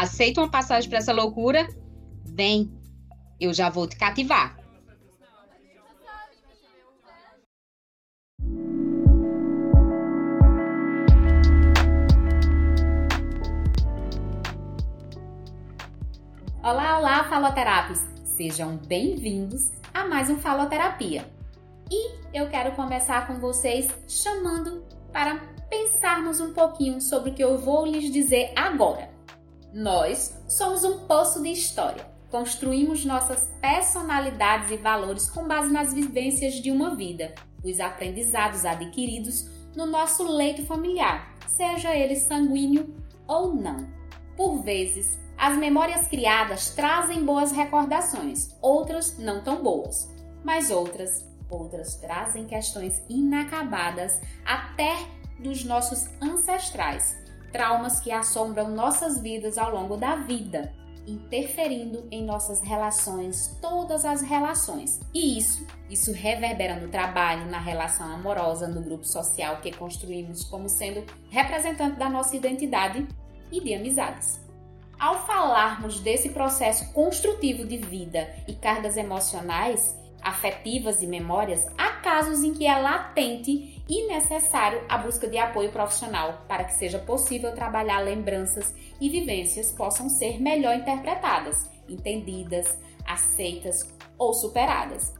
Aceita 0.00 0.40
uma 0.40 0.50
passagem 0.50 0.88
para 0.88 0.98
essa 0.98 1.12
loucura? 1.12 1.68
Vem, 2.24 2.72
eu 3.38 3.52
já 3.52 3.68
vou 3.68 3.86
te 3.86 3.96
cativar. 3.96 4.56
Olá, 16.62 16.98
olá, 16.98 17.24
faloterapes! 17.28 18.02
Sejam 18.24 18.78
bem-vindos 18.78 19.70
a 19.92 20.08
mais 20.08 20.30
um 20.30 20.38
Faloterapia. 20.38 21.30
E 21.90 22.10
eu 22.32 22.48
quero 22.48 22.74
conversar 22.74 23.26
com 23.26 23.38
vocês 23.38 23.86
chamando 24.08 24.82
para 25.12 25.36
pensarmos 25.68 26.40
um 26.40 26.54
pouquinho 26.54 27.02
sobre 27.02 27.32
o 27.32 27.34
que 27.34 27.44
eu 27.44 27.58
vou 27.58 27.84
lhes 27.84 28.10
dizer 28.10 28.50
agora. 28.56 29.19
Nós 29.72 30.36
somos 30.48 30.82
um 30.82 31.06
poço 31.06 31.42
de 31.42 31.50
história. 31.50 32.04
Construímos 32.28 33.04
nossas 33.04 33.48
personalidades 33.60 34.70
e 34.70 34.76
valores 34.76 35.30
com 35.30 35.46
base 35.46 35.72
nas 35.72 35.92
vivências 35.92 36.54
de 36.54 36.70
uma 36.70 36.94
vida, 36.94 37.34
os 37.62 37.78
aprendizados 37.80 38.64
adquiridos 38.64 39.48
no 39.76 39.86
nosso 39.86 40.24
leito 40.24 40.64
familiar, 40.64 41.36
seja 41.46 41.94
ele 41.94 42.16
sanguíneo 42.16 42.94
ou 43.26 43.54
não. 43.54 43.88
Por 44.36 44.62
vezes, 44.62 45.18
as 45.36 45.56
memórias 45.56 46.06
criadas 46.08 46.70
trazem 46.70 47.24
boas 47.24 47.52
recordações, 47.52 48.56
outras 48.60 49.18
não 49.18 49.42
tão 49.42 49.62
boas, 49.62 50.08
mas 50.44 50.70
outras, 50.70 51.24
outras 51.48 51.94
trazem 51.96 52.46
questões 52.46 53.02
inacabadas 53.08 54.20
até 54.44 54.96
dos 55.38 55.64
nossos 55.64 56.08
ancestrais, 56.20 57.16
traumas 57.52 58.00
que 58.00 58.10
assombram 58.10 58.70
nossas 58.70 59.20
vidas 59.20 59.58
ao 59.58 59.70
longo 59.72 59.96
da 59.96 60.16
vida, 60.16 60.72
interferindo 61.06 62.06
em 62.10 62.24
nossas 62.24 62.60
relações, 62.60 63.58
todas 63.60 64.04
as 64.04 64.22
relações. 64.22 65.00
E 65.12 65.38
isso, 65.38 65.66
isso 65.88 66.12
reverbera 66.12 66.78
no 66.78 66.88
trabalho, 66.88 67.46
na 67.46 67.58
relação 67.58 68.06
amorosa, 68.12 68.68
no 68.68 68.82
grupo 68.82 69.04
social 69.04 69.60
que 69.60 69.72
construímos 69.72 70.44
como 70.44 70.68
sendo 70.68 71.04
representante 71.30 71.96
da 71.96 72.08
nossa 72.08 72.36
identidade 72.36 73.06
e 73.50 73.60
de 73.60 73.74
amizades. 73.74 74.40
Ao 74.98 75.26
falarmos 75.26 76.00
desse 76.00 76.28
processo 76.28 76.92
construtivo 76.92 77.66
de 77.66 77.78
vida 77.78 78.28
e 78.46 78.54
cargas 78.54 78.98
emocionais, 78.98 79.98
afetivas 80.22 81.02
e 81.02 81.06
memórias, 81.06 81.66
há 81.76 81.90
casos 82.00 82.42
em 82.42 82.52
que 82.52 82.66
é 82.66 82.76
latente 82.76 83.82
e 83.88 84.06
necessário 84.06 84.82
a 84.88 84.98
busca 84.98 85.28
de 85.28 85.38
apoio 85.38 85.70
profissional 85.70 86.44
para 86.46 86.64
que 86.64 86.74
seja 86.74 86.98
possível 86.98 87.54
trabalhar 87.54 88.00
lembranças 88.00 88.74
e 89.00 89.08
vivências 89.08 89.72
possam 89.72 90.08
ser 90.08 90.40
melhor 90.40 90.76
interpretadas, 90.76 91.68
entendidas, 91.88 92.78
aceitas 93.06 93.92
ou 94.18 94.32
superadas. 94.32 95.14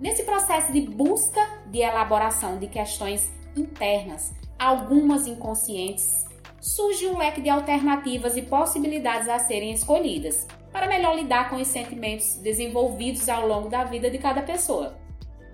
Nesse 0.00 0.24
processo 0.24 0.72
de 0.72 0.80
busca 0.82 1.40
de 1.66 1.78
elaboração 1.78 2.58
de 2.58 2.66
questões 2.66 3.32
internas, 3.56 4.34
algumas 4.58 5.26
inconscientes, 5.26 6.24
surge 6.60 7.06
um 7.06 7.16
leque 7.16 7.40
de 7.40 7.48
alternativas 7.48 8.36
e 8.36 8.42
possibilidades 8.42 9.28
a 9.28 9.38
serem 9.38 9.72
escolhidas 9.72 10.46
para 10.76 10.88
melhor 10.88 11.16
lidar 11.16 11.48
com 11.48 11.56
os 11.56 11.68
sentimentos 11.68 12.34
desenvolvidos 12.34 13.30
ao 13.30 13.48
longo 13.48 13.70
da 13.70 13.82
vida 13.84 14.10
de 14.10 14.18
cada 14.18 14.42
pessoa. 14.42 14.94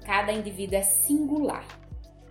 Cada 0.05 0.33
indivíduo 0.33 0.77
é 0.77 0.83
singular. 0.83 1.65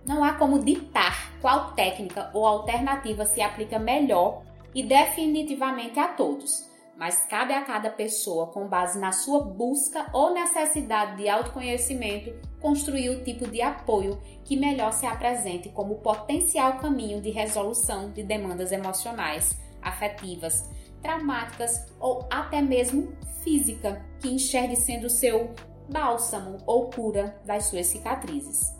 Não 0.04 0.22
há 0.22 0.34
como 0.34 0.58
ditar 0.58 1.32
qual 1.40 1.72
técnica 1.72 2.30
ou 2.34 2.44
alternativa 2.44 3.24
se 3.24 3.40
aplica 3.40 3.78
melhor 3.78 4.42
e 4.74 4.82
definitivamente 4.82 5.98
a 5.98 6.08
todos, 6.08 6.68
mas 6.94 7.24
cabe 7.24 7.54
a 7.54 7.62
cada 7.62 7.88
pessoa, 7.88 8.48
com 8.48 8.68
base 8.68 8.98
na 8.98 9.10
sua 9.10 9.40
busca 9.40 10.10
ou 10.12 10.34
necessidade 10.34 11.16
de 11.16 11.30
autoconhecimento, 11.30 12.34
construir 12.60 13.08
o 13.08 13.24
tipo 13.24 13.48
de 13.48 13.62
apoio 13.62 14.20
que 14.44 14.54
melhor 14.54 14.92
se 14.92 15.06
apresente 15.06 15.70
como 15.70 15.94
potencial 15.94 16.76
caminho 16.76 17.22
de 17.22 17.30
resolução 17.30 18.10
de 18.10 18.22
demandas 18.22 18.70
emocionais, 18.70 19.58
afetivas, 19.80 20.68
traumáticas 21.02 21.86
ou 22.00 22.26
até 22.30 22.62
mesmo 22.62 23.12
física, 23.42 24.04
que 24.20 24.28
enxergue 24.28 24.76
sendo 24.76 25.10
seu 25.10 25.54
bálsamo 25.88 26.58
ou 26.66 26.88
cura 26.90 27.40
das 27.44 27.64
suas 27.64 27.86
cicatrizes. 27.86 28.74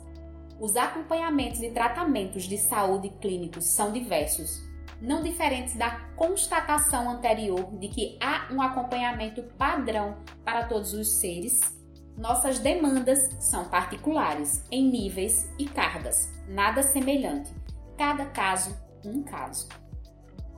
Os 0.59 0.75
acompanhamentos 0.75 1.61
e 1.61 1.69
tratamentos 1.69 2.43
de 2.43 2.57
saúde 2.57 3.09
clínicos 3.21 3.65
são 3.65 3.91
diversos, 3.91 4.63
não 5.01 5.21
diferentes 5.21 5.75
da 5.75 5.99
constatação 6.15 7.09
anterior 7.09 7.77
de 7.77 7.89
que 7.89 8.17
há 8.21 8.47
um 8.53 8.61
acompanhamento 8.61 9.43
padrão 9.57 10.17
para 10.45 10.65
todos 10.65 10.93
os 10.93 11.09
seres. 11.09 11.59
Nossas 12.15 12.59
demandas 12.59 13.29
são 13.39 13.65
particulares, 13.65 14.63
em 14.71 14.89
níveis 14.89 15.51
e 15.59 15.65
cargas, 15.65 16.31
nada 16.47 16.81
semelhante. 16.83 17.51
Cada 17.97 18.25
caso, 18.27 18.77
um 19.03 19.23
caso. 19.23 19.67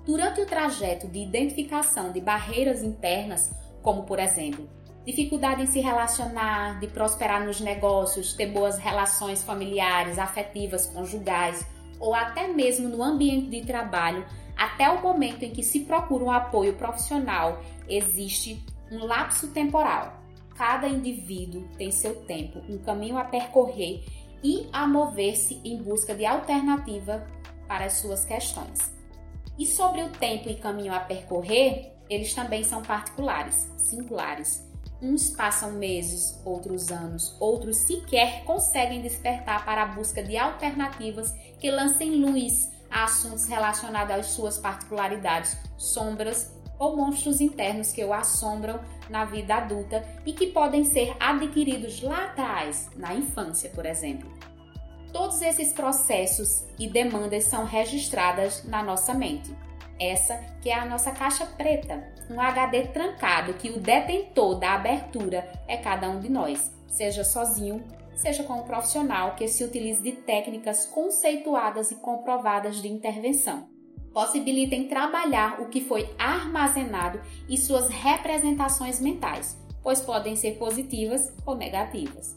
Durante 0.05 0.39
o 0.39 0.45
trajeto 0.45 1.07
de 1.07 1.19
identificação 1.19 2.11
de 2.11 2.21
barreiras 2.21 2.83
internas, 2.83 3.51
como 3.81 4.03
por 4.03 4.19
exemplo, 4.19 4.69
dificuldade 5.03 5.63
em 5.63 5.66
se 5.66 5.79
relacionar, 5.79 6.79
de 6.79 6.88
prosperar 6.88 7.43
nos 7.43 7.59
negócios, 7.59 8.33
ter 8.33 8.51
boas 8.51 8.77
relações 8.77 9.41
familiares, 9.41 10.19
afetivas, 10.19 10.85
conjugais, 10.85 11.65
ou 11.99 12.13
até 12.13 12.47
mesmo 12.47 12.88
no 12.88 13.01
ambiente 13.01 13.49
de 13.49 13.65
trabalho, 13.65 14.23
até 14.55 14.89
o 14.89 15.01
momento 15.01 15.44
em 15.44 15.51
que 15.51 15.63
se 15.63 15.81
procura 15.81 16.23
um 16.23 16.31
apoio 16.31 16.75
profissional, 16.75 17.63
existe 17.89 18.63
um 18.91 19.05
lapso 19.05 19.47
temporal. 19.47 20.21
Cada 20.55 20.88
indivíduo 20.88 21.67
tem 21.77 21.91
seu 21.91 22.15
tempo, 22.25 22.59
um 22.69 22.77
caminho 22.77 23.17
a 23.17 23.25
percorrer 23.25 24.03
e 24.44 24.69
a 24.71 24.88
mover-se 24.88 25.59
em 25.65 25.81
busca 25.81 26.13
de 26.13 26.25
alternativa 26.25 27.25
para 27.67 27.85
as 27.85 27.94
suas 27.94 28.23
questões. 28.23 28.94
E 29.57 29.66
sobre 29.66 30.03
o 30.03 30.09
tempo 30.09 30.49
e 30.49 30.55
caminho 30.55 30.93
a 30.93 30.99
percorrer, 30.99 31.93
eles 32.09 32.33
também 32.33 32.63
são 32.63 32.81
particulares, 32.81 33.69
singulares. 33.77 34.66
Uns 35.01 35.29
passam 35.29 35.73
meses, 35.73 36.39
outros 36.45 36.91
anos, 36.91 37.35
outros 37.39 37.77
sequer 37.77 38.44
conseguem 38.44 39.01
despertar 39.01 39.65
para 39.65 39.83
a 39.83 39.88
busca 39.88 40.23
de 40.23 40.38
alternativas 40.38 41.33
que 41.59 41.69
lancem 41.69 42.15
luz 42.15 42.71
a 42.89 43.03
assuntos 43.03 43.45
relacionados 43.45 44.15
às 44.15 44.25
suas 44.27 44.57
particularidades, 44.57 45.57
sombras 45.77 46.53
ou 46.79 46.95
monstros 46.95 47.41
internos 47.41 47.91
que 47.91 48.03
o 48.03 48.13
assombram 48.13 48.79
na 49.09 49.25
vida 49.25 49.55
adulta 49.55 50.03
e 50.25 50.33
que 50.33 50.47
podem 50.47 50.83
ser 50.83 51.15
adquiridos 51.19 52.01
lá 52.01 52.25
atrás, 52.25 52.89
na 52.95 53.13
infância, 53.13 53.69
por 53.69 53.85
exemplo. 53.85 54.29
Todos 55.15 55.41
esses 55.41 55.71
processos 55.71 56.65
e 56.77 56.89
demandas 56.89 57.45
são 57.45 57.63
registradas 57.63 58.65
na 58.65 58.83
nossa 58.83 59.13
mente. 59.13 59.49
Essa 59.97 60.35
que 60.62 60.69
é 60.69 60.73
a 60.73 60.85
nossa 60.85 61.09
caixa 61.09 61.45
preta, 61.45 62.03
um 62.29 62.41
HD 62.41 62.88
trancado 62.88 63.53
que 63.53 63.69
o 63.69 63.79
detentor 63.79 64.59
da 64.59 64.73
abertura 64.73 65.50
é 65.69 65.77
cada 65.77 66.09
um 66.09 66.19
de 66.19 66.27
nós, 66.27 66.69
seja 66.89 67.23
sozinho, 67.23 67.81
seja 68.13 68.44
com 68.44 68.56
um 68.56 68.63
profissional 68.63 69.35
que 69.35 69.47
se 69.47 69.63
utilize 69.63 70.03
de 70.03 70.12
técnicas 70.12 70.85
conceituadas 70.85 71.91
e 71.91 71.95
comprovadas 71.95 72.81
de 72.81 72.89
intervenção. 72.89 73.69
Possibilitem 74.13 74.89
trabalhar 74.89 75.61
o 75.61 75.69
que 75.69 75.79
foi 75.79 76.13
armazenado 76.19 77.21
e 77.47 77.57
suas 77.57 77.88
representações 77.88 79.00
mentais, 79.00 79.57
pois 79.81 80.01
podem 80.01 80.35
ser 80.35 80.57
positivas 80.57 81.33
ou 81.45 81.56
negativas. 81.56 82.35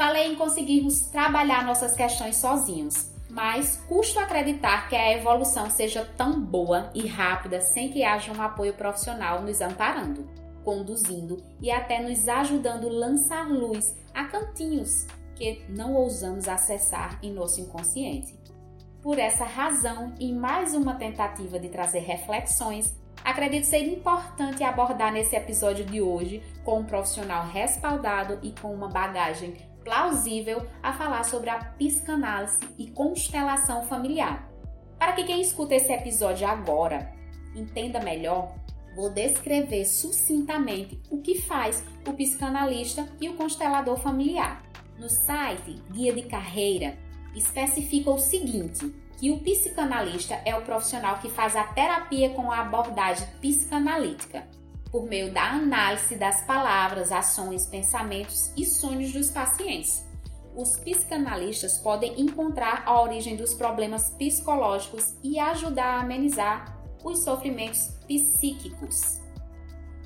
Falei 0.00 0.32
em 0.32 0.34
conseguirmos 0.34 1.00
trabalhar 1.08 1.62
nossas 1.62 1.94
questões 1.94 2.36
sozinhos, 2.36 3.10
mas 3.28 3.76
custo 3.86 4.18
acreditar 4.18 4.88
que 4.88 4.96
a 4.96 5.12
evolução 5.12 5.68
seja 5.68 6.10
tão 6.16 6.40
boa 6.40 6.90
e 6.94 7.06
rápida 7.06 7.60
sem 7.60 7.90
que 7.90 8.02
haja 8.02 8.32
um 8.32 8.40
apoio 8.40 8.72
profissional 8.72 9.42
nos 9.42 9.60
amparando, 9.60 10.26
conduzindo 10.64 11.44
e 11.60 11.70
até 11.70 12.00
nos 12.00 12.26
ajudando 12.28 12.88
a 12.88 12.92
lançar 12.92 13.46
luz 13.46 13.94
a 14.14 14.24
cantinhos 14.24 15.06
que 15.34 15.66
não 15.68 15.92
ousamos 15.92 16.48
acessar 16.48 17.18
em 17.22 17.34
nosso 17.34 17.60
inconsciente. 17.60 18.40
Por 19.02 19.18
essa 19.18 19.44
razão, 19.44 20.14
em 20.18 20.34
mais 20.34 20.72
uma 20.72 20.94
tentativa 20.94 21.60
de 21.60 21.68
trazer 21.68 22.00
reflexões, 22.00 22.96
acredito 23.22 23.64
ser 23.64 23.86
importante 23.86 24.64
abordar 24.64 25.12
nesse 25.12 25.36
episódio 25.36 25.84
de 25.84 26.00
hoje 26.00 26.42
com 26.64 26.78
um 26.78 26.84
profissional 26.86 27.46
respaldado 27.46 28.38
e 28.42 28.52
com 28.52 28.72
uma 28.72 28.88
bagagem 28.88 29.68
plausível 29.90 30.64
a 30.80 30.92
falar 30.92 31.24
sobre 31.24 31.50
a 31.50 31.58
psicanálise 31.58 32.60
e 32.78 32.88
constelação 32.92 33.82
familiar. 33.88 34.48
Para 34.96 35.14
que 35.14 35.24
quem 35.24 35.40
escuta 35.40 35.74
esse 35.74 35.92
episódio 35.92 36.46
agora 36.46 37.12
entenda 37.56 37.98
melhor, 37.98 38.54
vou 38.94 39.10
descrever 39.10 39.84
sucintamente 39.84 41.02
o 41.10 41.20
que 41.20 41.40
faz 41.40 41.82
o 42.06 42.12
psicanalista 42.12 43.08
e 43.20 43.28
o 43.28 43.34
constelador 43.34 43.96
familiar. 43.96 44.62
No 44.96 45.08
site 45.08 45.82
Guia 45.90 46.12
de 46.12 46.22
Carreira, 46.22 46.96
especifica 47.34 48.12
o 48.12 48.18
seguinte: 48.18 48.94
que 49.18 49.32
o 49.32 49.40
psicanalista 49.40 50.40
é 50.44 50.54
o 50.54 50.62
profissional 50.62 51.18
que 51.18 51.28
faz 51.28 51.56
a 51.56 51.64
terapia 51.64 52.30
com 52.30 52.52
a 52.52 52.60
abordagem 52.60 53.26
psicanalítica, 53.40 54.46
por 54.90 55.06
meio 55.06 55.32
da 55.32 55.50
análise 55.50 56.16
das 56.16 56.42
palavras, 56.42 57.12
ações, 57.12 57.66
pensamentos 57.66 58.52
e 58.56 58.64
sonhos 58.64 59.12
dos 59.12 59.30
pacientes. 59.30 60.04
Os 60.54 60.76
psicanalistas 60.76 61.78
podem 61.78 62.20
encontrar 62.20 62.82
a 62.84 63.00
origem 63.00 63.36
dos 63.36 63.54
problemas 63.54 64.10
psicológicos 64.10 65.14
e 65.22 65.38
ajudar 65.38 65.94
a 65.94 66.00
amenizar 66.00 66.76
os 67.04 67.22
sofrimentos 67.22 67.86
psíquicos. 68.06 69.20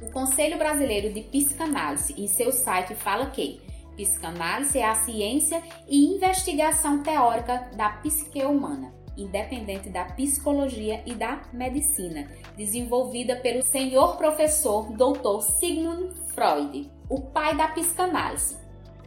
O 0.03 0.11
Conselho 0.11 0.59
Brasileiro 0.59 1.13
de 1.13 1.23
Psicanálise, 1.23 2.15
em 2.17 2.27
seu 2.27 2.53
site, 2.53 2.95
fala 2.95 3.31
que 3.31 3.61
psicanálise 3.97 4.79
é 4.79 4.85
a 4.85 4.95
ciência 4.95 5.63
e 5.89 6.15
investigação 6.15 7.03
teórica 7.03 7.71
da 7.75 7.89
psique 7.89 8.43
humana, 8.43 8.94
independente 9.17 9.89
da 9.89 10.05
psicologia 10.05 11.03
e 11.07 11.15
da 11.15 11.43
medicina, 11.53 12.29
desenvolvida 12.57 13.37
pelo 13.37 13.63
senhor 13.63 14.17
professor 14.17 14.93
Dr. 14.93 15.41
Sigmund 15.59 16.15
Freud, 16.35 16.91
o 17.09 17.21
pai 17.21 17.57
da 17.57 17.69
psicanálise. 17.69 18.57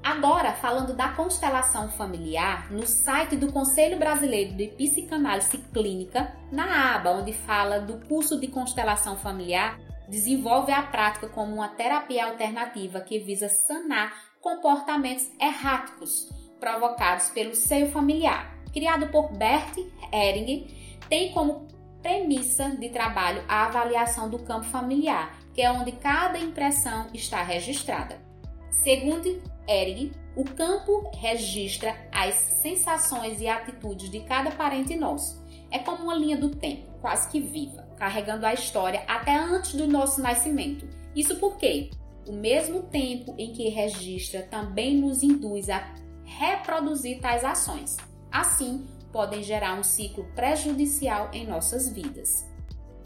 Agora, 0.04 0.54
falando 0.54 0.94
da 0.94 1.10
constelação 1.10 1.90
familiar, 1.90 2.72
no 2.72 2.88
site 2.88 3.36
do 3.36 3.52
Conselho 3.52 3.98
Brasileiro 3.98 4.54
de 4.56 4.68
Psicanálise 4.68 5.58
Clínica, 5.74 6.34
na 6.50 6.96
aba 6.96 7.12
onde 7.12 7.34
fala 7.34 7.80
do 7.80 8.06
curso 8.08 8.40
de 8.40 8.48
constelação 8.48 9.18
familiar, 9.18 9.78
desenvolve 10.08 10.72
a 10.72 10.82
prática 10.84 11.28
como 11.28 11.56
uma 11.56 11.68
terapia 11.68 12.26
alternativa 12.26 13.02
que 13.02 13.20
visa 13.20 13.50
sanar 13.50 14.14
comportamentos 14.40 15.30
erráticos 15.42 16.30
provocados 16.60 17.30
pelo 17.30 17.54
seio 17.54 17.92
familiar. 17.92 18.57
Criado 18.74 19.08
por 19.08 19.32
Bert 19.32 19.78
Ehring, 20.12 20.68
tem 21.10 21.32
como 21.32 21.68
premissa 22.02 22.70
de 22.70 22.90
trabalho 22.90 23.44
a 23.48 23.66
avaliação 23.66 24.30
do 24.30 24.40
campo 24.40 24.66
familiar, 24.66 25.38
que 25.54 25.62
é 25.62 25.72
onde 25.72 25.92
cada 25.94 26.38
impressão 26.38 27.08
está 27.14 27.42
registrada. 27.42 28.22
Segundo 28.70 29.42
Ehring, 29.68 30.12
o 30.36 30.44
campo 30.44 31.12
registra 31.16 31.96
as 32.12 32.36
sensações 32.36 33.42
e 33.42 33.48
atitudes 33.48 34.10
de 34.10 34.20
cada 34.22 34.52
parente 34.52 34.96
nosso. 34.96 35.44
É 35.72 35.80
como 35.80 36.04
uma 36.04 36.16
linha 36.16 36.38
do 36.38 36.50
tempo, 36.50 36.88
quase 37.02 37.28
que 37.30 37.40
viva, 37.40 37.88
carregando 37.98 38.46
a 38.46 38.54
história 38.54 39.04
até 39.08 39.36
antes 39.36 39.74
do 39.74 39.88
nosso 39.88 40.22
nascimento. 40.22 40.88
Isso 41.16 41.36
porque 41.38 41.90
o 42.28 42.34
mesmo 42.34 42.84
tempo 42.84 43.34
em 43.38 43.52
que 43.52 43.70
registra 43.70 44.44
também 44.44 44.96
nos 44.96 45.24
induz 45.24 45.70
a 45.70 45.94
reproduzir 46.24 47.20
tais 47.20 47.44
ações. 47.44 47.98
Assim, 48.32 48.88
podem 49.12 49.42
gerar 49.42 49.74
um 49.80 49.84
ciclo 49.84 50.26
prejudicial 50.36 51.30
em 51.34 51.48
nossas 51.48 51.90
vidas. 51.90 52.46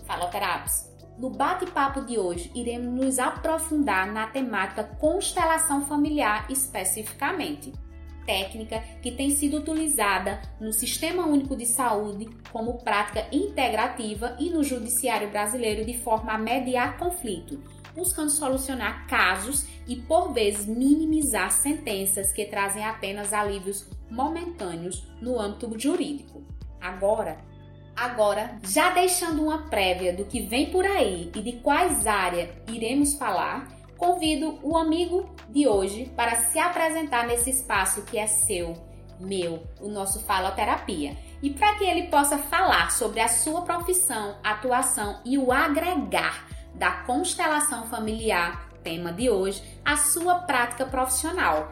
Faloterapos, 0.06 0.92
no 1.18 1.30
bate-papo 1.30 2.02
de 2.02 2.18
hoje, 2.18 2.52
iremos 2.56 2.94
nos 2.94 3.20
aprofundar 3.20 4.12
na 4.12 4.28
temática 4.28 4.84
constelação 4.84 5.86
familiar 5.86 6.48
especificamente, 6.50 7.72
técnica 8.26 8.84
que 9.02 9.12
tem 9.12 9.30
sido 9.32 9.58
utilizada 9.58 10.42
no 10.60 10.74
Sistema 10.74 11.26
Único 11.26 11.56
de 11.56 11.66
Saúde 11.66 12.28
como 12.52 12.80
prática 12.80 13.28
integrativa 13.32 14.36
e 14.40 14.50
no 14.50 14.64
Judiciário 14.64 15.30
Brasileiro 15.30 15.86
de 15.86 15.98
forma 16.00 16.34
a 16.34 16.38
mediar 16.38 16.98
conflito, 16.98 17.62
buscando 17.96 18.32
solucionar 18.32 19.06
casos 19.08 19.66
e, 19.88 19.96
por 19.96 20.34
vezes, 20.34 20.66
minimizar 20.66 21.52
sentenças 21.52 22.32
que 22.32 22.46
trazem 22.46 22.86
apenas 22.86 23.34
alívios 23.34 23.88
momentâneos 24.12 25.08
no 25.20 25.40
âmbito 25.40 25.80
jurídico. 25.80 26.44
Agora, 26.80 27.50
Agora, 27.96 28.58
já 28.64 28.90
deixando 28.92 29.44
uma 29.44 29.70
prévia 29.70 30.14
do 30.14 30.26
que 30.26 30.42
vem 30.42 30.72
por 30.72 30.86
aí 30.86 31.32
e 31.36 31.42
de 31.42 31.52
quais 31.58 32.08
áreas 32.08 32.50
iremos 32.68 33.14
falar, 33.14 33.68
convido 33.98 34.58
o 34.64 34.76
amigo 34.76 35.30
de 35.50 35.68
hoje 35.68 36.12
para 36.16 36.36
se 36.36 36.58
apresentar 36.58 37.28
nesse 37.28 37.52
espaço 37.52 38.02
que 38.04 38.18
é 38.18 38.26
seu, 38.26 38.74
meu, 39.20 39.62
o 39.80 39.88
nosso 39.88 40.20
Faloterapia. 40.22 41.16
E 41.44 41.52
para 41.52 41.76
que 41.76 41.84
ele 41.84 42.08
possa 42.08 42.38
falar 42.38 42.92
sobre 42.92 43.20
a 43.20 43.28
sua 43.28 43.62
profissão, 43.62 44.36
atuação 44.44 45.20
e 45.24 45.38
o 45.38 45.52
agregar 45.52 46.48
da 46.74 46.92
constelação 47.04 47.86
familiar, 47.88 48.68
tema 48.84 49.12
de 49.12 49.30
hoje, 49.30 49.62
à 49.86 49.96
sua 49.98 50.36
prática 50.40 50.86
profissional. 50.86 51.72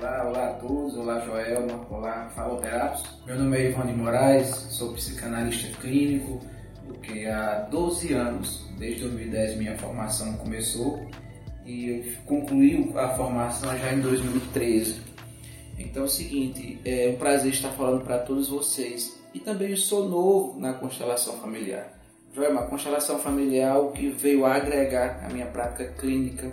Olá, 0.00 0.24
olá 0.26 0.48
a 0.48 0.52
todos, 0.54 0.96
olá 0.96 1.20
Joelma, 1.20 1.86
olá 1.90 2.32
Faloterapos. 2.34 3.02
Meu 3.26 3.36
nome 3.36 3.58
é 3.58 3.68
Ivan 3.68 3.86
de 3.86 3.92
Moraes, 3.92 4.48
sou 4.70 4.94
psicanalista 4.94 5.78
clínico, 5.78 6.40
porque 6.86 7.26
há 7.26 7.66
12 7.70 8.14
anos, 8.14 8.66
desde 8.78 9.02
2010 9.02 9.58
minha 9.58 9.76
formação 9.76 10.38
começou 10.38 11.06
e 11.66 12.16
concluí 12.24 12.90
a 12.96 13.10
formação 13.10 13.76
já 13.76 13.92
em 13.92 14.00
2013. 14.00 15.02
Então 15.78 16.04
é 16.04 16.06
o 16.06 16.08
seguinte, 16.08 16.80
é 16.82 17.12
um 17.14 17.18
prazer 17.18 17.52
estar 17.52 17.72
falando 17.72 18.02
para 18.02 18.20
todos 18.20 18.48
vocês 18.48 19.20
e 19.34 19.38
também 19.38 19.68
eu 19.68 19.76
sou 19.76 20.08
novo 20.08 20.58
na 20.58 20.72
constelação 20.72 21.34
familiar. 21.34 21.92
Joelma, 22.34 22.62
a 22.62 22.66
constelação 22.66 23.18
familiar 23.18 23.76
que 23.92 24.08
veio 24.08 24.46
agregar 24.46 25.22
a 25.26 25.28
minha 25.28 25.44
prática 25.44 25.92
clínica 25.92 26.50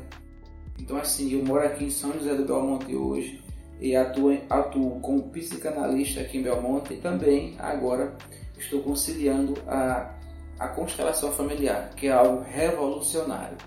então, 0.80 0.98
assim, 0.98 1.34
eu 1.34 1.44
moro 1.44 1.66
aqui 1.66 1.86
em 1.86 1.90
São 1.90 2.14
José 2.14 2.36
do 2.36 2.46
Belmonte 2.46 2.96
hoje 2.96 3.42
e 3.80 3.96
atuo, 3.96 4.38
atuo 4.50 5.00
como 5.00 5.30
psicanalista 5.30 6.22
aqui 6.22 6.38
em 6.38 6.44
Belmonte 6.44 6.94
e 6.94 6.98
também 6.98 7.56
agora 7.60 8.16
estou 8.58 8.82
conciliando 8.82 9.56
a, 9.68 10.14
a 10.60 10.68
constelação 10.70 11.32
familiar, 11.32 11.92
que 11.96 12.08
é 12.08 12.12
algo 12.12 12.42
revolucionário. 12.42 13.58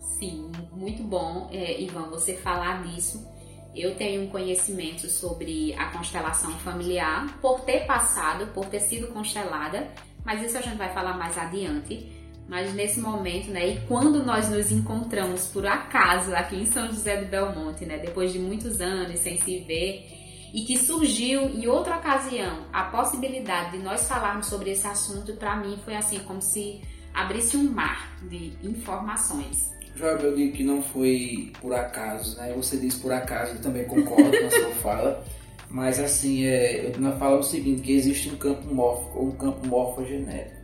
Sim, 0.00 0.50
muito 0.72 1.02
bom, 1.02 1.48
é, 1.52 1.80
Ivan, 1.80 2.08
você 2.08 2.34
falar 2.34 2.82
disso. 2.84 3.26
Eu 3.74 3.94
tenho 3.94 4.22
um 4.22 4.28
conhecimento 4.28 5.06
sobre 5.10 5.74
a 5.74 5.90
constelação 5.90 6.50
familiar 6.60 7.38
por 7.42 7.60
ter 7.60 7.86
passado, 7.86 8.46
por 8.54 8.64
ter 8.64 8.80
sido 8.80 9.08
constelada, 9.08 9.88
mas 10.24 10.42
isso 10.42 10.56
a 10.56 10.62
gente 10.62 10.78
vai 10.78 10.92
falar 10.94 11.18
mais 11.18 11.36
adiante. 11.36 12.15
Mas 12.48 12.72
nesse 12.74 13.00
momento, 13.00 13.50
né, 13.50 13.70
e 13.70 13.80
quando 13.86 14.24
nós 14.24 14.48
nos 14.48 14.70
encontramos 14.70 15.48
por 15.48 15.66
acaso 15.66 16.34
aqui 16.34 16.56
em 16.56 16.66
São 16.66 16.86
José 16.86 17.16
do 17.16 17.26
Belmonte, 17.26 17.84
né, 17.84 17.98
depois 17.98 18.32
de 18.32 18.38
muitos 18.38 18.80
anos 18.80 19.18
sem 19.18 19.40
se 19.40 19.58
ver, 19.60 20.06
e 20.54 20.64
que 20.64 20.78
surgiu 20.78 21.42
em 21.42 21.66
outra 21.66 21.96
ocasião 21.96 22.66
a 22.72 22.84
possibilidade 22.84 23.72
de 23.72 23.78
nós 23.78 24.08
falarmos 24.08 24.46
sobre 24.46 24.70
esse 24.70 24.86
assunto, 24.86 25.34
para 25.34 25.56
mim 25.56 25.76
foi 25.84 25.96
assim 25.96 26.20
como 26.20 26.40
se 26.40 26.80
abrisse 27.12 27.56
um 27.56 27.64
mar 27.64 28.16
de 28.22 28.52
informações. 28.62 29.74
Joel, 29.96 30.18
eu 30.18 30.36
digo 30.36 30.56
que 30.56 30.62
não 30.62 30.82
foi 30.82 31.52
por 31.60 31.74
acaso, 31.74 32.36
né? 32.36 32.52
Você 32.54 32.76
disse 32.76 33.00
por 33.00 33.12
acaso, 33.12 33.54
eu 33.54 33.62
também 33.62 33.84
concordo 33.86 34.30
com 34.30 34.46
a 34.46 34.50
sua 34.50 34.70
fala. 34.82 35.24
Mas 35.68 35.98
assim, 35.98 36.44
é, 36.44 36.86
eu 36.86 37.18
falo 37.18 37.40
o 37.40 37.42
seguinte, 37.42 37.82
que 37.82 37.92
existe 37.92 38.28
um 38.28 38.36
campo 38.36 38.72
morfo, 38.72 39.18
ou 39.18 39.28
um 39.28 39.32
campo 39.32 39.66
morfogenético 39.66 40.55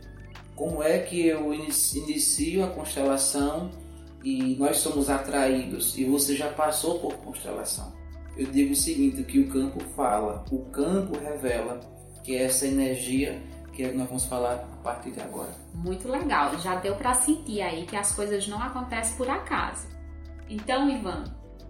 como 0.55 0.83
é 0.83 0.99
que 0.99 1.27
eu 1.27 1.53
inicio 1.53 2.63
a 2.63 2.67
constelação 2.67 3.71
e 4.23 4.55
nós 4.55 4.77
somos 4.77 5.09
atraídos 5.09 5.97
e 5.97 6.05
você 6.05 6.35
já 6.35 6.49
passou 6.49 6.99
por 6.99 7.13
constelação. 7.17 7.93
Eu 8.37 8.47
digo 8.47 8.73
o 8.73 8.75
seguinte, 8.75 9.23
que 9.23 9.39
o 9.39 9.49
campo 9.49 9.79
fala, 9.95 10.43
o 10.51 10.59
campo 10.65 11.17
revela 11.19 11.79
que 12.23 12.35
é 12.35 12.43
essa 12.43 12.65
energia 12.65 13.41
que 13.73 13.85
nós 13.91 14.07
vamos 14.07 14.25
falar 14.25 14.53
a 14.53 14.83
partir 14.83 15.11
de 15.11 15.19
agora. 15.19 15.51
Muito 15.73 16.07
legal, 16.07 16.57
já 16.59 16.75
deu 16.75 16.95
para 16.95 17.13
sentir 17.13 17.61
aí 17.61 17.85
que 17.85 17.95
as 17.95 18.13
coisas 18.13 18.47
não 18.47 18.61
acontecem 18.61 19.17
por 19.17 19.29
acaso. 19.29 19.87
Então, 20.49 20.89
Ivan, 20.89 21.23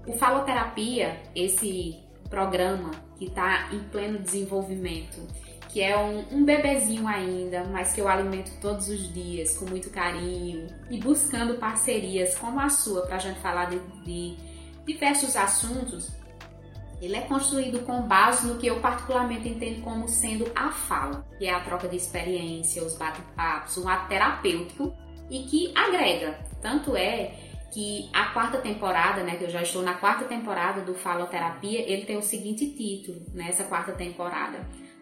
o 0.06 0.14
Faloterapia, 0.14 1.22
esse 1.34 2.00
programa 2.30 2.92
que 3.18 3.26
está 3.26 3.70
em 3.72 3.80
pleno 3.90 4.20
desenvolvimento, 4.20 5.22
que 5.74 5.82
é 5.82 5.98
um, 5.98 6.24
um 6.32 6.46
bebezinho 6.46 7.08
ainda, 7.08 7.64
mas 7.64 7.94
que 7.94 8.00
eu 8.00 8.08
alimento 8.08 8.52
todos 8.62 8.88
os 8.90 9.12
dias 9.12 9.58
com 9.58 9.66
muito 9.66 9.90
carinho 9.90 10.68
e 10.88 11.00
buscando 11.00 11.56
parcerias 11.56 12.38
como 12.38 12.60
a 12.60 12.70
sua 12.70 13.02
para 13.08 13.16
a 13.16 13.20
gente 13.20 13.40
falar 13.40 13.72
de, 13.72 13.80
de 14.06 14.38
diversos 14.86 15.36
assuntos. 15.36 16.12
ele 17.02 17.16
é 17.16 17.22
construído 17.22 17.84
com 17.88 18.04
base 18.04 18.46
no 18.46 18.60
que 18.60 18.68
eu 18.68 18.80
particularmente 18.82 19.50
entendo 19.50 19.82
como 19.82 20.08
sendo 20.08 20.46
a 20.56 20.70
fala, 20.70 21.26
que 21.40 21.48
é 21.48 21.52
a 21.52 21.60
troca 21.62 21.88
de 21.88 21.98
experiência, 21.98 22.84
os 22.84 22.96
bate-papos, 22.96 23.76
um 23.76 23.90
ato 23.90 24.08
terapêutico 24.10 24.96
e 25.28 25.42
que 25.42 25.74
agrega. 25.76 26.38
Tanto 26.62 26.96
é 26.96 27.34
que 27.74 28.12
a 28.14 28.26
quarta 28.26 28.60
temporada, 28.60 29.24
né, 29.24 29.38
que 29.38 29.46
eu 29.46 29.50
já 29.50 29.64
estou 29.64 29.82
na 29.82 29.96
quarta 29.96 30.26
temporada 30.26 30.82
do 30.82 30.94
Faloterapia, 30.94 31.82
ele 31.82 32.06
tem 32.06 32.16
o 32.16 32.22
seguinte 32.22 32.70
título 32.70 33.26
nessa 33.34 33.64
quarta 33.64 33.92
temporada: 33.94 34.60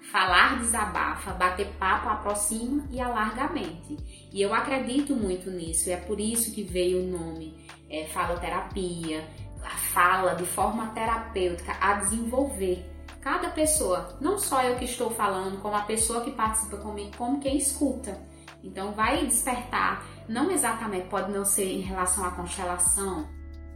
Falar 0.09 0.59
desabafa, 0.59 1.31
bater 1.31 1.67
papo 1.79 2.09
aproxima 2.09 2.85
e 2.89 2.99
alarga 2.99 3.43
a 3.43 3.49
mente. 3.51 3.97
E 4.31 4.41
eu 4.41 4.53
acredito 4.53 5.15
muito 5.15 5.51
nisso, 5.51 5.89
é 5.89 5.97
por 5.97 6.19
isso 6.19 6.51
que 6.53 6.63
veio 6.63 7.03
o 7.03 7.07
nome 7.07 7.53
é, 7.89 8.05
Faloterapia, 8.07 9.27
a 9.63 9.77
fala 9.93 10.33
de 10.33 10.45
forma 10.45 10.87
terapêutica 10.87 11.77
a 11.79 11.93
desenvolver 11.93 12.85
cada 13.21 13.49
pessoa, 13.49 14.17
não 14.19 14.39
só 14.39 14.63
eu 14.63 14.75
que 14.77 14.85
estou 14.85 15.11
falando, 15.11 15.61
como 15.61 15.75
a 15.75 15.81
pessoa 15.81 16.21
que 16.21 16.31
participa 16.31 16.77
comigo, 16.77 17.15
como 17.15 17.39
quem 17.39 17.57
escuta. 17.57 18.19
Então 18.63 18.93
vai 18.93 19.25
despertar, 19.25 20.03
não 20.27 20.49
exatamente, 20.49 21.07
pode 21.07 21.31
não 21.31 21.45
ser 21.45 21.65
em 21.65 21.81
relação 21.81 22.25
à 22.25 22.31
constelação, 22.31 23.27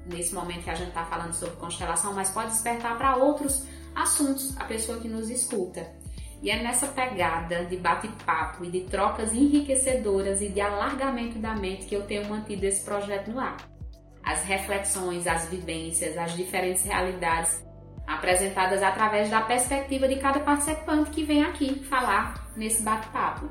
nesse 0.06 0.34
momento 0.34 0.64
que 0.64 0.70
a 0.70 0.76
gente 0.76 0.90
está 0.90 1.06
falando 1.06 1.34
sobre 1.34 1.56
constelação, 1.56 2.14
mas 2.14 2.30
pode 2.30 2.52
despertar 2.52 2.98
para 2.98 3.16
outros 3.16 3.66
assuntos 3.96 4.56
a 4.58 4.64
pessoa 4.66 5.00
que 5.00 5.08
nos 5.08 5.30
escuta. 5.30 5.88
E 6.42 6.50
é 6.50 6.62
nessa 6.62 6.88
pegada 6.88 7.66
de 7.66 7.78
bate-papo 7.78 8.66
e 8.66 8.70
de 8.70 8.82
trocas 8.82 9.34
enriquecedoras 9.34 10.42
e 10.42 10.50
de 10.50 10.62
alargamento 10.62 11.40
da 11.40 11.56
mente 11.56 11.86
que 11.86 11.96
eu 11.96 12.04
tenho 12.04 12.30
mantido 12.30 12.66
esse 12.66 12.84
projeto 12.84 13.32
no 13.32 13.40
ar 13.40 13.58
as 14.26 14.44
reflexões, 14.44 15.28
as 15.28 15.48
vivências, 15.48 16.18
as 16.18 16.36
diferentes 16.36 16.84
realidades 16.84 17.64
apresentadas 18.08 18.82
através 18.82 19.30
da 19.30 19.42
perspectiva 19.42 20.08
de 20.08 20.18
cada 20.18 20.40
participante 20.40 21.12
que 21.12 21.24
vem 21.24 21.44
aqui 21.44 21.84
falar 21.86 22.52
nesse 22.56 22.82
bate-papo. 22.82 23.50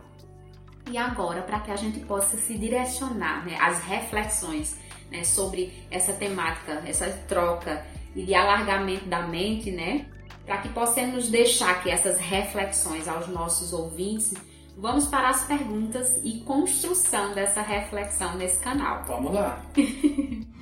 E 0.90 0.98
agora, 0.98 1.42
para 1.42 1.60
que 1.60 1.70
a 1.70 1.76
gente 1.76 2.00
possa 2.00 2.36
se 2.36 2.58
direcionar 2.58 3.46
né, 3.46 3.56
às 3.60 3.82
reflexões 3.84 4.78
né, 5.10 5.24
sobre 5.24 5.72
essa 5.90 6.12
temática, 6.12 6.82
essa 6.86 7.08
troca 7.28 7.84
e 8.14 8.24
de 8.24 8.34
alargamento 8.34 9.06
da 9.06 9.22
mente, 9.22 9.70
né, 9.70 10.06
para 10.44 10.58
que 10.58 10.68
possamos 10.68 11.28
deixar 11.28 11.70
aqui 11.70 11.90
essas 11.90 12.18
reflexões 12.18 13.08
aos 13.08 13.28
nossos 13.28 13.72
ouvintes, 13.72 14.34
vamos 14.76 15.06
para 15.06 15.30
as 15.30 15.44
perguntas 15.44 16.20
e 16.22 16.40
construção 16.40 17.32
dessa 17.34 17.62
reflexão 17.62 18.36
nesse 18.36 18.60
canal. 18.60 19.04
Vamos 19.04 19.32
lá! 19.32 19.62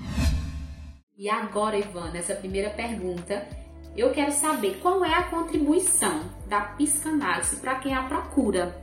E 1.22 1.30
agora, 1.30 1.78
Ivan, 1.78 2.10
nessa 2.10 2.34
primeira 2.34 2.70
pergunta, 2.70 3.46
eu 3.96 4.10
quero 4.10 4.32
saber 4.32 4.80
qual 4.80 5.04
é 5.04 5.14
a 5.14 5.22
contribuição 5.24 6.20
da 6.48 6.62
psicanálise 6.62 7.56
para 7.56 7.78
quem 7.78 7.94
a 7.94 8.02
procura. 8.08 8.74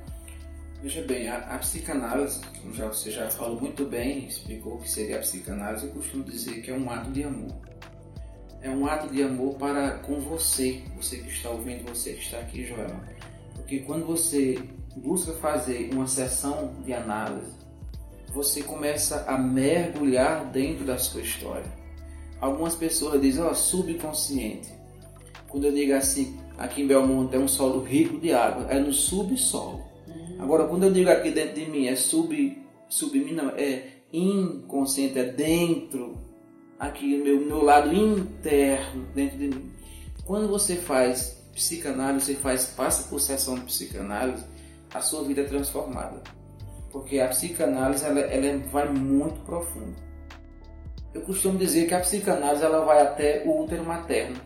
Veja 0.81 1.01
bem, 1.01 1.27
a, 1.27 1.37
a 1.37 1.57
psicanálise, 1.57 2.39
como 2.61 2.73
já, 2.73 2.87
você 2.87 3.11
já 3.11 3.29
falou 3.29 3.59
muito 3.59 3.83
bem, 3.83 4.25
explicou 4.27 4.75
o 4.75 4.79
que 4.79 4.89
seria 4.89 5.17
a 5.17 5.19
psicanálise, 5.19 5.87
eu 5.87 5.91
costumo 5.91 6.23
dizer 6.23 6.61
que 6.61 6.71
é 6.71 6.73
um 6.73 6.89
ato 6.89 7.11
de 7.11 7.23
amor. 7.23 7.68
É 8.61 8.69
um 8.69 8.85
ato 8.85 9.07
de 9.13 9.23
amor 9.23 9.55
para 9.55 9.99
com 9.99 10.19
você, 10.19 10.83
você 10.95 11.17
que 11.17 11.29
está 11.29 11.49
ouvindo, 11.49 11.87
você 11.87 12.13
que 12.13 12.21
está 12.21 12.39
aqui, 12.39 12.65
Joel. 12.65 12.95
Porque 13.55 13.79
quando 13.79 14.05
você 14.05 14.59
busca 14.95 15.33
fazer 15.33 15.89
uma 15.93 16.07
sessão 16.07 16.75
de 16.83 16.93
análise, 16.93 17.53
você 18.33 18.61
começa 18.61 19.23
a 19.25 19.37
mergulhar 19.37 20.45
dentro 20.51 20.85
da 20.85 20.97
sua 20.97 21.21
história 21.21 21.79
algumas 22.39 22.75
pessoas 22.75 23.21
dizem, 23.21 23.43
ó, 23.43 23.51
oh, 23.51 23.55
subconsciente. 23.55 24.69
Quando 25.47 25.65
eu 25.65 25.71
digo 25.71 25.93
assim, 25.93 26.37
aqui 26.57 26.81
em 26.81 26.87
Belmonte 26.87 27.35
é 27.35 27.39
um 27.39 27.47
solo 27.47 27.83
rico 27.83 28.19
de 28.19 28.31
água, 28.31 28.67
é 28.69 28.79
no 28.79 28.93
subsolo. 28.93 29.83
Uhum. 30.07 30.35
Agora, 30.39 30.67
quando 30.67 30.83
eu 30.83 30.91
digo 30.91 31.09
aqui 31.09 31.31
dentro 31.31 31.55
de 31.55 31.69
mim 31.69 31.87
é 31.87 31.95
sub, 31.95 32.57
sub 32.87 33.19
não, 33.33 33.49
é 33.51 33.83
inconsciente, 34.13 35.19
é 35.19 35.25
dentro, 35.25 36.17
aqui 36.79 37.17
no 37.17 37.23
meu, 37.23 37.41
meu 37.41 37.63
lado 37.63 37.93
interno, 37.93 39.05
dentro 39.13 39.37
de 39.37 39.49
mim. 39.49 39.71
Quando 40.25 40.47
você 40.47 40.77
faz 40.77 41.37
psicanálise, 41.53 42.27
você 42.27 42.35
faz, 42.35 42.65
passa 42.67 43.09
por 43.09 43.19
sessão 43.19 43.55
de 43.55 43.61
psicanálise, 43.61 44.45
a 44.93 45.01
sua 45.01 45.23
vida 45.23 45.41
é 45.41 45.43
transformada. 45.43 46.21
Porque 46.91 47.19
a 47.19 47.27
psicanálise, 47.27 48.05
ela, 48.05 48.21
ela 48.21 48.57
vai 48.67 48.89
muito 48.89 49.41
profundo. 49.41 49.95
Eu 51.13 51.21
costumo 51.21 51.57
dizer 51.57 51.87
que 51.87 51.93
a 51.93 51.99
psicanálise 51.99 52.63
ela 52.63 52.85
vai 52.85 53.01
até 53.01 53.43
o 53.45 53.63
útero 53.63 53.83
materno. 53.83 54.37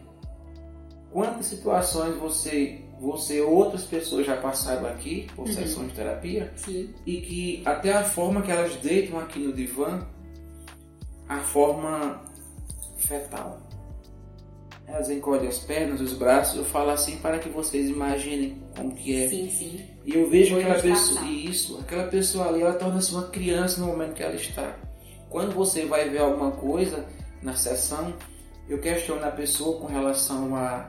Quantas 1.12 1.46
situações 1.46 2.16
você, 2.16 2.82
você 3.00 3.40
ou 3.42 3.54
outras 3.54 3.84
pessoas 3.84 4.26
já 4.26 4.36
passaram 4.38 4.88
aqui 4.88 5.28
por 5.36 5.46
uhum. 5.46 5.54
sessões 5.54 5.90
de 5.90 5.96
terapia 5.96 6.52
Sim. 6.56 6.94
e 7.06 7.22
que 7.22 7.62
até 7.66 7.94
a 7.94 8.04
forma 8.04 8.42
que 8.42 8.52
elas 8.52 8.76
deitam 8.78 9.20
aqui 9.20 9.40
no 9.40 9.54
divã, 9.54 10.08
a 11.28 11.40
forma 11.40 12.22
fetal. 12.98 13.60
Elas 14.88 15.10
encolhem 15.10 15.48
as 15.48 15.60
pernas, 15.60 16.02
os 16.02 16.14
braços, 16.14 16.58
eu 16.58 16.66
falo 16.66 16.92
assim 16.92 17.18
para 17.18 17.40
que 17.40 17.50
vocês 17.50 17.90
imaginem 17.90 18.62
como 18.76 18.94
que 18.94 19.24
é. 19.24 19.30
Sim, 19.30 19.50
sim. 19.50 19.86
E 20.06 20.16
eu 20.16 20.30
vejo 20.30 20.58
aquela 20.58 20.80
pessoa, 20.80 21.26
isso, 21.26 21.80
aquela 21.80 22.08
pessoa 22.08 22.50
ali, 22.50 22.62
ela 22.62 22.74
torna-se 22.74 23.12
uma 23.14 23.24
criança 23.30 23.80
no 23.80 23.88
momento 23.88 24.14
que 24.14 24.24
ela 24.24 24.36
está. 24.36 24.76
Quando 25.30 25.54
você 25.54 25.86
vai 25.86 26.10
ver 26.10 26.20
alguma 26.20 26.52
coisa 26.52 27.06
na 27.42 27.56
sessão, 27.56 28.14
eu 28.68 28.80
questiono 28.80 29.26
a 29.26 29.32
pessoa 29.32 29.80
com 29.80 29.88
relação 29.88 30.56
a, 30.56 30.88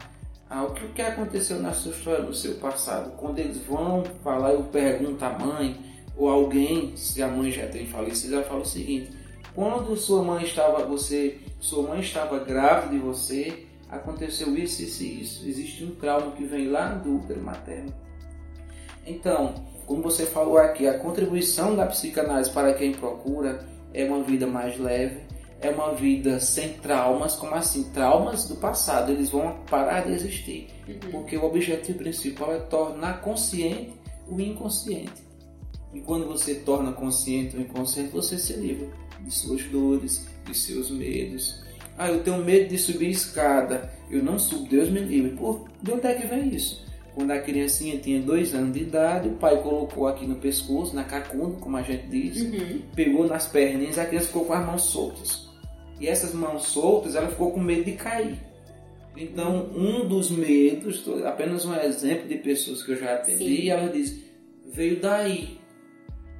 ao 0.50 0.72
que, 0.72 0.86
que 0.88 1.02
aconteceu 1.02 1.60
na 1.60 1.72
sua 1.72 1.92
história, 1.92 2.24
no 2.24 2.34
seu 2.34 2.56
passado. 2.56 3.12
Quando 3.16 3.38
eles 3.38 3.58
vão 3.58 4.04
falar, 4.22 4.52
eu 4.52 4.64
pergunto 4.64 5.24
à 5.24 5.30
mãe 5.38 5.80
ou 6.16 6.28
alguém, 6.28 6.96
se 6.96 7.22
a 7.22 7.28
mãe 7.28 7.50
já 7.50 7.66
tem 7.68 7.86
falecido, 7.86 8.34
ela 8.34 8.44
fala 8.44 8.60
o 8.60 8.66
seguinte: 8.66 9.10
quando 9.54 9.96
sua 9.96 10.22
mãe 10.22 10.44
estava, 10.44 10.84
você, 10.84 11.38
sua 11.60 11.88
mãe 11.88 12.00
estava 12.00 12.40
grávida 12.40 12.94
de 12.94 12.98
você, 12.98 13.66
aconteceu 13.88 14.56
isso, 14.56 14.82
isso 14.82 15.02
e 15.02 15.20
isso. 15.22 15.48
Existe 15.48 15.84
um 15.84 15.94
trauma 15.94 16.32
que 16.32 16.44
vem 16.44 16.68
lá 16.68 16.88
do 16.88 17.16
útero 17.16 17.40
materno. 17.40 17.94
Então, 19.06 19.54
como 19.86 20.02
você 20.02 20.26
falou 20.26 20.58
aqui, 20.58 20.88
a 20.88 20.98
contribuição 20.98 21.76
da 21.76 21.86
psicanálise 21.86 22.50
para 22.50 22.74
quem 22.74 22.92
procura 22.92 23.64
é 23.92 24.04
uma 24.04 24.22
vida 24.24 24.46
mais 24.46 24.76
leve, 24.78 25.20
é 25.60 25.70
uma 25.70 25.94
vida 25.94 26.40
sem 26.40 26.74
traumas, 26.74 27.36
como 27.36 27.54
assim? 27.54 27.84
Traumas 27.84 28.48
do 28.48 28.56
passado, 28.56 29.12
eles 29.12 29.30
vão 29.30 29.58
parar 29.70 30.04
de 30.04 30.12
existir. 30.12 30.68
Uhum. 30.88 31.10
Porque 31.12 31.36
o 31.36 31.44
objetivo 31.44 31.98
principal 31.98 32.52
é 32.52 32.58
tornar 32.58 33.20
consciente 33.20 33.92
o 34.28 34.40
inconsciente. 34.40 35.22
E 35.92 36.00
quando 36.00 36.26
você 36.26 36.56
torna 36.56 36.92
consciente 36.92 37.56
o 37.56 37.60
inconsciente, 37.60 38.10
você 38.10 38.36
se 38.36 38.54
livra 38.54 38.88
de 39.24 39.30
suas 39.30 39.62
dores, 39.64 40.26
de 40.44 40.56
seus 40.56 40.90
medos. 40.90 41.64
Ah, 41.96 42.10
eu 42.10 42.22
tenho 42.22 42.44
medo 42.44 42.68
de 42.68 42.78
subir 42.78 43.10
escada. 43.10 43.92
Eu 44.10 44.22
não 44.22 44.38
subo, 44.38 44.68
Deus 44.68 44.90
me 44.90 45.00
livre. 45.00 45.30
Por 45.36 45.68
de 45.82 45.92
onde 45.92 46.06
é 46.06 46.14
que 46.14 46.26
vem 46.26 46.48
isso? 46.54 46.84
Quando 47.14 47.30
a 47.30 47.38
criancinha 47.38 47.98
tinha 47.98 48.20
dois 48.20 48.52
anos 48.54 48.74
de 48.74 48.80
idade, 48.80 49.28
o 49.28 49.32
pai 49.32 49.62
colocou 49.62 50.08
aqui 50.08 50.26
no 50.26 50.34
pescoço, 50.36 50.96
na 50.96 51.04
cacunda, 51.04 51.56
como 51.60 51.76
a 51.76 51.82
gente 51.82 52.08
diz, 52.08 52.42
uhum. 52.42 52.82
pegou 52.94 53.26
nas 53.28 53.46
perninhas, 53.46 53.98
a 53.98 54.04
criança 54.04 54.26
ficou 54.26 54.44
com 54.44 54.52
as 54.52 54.66
mãos 54.66 54.82
soltas. 54.82 55.48
E 56.00 56.08
essas 56.08 56.34
mãos 56.34 56.66
soltas, 56.66 57.14
ela 57.14 57.28
ficou 57.28 57.52
com 57.52 57.60
medo 57.60 57.84
de 57.84 57.92
cair. 57.92 58.36
Então, 59.16 59.70
um 59.76 60.08
dos 60.08 60.28
medos, 60.28 61.04
apenas 61.24 61.64
um 61.64 61.74
exemplo 61.76 62.28
de 62.28 62.36
pessoas 62.36 62.82
que 62.82 62.92
eu 62.92 62.96
já 62.96 63.14
atendi, 63.14 63.62
Sim. 63.62 63.68
ela 63.70 63.88
diz, 63.88 64.20
veio 64.72 65.00
daí. 65.00 65.58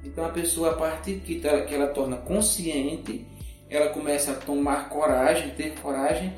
Então, 0.05 0.25
a 0.25 0.29
pessoa, 0.29 0.71
a 0.71 0.73
partir 0.75 1.15
que 1.15 1.45
ela, 1.45 1.65
que 1.65 1.73
ela 1.73 1.87
torna 1.87 2.17
consciente, 2.17 3.25
ela 3.69 3.89
começa 3.89 4.31
a 4.31 4.35
tomar 4.35 4.89
coragem, 4.89 5.49
ter 5.51 5.73
coragem 5.81 6.33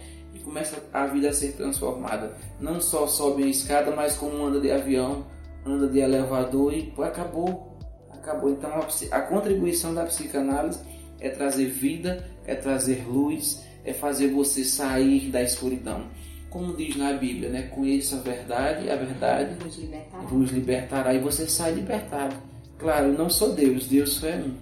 começa 0.48 0.82
a 0.94 1.06
vida 1.06 1.30
a 1.30 1.34
ser 1.34 1.52
transformada. 1.52 2.38
Não 2.60 2.80
só 2.80 3.06
sobe 3.06 3.44
a 3.44 3.48
escada, 3.48 3.92
mas 3.92 4.16
como 4.16 4.46
anda 4.46 4.62
de 4.62 4.72
avião, 4.72 5.26
anda 5.66 5.90
de 5.90 6.00
elevador 6.00 6.74
e 6.74 6.84
pô, 6.84 7.04
acabou. 7.04 7.78
Acabou. 8.14 8.50
Então 8.52 8.72
a, 8.72 9.18
a 9.18 9.22
contribuição 9.24 9.94
da 9.94 10.06
psicanálise 10.06 10.80
é 11.20 11.30
trazer 11.30 11.66
vida, 11.66 12.26
é 12.46 12.56
trazer 12.56 13.06
luz, 13.06 13.62
é 13.84 13.94
fazer 13.94 14.30
você 14.30 14.64
sair 14.64 15.30
da 15.30 15.44
escuridão. 15.44 16.08
Como 16.50 16.74
diz 16.78 16.96
na 16.96 17.12
Bíblia, 17.12 17.50
né? 17.50 17.64
Conheça 17.64 18.16
a 18.16 18.20
verdade, 18.20 18.90
a 18.90 18.96
verdade 18.96 19.56
vos 19.62 19.78
libertará. 19.78 20.24
vos 20.24 20.52
libertará 20.52 21.14
e 21.14 21.20
você 21.20 21.46
sai 21.46 21.74
libertado. 21.74 22.38
Claro, 22.78 23.14
não 23.14 23.30
sou 23.30 23.54
Deus, 23.54 23.88
Deus 23.88 24.14
só 24.14 24.28
é 24.28 24.36
um. 24.36 24.56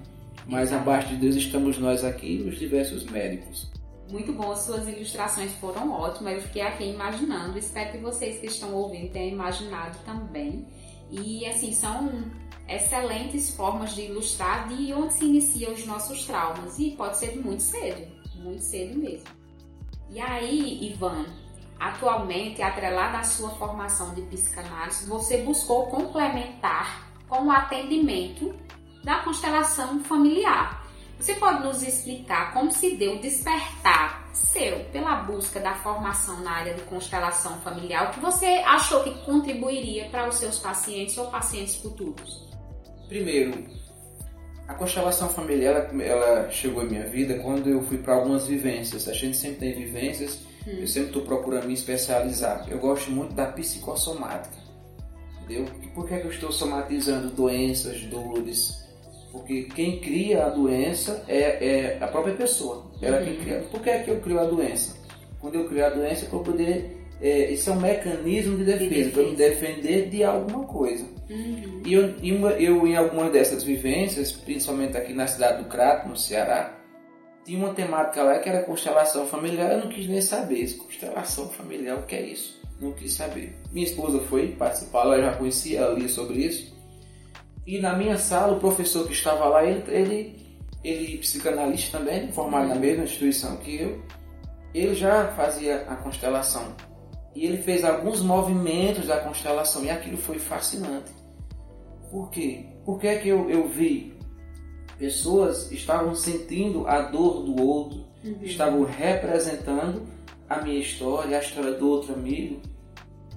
Mas 0.47 0.71
abaixo 0.71 1.09
de 1.09 1.17
Deus 1.17 1.35
estamos 1.35 1.77
nós 1.77 2.03
aqui, 2.03 2.45
os 2.47 2.59
diversos 2.59 3.03
médicos. 3.05 3.67
Muito 4.09 4.31
bom, 4.31 4.51
as 4.51 4.59
suas 4.59 4.87
ilustrações 4.87 5.51
foram 5.53 5.91
ótimas. 5.91 6.35
Eu 6.35 6.41
fiquei 6.41 6.61
aqui 6.61 6.83
imaginando. 6.85 7.57
Espero 7.57 7.91
que 7.91 7.97
vocês 7.97 8.39
que 8.39 8.45
estão 8.45 8.73
ouvindo 8.73 9.11
tenham 9.11 9.33
imaginado 9.33 9.97
também. 10.05 10.67
E 11.09 11.45
assim, 11.47 11.73
são 11.73 12.11
excelentes 12.69 13.55
formas 13.55 13.95
de 13.95 14.03
ilustrar 14.03 14.67
de 14.67 14.93
onde 14.93 15.13
se 15.13 15.25
iniciam 15.25 15.73
os 15.73 15.85
nossos 15.85 16.25
traumas. 16.25 16.77
E 16.77 16.91
pode 16.91 17.17
ser 17.17 17.35
muito 17.37 17.63
cedo, 17.63 18.05
muito 18.35 18.61
cedo 18.61 18.97
mesmo. 18.99 19.27
E 20.11 20.19
aí, 20.19 20.91
Ivan, 20.91 21.25
atualmente, 21.79 22.61
atrelada 22.61 23.17
à 23.17 23.23
sua 23.23 23.49
formação 23.51 24.13
de 24.13 24.21
psicanálise, 24.21 25.07
você 25.07 25.37
buscou 25.37 25.87
complementar 25.87 27.14
com 27.35 27.47
o 27.47 27.51
atendimento 27.51 28.55
da 29.03 29.19
constelação 29.19 29.99
familiar. 30.03 30.85
Você 31.19 31.33
pode 31.35 31.63
nos 31.63 31.81
explicar 31.83 32.53
como 32.53 32.71
se 32.71 32.95
deu 32.95 33.15
o 33.15 33.21
despertar 33.21 34.29
seu 34.33 34.79
pela 34.91 35.15
busca 35.17 35.59
da 35.59 35.73
formação 35.75 36.41
na 36.41 36.51
área 36.51 36.73
de 36.73 36.81
constelação 36.83 37.59
familiar? 37.61 38.09
O 38.09 38.13
que 38.13 38.19
você 38.19 38.45
achou 38.65 39.03
que 39.03 39.13
contribuiria 39.25 40.05
para 40.09 40.27
os 40.27 40.35
seus 40.35 40.59
pacientes 40.59 41.17
ou 41.17 41.27
pacientes 41.27 41.75
futuros? 41.75 42.49
Primeiro, 43.07 43.65
a 44.67 44.73
constelação 44.73 45.29
familiar 45.29 45.89
ela, 46.01 46.49
chegou 46.49 46.83
em 46.83 46.89
minha 46.89 47.07
vida 47.07 47.39
quando 47.39 47.69
eu 47.69 47.81
fui 47.83 47.97
para 47.97 48.15
algumas 48.15 48.47
vivências. 48.47 49.07
A 49.07 49.13
gente 49.13 49.37
sempre 49.37 49.59
tem 49.59 49.73
vivências, 49.73 50.39
hum. 50.67 50.77
eu 50.79 50.87
sempre 50.87 51.09
estou 51.09 51.21
procurando 51.21 51.67
me 51.67 51.73
especializar. 51.73 52.65
Eu 52.69 52.79
gosto 52.79 53.11
muito 53.11 53.33
da 53.33 53.45
psicossomática. 53.45 54.64
Entendeu? 55.45 55.65
Por 55.93 56.07
que, 56.07 56.15
é 56.15 56.19
que 56.19 56.25
eu 56.25 56.31
estou 56.31 56.51
somatizando 56.51 57.29
doenças, 57.29 58.01
dores? 58.01 58.83
Porque 59.31 59.63
quem 59.75 59.99
cria 59.99 60.45
a 60.45 60.49
doença 60.49 61.23
é, 61.27 61.65
é 61.65 61.97
a 62.01 62.07
própria 62.07 62.33
pessoa. 62.33 62.85
Ela 63.01 63.19
uhum. 63.19 63.25
quem 63.25 63.35
cria. 63.37 63.59
Por 63.71 63.81
que, 63.81 63.89
é 63.89 63.99
que 63.99 64.09
eu 64.09 64.19
crio 64.19 64.39
a 64.39 64.45
doença? 64.45 64.97
Quando 65.39 65.55
eu 65.55 65.67
crio 65.67 65.85
a 65.85 65.89
doença, 65.89 66.25
para 66.25 66.39
poder. 66.39 66.97
É, 67.21 67.51
isso 67.51 67.69
é 67.69 67.73
um 67.73 67.79
mecanismo 67.79 68.57
de 68.57 68.65
defesa, 68.65 68.89
de 68.89 68.89
defesa. 68.89 69.11
para 69.11 69.23
me 69.23 69.35
defender 69.35 70.09
de 70.09 70.23
alguma 70.23 70.65
coisa. 70.65 71.05
Uhum. 71.29 71.81
E 71.85 71.93
eu, 71.93 72.09
eu, 72.59 72.87
em 72.87 72.95
algumas 72.95 73.31
dessas 73.31 73.63
vivências, 73.63 74.31
principalmente 74.31 74.97
aqui 74.97 75.13
na 75.13 75.25
cidade 75.27 75.63
do 75.63 75.69
Crato, 75.69 76.09
no 76.09 76.17
Ceará, 76.17 76.77
tinha 77.45 77.57
uma 77.57 77.73
temática 77.73 78.23
lá 78.23 78.39
que 78.39 78.49
era 78.49 78.63
constelação 78.63 79.27
familiar. 79.27 79.71
Eu 79.71 79.81
não 79.81 79.89
quis 79.89 80.07
nem 80.07 80.21
saber. 80.21 80.73
Constelação 80.77 81.49
familiar, 81.49 81.97
o 81.97 82.03
que 82.03 82.15
é 82.15 82.21
isso? 82.21 82.64
Não 82.79 82.91
quis 82.91 83.13
saber. 83.13 83.57
Minha 83.71 83.85
esposa 83.85 84.19
foi 84.21 84.49
participar, 84.49 85.01
ela 85.01 85.21
já 85.21 85.33
conhecia, 85.33 85.79
ela 85.79 85.97
lia 85.97 86.09
sobre 86.09 86.39
isso. 86.39 86.75
E 87.65 87.79
na 87.79 87.95
minha 87.95 88.17
sala, 88.17 88.55
o 88.55 88.59
professor 88.59 89.07
que 89.07 89.13
estava 89.13 89.45
lá, 89.45 89.65
ele, 89.65 89.83
ele, 89.87 90.57
ele 90.83 91.17
psicanalista 91.17 91.97
também, 91.97 92.31
formado 92.31 92.67
na 92.67 92.75
mesma 92.75 93.05
instituição 93.05 93.57
que 93.57 93.75
eu, 93.81 94.03
ele 94.73 94.93
já 94.93 95.29
fazia 95.29 95.77
a 95.87 95.95
constelação. 95.95 96.75
E 97.33 97.45
ele 97.45 97.57
fez 97.57 97.83
alguns 97.83 98.21
movimentos 98.21 99.07
da 99.07 99.19
constelação 99.19 99.83
e 99.83 99.89
aquilo 99.89 100.17
foi 100.17 100.37
fascinante. 100.37 101.11
Por 102.11 102.29
quê? 102.29 102.65
Porque 102.85 103.07
é 103.07 103.17
que 103.17 103.29
eu, 103.29 103.49
eu 103.49 103.67
vi 103.67 104.15
pessoas 104.97 105.71
estavam 105.71 106.15
sentindo 106.15 106.87
a 106.87 107.01
dor 107.01 107.43
do 107.43 107.61
outro, 107.61 108.05
uhum. 108.23 108.37
estavam 108.41 108.83
representando 108.83 110.07
a 110.49 110.61
minha 110.61 110.79
história, 110.79 111.37
a 111.37 111.41
história 111.41 111.73
do 111.73 111.89
outro 111.89 112.13
amigo, 112.13 112.61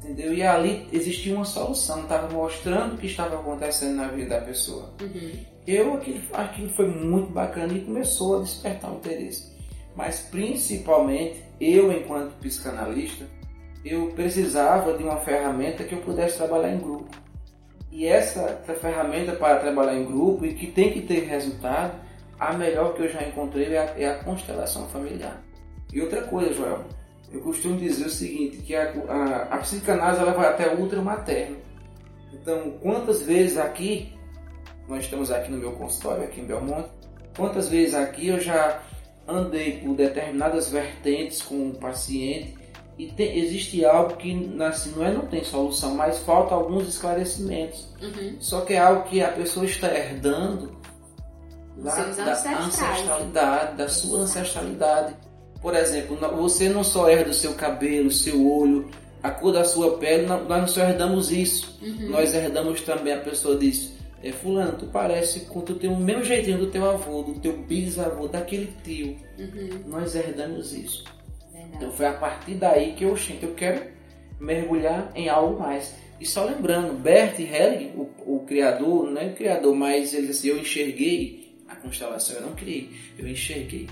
Entendeu? 0.02 0.32
E 0.32 0.42
ali 0.42 0.88
existia 0.92 1.34
uma 1.34 1.44
solução, 1.44 2.02
estava 2.02 2.32
mostrando 2.32 2.94
o 2.94 2.98
que 2.98 3.06
estava 3.06 3.34
acontecendo 3.36 3.96
na 3.96 4.08
vida 4.08 4.38
da 4.38 4.44
pessoa. 4.44 4.94
Uhum. 5.00 5.32
Eu, 5.66 5.94
aquilo, 5.94 6.20
aquilo 6.32 6.68
foi 6.70 6.86
muito 6.86 7.30
bacana 7.30 7.72
e 7.72 7.80
começou 7.80 8.38
a 8.38 8.42
despertar 8.42 8.92
o 8.92 8.96
interesse. 8.96 9.52
Mas 9.96 10.20
principalmente, 10.20 11.42
eu, 11.60 11.92
enquanto 11.92 12.38
psicanalista, 12.38 13.26
eu 13.84 14.06
precisava 14.14 14.96
de 14.96 15.02
uma 15.02 15.18
ferramenta 15.18 15.82
que 15.82 15.94
eu 15.94 16.00
pudesse 16.00 16.36
trabalhar 16.36 16.72
em 16.72 16.78
grupo. 16.78 17.10
E 17.90 18.06
essa, 18.06 18.60
essa 18.62 18.74
ferramenta 18.74 19.32
para 19.32 19.58
trabalhar 19.58 19.96
em 19.96 20.04
grupo 20.04 20.46
e 20.46 20.54
que 20.54 20.68
tem 20.68 20.92
que 20.92 21.02
ter 21.02 21.24
resultado, 21.24 21.98
a 22.38 22.52
melhor 22.52 22.94
que 22.94 23.02
eu 23.02 23.08
já 23.08 23.22
encontrei 23.24 23.74
é 23.74 23.78
a, 23.78 23.84
é 23.98 24.08
a 24.08 24.22
constelação 24.22 24.86
familiar. 24.88 25.42
E 25.92 26.00
outra 26.00 26.22
coisa, 26.22 26.52
Joel, 26.52 26.84
eu 27.32 27.40
costumo 27.40 27.76
dizer 27.76 28.06
o 28.06 28.10
seguinte, 28.10 28.58
que 28.58 28.74
a, 28.74 28.92
a, 29.08 29.42
a 29.54 29.58
psicanálise 29.58 30.20
ela 30.20 30.32
vai 30.32 30.48
até 30.48 30.74
o 30.74 30.82
útero 30.82 31.02
materno. 31.02 31.56
Então, 32.32 32.72
quantas 32.82 33.22
vezes 33.22 33.58
aqui, 33.58 34.14
nós 34.88 35.04
estamos 35.04 35.30
aqui 35.30 35.50
no 35.50 35.58
meu 35.58 35.72
consultório, 35.72 36.24
aqui 36.24 36.40
em 36.40 36.46
Belmonte, 36.46 36.88
quantas 37.36 37.68
vezes 37.68 37.94
aqui 37.94 38.28
eu 38.28 38.40
já 38.40 38.80
andei 39.26 39.78
por 39.78 39.94
determinadas 39.94 40.70
vertentes 40.70 41.42
com 41.42 41.68
o 41.68 41.74
paciente 41.74 42.56
e 42.98 43.06
tem, 43.12 43.38
existe 43.38 43.84
algo 43.84 44.16
que 44.16 44.32
assim, 44.60 44.92
não 44.96 45.06
é 45.06 45.12
não 45.12 45.26
tem 45.26 45.44
solução, 45.44 45.94
mas 45.94 46.18
falta 46.20 46.54
alguns 46.54 46.88
esclarecimentos. 46.88 47.94
Uhum. 48.02 48.36
Só 48.40 48.62
que 48.62 48.72
é 48.72 48.78
algo 48.78 49.04
que 49.04 49.22
a 49.22 49.28
pessoa 49.28 49.64
está 49.64 49.86
herdando 49.94 50.76
lá, 51.76 51.94
da 51.94 52.64
ancestralidade, 52.66 53.76
da 53.76 53.88
sua 53.88 54.20
ancestralidade. 54.20 55.14
Por 55.60 55.74
exemplo, 55.74 56.16
você 56.36 56.68
não 56.68 56.84
só 56.84 57.08
herda 57.08 57.30
o 57.30 57.34
seu 57.34 57.54
cabelo, 57.54 58.08
o 58.08 58.12
seu 58.12 58.48
olho, 58.48 58.88
a 59.22 59.30
cor 59.30 59.52
da 59.52 59.64
sua 59.64 59.98
pele, 59.98 60.26
nós 60.26 60.46
não 60.48 60.68
só 60.68 60.82
herdamos 60.82 61.30
isso, 61.32 61.78
uhum. 61.82 62.10
nós 62.10 62.32
herdamos 62.32 62.80
também 62.82 63.12
a 63.12 63.18
pessoa 63.18 63.56
diz, 63.56 63.92
é 64.22 64.30
fulano, 64.30 64.78
tu 64.78 64.86
parece 64.86 65.40
com 65.40 65.60
tu 65.60 65.74
tem 65.74 65.90
o 65.90 65.96
mesmo 65.96 66.24
jeitinho 66.24 66.58
do 66.58 66.68
teu 66.68 66.88
avô, 66.88 67.22
do 67.22 67.34
teu 67.40 67.56
bisavô, 67.56 68.28
daquele 68.28 68.72
tio. 68.84 69.16
Uhum. 69.38 69.82
Nós 69.86 70.14
herdamos 70.14 70.72
isso. 70.72 71.04
Verdade. 71.52 71.76
Então 71.76 71.92
foi 71.92 72.06
a 72.06 72.12
partir 72.12 72.54
daí 72.54 72.92
que 72.92 73.04
eu, 73.04 73.16
gente, 73.16 73.44
eu 73.44 73.54
quero 73.54 73.82
mergulhar 74.40 75.10
em 75.14 75.28
algo 75.28 75.58
mais. 75.58 75.94
E 76.20 76.26
só 76.26 76.44
lembrando, 76.44 76.94
Bert 76.94 77.38
Helling, 77.38 77.92
o, 77.96 78.36
o 78.36 78.40
criador, 78.40 79.10
não 79.10 79.20
é 79.20 79.26
o 79.26 79.34
criador, 79.34 79.74
mas 79.74 80.14
ele 80.14 80.28
disse, 80.28 80.48
eu 80.48 80.58
enxerguei 80.58 81.56
a 81.68 81.76
constelação, 81.76 82.36
eu 82.36 82.42
não 82.42 82.54
criei, 82.54 82.90
eu 83.18 83.28
enxerguei 83.28 83.88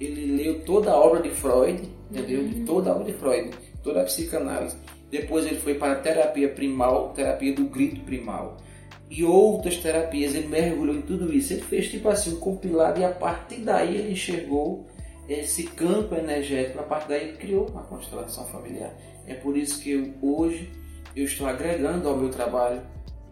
ele 0.00 0.36
leu 0.36 0.60
toda 0.60 0.92
a 0.92 0.96
obra 0.96 1.22
de 1.22 1.30
Freud, 1.30 1.82
entendeu? 2.10 2.40
Uhum. 2.42 2.64
Toda 2.64 2.90
a 2.90 2.94
obra 2.94 3.04
de 3.04 3.18
Freud, 3.18 3.50
toda 3.82 4.02
a 4.02 4.04
psicanálise. 4.04 4.76
Depois 5.10 5.46
ele 5.46 5.58
foi 5.58 5.74
para 5.74 5.92
a 5.92 6.00
terapia 6.00 6.48
primal, 6.48 7.12
terapia 7.14 7.54
do 7.54 7.64
grito 7.64 8.00
primal. 8.00 8.58
E 9.10 9.24
outras 9.24 9.78
terapias, 9.78 10.34
ele 10.34 10.48
mergulhou 10.48 10.94
em 10.94 11.02
tudo 11.02 11.32
isso. 11.32 11.54
Ele 11.54 11.62
fez 11.62 11.88
tipo 11.88 12.08
assim 12.08 12.34
um 12.34 12.36
compilado 12.36 13.00
e 13.00 13.04
a 13.04 13.10
partir 13.10 13.60
daí 13.60 13.96
ele 13.96 14.12
enxergou 14.12 14.86
esse 15.26 15.64
campo 15.64 16.14
energético. 16.14 16.80
A 16.80 16.82
partir 16.82 17.08
daí 17.08 17.28
ele 17.28 17.38
criou 17.38 17.66
uma 17.68 17.82
constelação 17.82 18.44
familiar. 18.46 18.94
É 19.26 19.34
por 19.34 19.56
isso 19.56 19.80
que 19.80 19.92
eu, 19.92 20.14
hoje 20.20 20.70
eu 21.16 21.24
estou 21.24 21.46
agregando 21.46 22.06
ao 22.06 22.16
meu 22.16 22.28
trabalho 22.28 22.82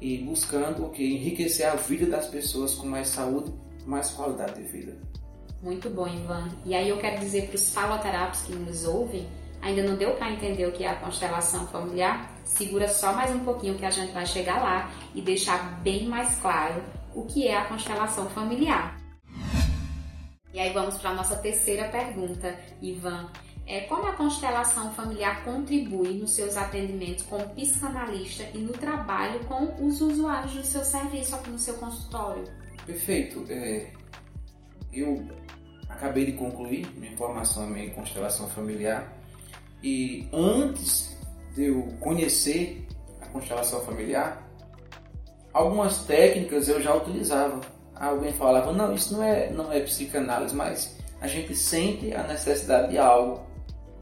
e 0.00 0.18
buscando 0.18 0.90
que 0.90 1.04
enriquecer 1.04 1.66
a 1.66 1.74
vida 1.74 2.06
das 2.06 2.26
pessoas 2.26 2.74
com 2.74 2.86
mais 2.86 3.08
saúde, 3.08 3.52
mais 3.86 4.10
qualidade 4.10 4.62
de 4.62 4.68
vida. 4.68 4.96
Muito 5.62 5.88
bom, 5.90 6.06
Ivan. 6.06 6.50
E 6.64 6.74
aí 6.74 6.88
eu 6.88 6.98
quero 6.98 7.20
dizer 7.20 7.46
para 7.46 7.56
os 7.56 7.72
faloterapos 7.72 8.42
que 8.42 8.54
nos 8.54 8.84
ouvem, 8.84 9.26
ainda 9.62 9.82
não 9.82 9.96
deu 9.96 10.12
para 10.12 10.30
entender 10.30 10.66
o 10.66 10.72
que 10.72 10.84
é 10.84 10.90
a 10.90 10.96
constelação 10.96 11.66
familiar? 11.68 12.30
Segura 12.44 12.88
só 12.88 13.12
mais 13.12 13.34
um 13.34 13.40
pouquinho 13.40 13.74
que 13.74 13.84
a 13.84 13.90
gente 13.90 14.12
vai 14.12 14.26
chegar 14.26 14.62
lá 14.62 14.90
e 15.14 15.20
deixar 15.20 15.80
bem 15.80 16.06
mais 16.06 16.38
claro 16.38 16.82
o 17.14 17.24
que 17.24 17.48
é 17.48 17.56
a 17.56 17.64
constelação 17.64 18.28
familiar. 18.30 18.96
E 20.52 20.60
aí 20.60 20.72
vamos 20.72 20.96
para 20.98 21.10
a 21.10 21.14
nossa 21.14 21.36
terceira 21.36 21.88
pergunta, 21.88 22.58
Ivan. 22.80 23.28
É, 23.66 23.80
como 23.80 24.06
a 24.06 24.12
constelação 24.12 24.92
familiar 24.94 25.44
contribui 25.44 26.14
nos 26.14 26.34
seus 26.34 26.56
atendimentos 26.56 27.24
como 27.24 27.48
psicanalista 27.50 28.44
e 28.54 28.58
no 28.58 28.72
trabalho 28.72 29.40
com 29.46 29.84
os 29.84 30.00
usuários 30.00 30.54
do 30.54 30.62
seu 30.62 30.84
serviço 30.84 31.34
aqui 31.34 31.50
no 31.50 31.58
seu 31.58 31.74
consultório? 31.74 32.44
Perfeito. 32.86 33.44
É, 33.48 33.90
eu 34.92 35.26
acabei 35.88 36.26
de 36.26 36.32
concluir 36.32 36.86
minha 36.96 37.16
formação 37.16 37.76
em 37.76 37.90
constelação 37.90 38.48
familiar 38.48 39.12
e 39.82 40.28
antes 40.32 41.16
de 41.54 41.66
eu 41.66 41.82
conhecer 42.00 42.86
a 43.20 43.26
constelação 43.26 43.80
familiar, 43.80 44.46
algumas 45.52 46.04
técnicas 46.04 46.68
eu 46.68 46.80
já 46.80 46.94
utilizava. 46.94 47.60
Alguém 47.94 48.32
falava, 48.32 48.72
não, 48.72 48.94
isso 48.94 49.14
não 49.14 49.22
é, 49.22 49.50
não 49.50 49.72
é 49.72 49.80
psicanálise, 49.80 50.54
mas 50.54 50.96
a 51.20 51.26
gente 51.26 51.54
sente 51.54 52.12
a 52.12 52.22
necessidade 52.24 52.90
de 52.90 52.98
algo. 52.98 53.40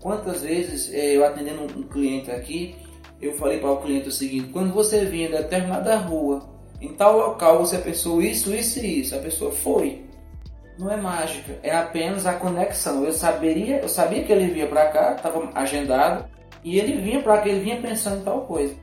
Quantas 0.00 0.42
vezes 0.42 0.92
eh, 0.92 1.16
eu 1.16 1.24
atendendo 1.24 1.62
um 1.62 1.82
cliente 1.84 2.30
aqui, 2.30 2.74
eu 3.20 3.32
falei 3.34 3.58
para 3.58 3.70
o 3.70 3.80
cliente 3.80 4.08
o 4.08 4.12
seguinte, 4.12 4.48
quando 4.52 4.72
você 4.72 5.04
vinha 5.04 5.28
em 5.28 5.30
determinada 5.30 5.96
rua, 5.96 6.42
em 6.80 6.92
tal 6.92 7.16
local 7.16 7.60
você 7.60 7.78
pensou 7.78 8.20
isso, 8.20 8.54
isso 8.54 8.80
e 8.80 9.00
isso, 9.00 9.14
a 9.14 9.18
pessoa 9.18 9.52
foi 9.52 10.03
não 10.78 10.90
é 10.90 10.96
mágica, 10.96 11.58
é 11.62 11.70
apenas 11.74 12.26
a 12.26 12.34
conexão. 12.34 13.04
Eu 13.04 13.12
saberia, 13.12 13.80
eu 13.80 13.88
sabia 13.88 14.24
que 14.24 14.32
ele 14.32 14.48
vinha 14.48 14.66
para 14.66 14.88
cá, 14.88 15.14
estava 15.14 15.50
agendado, 15.54 16.24
e 16.62 16.78
ele 16.78 17.00
vinha 17.00 17.22
para 17.22 17.38
cá, 17.38 17.48
ele 17.48 17.60
vinha 17.60 17.80
pensando 17.80 18.20
em 18.20 18.24
tal 18.24 18.42
coisa. 18.42 18.74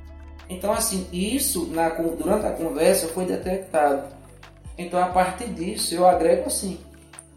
Então 0.50 0.72
assim, 0.72 1.08
isso 1.12 1.68
na, 1.68 1.90
durante 1.90 2.46
a 2.46 2.52
conversa 2.52 3.08
foi 3.08 3.26
detectado. 3.26 4.14
Então 4.78 5.02
a 5.02 5.08
partir 5.08 5.48
disso 5.48 5.94
eu 5.96 6.08
agrego 6.08 6.48
assim. 6.48 6.80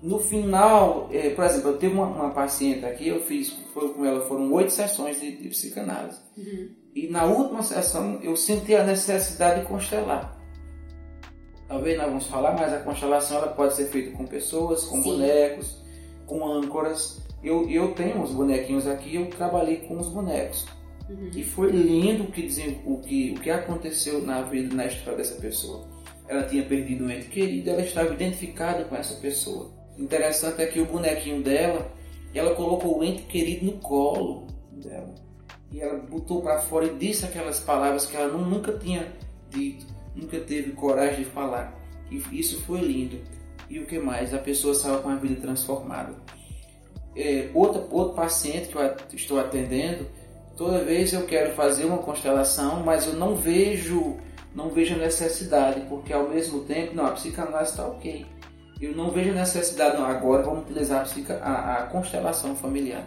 No 0.03 0.19
final, 0.19 1.09
é, 1.11 1.31
por 1.31 1.45
exemplo, 1.45 1.71
eu 1.71 1.79
tive 1.79 1.95
uma, 1.95 2.07
uma, 2.07 2.31
paciente 2.31 2.85
aqui, 2.85 3.09
eu 3.09 3.23
fiz, 3.23 3.57
foi 3.73 3.89
com 3.95 4.05
ela, 4.05 4.21
foram 4.27 4.53
oito 4.53 4.71
sessões 4.71 5.19
de, 5.19 5.35
de 5.35 5.49
psicanálise. 5.49 6.19
Uhum. 6.37 6.69
E 6.95 7.09
na 7.09 7.25
última 7.25 7.63
sessão 7.63 8.21
eu 8.23 8.37
senti 8.37 8.75
a 8.75 8.85
necessidade 8.85 9.61
de 9.61 9.67
constelar. 9.67 10.34
Talvez 11.69 11.97
nós 11.97 12.07
vamos 12.07 12.27
falar, 12.27 12.53
mas 12.53 12.73
a 12.73 12.79
constelação 12.79 13.39
ela 13.39 13.49
pode 13.49 13.75
ser 13.75 13.87
feita 13.87 14.17
com 14.17 14.27
pessoas, 14.27 14.85
com 14.85 15.03
Sim. 15.03 15.11
bonecos, 15.11 15.83
com 16.27 16.47
âncoras. 16.47 17.23
eu, 17.43 17.69
eu 17.71 17.93
tenho 17.93 18.21
uns 18.21 18.31
bonequinhos 18.31 18.87
aqui, 18.87 19.17
eu 19.17 19.27
trabalhei 19.27 19.79
com 19.79 19.99
os 19.99 20.09
bonecos. 20.09 20.67
Uhum. 21.09 21.31
E 21.35 21.43
foi 21.43 21.71
lindo 21.71 22.25
o 22.25 22.27
que, 22.33 22.81
o, 22.85 22.99
que, 22.99 23.35
o 23.37 23.41
que 23.41 23.51
aconteceu 23.51 24.23
na 24.23 24.43
vida, 24.43 24.75
na 24.75 24.87
história 24.87 25.19
dessa 25.19 25.41
pessoa. 25.41 25.87
Ela 26.27 26.45
tinha 26.45 26.63
perdido 26.63 27.05
um 27.05 27.11
ente 27.11 27.29
querido, 27.29 27.71
ela 27.71 27.83
estava 27.83 28.13
identificada 28.13 28.85
com 28.85 28.97
essa 28.97 29.15
pessoa. 29.17 29.71
Interessante 29.99 30.63
é 30.63 30.67
que 30.67 30.81
o 30.81 30.87
bonequinho 30.87 31.43
dela, 31.43 31.93
ela 32.35 32.55
colocou 32.55 32.99
o 32.99 33.05
ente 33.05 33.23
querido 33.23 33.67
no 33.67 33.73
colo 33.73 34.47
dela. 34.73 35.15
E 35.71 35.81
ela 35.81 35.99
botou 35.99 36.41
para 36.41 36.61
fora 36.61 36.87
e 36.87 36.95
disse 36.95 37.25
aquelas 37.25 37.61
palavras 37.61 38.07
que 38.07 38.17
ela 38.17 38.33
nunca 38.33 38.73
tinha 38.73 39.13
dito, 39.51 39.87
nunca 40.15 40.39
teve 40.41 40.73
coragem 40.73 41.25
de 41.25 41.31
falar. 41.31 41.75
E 42.11 42.23
isso 42.39 42.61
foi 42.63 42.81
lindo. 42.81 43.19
E 43.69 43.79
o 43.79 43.87
que 43.87 43.99
mais? 43.99 44.35
A 44.35 44.39
pessoa 44.39 44.75
saiu 44.75 44.99
com 44.99 45.09
a 45.09 45.17
vida 45.17 45.41
transformada. 45.41 46.15
É, 47.17 47.49
outro, 47.55 47.87
outro 47.91 48.15
paciente 48.15 48.69
que 48.69 48.77
eu 48.77 48.97
estou 49.13 49.39
atendendo, 49.39 50.07
toda 50.57 50.85
vez 50.85 51.13
eu 51.13 51.25
quero 51.27 51.55
fazer 51.55 51.85
uma 51.85 51.99
constelação, 51.99 52.83
mas 52.85 53.07
eu 53.07 53.15
não 53.15 53.37
vejo 53.37 54.19
não 54.55 54.71
vejo 54.71 54.97
necessidade, 54.97 55.81
porque 55.89 56.13
ao 56.13 56.29
mesmo 56.29 56.61
tempo, 56.61 56.95
não, 56.95 57.07
a 57.07 57.11
psicanálise 57.11 57.73
está 57.73 57.87
ok. 57.87 58.25
Eu 58.81 58.95
não 58.95 59.11
vejo 59.11 59.33
necessidade, 59.33 59.97
não, 59.97 60.05
agora 60.05 60.43
vamos 60.43 60.65
utilizar 60.65 61.05
a, 61.29 61.35
a, 61.35 61.79
a 61.79 61.87
constelação 61.87 62.55
familiar. 62.55 63.05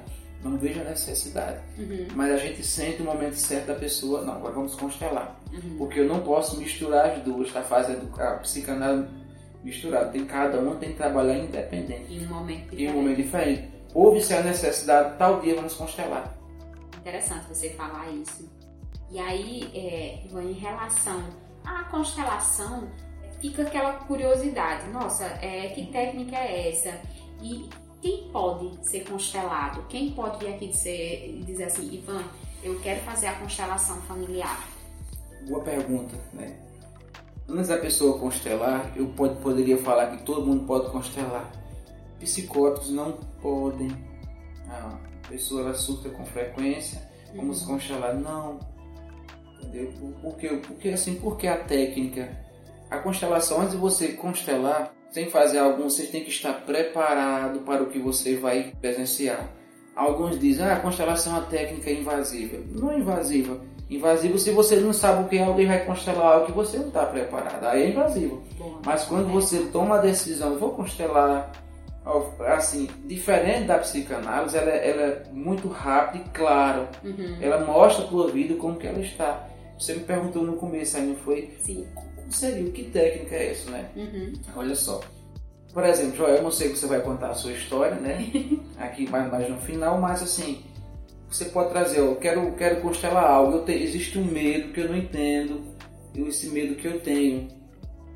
Não 0.47 0.57
vejo 0.57 0.81
a 0.81 0.83
necessidade. 0.85 1.59
Uhum. 1.77 2.07
Mas 2.15 2.31
a 2.31 2.37
gente 2.37 2.63
sente 2.63 3.01
o 3.01 3.05
momento 3.05 3.35
certo 3.35 3.67
da 3.67 3.75
pessoa, 3.75 4.23
não, 4.23 4.33
agora 4.33 4.53
vamos 4.53 4.75
constelar. 4.75 5.39
Uhum. 5.51 5.77
Porque 5.77 5.99
eu 5.99 6.07
não 6.07 6.21
posso 6.21 6.57
misturar 6.57 7.11
as 7.11 7.23
duas, 7.23 7.51
tá 7.51 7.61
fazendo 7.61 8.09
a 8.19 8.35
psicanálise 8.35 9.07
misturada. 9.63 10.09
Tem 10.09 10.25
cada 10.25 10.59
um 10.59 10.75
tem 10.77 10.89
que 10.89 10.95
trabalhar 10.95 11.37
independente. 11.37 12.13
Em 12.13 12.25
um 12.25 12.29
momento 12.29 12.63
diferente. 12.63 12.83
Em 12.83 12.89
um 12.89 12.93
momento 12.93 13.17
diferente. 13.17 13.69
Houve-se 13.93 14.33
a 14.33 14.43
necessidade, 14.43 15.17
tal 15.17 15.41
dia 15.41 15.55
vamos 15.55 15.73
constelar. 15.73 16.37
Interessante 16.97 17.47
você 17.47 17.69
falar 17.71 18.09
isso. 18.11 18.49
E 19.09 19.19
aí, 19.19 19.71
é, 19.73 20.39
em 20.41 20.53
relação 20.53 21.23
à 21.63 21.83
constelação, 21.85 22.89
fica 23.41 23.63
aquela 23.63 23.93
curiosidade: 23.93 24.89
nossa, 24.89 25.25
é, 25.41 25.69
que 25.69 25.85
técnica 25.87 26.35
é 26.35 26.69
essa? 26.69 26.99
E 27.41 27.69
quem 28.01 28.29
pode 28.31 28.87
ser 28.87 29.03
constelado? 29.05 29.83
Quem 29.89 30.11
pode 30.11 30.39
vir 30.39 30.53
aqui 30.53 30.67
dizer, 30.67 31.43
dizer 31.45 31.65
assim, 31.65 31.93
Ivan, 31.93 32.23
eu 32.63 32.79
quero 32.79 33.01
fazer 33.01 33.27
a 33.27 33.35
constelação 33.35 34.01
familiar? 34.01 34.67
Boa 35.47 35.63
pergunta, 35.63 36.15
né? 36.33 36.57
Antes 37.47 37.69
da 37.69 37.77
pessoa 37.77 38.19
constelar, 38.19 38.91
eu 38.95 39.07
pode, 39.07 39.39
poderia 39.41 39.77
falar 39.77 40.17
que 40.17 40.23
todo 40.23 40.45
mundo 40.45 40.65
pode 40.65 40.91
constelar. 40.91 41.51
Psicóticos 42.19 42.89
não 42.89 43.13
podem. 43.41 43.89
A 44.69 44.99
pessoa 45.29 45.61
ela 45.61 45.73
surta 45.73 46.09
com 46.09 46.25
frequência, 46.25 47.01
vamos 47.33 47.61
uhum. 47.61 47.67
constelar. 47.67 48.15
Não, 48.15 48.59
Entendeu? 49.61 49.91
Porque, 50.21 50.47
porque 50.49 50.89
assim, 50.89 51.15
porque 51.15 51.47
a 51.47 51.57
técnica, 51.57 52.29
a 52.89 52.97
constelação, 52.99 53.61
antes 53.61 53.71
de 53.71 53.77
você 53.77 54.13
constelar, 54.13 54.93
sem 55.11 55.29
fazer 55.29 55.59
algum, 55.59 55.89
você 55.89 56.05
tem 56.05 56.23
que 56.23 56.29
estar 56.29 56.53
preparado 56.65 57.59
para 57.59 57.83
o 57.83 57.87
que 57.87 57.99
você 57.99 58.35
vai 58.35 58.73
presenciar. 58.79 59.49
Alguns 59.95 60.39
dizem, 60.39 60.63
ah, 60.65 60.75
a 60.75 60.79
constelação 60.79 61.35
é 61.35 61.39
uma 61.39 61.45
técnica 61.47 61.89
invasiva. 61.89 62.57
Não 62.69 62.91
é 62.91 62.99
invasiva. 62.99 63.59
Invasivo 63.89 64.37
se 64.37 64.51
você 64.51 64.75
não 64.75 64.93
sabe 64.93 65.23
o 65.23 65.27
que 65.27 65.37
é, 65.37 65.43
alguém 65.43 65.65
vai 65.65 65.83
constelar 65.85 66.33
algo 66.33 66.45
que 66.45 66.51
você 66.51 66.77
não 66.77 66.89
está 66.89 67.05
preparado. 67.05 67.63
Aí 67.65 67.83
é 67.83 67.89
invasivo. 67.89 68.43
Mas 68.85 69.05
quando 69.05 69.29
você 69.29 69.59
toma 69.71 69.97
a 69.97 70.01
decisão, 70.01 70.59
vou 70.59 70.71
constelar, 70.71 71.51
assim, 72.45 72.87
diferente 73.05 73.65
da 73.65 73.79
psicanálise, 73.79 74.57
ela, 74.57 74.69
ela 74.69 75.01
é 75.01 75.23
muito 75.31 75.67
rápida 75.67 76.25
e 76.25 76.29
clara. 76.29 76.89
Uhum. 77.03 77.37
Ela 77.41 77.65
mostra 77.65 78.05
a 78.05 78.07
tua 78.07 78.27
vida 78.27 78.55
como 78.55 78.77
que 78.77 78.85
ela 78.85 78.99
está. 78.99 79.47
Você 79.79 79.93
me 79.93 80.01
perguntou 80.01 80.43
no 80.43 80.57
começo, 80.57 80.97
aí 80.97 81.07
não 81.07 81.15
foi? 81.15 81.55
Sim. 81.63 81.87
Seria? 82.29 82.71
Que 82.71 82.83
técnica 82.85 83.35
é 83.35 83.51
essa, 83.51 83.71
né? 83.71 83.89
Uhum. 83.95 84.33
Olha 84.55 84.75
só. 84.75 85.01
Por 85.73 85.83
exemplo, 85.83 86.17
Joel, 86.17 86.35
eu 86.37 86.43
não 86.43 86.51
sei 86.51 86.69
que 86.69 86.77
você 86.77 86.87
vai 86.87 87.01
contar 87.01 87.29
a 87.29 87.35
sua 87.35 87.51
história, 87.51 87.95
né? 87.95 88.25
Aqui 88.77 89.09
mais, 89.09 89.31
mais 89.31 89.49
no 89.49 89.57
final, 89.57 89.99
mas 89.99 90.23
assim, 90.23 90.63
você 91.29 91.45
pode 91.45 91.69
trazer, 91.69 91.99
eu 91.99 92.15
quero, 92.15 92.51
quero 92.53 92.81
constelar 92.81 93.25
algo, 93.25 93.59
te, 93.59 93.73
existe 93.73 94.17
um 94.17 94.25
medo 94.25 94.73
que 94.73 94.81
eu 94.81 94.89
não 94.89 94.97
entendo, 94.97 95.61
esse 96.15 96.49
medo 96.49 96.75
que 96.75 96.87
eu 96.87 96.99
tenho. 96.99 97.47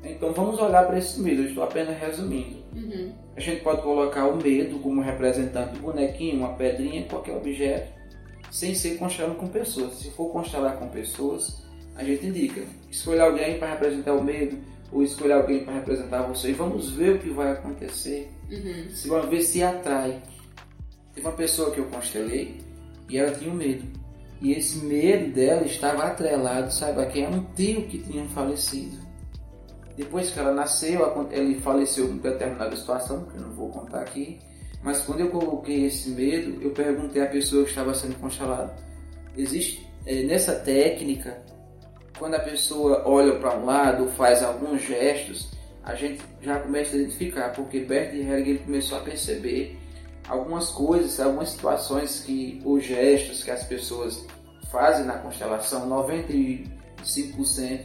Então 0.02 0.32
vamos 0.32 0.58
olhar 0.58 0.86
para 0.86 0.98
esse 0.98 1.20
medo, 1.20 1.42
eu 1.42 1.48
estou 1.48 1.62
apenas 1.62 1.96
resumindo. 1.98 2.62
Uhum. 2.74 3.12
A 3.36 3.40
gente 3.40 3.62
pode 3.62 3.82
colocar 3.82 4.26
o 4.26 4.36
medo 4.36 4.78
como 4.80 5.00
representante 5.00 5.74
do 5.74 5.80
bonequinho, 5.80 6.38
uma 6.38 6.54
pedrinha, 6.54 7.04
qualquer 7.04 7.36
objeto 7.36 8.02
sem 8.52 8.74
ser 8.74 8.98
constelando 8.98 9.36
com 9.36 9.48
pessoas. 9.48 9.94
Se 9.94 10.10
for 10.10 10.30
constelar 10.30 10.76
com 10.76 10.86
pessoas, 10.88 11.61
a 11.96 12.04
gente 12.04 12.26
indica, 12.26 12.62
escolha 12.90 13.24
alguém 13.24 13.58
para 13.58 13.72
representar 13.72 14.14
o 14.14 14.22
medo, 14.22 14.58
ou 14.90 15.02
escolher 15.02 15.32
alguém 15.32 15.64
para 15.64 15.74
representar 15.74 16.22
você, 16.22 16.50
e 16.50 16.52
vamos 16.52 16.90
ver 16.90 17.16
o 17.16 17.18
que 17.18 17.30
vai 17.30 17.52
acontecer. 17.52 18.30
Uhum. 18.50 18.90
Se 18.94 19.08
vamos 19.08 19.30
ver 19.30 19.42
se 19.42 19.62
atrai. 19.62 20.22
Tem 21.14 21.24
uma 21.24 21.32
pessoa 21.32 21.70
que 21.70 21.78
eu 21.78 21.86
constelei 21.86 22.60
e 23.08 23.18
ela 23.18 23.32
tinha 23.32 23.50
um 23.50 23.54
medo. 23.54 23.84
E 24.40 24.52
esse 24.52 24.78
medo 24.78 25.32
dela 25.32 25.64
estava 25.64 26.04
atrelado, 26.04 26.72
sabe, 26.72 27.00
a 27.00 27.06
quem? 27.06 27.24
É 27.24 27.28
um 27.28 27.44
tio 27.54 27.82
que 27.86 27.98
tinha 27.98 28.24
falecido. 28.26 28.98
Depois 29.96 30.30
que 30.30 30.38
ela 30.38 30.52
nasceu, 30.52 31.28
ele 31.30 31.60
faleceu 31.60 32.10
em 32.10 32.16
determinada 32.16 32.74
situação, 32.74 33.24
que 33.26 33.36
eu 33.36 33.42
não 33.42 33.52
vou 33.52 33.68
contar 33.68 34.00
aqui. 34.00 34.38
Mas 34.82 35.00
quando 35.02 35.20
eu 35.20 35.30
coloquei 35.30 35.86
esse 35.86 36.10
medo, 36.10 36.60
eu 36.60 36.70
perguntei 36.70 37.22
à 37.22 37.26
pessoa 37.26 37.62
que 37.62 37.70
estava 37.70 37.94
sendo 37.94 38.18
constelada: 38.18 38.74
existe 39.36 39.86
é, 40.04 40.22
nessa 40.24 40.54
técnica, 40.54 41.40
quando 42.22 42.34
a 42.36 42.38
pessoa 42.38 43.02
olha 43.04 43.34
para 43.34 43.58
um 43.58 43.64
lado, 43.64 44.06
faz 44.12 44.44
alguns 44.44 44.80
gestos, 44.82 45.50
a 45.82 45.96
gente 45.96 46.22
já 46.40 46.60
começa 46.60 46.94
a 46.94 47.00
identificar, 47.00 47.52
porque 47.52 47.80
Bert 47.80 48.14
Hellinger 48.14 48.60
começou 48.60 48.98
a 48.98 49.00
perceber 49.00 49.76
algumas 50.28 50.68
coisas, 50.68 51.18
algumas 51.18 51.48
situações 51.48 52.20
que 52.20 52.62
os 52.64 52.84
gestos 52.84 53.42
que 53.42 53.50
as 53.50 53.64
pessoas 53.64 54.24
fazem 54.70 55.04
na 55.04 55.14
constelação, 55.14 55.90
95% 55.90 57.80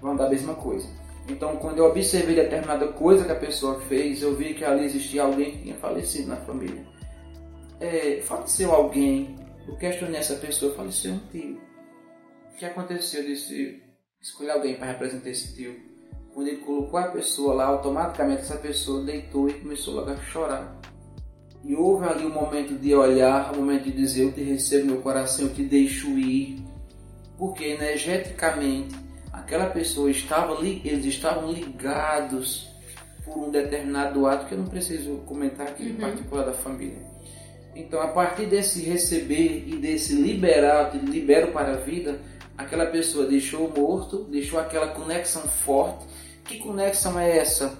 vão 0.00 0.14
da 0.14 0.28
mesma 0.28 0.54
coisa. 0.54 0.86
Então, 1.28 1.56
quando 1.56 1.78
eu 1.78 1.86
observei 1.86 2.36
determinada 2.36 2.86
coisa 2.86 3.24
que 3.24 3.32
a 3.32 3.34
pessoa 3.34 3.80
fez, 3.88 4.22
eu 4.22 4.36
vi 4.36 4.54
que 4.54 4.64
ali 4.64 4.84
existia 4.84 5.24
alguém 5.24 5.56
que 5.56 5.62
tinha 5.64 5.74
falecido 5.74 6.28
na 6.28 6.36
família. 6.36 6.86
É, 7.80 8.20
faleceu 8.22 8.70
alguém, 8.70 9.34
eu 9.66 9.74
questionei 9.74 10.20
essa 10.20 10.36
pessoa, 10.36 10.72
faleceu 10.72 11.14
um 11.14 11.20
tio. 11.32 11.60
Que 12.62 12.66
aconteceu? 12.66 13.22
Eu 13.22 13.26
disse, 13.26 13.82
escolhi 14.20 14.48
alguém 14.48 14.76
para 14.76 14.86
representar 14.86 15.30
esse 15.30 15.52
tio. 15.52 15.74
Quando 16.32 16.46
ele 16.46 16.58
colocou 16.58 16.96
a 16.96 17.08
pessoa 17.08 17.54
lá, 17.54 17.64
automaticamente 17.64 18.42
essa 18.42 18.54
pessoa 18.54 19.02
deitou 19.02 19.48
e 19.48 19.54
começou 19.54 19.94
logo 19.94 20.12
a 20.12 20.16
chorar. 20.18 20.80
E 21.64 21.74
houve 21.74 22.06
ali 22.06 22.24
um 22.24 22.32
momento 22.32 22.78
de 22.78 22.94
olhar, 22.94 23.52
um 23.52 23.56
momento 23.56 23.86
de 23.86 23.90
dizer: 23.90 24.22
Eu 24.22 24.32
te 24.32 24.44
recebo 24.44 24.92
meu 24.92 25.00
coração, 25.00 25.46
eu 25.46 25.52
te 25.52 25.64
deixo 25.64 26.06
ir. 26.10 26.64
Porque 27.36 27.64
energeticamente 27.64 28.94
aquela 29.32 29.66
pessoa 29.66 30.08
estava 30.08 30.56
eles 30.64 31.04
estavam 31.04 31.50
ligados 31.50 32.68
por 33.24 33.38
um 33.38 33.50
determinado 33.50 34.24
ato 34.24 34.46
que 34.46 34.54
eu 34.54 34.58
não 34.58 34.66
preciso 34.66 35.16
comentar 35.26 35.66
aqui 35.66 35.82
uhum. 35.82 35.88
em 35.88 35.94
particular 35.94 36.44
da 36.44 36.52
família. 36.52 37.10
Então, 37.74 38.00
a 38.00 38.08
partir 38.08 38.46
desse 38.46 38.84
receber 38.84 39.64
e 39.66 39.76
desse 39.78 40.14
liberar, 40.14 40.90
de 40.90 40.98
libero 40.98 41.50
para 41.52 41.72
a 41.72 41.76
vida, 41.76 42.20
aquela 42.56 42.86
pessoa 42.86 43.26
deixou 43.26 43.66
o 43.66 43.80
morto, 43.80 44.24
deixou 44.30 44.58
aquela 44.58 44.88
conexão 44.88 45.42
forte. 45.42 46.06
Que 46.44 46.58
conexão 46.58 47.18
é 47.18 47.38
essa? 47.38 47.76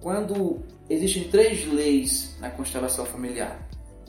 Quando 0.00 0.60
existem 0.90 1.24
três 1.24 1.64
leis 1.66 2.36
na 2.40 2.50
constelação 2.50 3.06
familiar: 3.06 3.58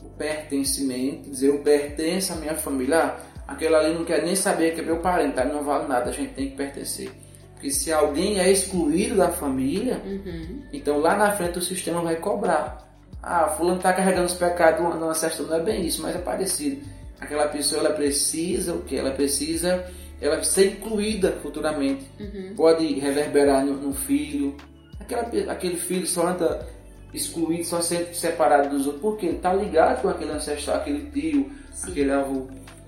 o 0.02 0.08
pertencimento, 0.10 1.30
dizer 1.30 1.48
eu 1.48 1.60
pertenço 1.60 2.32
à 2.32 2.36
minha 2.36 2.54
família, 2.54 3.16
aquele 3.46 3.74
ali 3.74 3.94
não 3.94 4.04
quer 4.04 4.22
nem 4.22 4.34
saber 4.34 4.74
que 4.74 4.80
é 4.80 4.84
meu 4.84 4.98
parente, 4.98 5.34
tá? 5.34 5.44
não 5.44 5.62
vale 5.62 5.86
nada, 5.86 6.10
a 6.10 6.12
gente 6.12 6.34
tem 6.34 6.50
que 6.50 6.56
pertencer. 6.56 7.10
Porque 7.54 7.70
se 7.70 7.92
alguém 7.92 8.38
é 8.40 8.50
excluído 8.50 9.16
da 9.16 9.30
família, 9.30 10.02
uhum. 10.04 10.62
então 10.72 10.98
lá 10.98 11.16
na 11.16 11.32
frente 11.32 11.58
o 11.58 11.62
sistema 11.62 12.02
vai 12.02 12.16
cobrar. 12.16 12.84
Ah, 13.22 13.48
fulano 13.48 13.78
está 13.78 13.90
carregando 13.92 14.26
os 14.26 14.34
pecados 14.34 14.98
do 14.98 15.04
ancestral, 15.04 15.48
não 15.48 15.56
é 15.56 15.60
bem 15.60 15.86
isso, 15.86 16.02
mas 16.02 16.14
é 16.14 16.18
parecido. 16.18 16.84
Aquela 17.24 17.48
pessoa 17.48 17.80
ela 17.80 17.94
precisa 17.94 18.74
o 18.74 18.82
que? 18.82 18.96
Ela 18.96 19.10
precisa 19.12 19.84
ela 20.20 20.42
ser 20.42 20.72
incluída 20.72 21.32
futuramente. 21.42 22.04
Uhum. 22.20 22.54
Pode 22.54 22.86
reverberar 23.00 23.64
no, 23.64 23.74
no 23.74 23.94
filho. 23.94 24.54
Aquela, 25.00 25.22
aquele 25.50 25.76
filho 25.76 26.06
só 26.06 26.28
anda 26.28 26.66
excluído, 27.14 27.64
só 27.64 27.80
sempre 27.80 28.14
separado 28.14 28.68
dos 28.68 28.86
outros, 28.86 29.00
porque 29.00 29.26
ele 29.26 29.36
está 29.36 29.54
ligado 29.54 30.02
com 30.02 30.08
aquele 30.08 30.32
ancestral, 30.32 30.76
aquele 30.76 31.10
tio, 31.10 31.50
Sim. 31.72 31.90
aquele 31.90 32.12
avô. 32.12 32.46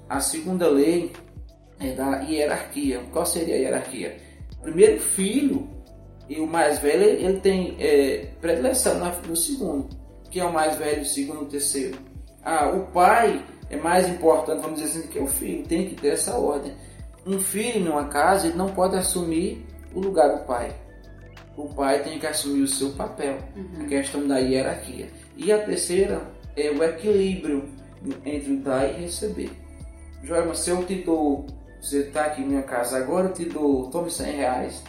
A 0.09 0.21
segunda 0.21 0.69
lei 0.69 1.13
é 1.81 1.93
da 1.93 2.21
hierarquia. 2.21 3.01
Qual 3.11 3.25
seria 3.25 3.55
a 3.55 3.59
hierarquia? 3.59 4.19
Primeiro 4.61 5.01
filho 5.01 5.67
e 6.29 6.41
o 6.41 6.47
mais 6.47 6.79
velho 6.79 7.05
ele 7.05 7.41
tem 7.41 7.75
é, 7.81 8.29
predileção 8.41 9.01
no 9.27 9.35
segundo. 9.37 9.89
Quem 10.31 10.43
é 10.43 10.45
o 10.45 10.53
mais 10.53 10.77
velho, 10.77 11.01
o 11.03 11.07
segundo, 11.07 11.47
terceiro? 11.47 11.99
Ah, 12.45 12.69
o 12.69 12.87
pai 12.93 13.43
é 13.69 13.77
mais 13.77 14.09
importante, 14.09 14.63
vamos 14.63 14.81
dizer 14.81 15.01
assim, 15.01 15.09
que 15.09 15.19
o 15.19 15.27
filho. 15.27 15.67
Tem 15.67 15.89
que 15.89 15.95
ter 15.97 16.09
essa 16.09 16.37
ordem. 16.37 16.73
Um 17.27 17.41
filho 17.41 17.85
numa 17.85 18.07
casa, 18.09 18.47
ele 18.47 18.57
não 18.57 18.69
pode 18.69 18.97
assumir 18.97 19.67
o 19.95 20.01
lugar 20.01 20.37
do 20.37 20.45
pai. 20.45 20.75
O 21.57 21.69
pai 21.75 22.03
tem 22.03 22.19
que 22.19 22.27
assumir 22.27 22.63
o 22.63 22.69
seu 22.69 22.91
papel, 22.91 23.39
uhum. 23.57 23.85
a 23.85 23.89
questão 23.89 24.27
da 24.27 24.39
hierarquia. 24.39 25.09
E 25.37 25.51
a 25.51 25.59
terceira 25.65 26.21
é 26.55 26.71
o 26.71 26.83
equilíbrio 26.85 27.69
entre 28.25 28.57
dar 28.57 28.89
e 28.89 29.03
receber. 29.03 29.51
Joelma, 30.23 30.55
se 30.55 30.71
eu 30.71 30.85
te 30.85 30.97
dou, 30.97 31.47
você 31.81 32.01
está 32.01 32.27
aqui 32.27 32.43
em 32.43 32.47
minha 32.47 32.63
casa 32.63 32.99
agora, 32.99 33.29
eu 33.29 33.33
te 33.33 33.45
dou, 33.47 33.91
tome 33.91 34.11
100 34.11 34.33
reais. 34.33 34.85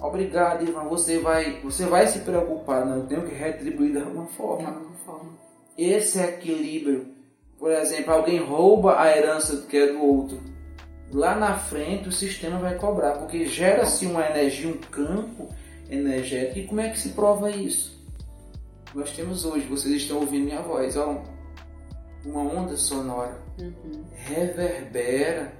Obrigado, 0.00 0.68
Ivan, 0.68 0.84
você 0.84 1.18
vai, 1.18 1.60
você 1.60 1.86
vai 1.86 2.06
se 2.08 2.18
preocupar, 2.20 2.84
não, 2.84 2.96
eu 2.96 3.06
tenho 3.06 3.22
que 3.22 3.34
retribuir 3.34 3.92
de 3.92 3.98
alguma 3.98 4.26
forma. 4.26 4.68
De 4.68 4.74
alguma 4.74 4.96
forma. 5.04 5.30
Esse 5.78 6.20
equilíbrio, 6.20 7.06
por 7.62 7.70
exemplo, 7.70 8.12
alguém 8.12 8.40
rouba 8.40 9.00
a 9.00 9.16
herança 9.16 9.64
que 9.68 9.76
é 9.76 9.92
do 9.92 10.02
outro. 10.02 10.40
Lá 11.12 11.36
na 11.36 11.56
frente 11.56 12.08
o 12.08 12.12
sistema 12.12 12.58
vai 12.58 12.74
cobrar, 12.74 13.12
porque 13.12 13.46
gera-se 13.46 14.04
uma 14.04 14.26
energia, 14.26 14.68
um 14.68 14.78
campo 14.78 15.48
energético. 15.88 16.58
E 16.58 16.66
como 16.66 16.80
é 16.80 16.88
que 16.88 16.98
se 16.98 17.10
prova 17.10 17.52
isso? 17.52 18.04
Nós 18.92 19.12
temos 19.12 19.44
hoje, 19.44 19.64
vocês 19.68 19.94
estão 19.94 20.18
ouvindo 20.18 20.46
minha 20.46 20.60
voz, 20.60 20.96
ó, 20.96 21.22
uma 22.24 22.40
onda 22.40 22.76
sonora, 22.76 23.40
uhum. 23.60 24.06
reverbera. 24.12 25.52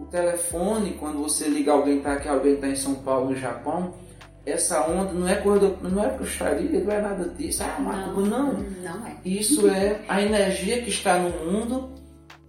O 0.00 0.06
telefone, 0.06 0.94
quando 0.94 1.22
você 1.22 1.46
liga 1.46 1.70
alguém 1.70 2.00
para 2.00 2.16
que 2.16 2.26
alguém 2.26 2.54
está 2.54 2.66
em 2.66 2.74
São 2.74 2.96
Paulo, 2.96 3.30
no 3.30 3.36
Japão, 3.36 3.94
essa 4.44 4.86
onda 4.88 5.12
não 5.12 5.28
é 5.28 5.36
coisa, 5.36 5.76
não 5.82 6.04
é 6.04 6.08
bruxaria, 6.10 6.80
não 6.80 6.92
é 6.92 7.00
nada 7.00 7.28
disso, 7.30 7.62
ah, 7.62 7.78
não, 7.80 8.26
não. 8.26 8.52
Não 8.52 9.06
é. 9.06 9.16
Isso 9.24 9.68
é 9.68 10.00
a 10.08 10.20
energia 10.20 10.82
que 10.82 10.90
está 10.90 11.18
no 11.18 11.30
mundo 11.44 11.92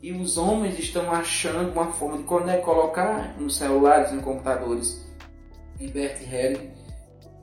e 0.01 0.11
os 0.11 0.37
homens 0.37 0.77
estão 0.79 1.11
achando 1.11 1.71
uma 1.71 1.91
forma 1.93 2.17
de 2.17 2.23
colocar 2.23 3.35
nos 3.39 3.55
celulares, 3.55 4.11
em 4.11 4.19
computadores. 4.19 5.03
Bert 5.93 6.21
Helling, 6.21 6.71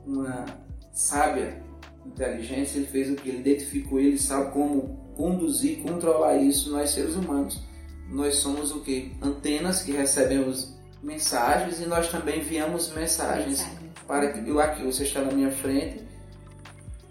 uma 0.05 0.45
sábia 0.93 1.61
inteligência, 2.05 2.77
ele 2.77 2.87
fez 2.87 3.09
o 3.09 3.15
que? 3.15 3.29
Ele 3.29 3.39
identificou, 3.39 3.99
ele 3.99 4.17
sabe 4.17 4.51
como 4.51 5.13
conduzir, 5.15 5.81
controlar 5.83 6.37
isso 6.37 6.71
nós 6.71 6.89
seres 6.89 7.15
humanos. 7.15 7.61
Nós 8.09 8.35
somos 8.37 8.71
o 8.71 8.81
que? 8.81 9.15
Antenas 9.21 9.83
que 9.83 9.91
recebemos 9.91 10.75
mensagens 11.01 11.79
e 11.79 11.85
nós 11.85 12.09
também 12.09 12.39
enviamos 12.39 12.93
mensagens, 12.93 13.59
mensagens. 13.59 13.80
Para 14.11 14.33
que 14.33 14.49
eu 14.49 14.59
aqui, 14.59 14.83
você 14.83 15.03
está 15.03 15.21
na 15.21 15.31
minha 15.31 15.49
frente, 15.49 16.05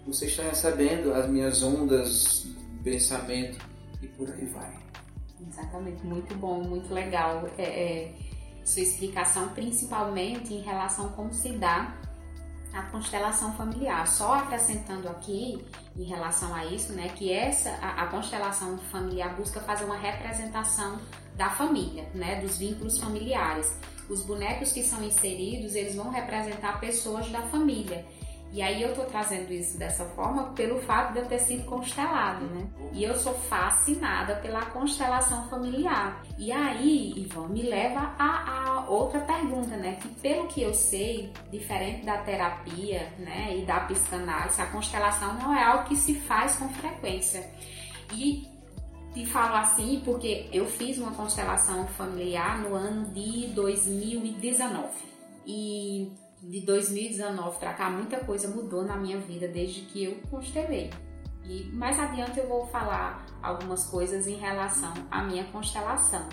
você 0.05 0.27
está 0.27 0.43
recebendo 0.43 1.11
as 1.15 1.27
minhas 1.27 1.63
ondas, 1.63 2.45
pensamento 2.83 3.57
e 4.03 4.07
por 4.09 4.29
aí 4.29 4.45
vai. 4.45 4.71
Exatamente, 5.49 6.05
muito 6.05 6.35
bom, 6.35 6.61
muito 6.61 6.93
legal. 6.93 7.49
É, 7.57 7.63
é, 7.63 8.13
sua 8.63 8.83
explicação 8.83 9.49
principalmente 9.49 10.53
em 10.53 10.61
relação 10.61 11.07
a 11.07 11.09
como 11.13 11.33
se 11.33 11.53
dá 11.53 11.97
a 12.71 12.83
constelação 12.83 13.51
familiar. 13.55 14.07
Só 14.07 14.35
acrescentando 14.35 15.09
aqui 15.09 15.65
em 15.97 16.03
relação 16.03 16.53
a 16.53 16.67
isso, 16.67 16.93
né, 16.93 17.09
que 17.15 17.33
essa 17.33 17.71
a, 17.81 18.03
a, 18.03 18.07
constelação 18.09 18.77
familiar 18.91 19.35
busca 19.35 19.59
fazer 19.61 19.85
uma 19.85 19.97
representação 19.97 20.99
da 21.35 21.49
família, 21.49 22.07
né, 22.13 22.39
dos 22.41 22.59
vínculos 22.59 22.99
familiares. 22.99 23.75
Os 24.11 24.23
bonecos 24.23 24.73
que 24.73 24.83
são 24.83 25.01
inseridos, 25.05 25.73
eles 25.73 25.95
vão 25.95 26.09
representar 26.09 26.81
pessoas 26.81 27.29
da 27.29 27.43
família. 27.43 28.05
E 28.53 28.61
aí 28.61 28.81
eu 28.81 28.93
tô 28.93 29.03
trazendo 29.05 29.53
isso 29.53 29.77
dessa 29.77 30.03
forma 30.03 30.51
pelo 30.51 30.81
fato 30.81 31.13
de 31.13 31.19
eu 31.19 31.25
ter 31.25 31.39
sido 31.39 31.63
constelado, 31.63 32.43
né? 32.47 32.67
E 32.91 33.01
eu 33.01 33.15
sou 33.15 33.33
fascinada 33.33 34.35
pela 34.35 34.65
constelação 34.65 35.47
familiar. 35.47 36.21
E 36.37 36.51
aí, 36.51 37.13
Ivan, 37.15 37.47
me 37.47 37.61
leva 37.61 38.13
a, 38.19 38.65
a 38.65 38.89
outra 38.89 39.21
pergunta, 39.21 39.77
né? 39.77 39.97
Que 40.01 40.09
pelo 40.09 40.47
que 40.47 40.61
eu 40.61 40.73
sei, 40.73 41.31
diferente 41.49 42.05
da 42.05 42.17
terapia, 42.17 43.07
né, 43.17 43.55
e 43.57 43.65
da 43.65 43.79
psicanálise, 43.79 44.61
a 44.61 44.65
constelação 44.65 45.33
não 45.35 45.55
é 45.55 45.63
algo 45.63 45.85
que 45.85 45.95
se 45.95 46.15
faz 46.15 46.57
com 46.57 46.67
frequência. 46.67 47.49
E 48.13 48.51
te 49.13 49.25
falo 49.25 49.55
assim 49.55 50.01
porque 50.05 50.49
eu 50.51 50.65
fiz 50.65 50.97
uma 50.97 51.11
constelação 51.11 51.85
familiar 51.87 52.59
no 52.59 52.75
ano 52.75 53.11
de 53.13 53.47
2019. 53.47 54.87
E 55.45 56.11
de 56.41 56.61
2019 56.61 57.59
para 57.59 57.73
cá, 57.73 57.89
muita 57.89 58.19
coisa 58.19 58.47
mudou 58.47 58.83
na 58.83 58.95
minha 58.95 59.19
vida 59.19 59.47
desde 59.47 59.81
que 59.81 60.03
eu 60.03 60.15
constelei. 60.29 60.89
E 61.43 61.63
mais 61.73 61.99
adiante 61.99 62.39
eu 62.39 62.47
vou 62.47 62.65
falar 62.67 63.25
algumas 63.41 63.85
coisas 63.85 64.27
em 64.27 64.35
relação 64.35 64.93
à 65.09 65.23
minha 65.23 65.43
constelação, 65.45 66.27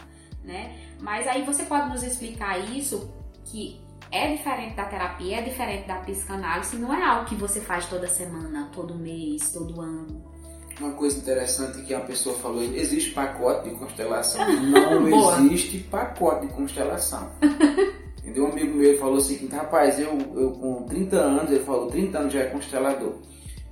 né? 0.45 0.79
Mas 1.01 1.27
aí 1.27 1.43
você 1.45 1.65
pode 1.65 1.91
nos 1.91 2.03
explicar 2.03 2.59
isso 2.59 3.13
que 3.45 3.81
é 4.11 4.35
diferente 4.35 4.77
da 4.77 4.85
terapia, 4.85 5.39
é 5.39 5.43
diferente 5.43 5.87
da 5.87 5.97
psicanálise, 5.97 6.77
não 6.77 6.93
é 6.95 7.03
algo 7.03 7.27
que 7.27 7.35
você 7.35 7.61
faz 7.61 7.87
toda 7.89 8.07
semana, 8.07 8.71
todo 8.73 8.95
mês, 8.95 9.51
todo 9.51 9.81
ano. 9.81 10.38
Uma 10.81 10.93
coisa 10.93 11.19
interessante 11.19 11.83
que 11.83 11.93
a 11.93 12.01
pessoa 12.01 12.37
falou, 12.37 12.63
existe 12.63 13.11
pacote 13.11 13.69
de 13.69 13.75
constelação? 13.77 14.41
Não 14.63 15.09
existe 15.45 15.79
pacote 15.91 16.47
de 16.47 16.53
constelação. 16.53 17.31
Entendeu? 18.19 18.45
Um 18.45 18.53
amigo 18.53 18.77
meu 18.77 18.99
falou 18.99 19.17
assim, 19.17 19.49
rapaz, 19.49 19.99
eu, 19.99 20.17
eu 20.37 20.53
com 20.53 20.85
30 20.85 21.17
anos, 21.17 21.51
ele 21.51 21.65
falou, 21.65 21.91
30 21.91 22.19
anos 22.19 22.33
já 22.33 22.41
é 22.41 22.45
constelador. 22.45 23.15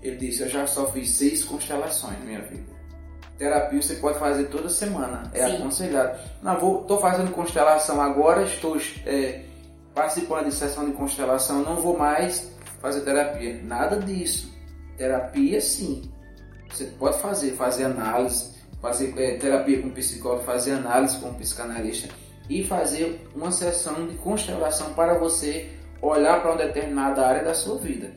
Ele 0.03 0.16
disse, 0.16 0.42
eu 0.42 0.49
já 0.49 0.66
só 0.66 0.90
fiz 0.90 1.11
seis 1.11 1.45
constelações 1.45 2.19
na 2.19 2.25
minha 2.25 2.40
vida. 2.40 2.77
Terapia 3.38 3.83
você 3.83 3.97
pode 3.97 4.19
fazer 4.19 4.45
toda 4.45 4.69
semana, 4.69 5.31
é 5.35 5.47
Sim. 5.47 5.57
aconselhado. 5.57 6.19
Não, 6.42 6.59
vou, 6.59 6.85
tô 6.85 6.99
fazendo 6.99 7.31
constelação 7.33 8.01
agora, 8.01 8.45
estou 8.45 8.81
é, 9.05 9.42
participando 9.95 10.47
de 10.47 10.55
sessão 10.55 10.87
de 10.87 10.92
constelação, 10.92 11.62
não 11.62 11.77
vou 11.77 11.99
mais 11.99 12.51
fazer 12.81 13.03
terapia. 13.03 13.61
Nada 13.62 13.99
disso. 13.99 14.55
Terapia 14.97 15.61
sim. 15.61 16.11
Você 16.77 16.85
pode 16.99 17.19
fazer, 17.21 17.53
fazer 17.53 17.85
análise, 17.85 18.55
fazer 18.83 19.15
é, 19.17 19.39
terapia 19.39 19.81
com 19.81 19.89
psicólogo, 19.89 20.45
fazer 20.45 20.73
análise 20.73 21.17
com 21.17 21.33
psicanalista 21.33 22.09
e 22.51 22.62
fazer 22.62 23.27
uma 23.35 23.51
sessão 23.51 24.07
de 24.07 24.15
constelação 24.17 24.93
para 24.93 25.19
você 25.19 25.71
olhar 26.03 26.43
para 26.43 26.53
uma 26.53 26.62
determinada 26.67 27.27
área 27.27 27.43
da 27.43 27.55
sua 27.55 27.79
vida. 27.79 28.12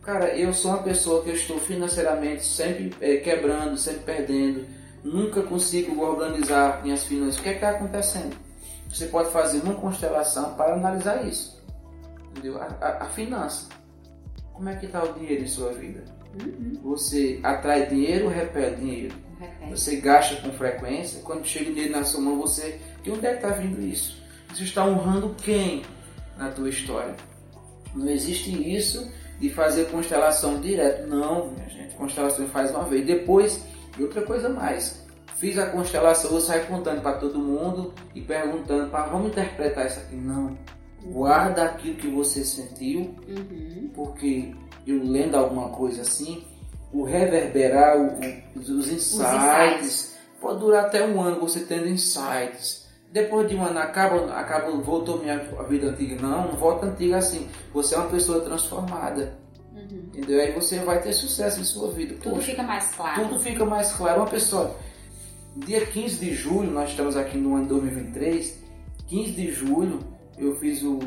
Cara, 0.00 0.28
eu 0.36 0.54
sou 0.54 0.70
uma 0.70 0.82
pessoa 0.84 1.24
que 1.24 1.30
estou 1.30 1.58
financeiramente 1.58 2.46
sempre 2.46 2.94
é, 3.00 3.16
quebrando, 3.16 3.76
sempre 3.76 4.04
perdendo, 4.04 4.64
nunca 5.02 5.42
consigo 5.42 6.00
organizar 6.00 6.84
minhas 6.84 7.02
finanças. 7.02 7.40
O 7.40 7.42
que 7.42 7.48
é 7.48 7.54
está 7.54 7.70
acontecendo? 7.70 8.36
Você 8.88 9.06
pode 9.06 9.32
fazer 9.32 9.60
uma 9.60 9.74
constelação 9.74 10.54
para 10.54 10.74
analisar 10.74 11.26
isso. 11.26 11.60
Entendeu? 12.30 12.62
A, 12.62 12.66
a, 12.80 13.02
a 13.02 13.06
finança. 13.06 13.66
Como 14.52 14.68
é 14.68 14.76
que 14.76 14.86
está 14.86 15.02
o 15.02 15.14
dinheiro 15.14 15.42
em 15.42 15.48
sua 15.48 15.72
vida? 15.72 16.04
Uhum. 16.42 16.80
Você 16.82 17.40
atrai 17.42 17.86
dinheiro 17.86 18.26
ou 18.26 18.30
repele 18.30 18.76
dinheiro? 18.76 19.14
Repete. 19.38 19.70
Você 19.70 19.96
gasta 19.96 20.36
com 20.36 20.52
frequência, 20.52 21.20
quando 21.22 21.44
chega 21.46 21.70
o 21.70 21.74
dinheiro 21.74 21.92
na 21.92 22.04
sua 22.04 22.20
mão, 22.20 22.38
você. 22.38 22.80
De 23.02 23.10
onde 23.10 23.26
é 23.26 23.30
que 23.30 23.36
está 23.36 23.50
vindo 23.50 23.80
isso? 23.80 24.22
Você 24.52 24.64
está 24.64 24.84
honrando 24.84 25.34
quem 25.42 25.82
na 26.38 26.50
tua 26.50 26.68
história? 26.68 27.14
Não 27.94 28.08
existe 28.08 28.50
isso 28.74 29.10
de 29.38 29.50
fazer 29.50 29.86
constelação 29.90 30.60
direto. 30.60 31.06
Não, 31.06 31.50
minha 31.50 31.68
gente. 31.68 31.94
Constelação 31.94 32.48
faz 32.48 32.70
uma 32.70 32.84
vez. 32.84 33.06
Depois, 33.06 33.64
e 33.98 34.02
outra 34.02 34.22
coisa 34.22 34.48
mais. 34.48 35.04
Fiz 35.36 35.58
a 35.58 35.66
constelação, 35.66 36.30
vou 36.30 36.40
sair 36.40 36.66
contando 36.66 37.02
para 37.02 37.18
todo 37.18 37.38
mundo 37.38 37.92
e 38.14 38.20
perguntando 38.20 38.88
para 38.90 39.06
vamos 39.06 39.28
interpretar 39.28 39.86
isso 39.86 39.98
aqui. 39.98 40.16
Não. 40.16 40.56
Guarda 41.04 41.64
aquilo 41.64 41.96
que 41.96 42.08
você 42.08 42.44
sentiu, 42.44 43.14
uhum. 43.28 43.90
porque 43.94 44.54
eu 44.86 45.02
lendo 45.02 45.36
alguma 45.36 45.68
coisa 45.70 46.02
assim, 46.02 46.44
o 46.92 47.04
reverberar, 47.04 47.96
o, 47.98 48.18
os, 48.58 48.68
os, 48.68 48.88
insights, 48.88 49.12
os 49.12 49.20
insights, 49.20 50.14
pode 50.40 50.60
durar 50.60 50.86
até 50.86 51.04
um 51.04 51.20
ano 51.20 51.40
você 51.40 51.60
tendo 51.60 51.88
insights. 51.88 52.84
Depois 53.10 53.48
de 53.48 53.54
um 53.54 53.64
ano 53.64 53.78
acaba, 53.78 54.32
acaba 54.34 54.70
voltou 54.72 55.18
minha 55.18 55.38
vida 55.68 55.88
antiga. 55.88 56.20
Não, 56.20 56.48
não 56.48 56.56
volta 56.56 56.86
antiga 56.86 57.18
assim. 57.18 57.48
Você 57.72 57.94
é 57.94 57.98
uma 57.98 58.10
pessoa 58.10 58.40
transformada. 58.40 59.38
Uhum. 59.72 60.02
Entendeu? 60.08 60.40
Aí 60.40 60.52
você 60.52 60.80
vai 60.80 61.00
ter 61.00 61.12
sucesso 61.12 61.60
em 61.60 61.64
sua 61.64 61.92
vida. 61.92 62.16
Tudo 62.20 62.36
Poxa, 62.36 62.50
fica 62.50 62.62
mais 62.62 62.92
claro. 62.94 63.22
Tudo 63.22 63.40
fica 63.40 63.64
mais 63.64 63.92
claro. 63.92 64.20
Uma 64.20 64.26
pessoa. 64.26 64.74
Dia 65.56 65.86
15 65.86 66.16
de 66.16 66.34
julho, 66.34 66.70
nós 66.70 66.90
estamos 66.90 67.16
aqui 67.16 67.38
no 67.38 67.54
ano 67.54 67.68
2023. 67.68 68.58
15 69.06 69.32
de 69.32 69.52
julho, 69.52 70.00
eu 70.36 70.56
fiz 70.56 70.82
o. 70.82 70.98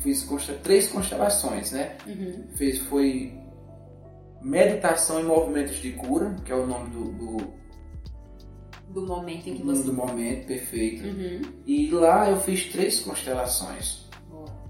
Fiz 0.00 0.22
consta, 0.24 0.52
três 0.54 0.88
constelações, 0.88 1.72
né? 1.72 1.96
Uhum. 2.06 2.44
Fiz, 2.56 2.78
foi 2.78 3.32
Meditação 4.40 5.20
e 5.20 5.22
Movimentos 5.22 5.76
de 5.76 5.92
Cura, 5.92 6.36
que 6.44 6.52
é 6.52 6.54
o 6.54 6.66
nome 6.66 6.90
do, 6.90 7.12
do 7.12 7.62
do 8.92 9.06
momento 9.06 9.48
em 9.48 9.54
que 9.54 9.62
você. 9.62 9.82
Do 9.82 9.94
momento, 9.94 10.46
perfeito. 10.46 11.04
Uhum. 11.06 11.40
E 11.66 11.90
lá 11.90 12.28
eu 12.28 12.38
fiz 12.40 12.66
três 12.66 13.00
constelações. 13.00 14.06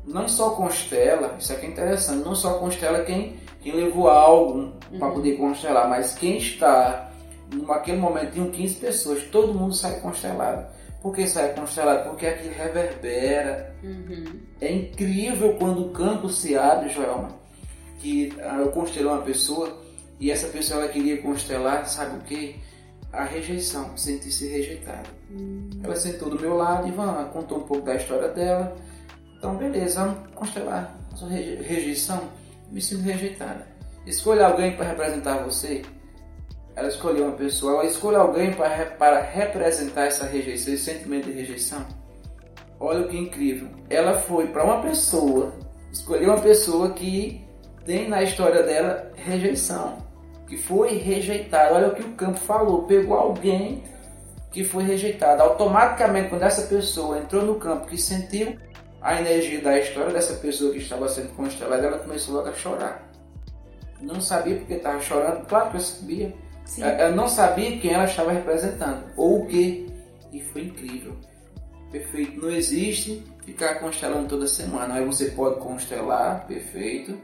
não 0.07 0.29
só 0.29 0.51
constela, 0.51 1.37
isso 1.39 1.53
aqui 1.53 1.67
é 1.67 1.69
interessante, 1.71 2.25
não 2.25 2.35
só 2.35 2.59
constela 2.59 3.05
quem, 3.05 3.37
quem 3.61 3.75
levou 3.75 4.09
algo 4.09 4.59
uhum. 4.91 4.99
para 4.99 5.11
poder 5.11 5.37
constelar, 5.37 5.89
mas 5.89 6.15
quem 6.15 6.39
está 6.39 7.11
naquele 7.53 7.99
momento 7.99 8.33
tinham 8.33 8.51
15 8.51 8.75
pessoas, 8.77 9.23
todo 9.25 9.55
mundo 9.55 9.75
sai 9.75 10.01
constelado. 10.01 10.67
Por 11.03 11.13
que 11.13 11.27
sai 11.27 11.53
constelado? 11.53 12.09
Porque 12.09 12.27
aqui 12.27 12.49
reverbera. 12.49 13.75
Uhum. 13.83 14.41
É 14.61 14.73
incrível 14.73 15.55
quando 15.59 15.87
o 15.87 15.91
campo 15.91 16.29
se 16.29 16.57
abre, 16.57 16.91
Joelma. 16.91 17.31
Que 17.99 18.33
ah, 18.41 18.59
eu 18.59 18.71
constelei 18.71 19.09
uma 19.09 19.23
pessoa 19.23 19.83
e 20.21 20.31
essa 20.31 20.47
pessoa 20.47 20.83
ela 20.83 20.93
queria 20.93 21.21
constelar, 21.21 21.89
sabe 21.89 22.17
o 22.17 22.21
que? 22.21 22.57
A 23.13 23.25
rejeição, 23.25 23.97
sentir-se 23.97 24.47
rejeitada. 24.47 25.09
Uhum. 25.29 25.69
Ela 25.83 25.97
sentou 25.97 26.31
do 26.31 26.39
meu 26.39 26.57
lado 26.57 26.87
e 26.87 26.91
Ivan, 26.91 27.29
contou 27.33 27.59
um 27.59 27.63
pouco 27.63 27.85
da 27.85 27.97
história 27.97 28.29
dela. 28.29 28.75
Então, 29.37 29.57
beleza, 29.57 30.05
vamos 30.05 30.29
constelar. 30.35 30.97
A 31.13 31.17
sua 31.17 31.29
rejeição, 31.29 32.23
me 32.71 32.81
sinto 32.81 33.03
rejeitada. 33.03 33.67
Escolha 34.07 34.47
alguém 34.47 34.77
para 34.77 34.87
representar 34.87 35.43
você 35.43 35.83
ela 36.75 36.89
escolheu 36.89 37.27
uma 37.27 37.37
pessoa, 37.37 37.75
ela 37.75 37.85
escolheu 37.85 38.21
alguém 38.21 38.53
para, 38.53 38.87
para 38.87 39.21
representar 39.21 40.07
essa 40.07 40.25
rejeição, 40.25 40.73
esse 40.73 40.85
sentimento 40.85 41.27
de 41.27 41.33
rejeição. 41.33 41.85
Olha 42.81 43.07
que 43.07 43.17
incrível. 43.17 43.69
Ela 43.89 44.19
foi 44.19 44.49
para 44.49 44.65
uma 44.65 44.81
pessoa, 44.81 45.53
escolheu 45.93 46.31
uma 46.31 46.41
pessoa 46.41 46.91
que 46.91 47.47
tem 47.85 48.09
na 48.09 48.23
história 48.23 48.63
dela 48.63 49.13
rejeição, 49.15 49.99
que 50.47 50.57
foi 50.57 50.97
rejeitada. 50.97 51.75
Olha 51.75 51.89
o 51.89 51.95
que 51.95 52.03
o 52.03 52.13
campo 52.13 52.39
falou, 52.39 52.85
pegou 52.85 53.17
alguém 53.17 53.85
que 54.51 54.65
foi 54.65 54.85
rejeitado. 54.85 55.43
Automaticamente, 55.43 56.31
quando 56.31 56.43
essa 56.43 56.63
pessoa 56.63 57.19
entrou 57.19 57.43
no 57.43 57.57
campo, 57.57 57.87
que 57.87 57.99
sentiu 57.99 58.57
a 59.01 59.21
energia 59.21 59.61
da 59.61 59.79
história 59.79 60.13
dessa 60.13 60.35
pessoa 60.35 60.73
que 60.73 60.79
estava 60.79 61.09
sendo 61.09 61.35
constelada, 61.35 61.87
ela 61.87 61.99
começou 61.99 62.35
logo 62.37 62.49
a 62.49 62.53
chorar. 62.53 63.11
Não 64.01 64.21
sabia 64.21 64.57
porque 64.57 64.75
estava 64.75 65.01
chorando, 65.01 65.47
claro 65.47 65.71
que 65.71 65.77
eu 65.77 65.81
sabia 65.81 66.35
Sim. 66.65 66.83
Ela 66.83 67.15
não 67.15 67.29
sabia 67.29 67.79
quem 67.79 67.93
ela 67.93 68.05
estava 68.05 68.33
representando 68.33 69.05
ou 69.17 69.43
o 69.43 69.47
que. 69.47 69.93
E 70.33 70.41
foi 70.41 70.65
incrível. 70.65 71.17
Perfeito. 71.91 72.41
Não 72.41 72.51
existe 72.51 73.23
ficar 73.45 73.75
constelando 73.77 74.29
toda 74.29 74.47
semana. 74.47 74.95
Aí 74.95 75.05
você 75.05 75.27
pode 75.33 75.61
constelar, 75.61 76.47
perfeito, 76.47 77.19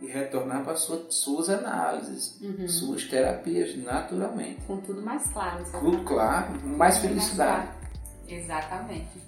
e 0.00 0.06
retornar 0.06 0.62
para 0.62 0.76
sua, 0.76 1.06
suas 1.10 1.48
análises, 1.48 2.38
uhum. 2.40 2.68
suas 2.68 3.04
terapias 3.04 3.76
naturalmente. 3.82 4.60
Com 4.66 4.76
tudo 4.78 5.02
mais 5.02 5.26
claro. 5.32 5.64
Tudo 5.80 6.04
claro, 6.04 6.60
mais 6.64 6.98
felicidade. 6.98 7.66
Mais 7.66 7.70
claro. 7.70 7.84
Exatamente. 8.28 9.22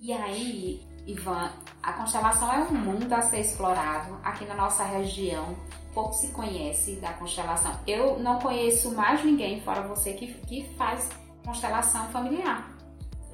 E 0.00 0.12
aí, 0.12 0.82
Ivan, 1.06 1.50
a 1.82 1.92
constelação 1.94 2.52
é 2.52 2.58
um 2.58 2.74
mundo 2.74 3.12
a 3.12 3.22
ser 3.22 3.40
explorado 3.40 4.18
aqui 4.22 4.44
na 4.44 4.54
nossa 4.54 4.84
região 4.84 5.56
pouco 5.94 6.12
se 6.12 6.28
conhece 6.28 6.96
da 6.96 7.12
constelação. 7.12 7.72
Eu 7.86 8.18
não 8.18 8.38
conheço 8.38 8.90
mais 8.92 9.24
ninguém, 9.24 9.60
fora 9.60 9.82
você, 9.82 10.12
que, 10.12 10.26
que 10.46 10.68
faz 10.76 11.08
constelação 11.44 12.06
familiar. 12.08 12.74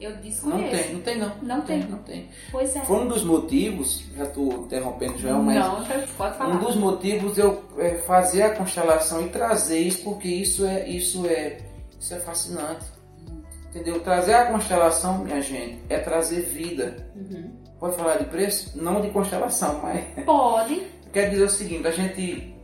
Eu 0.01 0.17
desconheço. 0.17 0.63
Não 0.63 0.71
tem, 0.71 0.95
não 0.95 1.01
tem 1.01 1.19
não. 1.19 1.33
Não, 1.43 1.61
tem. 1.61 1.81
tem. 1.81 1.91
Não 1.91 1.99
tem. 1.99 2.29
Pois 2.51 2.75
é. 2.75 2.81
Foi 2.81 3.01
um 3.01 3.09
dos 3.09 3.23
motivos, 3.23 4.03
já 4.17 4.25
estou 4.25 4.65
interrompendo 4.65 5.19
João, 5.19 5.43
mas. 5.43 5.57
Não, 5.57 5.85
pode 6.17 6.39
falar. 6.39 6.57
Um 6.57 6.59
dos 6.59 6.75
motivos 6.77 7.37
eu 7.37 7.63
é, 7.77 7.97
fazer 7.99 8.43
a 8.43 8.55
constelação 8.55 9.27
e 9.27 9.29
trazer 9.29 9.79
isso, 9.79 10.03
porque 10.03 10.29
isso 10.29 10.65
é, 10.65 10.89
isso 10.89 11.27
é, 11.27 11.59
isso 11.99 12.15
é 12.15 12.21
fascinante. 12.21 12.87
Entendeu? 13.69 14.01
Trazer 14.01 14.35
a 14.35 14.47
constelação, 14.47 15.19
minha 15.19 15.43
gente, 15.43 15.81
é 15.91 15.99
trazer 15.99 16.41
vida. 16.41 17.07
Uhum. 17.15 17.53
Pode 17.79 17.97
falar 17.97 18.17
de 18.17 18.25
preço? 18.25 18.83
Não 18.83 19.03
de 19.03 19.11
constelação, 19.11 19.81
mas. 19.83 20.25
Pode. 20.25 20.83
Quer 21.13 21.31
dizer 21.31 21.45
o 21.45 21.51
seguinte, 21.51 21.87
a 21.87 21.91
gente 21.91 22.55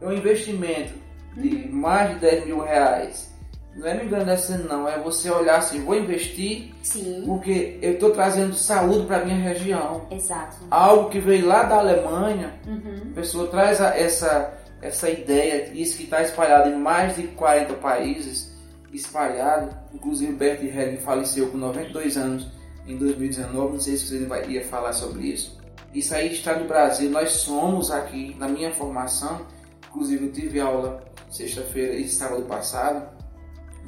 é 0.00 0.06
um 0.06 0.12
investimento 0.12 0.92
de 1.36 1.68
mais 1.68 2.14
de 2.14 2.20
10 2.20 2.46
mil 2.46 2.60
reais. 2.60 3.28
Não 3.74 3.86
é 3.86 3.94
me 3.94 4.04
engrandecendo 4.04 4.68
não, 4.68 4.88
é 4.88 4.98
você 4.98 5.30
olhar 5.30 5.58
assim, 5.58 5.84
vou 5.84 5.94
investir 5.94 6.74
Sim. 6.82 7.22
porque 7.24 7.78
eu 7.80 7.92
estou 7.92 8.10
trazendo 8.10 8.52
saúde 8.54 9.06
para 9.06 9.24
minha 9.24 9.36
região. 9.36 10.06
Exato. 10.10 10.56
Algo 10.68 11.10
que 11.10 11.20
veio 11.20 11.46
lá 11.46 11.62
da 11.62 11.76
Alemanha, 11.76 12.54
uhum. 12.66 13.10
a 13.12 13.14
pessoa 13.14 13.46
traz 13.46 13.80
essa, 13.80 14.52
essa 14.82 15.08
ideia, 15.08 15.70
isso 15.72 15.96
que 15.96 16.04
está 16.04 16.22
espalhado 16.22 16.70
em 16.70 16.76
mais 16.76 17.14
de 17.14 17.28
40 17.28 17.74
países, 17.74 18.52
espalhado. 18.92 19.70
Inclusive 19.94 20.32
Bert 20.32 20.60
Helling 20.60 20.98
faleceu 20.98 21.48
com 21.48 21.58
92 21.58 22.16
anos 22.16 22.48
em 22.86 22.96
2019, 22.96 23.74
não 23.74 23.80
sei 23.80 23.96
se 23.96 24.08
você 24.08 24.24
vai, 24.24 24.44
ia 24.48 24.64
falar 24.64 24.92
sobre 24.92 25.26
isso. 25.26 25.57
Isso 25.94 26.14
aí 26.14 26.32
está 26.32 26.56
no 26.56 26.66
Brasil, 26.66 27.10
nós 27.10 27.30
somos 27.32 27.90
aqui, 27.90 28.36
na 28.38 28.46
minha 28.46 28.70
formação, 28.72 29.46
inclusive 29.88 30.26
eu 30.26 30.32
tive 30.32 30.60
aula 30.60 31.02
sexta-feira 31.30 31.94
e 31.94 32.08
sábado 32.08 32.42
passado, 32.42 33.08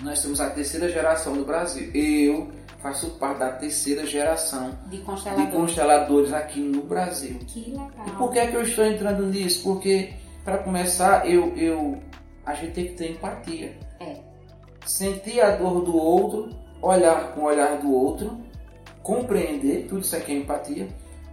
nós 0.03 0.19
somos 0.19 0.41
a 0.41 0.49
terceira 0.51 0.89
geração 0.89 1.35
do 1.35 1.45
Brasil. 1.45 1.91
Eu 1.95 2.49
faço 2.79 3.11
parte 3.19 3.41
da 3.41 3.53
terceira 3.53 4.07
geração 4.07 4.79
de 4.87 4.99
consteladores, 4.99 5.51
de 5.51 5.57
consteladores 5.57 6.33
aqui 6.33 6.61
no 6.61 6.83
Brasil. 6.83 7.39
Que 7.47 7.71
legal. 7.71 7.91
E 8.07 8.11
por 8.13 8.33
que, 8.33 8.39
é 8.39 8.47
que 8.47 8.57
eu 8.57 8.63
estou 8.63 8.85
entrando 8.85 9.27
nisso? 9.27 9.63
Porque, 9.63 10.15
para 10.43 10.59
começar, 10.59 11.29
eu, 11.29 11.55
eu, 11.55 11.99
a 12.47 12.55
gente 12.55 12.73
tem 12.73 12.87
que 12.87 12.93
ter 12.95 13.11
empatia. 13.13 13.77
É. 14.01 14.17
Sentir 14.87 15.43
a 15.43 15.57
dor 15.57 15.85
do 15.85 15.95
outro, 15.95 16.49
olhar 16.81 17.35
com 17.35 17.43
o 17.43 17.45
olhar 17.45 17.77
do 17.77 17.93
outro, 17.93 18.41
compreender, 19.03 19.87
tudo 19.87 20.01
isso 20.01 20.17
aqui 20.17 20.33
é 20.33 20.37
empatia 20.37 20.89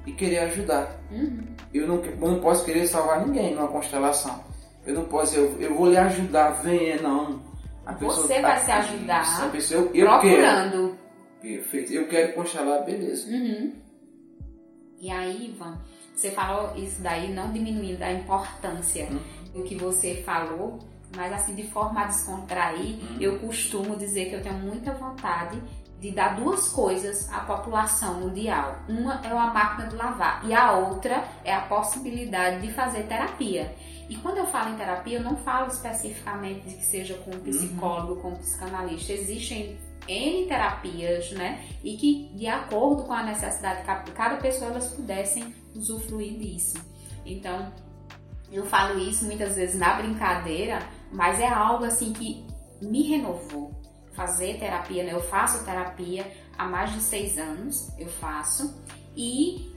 e 0.08 0.14
querer 0.14 0.40
ajudar. 0.40 0.90
Uhum. 1.12 1.44
Eu, 1.74 1.86
não, 1.86 2.04
eu 2.04 2.18
não 2.18 2.40
posso 2.40 2.64
querer 2.64 2.88
salvar 2.88 3.28
ninguém 3.28 3.54
numa 3.54 3.68
constelação. 3.68 4.42
Eu 4.86 4.96
não 4.96 5.06
posso, 5.06 5.36
eu, 5.36 5.60
eu 5.60 5.76
vou 5.76 5.90
lhe 5.90 5.98
ajudar, 5.98 6.62
venha, 6.64 7.02
não. 7.02 7.42
A 7.86 7.92
Você 7.94 8.36
tá 8.36 8.42
vai 8.42 8.60
se 8.62 8.72
ajudar 8.72 9.46
a 9.46 9.50
pessoa, 9.50 9.82
eu, 9.82 9.94
eu 9.94 10.08
procurando. 10.08 10.98
Quero, 11.42 11.58
perfeito. 11.58 11.94
Eu 11.94 12.08
quero 12.08 12.34
constelar, 12.34 12.86
beleza. 12.86 13.30
Uhum. 13.30 13.74
E 15.00 15.12
aí, 15.12 15.50
Ivan, 15.50 15.78
você 16.16 16.32
falou 16.32 16.74
isso 16.78 17.02
daí, 17.02 17.34
não 17.34 17.52
diminuindo 17.52 18.02
a 18.02 18.12
importância 18.12 19.08
uhum. 19.12 19.20
do 19.54 19.64
que 19.64 19.76
você 19.76 20.24
falou, 20.26 20.80
mas 21.16 21.34
assim, 21.34 21.54
de 21.54 21.64
forma 21.68 22.02
a 22.02 22.06
descontrair, 22.06 22.96
uhum. 22.96 23.18
eu 23.20 23.40
costumo 23.40 23.96
dizer 23.98 24.30
que 24.30 24.36
eu 24.36 24.42
tenho 24.42 24.56
muita 24.56 24.94
vontade 24.94 25.62
de 26.00 26.12
dar 26.12 26.36
duas 26.36 26.68
coisas 26.70 27.32
à 27.34 27.40
população 27.40 28.22
mundial. 28.22 28.78
Uma 28.88 29.22
é 29.24 29.34
uma 29.34 29.52
máquina 29.54 29.88
de 29.88 29.96
lavar 29.96 30.46
e 30.46 30.54
a 30.54 30.74
outra 30.74 31.24
é 31.44 31.54
a 31.54 31.62
possibilidade 31.62 32.62
de 32.62 32.72
fazer 32.72 33.04
terapia. 33.04 33.76
E 34.10 34.16
quando 34.16 34.38
eu 34.38 34.46
falo 34.48 34.74
em 34.74 34.78
terapia, 34.78 35.18
eu 35.18 35.24
não 35.24 35.36
falo 35.38 35.68
especificamente 35.68 36.68
de 36.68 36.76
que 36.76 36.86
seja 36.86 37.16
com 37.16 37.32
um 37.32 37.40
psicólogo, 37.40 38.14
uhum. 38.14 38.22
com 38.22 38.30
um 38.30 38.36
psicanalista. 38.36 39.12
Existem 39.12 39.78
N 40.08 40.46
terapias, 40.48 41.32
né? 41.32 41.62
E 41.84 41.98
que, 41.98 42.32
de 42.34 42.48
acordo 42.48 43.04
com 43.04 43.14
a 43.14 43.24
necessidade 43.24 43.82
de 44.06 44.12
cada 44.12 44.38
pessoa, 44.38 44.72
elas 44.72 44.94
pudessem 44.94 45.54
usufruir 45.76 46.38
disso. 46.38 46.78
Então, 47.26 47.72
eu 48.52 48.66
falo 48.66 49.00
isso 49.00 49.26
muitas 49.26 49.56
vezes 49.56 49.78
na 49.78 49.96
brincadeira, 49.96 50.80
mas 51.12 51.40
é 51.40 51.48
algo 51.48 51.84
assim 51.84 52.14
que 52.14 52.46
me 52.82 53.04
renovou, 53.04 53.72
fazer 54.18 54.58
terapia, 54.58 55.04
né? 55.04 55.14
Eu 55.14 55.22
faço 55.22 55.64
terapia 55.64 56.30
há 56.58 56.66
mais 56.66 56.92
de 56.92 57.00
seis 57.00 57.38
anos, 57.38 57.92
eu 58.00 58.10
faço, 58.10 58.84
e 59.16 59.72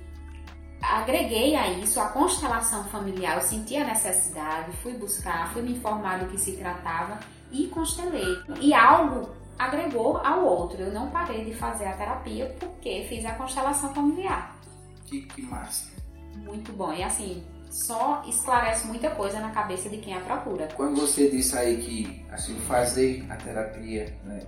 agreguei 0.82 1.54
a 1.54 1.68
isso 1.72 2.00
a 2.00 2.08
constelação 2.08 2.84
familiar. 2.84 3.36
Eu 3.36 3.42
senti 3.42 3.76
a 3.76 3.84
necessidade, 3.84 4.72
fui 4.78 4.94
buscar, 4.94 5.52
fui 5.52 5.60
me 5.60 5.72
informar 5.72 6.20
do 6.20 6.30
que 6.30 6.38
se 6.38 6.56
tratava 6.56 7.20
e 7.52 7.66
constelei. 7.66 8.38
E 8.62 8.72
algo 8.72 9.28
agregou 9.58 10.16
ao 10.16 10.42
outro. 10.42 10.80
Eu 10.80 10.92
não 10.92 11.10
parei 11.10 11.44
de 11.44 11.54
fazer 11.54 11.84
a 11.84 11.92
terapia 11.92 12.56
porque 12.58 13.04
fiz 13.10 13.26
a 13.26 13.34
constelação 13.34 13.92
familiar. 13.92 14.56
Que, 15.04 15.20
que 15.22 15.42
massa! 15.42 15.90
Muito 16.36 16.72
bom. 16.72 16.94
E 16.94 17.02
assim, 17.02 17.44
só 17.70 18.22
esclarece 18.26 18.86
muita 18.86 19.10
coisa 19.10 19.38
na 19.38 19.50
cabeça 19.50 19.88
de 19.88 19.98
quem 19.98 20.14
a 20.14 20.20
procura. 20.20 20.68
Quando 20.74 21.00
você 21.00 21.30
disse 21.30 21.56
aí 21.56 21.76
que 21.78 22.26
assim, 22.30 22.54
fazer 22.66 23.24
a 23.30 23.36
terapia, 23.36 24.12
né, 24.24 24.40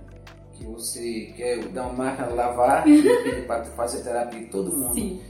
que 0.51 0.65
você 0.65 1.33
quer 1.35 1.59
dar 1.69 1.87
uma 1.87 2.03
marca 2.03 2.25
lavar 2.25 2.83
para 3.47 3.63
fazer 3.65 4.03
terapia, 4.03 4.47
todo 4.49 4.77
mundo. 4.77 4.93
Sim. 4.93 5.21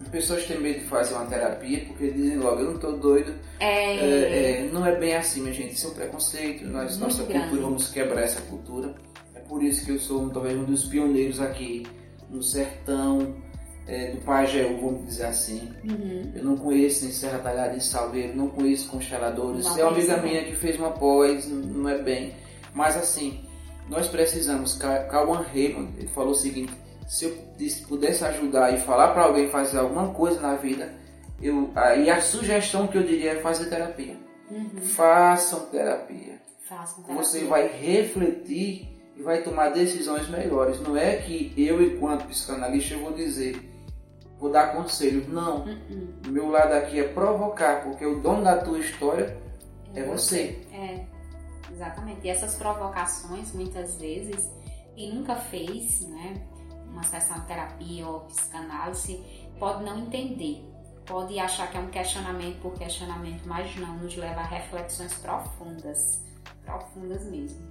As 0.00 0.08
pessoas 0.08 0.46
têm 0.46 0.60
medo 0.60 0.80
de 0.80 0.86
fazer 0.86 1.14
uma 1.14 1.26
terapia 1.26 1.84
porque 1.86 2.10
dizem 2.10 2.38
logo, 2.38 2.60
eu 2.60 2.66
não 2.66 2.74
estou 2.76 2.96
doido. 2.98 3.34
É... 3.60 3.96
É, 3.96 4.60
é... 4.60 4.70
não 4.72 4.86
é 4.86 4.96
bem 4.96 5.14
assim, 5.14 5.42
minha 5.42 5.52
gente. 5.52 5.74
Isso 5.74 5.88
é 5.88 5.90
um 5.90 5.94
preconceito. 5.94 6.64
Nós, 6.66 6.98
nossa 6.98 7.24
grande. 7.24 7.40
cultura, 7.48 7.62
vamos 7.62 7.88
quebrar 7.90 8.22
essa 8.22 8.40
cultura. 8.42 8.94
É 9.34 9.40
por 9.40 9.62
isso 9.62 9.84
que 9.84 9.92
eu 9.92 9.98
sou 9.98 10.30
talvez 10.30 10.56
um 10.56 10.64
dos 10.64 10.84
pioneiros 10.84 11.40
aqui 11.40 11.84
no 12.30 12.42
sertão, 12.42 13.34
é, 13.88 14.10
do 14.10 14.20
Pajeú, 14.20 14.78
vamos 14.80 15.06
dizer 15.06 15.24
assim. 15.24 15.72
Uhum. 15.82 16.30
Eu 16.34 16.44
não 16.44 16.56
conheço 16.56 17.04
nem 17.04 17.12
Serra 17.12 17.38
Talhada 17.38 17.74
em 17.74 17.80
Salveiro, 17.80 18.36
não 18.36 18.48
conheço 18.48 18.88
consteladores. 18.88 19.64
Não, 19.64 19.78
é 19.78 19.84
uma 19.84 19.92
amiga 19.92 20.16
minha 20.18 20.44
que 20.44 20.54
fez 20.54 20.78
uma 20.78 20.90
pós, 20.90 21.48
não, 21.48 21.88
é 21.88 21.96
bem. 22.02 22.34
Mas 22.74 22.96
assim, 22.96 23.40
nós 23.88 24.06
precisamos, 24.06 24.74
Kawan 24.74 25.42
Raymond, 25.42 25.94
ele 25.98 26.08
falou 26.08 26.32
o 26.32 26.36
seguinte, 26.36 26.72
se 27.08 27.24
eu 27.24 27.36
pudesse 27.88 28.22
ajudar 28.26 28.74
e 28.74 28.78
falar 28.80 29.14
para 29.14 29.22
alguém 29.22 29.48
fazer 29.48 29.78
alguma 29.78 30.12
coisa 30.12 30.38
na 30.38 30.54
vida, 30.54 30.92
eu, 31.40 31.70
aí 31.74 32.10
a 32.10 32.20
sugestão 32.20 32.86
que 32.86 32.98
eu 32.98 33.02
diria 33.02 33.32
é 33.32 33.40
fazer 33.40 33.70
terapia. 33.70 34.16
Uhum. 34.50 34.80
Façam 34.82 35.60
terapia. 35.66 36.38
Façam 36.68 37.02
terapia. 37.02 37.24
Você 37.24 37.44
vai 37.44 37.66
refletir 37.68 38.86
e 39.16 39.22
vai 39.22 39.42
tomar 39.42 39.70
decisões 39.70 40.28
melhores. 40.28 40.78
Não 40.80 40.94
é 40.94 41.16
que 41.16 41.54
eu, 41.56 41.82
enquanto 41.82 42.26
psicanalista, 42.26 42.94
eu 42.94 43.00
vou 43.00 43.12
dizer, 43.12 43.58
vou 44.38 44.50
dar 44.50 44.72
conselho. 44.72 45.28
Não. 45.28 45.64
Uhum. 45.64 46.14
O 46.26 46.30
meu 46.30 46.48
lado 46.50 46.72
aqui 46.72 47.00
é 47.00 47.08
provocar, 47.08 47.82
porque 47.82 48.04
o 48.04 48.20
dono 48.20 48.44
da 48.44 48.58
tua 48.58 48.78
história 48.78 49.36
é, 49.94 50.00
é 50.00 50.04
você. 50.04 50.64
É, 50.72 51.04
exatamente. 51.72 52.26
E 52.26 52.30
essas 52.30 52.54
provocações, 52.54 53.52
muitas 53.52 53.96
vezes, 53.96 54.50
quem 54.94 55.14
nunca 55.14 55.36
fez, 55.36 56.02
né? 56.08 56.42
uma 56.90 57.02
sessão 57.02 57.38
de 57.40 57.46
terapia 57.46 58.06
ou 58.06 58.20
psicanálise 58.20 59.22
pode 59.58 59.84
não 59.84 59.98
entender, 59.98 60.64
pode 61.06 61.38
achar 61.38 61.70
que 61.70 61.76
é 61.76 61.80
um 61.80 61.88
questionamento 61.88 62.60
por 62.60 62.74
questionamento, 62.74 63.42
mas 63.46 63.74
não, 63.76 63.96
nos 63.98 64.16
leva 64.16 64.40
a 64.40 64.44
reflexões 64.44 65.14
profundas, 65.14 66.24
profundas 66.64 67.24
mesmo. 67.26 67.66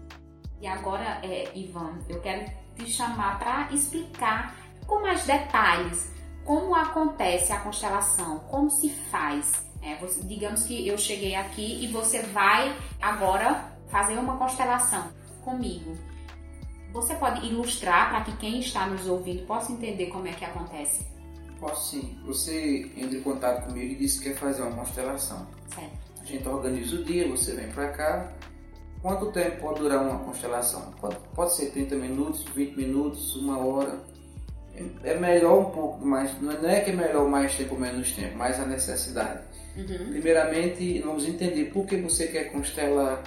E 0.62 0.68
agora, 0.68 1.20
é, 1.24 1.52
Ivan, 1.56 2.00
eu 2.10 2.20
quero 2.22 2.52
te 2.76 2.86
chamar 2.88 3.38
para 3.40 3.72
explicar 3.72 4.56
com 4.86 5.02
mais 5.02 5.26
detalhes 5.26 6.17
como 6.48 6.74
acontece 6.74 7.52
a 7.52 7.60
constelação, 7.60 8.40
como 8.50 8.72
se 8.72 8.90
faz. 9.12 9.52
É, 9.82 9.98
você, 9.98 10.22
digamos 10.24 10.64
que 10.64 10.88
eu 10.88 10.98
cheguei 10.98 11.36
aqui 11.36 11.84
e 11.84 11.88
você 11.88 12.22
vai 12.22 12.74
agora 13.02 13.70
fazer 13.90 14.18
uma 14.18 14.38
constelação 14.38 15.10
comigo. 15.44 15.94
Você 16.94 17.16
pode 17.16 17.46
ilustrar 17.46 18.10
para 18.10 18.22
que 18.22 18.38
quem 18.38 18.60
está 18.60 18.88
nos 18.88 19.06
ouvindo 19.06 19.46
possa 19.46 19.74
entender 19.74 20.08
como 20.08 20.26
é 20.26 20.32
que 20.32 20.46
acontece? 20.46 21.06
Posso 21.60 21.92
sim. 21.92 22.18
Você 22.26 22.94
entra 22.96 23.18
em 23.18 23.22
contato 23.22 23.66
comigo 23.66 23.92
e 23.92 23.96
diz 23.96 24.18
que 24.18 24.30
quer 24.30 24.38
fazer 24.38 24.62
uma 24.62 24.72
constelação. 24.72 25.46
Certo. 25.76 25.98
A 26.22 26.26
gente 26.26 26.48
organiza 26.48 26.96
o 26.96 27.04
dia, 27.04 27.28
você 27.28 27.54
vem 27.56 27.70
para 27.72 27.90
cá. 27.90 28.32
Quanto 29.02 29.34
tempo 29.34 29.60
pode 29.60 29.82
durar 29.82 30.02
uma 30.02 30.20
constelação? 30.20 30.94
Pode, 31.02 31.18
pode 31.36 31.56
ser 31.56 31.72
30 31.72 31.96
minutos, 31.98 32.46
20 32.56 32.76
minutos, 32.78 33.36
uma 33.36 33.58
hora. 33.58 34.00
É, 35.04 35.12
é 35.12 35.20
melhor 35.20 35.60
um 35.60 35.72
pouco 35.72 36.06
mais, 36.06 36.32
não 36.42 36.70
é 36.70 36.82
que 36.82 36.92
é 36.92 36.94
melhor 36.94 37.28
mais 37.28 37.56
tempo 37.56 37.74
ou 37.76 37.82
menos 37.82 38.12
tempo, 38.12 38.38
mas 38.38 38.60
a 38.60 38.66
necessidade. 38.66 39.42
Uhum. 39.76 40.10
Primeiramente, 40.10 41.02
vamos 41.02 41.28
entender 41.28 41.66
por 41.66 41.86
que 41.86 41.98
você 41.98 42.28
quer 42.28 42.52
constelar, 42.52 43.24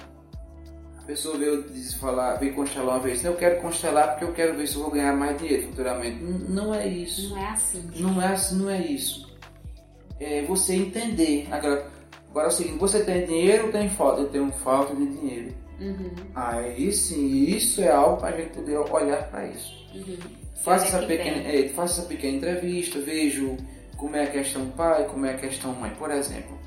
a 0.97 1.01
pessoa 1.03 1.37
veio 1.37 1.63
falar, 1.99 2.35
veio 2.35 2.53
constelar 2.53 2.95
uma 2.95 2.99
vez, 2.99 3.23
eu 3.23 3.35
quero 3.35 3.61
constelar 3.61 4.11
porque 4.11 4.25
eu 4.25 4.33
quero 4.33 4.57
ver 4.57 4.67
se 4.67 4.75
eu 4.75 4.83
vou 4.83 4.91
ganhar 4.91 5.15
mais 5.15 5.37
dinheiro 5.37 5.67
futuramente. 5.67 6.23
Não 6.23 6.73
é 6.73 6.87
isso. 6.87 7.29
Não 7.29 7.37
é 7.37 7.47
assim. 7.49 7.91
Não 7.95 8.21
é 8.21 8.27
assim, 8.27 8.55
não 8.55 8.69
é 8.69 8.81
isso. 8.81 9.31
É 10.19 10.43
você 10.43 10.75
entender. 10.75 11.47
Agora, 11.51 11.87
agora 12.29 12.47
é 12.47 12.49
o 12.49 12.51
seguinte, 12.51 12.77
você 12.77 13.03
tem 13.03 13.25
dinheiro 13.25 13.67
ou 13.67 13.71
tem 13.71 13.89
falta? 13.89 14.21
Eu 14.21 14.29
tenho 14.29 14.51
falta 14.51 14.95
de 14.95 15.05
dinheiro. 15.05 15.53
Uhum. 15.79 16.11
Aí 16.35 16.91
sim, 16.93 17.45
isso 17.45 17.81
é 17.81 17.89
algo 17.89 18.17
para 18.17 18.35
a 18.35 18.39
gente 18.39 18.53
poder 18.53 18.77
olhar 18.77 19.29
para 19.29 19.47
isso. 19.47 19.73
Uhum. 19.95 20.40
Faça, 20.63 20.85
essa 20.85 21.05
pequena, 21.05 21.47
é, 21.47 21.69
faça 21.69 22.01
essa 22.01 22.07
pequena 22.07 22.37
entrevista, 22.37 22.99
vejo 22.99 23.57
como 23.97 24.15
é 24.15 24.23
a 24.23 24.31
questão 24.31 24.69
pai, 24.69 25.05
como 25.05 25.25
é 25.25 25.31
a 25.31 25.37
questão 25.37 25.73
mãe. 25.73 25.91
Por 25.97 26.11
exemplo, 26.11 26.57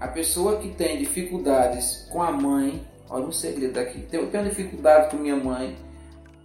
a 0.00 0.08
pessoa 0.08 0.58
que 0.58 0.70
tem 0.70 0.98
dificuldades 0.98 2.08
com 2.10 2.22
a 2.22 2.30
mãe 2.30 2.86
Olha 3.08 3.26
um 3.26 3.32
segredo 3.32 3.78
aqui. 3.78 4.06
Eu 4.12 4.28
tenho 4.30 4.44
dificuldade 4.44 5.10
com 5.10 5.18
minha 5.18 5.36
mãe, 5.36 5.76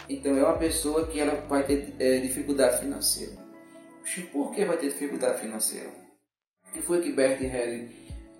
então 0.07 0.37
é 0.37 0.43
uma 0.43 0.57
pessoa 0.57 1.07
que 1.07 1.19
ela 1.19 1.33
vai 1.47 1.63
ter 1.63 1.93
é, 1.99 2.19
dificuldade 2.19 2.79
financeira. 2.79 3.33
Por 4.31 4.51
que 4.51 4.65
vai 4.65 4.77
ter 4.77 4.89
dificuldade 4.89 5.41
financeira? 5.41 5.89
O 6.67 6.73
que 6.73 6.81
foi 6.81 7.01
que 7.01 7.11
Bert 7.11 7.41
Helling 7.41 7.89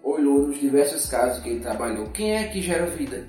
olhou 0.04 0.48
nos 0.48 0.60
diversos 0.60 1.08
casos 1.08 1.42
que 1.42 1.50
ele 1.50 1.60
trabalhou? 1.60 2.10
Quem 2.12 2.36
é 2.36 2.48
que 2.48 2.62
gera 2.62 2.86
vida? 2.86 3.28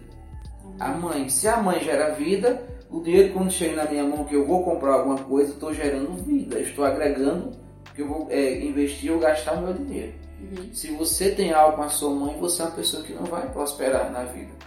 A 0.79 0.89
mãe. 0.89 1.29
Se 1.29 1.49
a 1.49 1.57
mãe 1.57 1.81
gera 1.83 2.11
vida, 2.15 2.67
o 2.93 3.01
dinheiro 3.01 3.33
quando 3.33 3.51
chega 3.51 3.77
na 3.77 3.91
minha 3.91 4.05
mão 4.05 4.25
que 4.25 4.37
eu 4.37 4.47
vou 4.47 4.63
comprar 4.63 4.95
alguma 4.95 5.19
coisa, 5.19 5.53
estou 5.53 5.73
gerando 5.73 6.23
vida, 6.23 6.59
estou 6.61 6.85
agregando 6.85 7.53
que 7.95 8.03
eu 8.03 8.09
vou 8.09 8.29
é, 8.31 8.61
investir 8.61 9.11
ou 9.11 9.19
gastar 9.19 9.55
o 9.55 9.63
meu 9.63 9.75
dinheiro. 9.75 10.13
Uhum. 10.41 10.73
Se 10.73 10.91
você 10.93 11.31
tem 11.31 11.53
algo 11.53 11.77
com 11.77 11.83
a 11.83 11.89
sua 11.89 12.11
mãe, 12.11 12.37
você 12.39 12.63
é 12.63 12.65
uma 12.67 12.71
pessoa 12.73 13.03
que 13.03 13.13
não 13.13 13.25
vai 13.25 13.51
prosperar 13.51 14.11
na 14.13 14.25
vida 14.25 14.63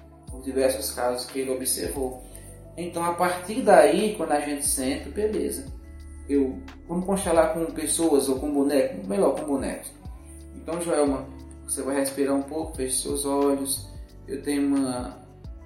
diversos 0.45 0.91
casos 0.91 1.25
que 1.25 1.39
ele 1.39 1.51
observou. 1.51 2.23
Então, 2.77 3.03
a 3.03 3.13
partir 3.13 3.61
daí, 3.61 4.15
quando 4.15 4.31
a 4.31 4.39
gente 4.39 4.65
senta, 4.65 5.09
beleza. 5.09 5.65
Eu 6.29 6.59
vamos 6.87 7.05
constelar 7.05 7.53
com 7.53 7.65
pessoas 7.67 8.29
ou 8.29 8.39
com 8.39 8.51
bonecos, 8.51 9.05
melhor 9.07 9.35
com 9.35 9.45
bonecos. 9.45 9.91
Então, 10.55 10.81
Joelma, 10.81 11.27
você 11.63 11.81
vai 11.81 11.95
respirar 11.97 12.35
um 12.35 12.43
pouco, 12.43 12.75
feche 12.75 13.01
seus 13.01 13.25
olhos. 13.25 13.87
Eu 14.27 14.41
tenho 14.41 14.67
uma, 14.67 15.19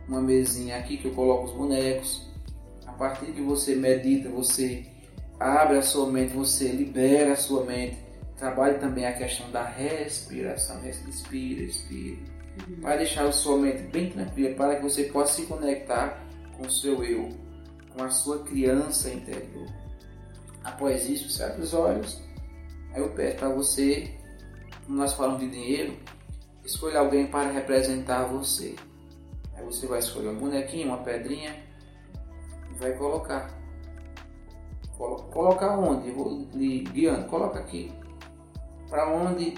uma 0.08 0.22
mesinha 0.22 0.78
aqui 0.78 0.98
que 0.98 1.08
eu 1.08 1.14
coloco 1.14 1.46
os 1.46 1.52
bonecos. 1.52 2.29
A 3.00 3.08
partir 3.08 3.28
que 3.28 3.42
você 3.42 3.76
medita, 3.76 4.28
você 4.28 4.86
abre 5.40 5.78
a 5.78 5.82
sua 5.82 6.12
mente, 6.12 6.34
você 6.34 6.68
libera 6.68 7.32
a 7.32 7.36
sua 7.38 7.64
mente. 7.64 7.98
Trabalhe 8.36 8.78
também 8.78 9.06
a 9.06 9.14
questão 9.14 9.50
da 9.52 9.64
respiração. 9.64 10.82
Respira, 10.82 11.62
respira 11.62 12.18
uhum. 12.68 12.82
vai 12.82 12.98
deixar 12.98 13.26
a 13.26 13.32
sua 13.32 13.58
mente 13.58 13.84
bem 13.84 14.10
tranquila 14.10 14.54
para 14.54 14.76
que 14.76 14.84
você 14.84 15.04
possa 15.04 15.36
se 15.36 15.44
conectar 15.44 16.22
com 16.58 16.68
o 16.68 16.70
seu 16.70 17.02
eu, 17.06 17.30
com 17.96 18.04
a 18.04 18.10
sua 18.10 18.44
criança 18.44 19.10
interior. 19.10 19.68
Após 20.66 21.08
isso, 21.08 21.30
você 21.30 21.44
abre 21.44 21.62
os 21.62 21.74
olhos, 21.74 22.22
aí 22.94 23.02
eu 23.02 23.12
peço 23.12 23.38
para 23.38 23.48
você, 23.48 24.14
como 24.86 24.98
nós 24.98 25.14
falamos 25.14 25.40
de 25.40 25.50
dinheiro, 25.50 25.98
escolha 26.66 27.00
alguém 27.00 27.28
para 27.28 27.50
representar 27.50 28.26
você. 28.26 28.76
Aí 29.56 29.64
você 29.64 29.88
vai 29.88 30.00
escolher 30.00 30.28
um 30.28 30.38
bonequinho, 30.38 30.88
uma 30.88 30.98
pedrinha 30.98 31.69
vai 32.80 32.94
colocar. 32.94 33.58
Colocar 34.98 35.78
onde? 35.78 36.12
Vou 36.12 36.48
lhe 36.54 36.84
guiando. 36.84 37.28
Coloca 37.28 37.60
aqui. 37.60 37.92
Para 38.90 39.10
onde 39.14 39.56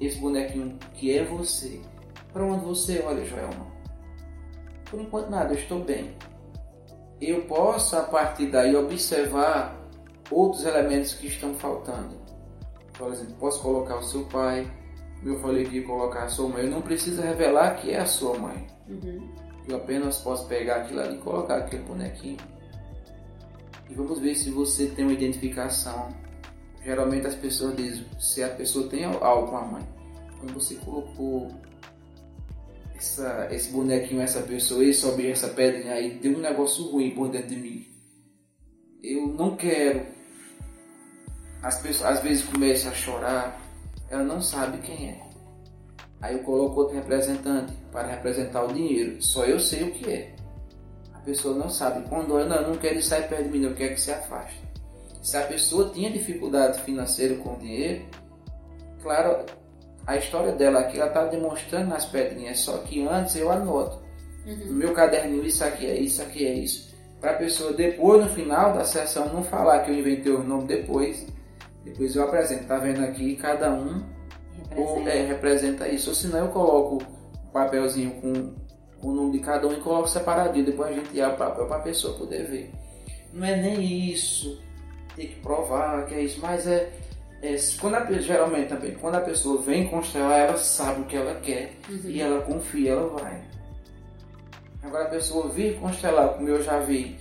esse 0.00 0.18
bonequinho 0.18 0.78
que 0.94 1.16
é 1.16 1.24
você 1.24 1.80
para 2.32 2.44
onde 2.44 2.64
você 2.64 3.02
olha, 3.04 3.24
Joelma? 3.24 3.66
Por 4.88 5.00
enquanto 5.00 5.30
nada, 5.30 5.52
eu 5.52 5.58
estou 5.58 5.80
bem. 5.80 6.14
Eu 7.20 7.42
posso 7.42 7.96
a 7.96 8.02
partir 8.02 8.46
daí 8.46 8.74
observar 8.74 9.76
outros 10.30 10.64
elementos 10.64 11.14
que 11.14 11.26
estão 11.26 11.54
faltando. 11.54 12.16
Por 12.96 13.12
exemplo, 13.12 13.34
posso 13.38 13.62
colocar 13.62 13.96
o 13.96 14.02
seu 14.02 14.24
pai, 14.26 14.70
eu 15.24 15.38
falei 15.40 15.64
que 15.64 15.78
ia 15.78 15.86
colocar 15.86 16.24
a 16.24 16.28
sua 16.28 16.48
mãe. 16.48 16.64
Eu 16.64 16.70
não 16.70 16.82
preciso 16.82 17.20
revelar 17.20 17.76
que 17.76 17.90
é 17.90 17.98
a 17.98 18.06
sua 18.06 18.38
mãe. 18.38 18.66
Uhum. 18.88 19.28
Eu 19.68 19.76
apenas 19.76 20.20
posso 20.20 20.46
pegar 20.46 20.76
aquilo 20.76 21.00
ali 21.00 21.16
e 21.16 21.20
colocar 21.20 21.58
aquele 21.58 21.82
bonequinho. 21.82 22.38
E 23.90 23.94
vamos 23.94 24.20
ver 24.20 24.36
se 24.36 24.50
você 24.50 24.86
tem 24.86 25.04
uma 25.04 25.12
identificação. 25.12 26.08
Geralmente 26.84 27.26
as 27.26 27.34
pessoas 27.34 27.76
dizem 27.76 28.06
se 28.18 28.42
a 28.42 28.48
pessoa 28.48 28.88
tem 28.88 29.04
algo 29.04 29.48
com 29.48 29.56
a 29.56 29.64
mãe. 29.66 29.82
Quando 30.38 30.54
você 30.54 30.76
colocou 30.76 31.50
essa, 32.94 33.48
esse 33.50 33.72
bonequinho, 33.72 34.22
essa 34.22 34.40
pessoa, 34.42 34.84
esse 34.84 35.04
objeto, 35.04 35.32
essa 35.32 35.48
pedrinha 35.48 35.94
aí, 35.94 36.18
deu 36.18 36.36
um 36.36 36.40
negócio 36.40 36.84
ruim 36.84 37.10
por 37.10 37.28
dentro 37.28 37.48
de 37.48 37.56
mim. 37.56 37.86
Eu 39.02 39.26
não 39.26 39.56
quero. 39.56 40.06
As 41.62 41.82
pessoas 41.82 42.18
às 42.18 42.22
vezes 42.22 42.44
começam 42.44 42.90
a 42.90 42.94
chorar, 42.94 43.60
ela 44.08 44.22
não 44.22 44.40
sabe 44.40 44.78
quem 44.78 45.08
é. 45.08 45.30
Aí 46.20 46.34
eu 46.34 46.42
coloco 46.42 46.80
outro 46.80 46.94
representante 46.94 47.72
para 47.90 48.08
representar 48.08 48.64
o 48.64 48.72
dinheiro. 48.72 49.20
Só 49.22 49.44
eu 49.44 49.58
sei 49.58 49.84
o 49.84 49.92
que 49.92 50.10
é. 50.10 50.39
A 51.20 51.22
pessoa 51.22 51.54
não 51.54 51.68
sabe. 51.68 52.08
Quando 52.08 52.34
olha, 52.34 52.46
não, 52.46 52.70
não 52.70 52.76
quero 52.76 53.02
sair 53.02 53.28
perto 53.28 53.44
de 53.44 53.50
mim, 53.50 53.64
eu 53.64 53.74
quero 53.74 53.94
que 53.94 54.00
se 54.00 54.10
afaste. 54.10 54.58
Se 55.22 55.36
a 55.36 55.42
pessoa 55.42 55.90
tinha 55.90 56.10
dificuldade 56.10 56.80
financeira 56.80 57.34
com 57.36 57.52
o 57.52 57.58
dinheiro, 57.58 58.06
claro, 59.02 59.44
a 60.06 60.16
história 60.16 60.52
dela 60.52 60.80
aqui, 60.80 60.98
ela 60.98 61.08
está 61.08 61.26
demonstrando 61.26 61.90
nas 61.90 62.06
pedrinhas, 62.06 62.60
só 62.60 62.78
que 62.78 63.06
antes 63.06 63.36
eu 63.36 63.50
anoto. 63.50 64.00
Uhum. 64.46 64.56
No 64.66 64.72
meu 64.72 64.94
caderninho, 64.94 65.44
isso 65.44 65.62
aqui 65.62 65.86
é 65.86 66.00
isso, 66.00 66.22
aqui 66.22 66.46
é 66.46 66.54
isso. 66.54 66.90
Para 67.20 67.32
a 67.32 67.34
pessoa 67.34 67.74
depois, 67.74 68.24
no 68.24 68.30
final 68.30 68.72
da 68.72 68.82
sessão, 68.84 69.28
não 69.28 69.44
falar 69.44 69.80
que 69.80 69.90
eu 69.90 69.98
inventei 69.98 70.32
o 70.32 70.42
nome 70.42 70.66
depois. 70.66 71.26
Depois 71.84 72.16
eu 72.16 72.24
apresento. 72.24 72.64
Tá 72.64 72.78
vendo 72.78 73.04
aqui? 73.04 73.36
Cada 73.36 73.70
um 73.70 74.02
representa, 74.70 75.00
ou, 75.00 75.08
é, 75.08 75.26
representa 75.26 75.88
isso. 75.88 76.08
Ou 76.08 76.16
senão 76.16 76.38
eu 76.38 76.48
coloco 76.48 77.04
um 77.44 77.50
papelzinho 77.52 78.10
com 78.22 78.54
o 79.02 79.12
nome 79.12 79.32
de 79.32 79.38
cada 79.40 79.66
um 79.66 79.72
e 79.72 79.76
coloco 79.76 80.08
separadinho. 80.08 80.66
Depois 80.66 80.90
a 80.90 80.94
gente 80.94 81.20
abre 81.20 81.34
o 81.34 81.38
papel 81.38 81.66
para 81.66 81.76
a 81.76 81.80
pessoa 81.80 82.16
poder 82.16 82.44
ver. 82.44 82.70
Não 83.32 83.46
é 83.46 83.56
nem 83.56 84.10
isso. 84.10 84.60
Tem 85.16 85.28
que 85.28 85.36
provar 85.40 86.06
que 86.06 86.14
é 86.14 86.22
isso. 86.22 86.40
Mas 86.40 86.66
é 86.66 86.90
é, 87.42 87.56
quando 87.80 87.94
a, 87.94 88.12
geralmente 88.20 88.68
também, 88.68 88.94
quando 88.94 89.14
a 89.14 89.20
pessoa 89.20 89.62
vem 89.62 89.88
constelar, 89.88 90.40
ela 90.40 90.58
sabe 90.58 91.00
o 91.00 91.04
que 91.04 91.16
ela 91.16 91.34
quer 91.36 91.72
uhum. 91.88 92.00
e 92.04 92.20
ela 92.20 92.42
confia, 92.42 92.92
ela 92.92 93.08
vai. 93.08 93.40
Agora 94.82 95.04
a 95.04 95.10
pessoa 95.10 95.48
vir 95.48 95.78
constelar, 95.78 96.34
como 96.34 96.48
eu 96.48 96.62
já 96.62 96.80
vi, 96.80 97.18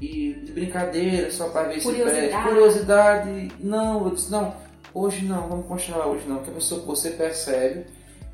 e 0.00 0.32
de 0.32 0.52
brincadeira, 0.52 1.30
só 1.30 1.48
para 1.48 1.68
ver 1.68 1.80
Curiosidade. 1.80 2.26
se 2.26 2.32
perde. 2.32 2.48
Curiosidade. 2.48 3.52
Não, 3.60 4.04
eu 4.04 4.10
disse, 4.14 4.32
não, 4.32 4.54
hoje 4.92 5.24
não, 5.24 5.48
vamos 5.48 5.66
constelar 5.66 6.08
hoje 6.08 6.24
não. 6.26 6.36
Porque 6.36 6.50
a 6.50 6.54
pessoa, 6.54 6.84
você 6.84 7.10
percebe 7.10 7.86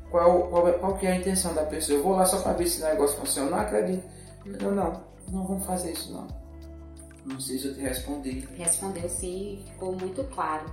qual, 0.09 0.47
qual, 0.47 0.73
qual 0.73 0.97
que 0.97 1.07
é 1.07 1.11
a 1.11 1.15
intenção 1.15 1.53
da 1.53 1.63
pessoa. 1.63 1.97
Eu 1.97 2.03
vou 2.03 2.13
lá 2.13 2.25
só 2.25 2.41
para 2.41 2.53
ver 2.53 2.67
se 2.67 2.81
o 2.81 2.85
negócio 2.85 3.17
funciona. 3.17 3.51
Não 3.51 3.59
acredito. 3.59 4.03
Não, 4.45 4.71
não, 4.71 5.03
não 5.31 5.45
vamos 5.45 5.65
fazer 5.65 5.91
isso 5.91 6.11
não. 6.11 6.27
Não 7.25 7.39
sei 7.39 7.59
se 7.59 7.67
eu 7.67 7.75
te 7.75 7.81
respondi. 7.81 8.47
Respondeu 8.57 9.09
sim, 9.09 9.63
ficou 9.65 9.95
muito 9.95 10.23
claro. 10.25 10.65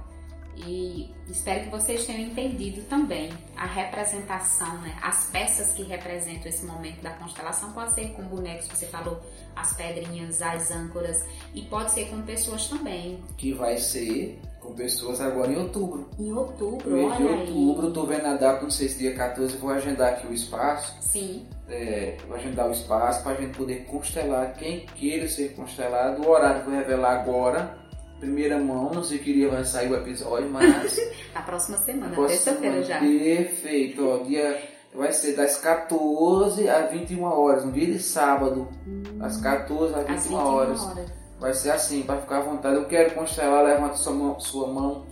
E 0.57 1.15
espero 1.29 1.65
que 1.65 1.71
vocês 1.71 2.07
tenham 2.07 2.31
entendido 2.31 2.83
também 2.83 3.31
a 3.57 3.67
representação, 3.67 4.81
né? 4.81 4.97
as 5.03 5.27
peças 5.31 5.73
que 5.73 5.83
representam 5.83 6.49
esse 6.49 6.65
momento 6.65 7.03
da 7.03 7.11
constelação. 7.11 7.73
Pode 7.73 7.95
ser 7.95 8.13
com 8.13 8.23
bonecos, 8.23 8.67
você 8.69 8.87
falou, 8.87 9.21
as 9.55 9.75
pedrinhas, 9.75 10.41
as 10.41 10.71
âncoras, 10.71 11.25
e 11.55 11.63
pode 11.63 11.93
ser 11.93 12.09
com 12.09 12.23
pessoas 12.23 12.69
também. 12.69 13.23
Que 13.37 13.53
vai 13.53 13.77
ser 13.77 14.41
com 14.61 14.73
pessoas 14.75 15.21
agora 15.21 15.53
em 15.53 15.57
outubro. 15.57 16.09
Em 16.19 16.33
outubro, 16.33 16.91
mês 16.91 17.17
de 17.17 17.23
olha 17.23 17.37
outubro, 17.41 17.87
aí. 17.89 17.93
tô 17.93 18.07
vendo 18.07 18.27
a 18.27 18.35
data, 18.35 18.63
não 18.63 18.71
sei 18.71 18.89
se 18.89 18.99
dia 18.99 19.15
14, 19.15 19.55
eu 19.55 19.61
vou 19.61 19.71
agendar 19.71 20.15
aqui 20.15 20.27
o 20.27 20.33
espaço. 20.33 20.97
Sim, 21.01 21.47
é, 21.69 22.17
vou 22.27 22.37
agendar 22.37 22.69
o 22.69 22.73
espaço 22.73 23.23
para 23.23 23.33
a 23.33 23.41
gente 23.41 23.57
poder 23.57 23.85
constelar 23.85 24.55
quem 24.55 24.87
queira 24.87 25.29
ser 25.29 25.55
constelado. 25.55 26.23
O 26.23 26.31
horário 26.31 26.65
vou 26.65 26.75
revelar 26.75 27.21
agora, 27.21 27.79
primeira 28.19 28.59
mão, 28.59 28.91
não 28.93 29.03
sei 29.05 29.19
que 29.19 29.33
dia 29.33 29.49
vai 29.49 29.65
sair 29.65 29.91
o 29.91 29.97
episódio, 29.97 30.49
mas. 30.51 30.97
na 31.35 31.43
próxima 31.43 31.77
semana, 31.79 32.17
terça-feira 32.17 32.83
já. 32.83 32.99
Perfeito, 33.01 34.09
ó, 34.09 34.19
dia 34.25 34.61
vai 34.95 35.13
ser 35.13 35.35
das 35.37 35.59
14 35.59 36.69
às 36.69 36.91
21 36.91 37.23
horas, 37.23 37.65
um 37.65 37.71
dia 37.71 37.87
de 37.87 37.99
sábado, 37.99 38.69
das 39.15 39.37
14 39.41 39.95
às 39.95 40.01
21, 40.07 40.15
Às 40.15 40.25
21 40.25 40.37
horas. 40.37 40.83
horas. 40.83 41.13
Vai 41.39 41.53
ser 41.53 41.71
assim, 41.71 42.03
para 42.03 42.21
ficar 42.23 42.39
à 42.39 42.41
vontade. 42.41 42.77
Eu 42.77 42.87
quero 42.87 43.15
constelar, 43.15 43.63
levanta 43.63 43.97
sua 43.97 44.15
mão, 44.15 44.41
sua 44.41 44.69
mão. 44.69 45.05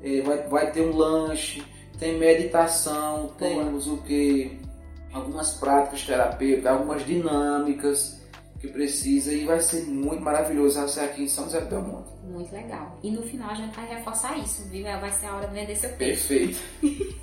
Eh, 0.00 0.22
vai, 0.22 0.38
vai 0.46 0.70
ter 0.70 0.82
um 0.82 0.96
lanche, 0.96 1.62
tem 1.98 2.18
meditação, 2.18 3.32
temos 3.36 3.88
o 3.88 3.96
que? 3.98 4.60
Algumas 5.12 5.54
práticas 5.54 6.04
terapêuticas, 6.04 6.72
algumas 6.72 7.04
dinâmicas 7.04 8.21
que 8.62 8.68
precisa 8.68 9.34
e 9.34 9.44
vai 9.44 9.60
ser 9.60 9.84
muito 9.86 10.22
maravilhoso 10.22 10.78
vai 10.78 10.88
ser 10.88 11.00
aqui 11.00 11.24
em 11.24 11.28
São 11.28 11.44
José 11.44 11.60
do 11.62 11.66
Belmonte. 11.66 12.10
Muito 12.22 12.52
legal. 12.52 12.96
E 13.02 13.10
no 13.10 13.20
final 13.22 13.50
a 13.50 13.54
gente 13.54 13.74
vai 13.74 13.88
reforçar 13.88 14.38
isso, 14.38 14.62
viu? 14.68 14.84
Vai 14.84 15.10
ser 15.10 15.26
a 15.26 15.34
hora 15.34 15.48
de 15.48 15.54
vender 15.54 15.74
seu 15.74 15.90
peixe. 15.90 16.28
Perfeito. 16.28 17.22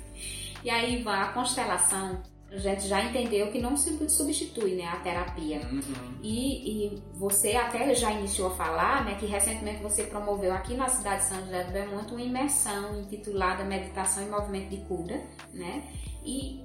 E 0.62 0.68
aí, 0.68 1.00
Ivan, 1.00 1.14
a 1.14 1.32
constelação, 1.32 2.20
a 2.52 2.58
gente 2.58 2.86
já 2.86 3.02
entendeu 3.02 3.50
que 3.50 3.58
não 3.58 3.74
sub- 3.78 4.06
substitui 4.10 4.74
né, 4.74 4.84
a 4.84 4.96
terapia. 4.96 5.58
Uhum. 5.72 6.18
E, 6.22 6.84
e 6.84 7.02
você 7.14 7.52
até 7.56 7.94
já 7.94 8.12
iniciou 8.12 8.48
a 8.48 8.54
falar 8.54 9.06
né, 9.06 9.14
que 9.18 9.24
recentemente 9.24 9.82
você 9.82 10.02
promoveu 10.02 10.52
aqui 10.52 10.74
na 10.74 10.86
cidade 10.86 11.22
de 11.22 11.28
São 11.28 11.40
José 11.40 11.64
do 11.64 11.72
Belmonte 11.72 12.12
uma 12.12 12.20
imersão 12.20 13.00
intitulada 13.00 13.64
Meditação 13.64 14.22
e 14.22 14.28
Movimento 14.28 14.68
de 14.68 14.84
Cura. 14.84 15.18
Né? 15.54 15.82
E 16.22 16.62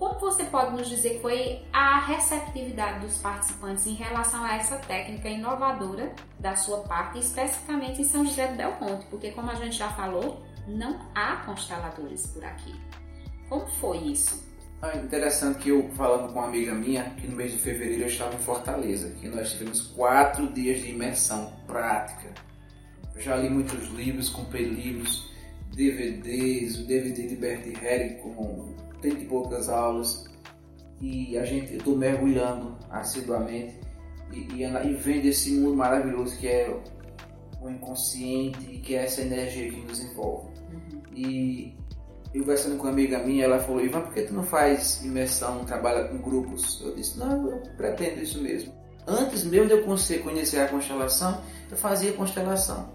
como 0.00 0.18
você 0.18 0.44
pode 0.44 0.74
nos 0.74 0.88
dizer 0.88 1.16
que 1.16 1.20
foi 1.20 1.62
a 1.74 2.00
receptividade 2.00 3.00
dos 3.00 3.18
participantes 3.18 3.86
em 3.86 3.92
relação 3.92 4.42
a 4.42 4.56
essa 4.56 4.76
técnica 4.78 5.28
inovadora 5.28 6.14
da 6.38 6.56
sua 6.56 6.78
parte, 6.78 7.18
especificamente 7.18 8.00
em 8.00 8.04
São 8.04 8.24
José 8.24 8.46
do 8.48 8.56
Belmonte? 8.56 9.04
Porque, 9.10 9.30
como 9.32 9.50
a 9.50 9.54
gente 9.56 9.76
já 9.76 9.90
falou, 9.90 10.42
não 10.66 10.98
há 11.14 11.36
consteladores 11.44 12.26
por 12.28 12.42
aqui. 12.42 12.74
Como 13.46 13.66
foi 13.72 13.98
isso? 13.98 14.42
Ah, 14.80 14.96
interessante 14.96 15.58
que 15.58 15.68
eu, 15.68 15.90
falando 15.90 16.32
com 16.32 16.38
uma 16.38 16.48
amiga 16.48 16.72
minha, 16.72 17.04
que 17.10 17.28
no 17.28 17.36
mês 17.36 17.52
de 17.52 17.58
fevereiro 17.58 18.04
eu 18.04 18.08
estava 18.08 18.34
em 18.34 18.38
Fortaleza, 18.38 19.10
que 19.20 19.28
nós 19.28 19.50
tivemos 19.50 19.82
quatro 19.82 20.50
dias 20.54 20.80
de 20.80 20.92
imersão 20.92 21.52
prática. 21.66 22.32
Eu 23.14 23.20
já 23.20 23.36
li 23.36 23.50
muitos 23.50 23.86
livros, 23.88 24.30
comprei 24.30 24.64
livros, 24.64 25.30
DVDs, 25.74 26.78
o 26.78 26.86
DVD 26.86 27.28
de 27.28 27.36
Bert 27.36 27.66
Herring 27.66 28.14
com 28.22 28.89
30 29.00 29.20
e 29.20 29.24
poucas 29.26 29.68
aulas, 29.68 30.30
e 31.00 31.38
a 31.38 31.44
gente, 31.44 31.72
eu 31.72 31.78
estou 31.78 31.96
mergulhando 31.96 32.76
assiduamente 32.90 33.78
e, 34.32 34.40
e, 34.54 34.64
e 34.64 34.94
vendo 34.94 35.26
esse 35.26 35.52
mundo 35.52 35.76
maravilhoso 35.76 36.36
que 36.36 36.46
é 36.46 36.78
o 37.60 37.68
inconsciente 37.68 38.58
e 38.70 38.78
que 38.78 38.94
é 38.94 39.04
essa 39.04 39.22
energia 39.22 39.70
que 39.70 39.80
nos 39.80 40.00
envolve. 40.00 40.48
E 41.14 41.74
eu 42.32 42.42
conversando 42.42 42.76
com 42.76 42.84
uma 42.84 42.92
amiga 42.92 43.18
minha, 43.18 43.44
ela 43.44 43.58
falou, 43.58 43.84
Ivan, 43.84 44.02
por 44.02 44.14
que 44.14 44.22
tu 44.22 44.34
não 44.34 44.44
faz 44.44 45.02
imersão, 45.02 45.64
trabalha 45.64 46.08
com 46.08 46.18
grupos? 46.18 46.80
Eu 46.82 46.94
disse, 46.94 47.18
não, 47.18 47.50
eu 47.50 47.62
pretendo 47.76 48.22
isso 48.22 48.40
mesmo. 48.40 48.72
Antes 49.06 49.44
mesmo 49.44 49.66
de 49.66 49.72
eu 49.72 49.84
conhecer, 49.84 50.22
conhecer 50.22 50.60
a 50.60 50.68
constelação, 50.68 51.40
eu 51.70 51.76
fazia 51.76 52.12
constelação. 52.12 52.92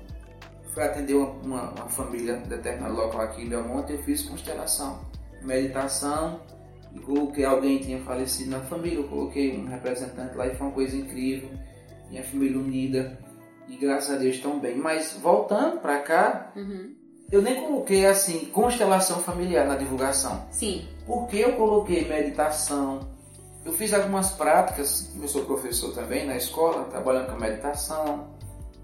Fui 0.73 0.83
atender 0.83 1.15
uma, 1.15 1.31
uma, 1.31 1.71
uma 1.71 1.89
família 1.89 2.37
de 2.37 2.49
determinado 2.49 2.95
local 2.95 3.21
aqui 3.21 3.43
em 3.43 3.49
Belmonte, 3.49 3.93
eu 3.93 4.03
fiz 4.03 4.23
constelação, 4.23 5.01
meditação, 5.45 6.41
coloquei 7.05 7.45
alguém 7.45 7.77
que 7.79 7.85
tinha 7.85 7.99
falecido 8.01 8.51
na 8.51 8.59
família, 8.61 8.97
eu 8.99 9.07
coloquei 9.07 9.57
um 9.57 9.65
representante 9.67 10.35
lá 10.35 10.47
e 10.47 10.55
foi 10.55 10.67
uma 10.67 10.73
coisa 10.73 10.95
incrível, 10.95 11.49
minha 12.09 12.23
família 12.23 12.57
unida, 12.57 13.19
e 13.67 13.75
graças 13.77 14.15
a 14.15 14.17
Deus 14.17 14.35
estão 14.35 14.59
bem. 14.59 14.75
Mas 14.75 15.13
voltando 15.21 15.79
para 15.79 15.99
cá, 15.99 16.51
Uhum. 16.55 16.93
eu 17.31 17.41
nem 17.41 17.55
coloquei 17.61 18.05
assim, 18.05 18.45
constelação 18.45 19.19
familiar 19.19 19.65
na 19.67 19.75
divulgação. 19.75 20.45
Sim. 20.51 20.87
Porque 21.05 21.37
eu 21.37 21.53
coloquei 21.53 22.07
meditação. 22.07 22.99
Eu 23.65 23.73
fiz 23.73 23.93
algumas 23.93 24.29
práticas, 24.31 25.11
eu 25.19 25.27
sou 25.27 25.43
professor 25.45 25.93
também 25.93 26.25
na 26.25 26.37
escola, 26.37 26.83
trabalhando 26.85 27.31
com 27.33 27.39
meditação. 27.39 28.27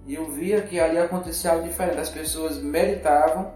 E 0.08 0.16
eu 0.16 0.32
via 0.32 0.62
que 0.64 0.80
ali 0.80 0.98
acontecia 0.98 1.52
algo 1.52 1.68
diferente. 1.68 2.00
As 2.00 2.10
pessoas 2.10 2.58
meditavam 2.58 3.52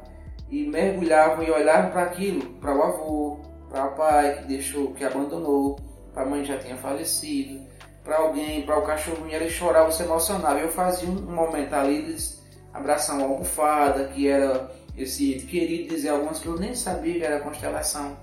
e 0.50 0.68
mergulhavam 0.68 1.44
e 1.44 1.52
olhavam 1.52 1.92
para 1.92 2.04
aquilo, 2.04 2.42
para 2.60 2.76
o 2.76 2.84
avô, 2.84 3.40
para 3.70 3.86
o 3.86 3.96
pai 3.96 4.38
que 4.38 4.48
deixou, 4.48 4.94
que 4.94 5.04
abandonou, 5.04 5.80
para 6.14 6.24
a 6.24 6.26
mãe 6.26 6.42
que 6.42 6.48
já 6.48 6.58
tinha 6.58 6.78
falecido, 6.78 7.62
para 8.04 8.18
alguém, 8.18 8.62
para 8.62 8.78
o 8.78 8.84
cachorrinho, 8.84 9.34
ele 9.34 9.50
chorava, 9.50 9.92
se 9.92 10.04
emocionava. 10.04 10.60
Eu 10.60 10.70
fazia 10.70 11.10
um 11.10 11.14
momento 11.14 11.74
ali, 11.74 11.98
eles 11.98 12.44
abraçar 12.72 13.18
uma 13.18 13.26
almofada, 13.26 14.06
que 14.10 14.28
era 14.28 14.72
esse 14.98 15.34
querido, 15.50 15.94
dizer 15.96 16.10
algumas 16.10 16.40
que 16.40 16.48
eu 16.48 16.58
nem 16.58 16.76
sabia 16.76 17.16
que 17.16 17.24
era 17.24 17.40
constelação. 17.40 18.16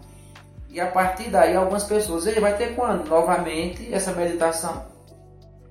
E 0.68 0.80
a 0.80 0.86
partir 0.86 1.28
daí, 1.28 1.54
algumas 1.54 1.84
pessoas, 1.84 2.26
ele 2.26 2.40
vai 2.40 2.56
ter 2.56 2.74
quando? 2.74 3.08
Novamente, 3.08 3.92
essa 3.92 4.12
meditação. 4.12 4.91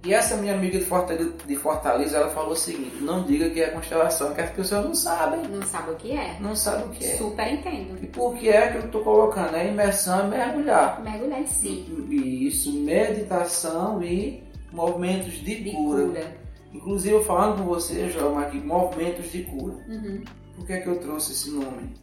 E 0.04 0.14
essa 0.14 0.36
minha 0.36 0.56
amiga 0.56 0.80
de 0.80 0.86
Fortaleza, 0.86 1.32
de 1.46 1.56
Fortaleza, 1.56 2.18
ela 2.18 2.30
falou 2.30 2.54
o 2.54 2.56
seguinte: 2.56 2.98
não 3.02 3.24
diga 3.24 3.50
que 3.52 3.62
é 3.62 3.70
constelação, 3.70 4.34
que 4.34 4.42
as 4.42 4.50
pessoas 4.50 4.84
não 4.86 4.96
sabem. 4.96 5.48
Não 5.48 5.62
sabe 5.62 5.92
o 5.92 5.96
que 5.96 6.12
é? 6.12 6.38
Não 6.40 6.56
sabem 6.56 6.86
o 6.88 6.90
que 6.90 7.06
é. 7.06 7.18
Super 7.18 7.54
entendo. 7.54 8.04
E 8.04 8.08
por 8.08 8.36
que 8.36 8.50
é 8.50 8.72
que 8.72 8.78
eu 8.78 8.86
estou 8.86 9.04
colocando? 9.04 9.56
É 9.56 9.68
imersão 9.68 10.26
e 10.26 10.30
mergulhar. 10.30 11.04
Mergulhar 11.04 11.42
em 11.42 11.46
si. 11.46 11.86
Isso, 12.10 12.74
meditação 12.74 14.02
e 14.04 14.44
movimentos 14.72 15.34
de, 15.34 15.64
De 15.64 15.72
cura. 15.72 16.06
cura. 16.06 16.42
Inclusive, 16.74 17.16
eu 17.16 17.24
falando 17.24 17.60
com 17.60 17.66
você, 17.66 18.10
João, 18.10 18.40
aqui, 18.40 18.58
movimentos 18.58 19.32
de 19.32 19.44
cura. 19.44 19.76
Uhum. 19.88 20.24
Por 20.56 20.66
que 20.66 20.74
é 20.74 20.80
que 20.80 20.88
eu 20.88 21.00
trouxe 21.00 21.34
esse 21.34 21.52
nome? 21.52 21.94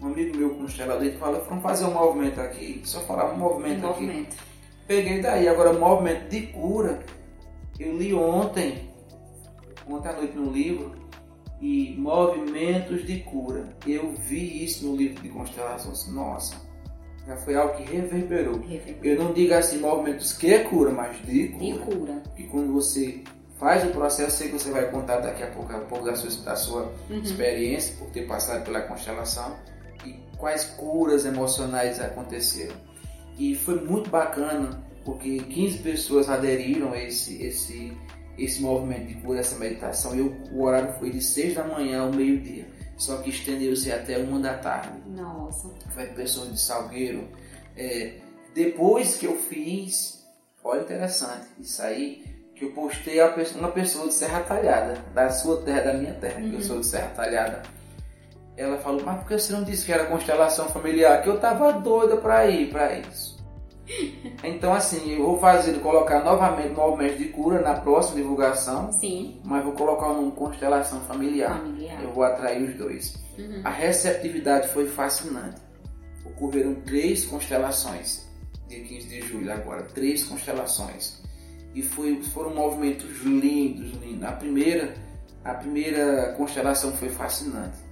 Um 0.00 0.06
amigo 0.06 0.36
meu 0.36 0.50
constelador 0.54 1.04
ele 1.04 1.18
falou, 1.18 1.44
vamos 1.48 1.62
fazer 1.62 1.84
um 1.84 1.92
movimento 1.92 2.40
aqui, 2.40 2.80
só 2.84 3.00
falar 3.00 3.32
um 3.32 3.36
movimento 3.36 3.86
aqui. 3.86 4.02
Movimento. 4.04 4.36
Peguei 4.86 5.20
daí, 5.20 5.48
agora 5.48 5.72
movimento 5.72 6.28
de 6.30 6.42
cura, 6.46 7.00
eu 7.78 7.96
li 7.96 8.12
ontem, 8.14 8.90
ontem 9.88 10.08
à 10.08 10.12
noite 10.12 10.36
no 10.36 10.50
livro, 10.52 10.92
e 11.60 11.94
movimentos 11.98 13.04
de 13.04 13.18
cura. 13.20 13.64
Eu 13.86 14.12
vi 14.12 14.64
isso 14.64 14.86
no 14.86 14.96
livro 14.96 15.20
de 15.22 15.28
constelações, 15.28 16.06
nossa, 16.08 16.54
já 17.26 17.36
foi 17.38 17.56
algo 17.56 17.74
que 17.76 17.82
reverberou. 17.82 18.60
Eu 19.02 19.18
não 19.22 19.32
digo 19.32 19.52
assim 19.54 19.78
movimentos 19.78 20.32
que 20.32 20.58
cura, 20.60 20.90
mas 20.92 21.16
de 21.26 21.48
De 21.48 21.72
cura. 21.78 21.96
cura. 21.96 22.22
E 22.36 22.44
quando 22.44 22.72
você 22.72 23.22
faz 23.58 23.84
o 23.84 23.88
processo, 23.90 24.36
sei 24.36 24.48
que 24.48 24.54
você 24.58 24.70
vai 24.70 24.88
contar 24.90 25.18
daqui 25.18 25.42
a 25.42 25.48
pouco, 25.48 25.72
um 25.74 25.84
pouco 25.86 26.04
da 26.04 26.14
sua, 26.14 26.44
da 26.44 26.54
sua 26.56 26.92
Uhum. 27.10 27.18
experiência 27.18 27.96
por 27.96 28.08
ter 28.10 28.22
passado 28.26 28.64
pela 28.64 28.80
constelação 28.82 29.56
e 30.06 30.12
quais 30.38 30.64
curas 30.64 31.26
emocionais 31.26 31.98
aconteceram. 32.00 32.76
E 33.36 33.56
foi 33.56 33.80
muito 33.84 34.08
bacana 34.10 34.80
porque 35.08 35.38
15 35.38 35.78
pessoas 35.78 36.28
aderiram 36.28 36.92
a 36.92 37.02
esse, 37.02 37.42
esse, 37.42 37.96
esse 38.36 38.60
movimento 38.60 39.06
de 39.06 39.14
cura, 39.14 39.40
essa 39.40 39.56
meditação. 39.58 40.14
E 40.14 40.20
o, 40.20 40.60
horário 40.60 40.92
foi 40.98 41.08
de 41.08 41.22
6 41.22 41.54
da 41.54 41.64
manhã 41.64 42.02
ao 42.02 42.12
meio-dia, 42.12 42.68
só 42.94 43.16
que 43.16 43.30
estendeu-se 43.30 43.90
até 43.90 44.18
1 44.18 44.38
da 44.38 44.52
tarde. 44.58 44.98
Nossa. 45.06 45.70
Foi 45.94 46.04
pessoas 46.08 46.52
de 46.52 46.60
Salgueiro. 46.60 47.26
É, 47.74 48.16
depois 48.54 49.16
que 49.16 49.24
eu 49.24 49.38
fiz, 49.38 50.26
olha 50.62 50.82
interessante, 50.82 51.46
isso 51.58 51.80
aí, 51.80 52.22
que 52.54 52.66
eu 52.66 52.72
postei 52.72 53.18
uma 53.56 53.70
pessoa 53.70 54.08
de 54.08 54.12
Serra 54.14 54.40
Talhada, 54.40 55.02
da 55.14 55.30
sua 55.30 55.62
terra, 55.62 55.92
da 55.92 55.94
minha 55.94 56.12
terra, 56.12 56.38
que 56.42 56.48
eu 56.48 56.58
Uhum. 56.58 56.60
sou 56.62 56.80
de 56.80 56.86
Serra 56.86 57.08
Talhada. 57.16 57.62
Ela 58.58 58.76
falou, 58.76 59.00
mas 59.06 59.20
por 59.20 59.28
que 59.28 59.38
você 59.38 59.54
não 59.54 59.64
disse 59.64 59.86
que 59.86 59.92
era 59.92 60.04
constelação 60.04 60.68
familiar? 60.68 61.22
Que 61.22 61.30
eu 61.30 61.40
tava 61.40 61.72
doida 61.72 62.18
pra 62.18 62.46
ir 62.46 62.68
pra 62.68 62.92
isso. 62.92 63.37
Então, 64.44 64.72
assim, 64.72 65.12
eu 65.12 65.24
vou 65.24 65.38
fazer, 65.38 65.78
colocar 65.80 66.22
novamente 66.22 66.74
movimentos 66.74 67.18
de 67.18 67.26
cura 67.26 67.60
na 67.60 67.74
próxima 67.74 68.16
divulgação. 68.16 68.92
Sim. 68.92 69.40
Mas 69.44 69.64
vou 69.64 69.72
colocar 69.72 70.08
numa 70.08 70.30
constelação 70.30 71.00
familiar. 71.02 71.58
Familiar. 71.58 72.02
Eu 72.02 72.12
vou 72.12 72.22
atrair 72.22 72.62
os 72.62 72.76
dois. 72.76 73.14
Uhum. 73.38 73.60
A 73.64 73.70
receptividade 73.70 74.68
foi 74.68 74.86
fascinante. 74.86 75.60
Ocorreram 76.24 76.74
três 76.74 77.24
constelações, 77.24 78.28
dia 78.68 78.82
15 78.84 79.08
de 79.08 79.20
julho 79.22 79.52
agora, 79.52 79.82
três 79.82 80.24
constelações. 80.24 81.22
E 81.74 81.82
foi, 81.82 82.22
foram 82.22 82.54
movimentos 82.54 83.22
lindos, 83.22 83.92
lindos. 84.00 84.24
A 84.24 84.32
primeira, 84.32 84.94
a 85.44 85.54
primeira 85.54 86.32
constelação 86.36 86.92
foi 86.92 87.08
fascinante. 87.08 87.87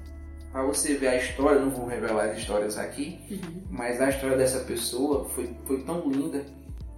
Para 0.57 0.65
você 0.65 0.95
ver 0.95 1.09
a 1.09 1.17
história, 1.17 1.61
não 1.61 1.69
vou 1.69 1.85
revelar 1.85 2.31
as 2.31 2.39
histórias 2.39 2.79
aqui, 2.79 3.21
Uhum. 3.31 3.61
mas 3.69 4.01
a 4.01 4.09
história 4.09 4.39
dessa 4.39 4.61
pessoa 4.61 5.29
foi, 5.29 5.55
foi 5.67 5.83
tão 5.83 6.09
linda 6.09 6.47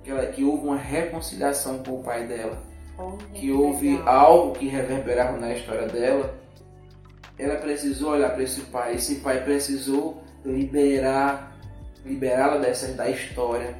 que, 0.04 0.12
ela, 0.12 0.24
que 0.26 0.44
houve 0.44 0.64
uma 0.64 0.76
reconciliação 0.76 1.82
com 1.82 1.98
o 1.98 2.02
pai 2.04 2.24
dela 2.28 2.62
Olha, 2.96 3.16
que 3.34 3.50
houve 3.50 3.96
legal. 3.96 4.09
algo 4.09 4.52
que 4.52 4.68
reverberava 4.68 5.36
na 5.38 5.52
história 5.52 5.88
dela, 5.88 6.38
ela 7.36 7.56
precisou 7.56 8.12
olhar 8.12 8.30
para 8.30 8.44
esse 8.44 8.61
pai. 8.61 8.94
Esse 8.94 9.16
pai 9.16 9.42
precisou 9.42 10.22
liberar, 10.44 11.59
liberá-la 12.06 12.59
dessa 12.59 12.86
da 12.92 13.11
história. 13.11 13.76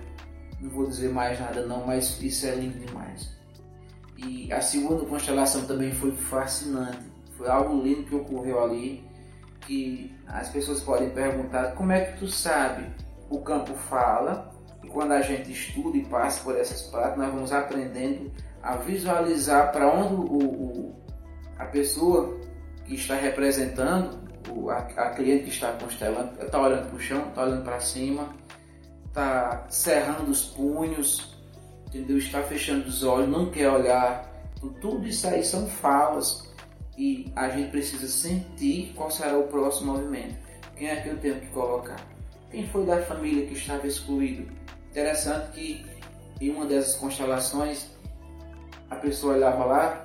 Não 0.61 0.71
vou 0.71 0.89
dizer 0.89 1.11
mais 1.11 1.39
nada 1.39 1.65
não, 1.65 1.87
mas 1.87 2.21
isso 2.21 2.49
é 2.49 2.51
lindo 2.57 2.85
demais. 2.85 3.31
E 4.17 4.53
a 4.53 4.61
segunda 4.61 5.05
constelação 5.05 5.67
também 5.67 5.93
foi 5.93 6.11
fascinante. 6.11 6.99
Foi 7.37 7.49
algo 7.49 7.81
lindo 7.81 8.03
que 8.03 8.17
ocorreu 8.17 8.61
ali, 8.65 9.07
que 9.69 10.17
as 10.27 10.49
pessoas 10.49 10.81
podem 10.81 11.11
perguntar 11.11 11.73
como 11.75 11.93
é 11.93 12.07
que 12.07 12.19
tu 12.19 12.27
sabe? 12.27 12.87
O 13.29 13.41
campo 13.43 13.75
fala 13.75 14.51
e 14.83 14.89
quando 14.89 15.13
a 15.13 15.21
gente 15.21 15.53
estuda 15.53 15.99
e 15.99 16.05
passa 16.07 16.43
por 16.43 16.57
essas 16.57 16.83
partes, 16.85 17.19
nós 17.19 17.31
vamos 17.33 17.53
aprendendo 17.53 18.33
a 18.63 18.77
visualizar 18.77 19.71
para 19.71 19.87
onde 19.87 20.15
o, 20.15 20.39
o- 20.39 20.97
a 21.59 21.67
pessoa 21.67 22.39
que 22.87 22.95
está 22.95 23.15
representando, 23.15 24.19
o- 24.51 24.71
a, 24.71 24.79
a 24.79 25.11
cliente 25.11 25.45
que 25.45 25.51
está 25.51 25.73
constelando, 25.73 26.43
está 26.43 26.59
olhando 26.59 26.87
para 26.89 26.97
o 26.97 27.01
chão, 27.01 27.29
está 27.29 27.43
olhando 27.43 27.65
para 27.65 27.79
cima, 27.81 28.35
está 29.07 29.67
cerrando 29.69 30.31
os 30.31 30.47
punhos, 30.47 31.37
entendeu? 31.89 32.17
Está 32.17 32.43
fechando 32.43 32.89
os 32.89 33.03
olhos, 33.03 33.29
não 33.29 33.51
quer 33.51 33.69
olhar. 33.69 34.33
Então, 34.57 34.71
tudo 34.81 35.07
isso 35.07 35.27
aí 35.29 35.45
são 35.45 35.67
falas 35.67 36.48
e 36.99 37.33
a 37.37 37.49
gente 37.49 37.71
precisa 37.71 38.09
sentir 38.09 38.93
qual 38.97 39.09
será 39.11 39.39
o 39.39 39.45
próximo 39.45 39.93
movimento. 39.93 40.37
Quem 40.77 40.89
é 40.89 40.97
que 40.97 41.09
eu 41.09 41.19
tenho 41.19 41.41
que 41.41 41.47
colocar? 41.47 41.97
Quem 42.51 42.67
foi 42.67 42.85
da 42.85 43.01
família 43.03 43.47
que 43.47 43.55
estava 43.55 43.87
excluído? 43.87 44.53
Interessante 44.91 45.53
que 45.53 45.87
em 46.41 46.51
uma 46.51 46.67
dessas 46.67 46.97
constelações 46.97 47.87
a 48.91 48.97
pessoa 48.97 49.35
olhava 49.35 49.65
lá 49.65 50.05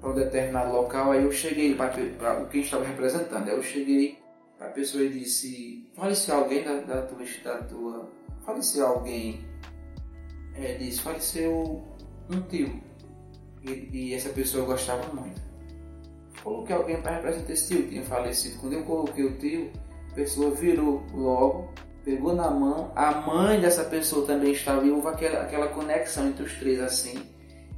para 0.00 0.10
um 0.10 0.14
determinado 0.14 0.72
local, 0.72 1.12
aí 1.12 1.22
eu 1.22 1.30
cheguei 1.30 1.76
para 1.76 2.42
o 2.42 2.48
que 2.48 2.58
estava 2.58 2.84
representando, 2.84 3.48
aí 3.48 3.56
eu 3.56 3.62
cheguei 3.62 4.20
a 4.58 4.68
pessoa 4.68 5.06
disse, 5.08 5.88
faleceu 5.94 6.36
alguém 6.36 6.62
da, 6.62 6.74
da 6.80 7.02
tua, 7.02 7.24
da 7.44 7.58
tua, 7.64 8.08
faleceu 8.44 8.86
alguém, 8.86 9.44
é, 10.54 10.74
disse, 10.74 11.00
faleceu 11.00 11.82
um 12.30 12.40
tio, 12.42 12.80
e, 13.64 13.88
e 13.92 14.14
essa 14.14 14.28
pessoa 14.28 14.64
gostava 14.64 15.12
muito. 15.12 15.51
Coloquei 16.42 16.74
alguém 16.74 17.00
para 17.00 17.16
representar 17.16 17.52
esse 17.52 17.68
tio 17.68 17.82
que 17.84 17.90
tinha 17.90 18.02
falecido, 18.02 18.58
quando 18.60 18.72
eu 18.72 18.84
coloquei 18.84 19.24
o 19.24 19.38
tio, 19.38 19.70
a 20.10 20.14
pessoa 20.14 20.50
virou 20.50 21.02
logo, 21.14 21.70
pegou 22.04 22.34
na 22.34 22.50
mão, 22.50 22.90
a 22.96 23.12
mãe 23.12 23.60
dessa 23.60 23.84
pessoa 23.84 24.26
também 24.26 24.52
estava 24.52 24.84
e 24.84 24.90
houve 24.90 25.06
aquela, 25.08 25.42
aquela 25.42 25.68
conexão 25.68 26.28
entre 26.28 26.44
os 26.44 26.54
três 26.54 26.80
assim, 26.80 27.14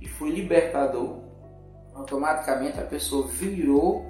e 0.00 0.08
foi 0.08 0.30
libertador. 0.30 1.22
Automaticamente 1.94 2.80
a 2.80 2.84
pessoa 2.84 3.26
virou 3.28 4.06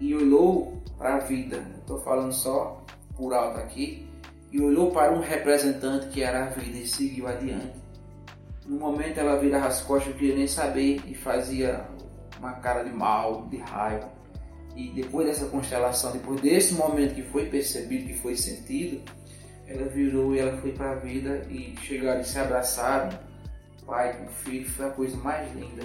e 0.00 0.14
olhou 0.14 0.82
para 0.96 1.16
a 1.16 1.18
vida. 1.18 1.62
Estou 1.78 1.98
falando 2.00 2.32
só 2.32 2.82
por 3.14 3.32
alto 3.34 3.58
aqui. 3.58 4.08
E 4.52 4.60
olhou 4.60 4.90
para 4.90 5.12
um 5.12 5.20
representante 5.20 6.06
que 6.08 6.22
era 6.22 6.44
a 6.44 6.48
vida 6.48 6.78
e 6.78 6.86
seguiu 6.86 7.26
adiante. 7.26 7.74
No 8.64 8.78
momento 8.78 9.18
ela 9.18 9.38
virava 9.38 9.66
as 9.66 9.82
costas, 9.82 10.12
não 10.12 10.18
queria 10.18 10.36
nem 10.36 10.46
saber 10.46 11.02
e 11.06 11.14
fazia 11.14 11.86
uma 12.38 12.52
cara 12.54 12.82
de 12.82 12.90
mal, 12.92 13.46
de 13.48 13.56
raiva. 13.58 14.10
E 14.74 14.90
depois 14.90 15.26
dessa 15.26 15.46
constelação, 15.46 16.12
depois 16.12 16.40
desse 16.40 16.74
momento 16.74 17.14
que 17.14 17.22
foi 17.22 17.46
percebido, 17.46 18.06
que 18.08 18.14
foi 18.18 18.36
sentido, 18.36 19.00
ela 19.66 19.86
virou 19.88 20.34
e 20.34 20.38
ela 20.38 20.56
foi 20.58 20.72
para 20.72 20.92
a 20.92 20.94
vida 20.96 21.46
e 21.50 21.74
chegaram 21.82 22.20
e 22.20 22.24
se 22.24 22.38
abraçaram, 22.38 23.18
pai 23.86 24.16
com 24.18 24.26
filho, 24.28 24.68
foi 24.68 24.86
a 24.86 24.90
coisa 24.90 25.16
mais 25.16 25.50
linda. 25.54 25.82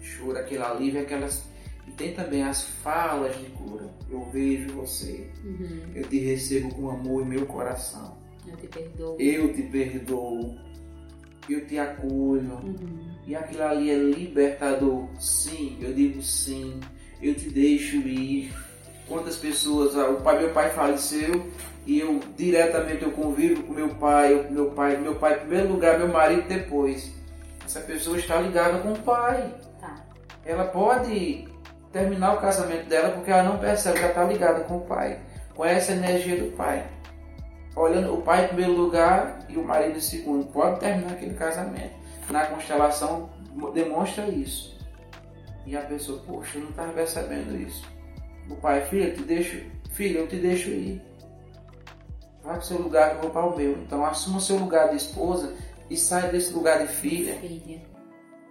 Choro, 0.00 0.38
aquele 0.38 0.62
alívio, 0.62 1.00
aquelas. 1.02 1.44
E 1.86 1.90
tem 1.92 2.14
também 2.14 2.42
as 2.42 2.64
falas 2.64 3.36
de 3.38 3.46
cura. 3.50 3.84
Eu 4.10 4.24
vejo 4.30 4.72
você, 4.74 5.30
Uhum. 5.44 5.92
eu 5.94 6.08
te 6.08 6.18
recebo 6.18 6.74
com 6.74 6.88
amor 6.90 7.22
em 7.22 7.28
meu 7.28 7.44
coração. 7.46 8.16
Eu 8.46 8.56
te 8.56 8.66
perdoo. 8.68 9.16
Eu 9.20 9.52
te 9.54 9.62
perdoo, 9.64 10.58
eu 11.48 11.66
te 11.66 11.78
acolho. 11.78 12.54
Uhum. 12.64 13.13
E 13.26 13.34
aquilo 13.34 13.62
ali 13.62 13.90
é 13.90 13.94
libertador. 13.94 15.08
Sim, 15.18 15.78
eu 15.80 15.92
digo 15.92 16.22
sim. 16.22 16.80
Eu 17.22 17.34
te 17.34 17.48
deixo 17.48 17.96
ir. 17.96 18.52
Quantas 19.08 19.36
pessoas, 19.36 19.96
ah, 19.96 20.10
o 20.10 20.20
pai, 20.22 20.38
meu 20.38 20.50
pai 20.50 20.70
faleceu 20.70 21.50
e 21.86 22.00
eu 22.00 22.20
diretamente 22.36 23.02
eu 23.02 23.10
convivo 23.12 23.62
com 23.64 23.74
meu 23.74 23.90
pai, 23.90 24.32
eu- 24.32 24.50
meu 24.50 24.70
pai, 24.70 24.96
meu 24.96 25.14
pai 25.16 25.34
em 25.34 25.38
primeiro 25.40 25.68
lugar, 25.68 25.98
meu 25.98 26.08
marido 26.08 26.48
depois. 26.48 27.12
Essa 27.64 27.80
pessoa 27.80 28.16
está 28.18 28.40
ligada 28.40 28.78
com 28.78 28.92
o 28.92 28.98
pai. 28.98 29.52
Tá. 29.80 29.94
Ela 30.44 30.64
pode 30.64 31.46
terminar 31.92 32.34
o 32.34 32.40
casamento 32.40 32.88
dela 32.88 33.10
porque 33.10 33.30
ela 33.30 33.42
não 33.42 33.58
percebe 33.58 33.98
que 33.98 34.04
ela 34.04 34.08
está 34.12 34.24
ligada 34.24 34.60
com 34.60 34.78
o 34.78 34.80
pai, 34.80 35.20
com 35.54 35.64
essa 35.64 35.92
energia 35.92 36.36
do 36.42 36.50
pai. 36.56 36.84
Olhando 37.76 38.14
o 38.14 38.22
pai 38.22 38.44
em 38.44 38.48
primeiro 38.48 38.72
lugar 38.72 39.40
e 39.48 39.56
o 39.56 39.64
marido 39.64 39.96
em 39.98 40.00
segundo, 40.00 40.46
pode 40.46 40.80
terminar 40.80 41.12
aquele 41.12 41.34
casamento. 41.34 41.94
Na 42.30 42.46
constelação 42.46 43.30
demonstra 43.72 44.26
isso. 44.28 44.78
E 45.66 45.76
a 45.76 45.82
pessoa, 45.82 46.22
poxa, 46.26 46.58
eu 46.58 46.62
não 46.62 46.70
estava 46.70 46.92
percebendo 46.92 47.56
isso. 47.56 47.84
O 48.50 48.56
pai, 48.56 48.84
filho, 48.86 49.04
eu 49.04 49.14
te 49.14 49.22
deixo, 49.22 49.62
filho, 49.92 50.20
eu 50.20 50.28
te 50.28 50.36
deixo 50.36 50.68
ir. 50.70 51.02
Vai 52.42 52.54
para 52.54 52.62
o 52.62 52.66
seu 52.66 52.78
lugar 52.78 53.10
que 53.10 53.16
eu 53.16 53.22
vou 53.22 53.30
para 53.30 53.46
o 53.46 53.56
meu. 53.56 53.72
Então 53.78 54.04
assuma 54.04 54.38
o 54.38 54.40
seu 54.40 54.56
lugar 54.56 54.90
de 54.90 54.96
esposa 54.96 55.54
e 55.88 55.96
saia 55.96 56.30
desse 56.30 56.52
lugar 56.52 56.86
de 56.86 56.92
filha. 56.92 57.34
Filha. 57.36 57.80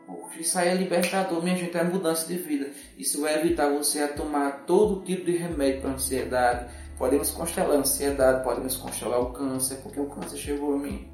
Poxa, 0.07 0.39
isso 0.39 0.57
aí 0.57 0.69
é 0.69 0.73
libertador, 0.73 1.41
minha 1.43 1.55
gente, 1.55 1.77
é 1.77 1.83
mudança 1.83 2.27
de 2.27 2.37
vida. 2.37 2.71
Isso 2.97 3.21
vai 3.21 3.39
evitar 3.39 3.69
você 3.69 4.01
a 4.01 4.07
tomar 4.07 4.65
todo 4.65 5.03
tipo 5.03 5.25
de 5.25 5.37
remédio 5.37 5.81
para 5.81 5.91
ansiedade. 5.91 6.73
Podemos 6.97 7.29
constelar 7.31 7.77
a 7.77 7.79
ansiedade, 7.79 8.43
podemos 8.43 8.77
constelar 8.77 9.19
o 9.19 9.31
câncer, 9.31 9.75
porque 9.77 9.99
o 9.99 10.07
câncer 10.07 10.37
chegou 10.37 10.73
a 10.73 10.77
mim. 10.77 11.07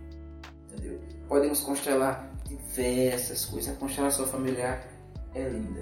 Entendeu? 0.71 0.99
Podemos 1.27 1.59
constelar 1.59 2.28
diversas 2.49 3.45
coisas. 3.45 3.73
A 3.73 3.77
constelação 3.77 4.25
familiar 4.27 4.83
é 5.33 5.47
linda. 5.47 5.81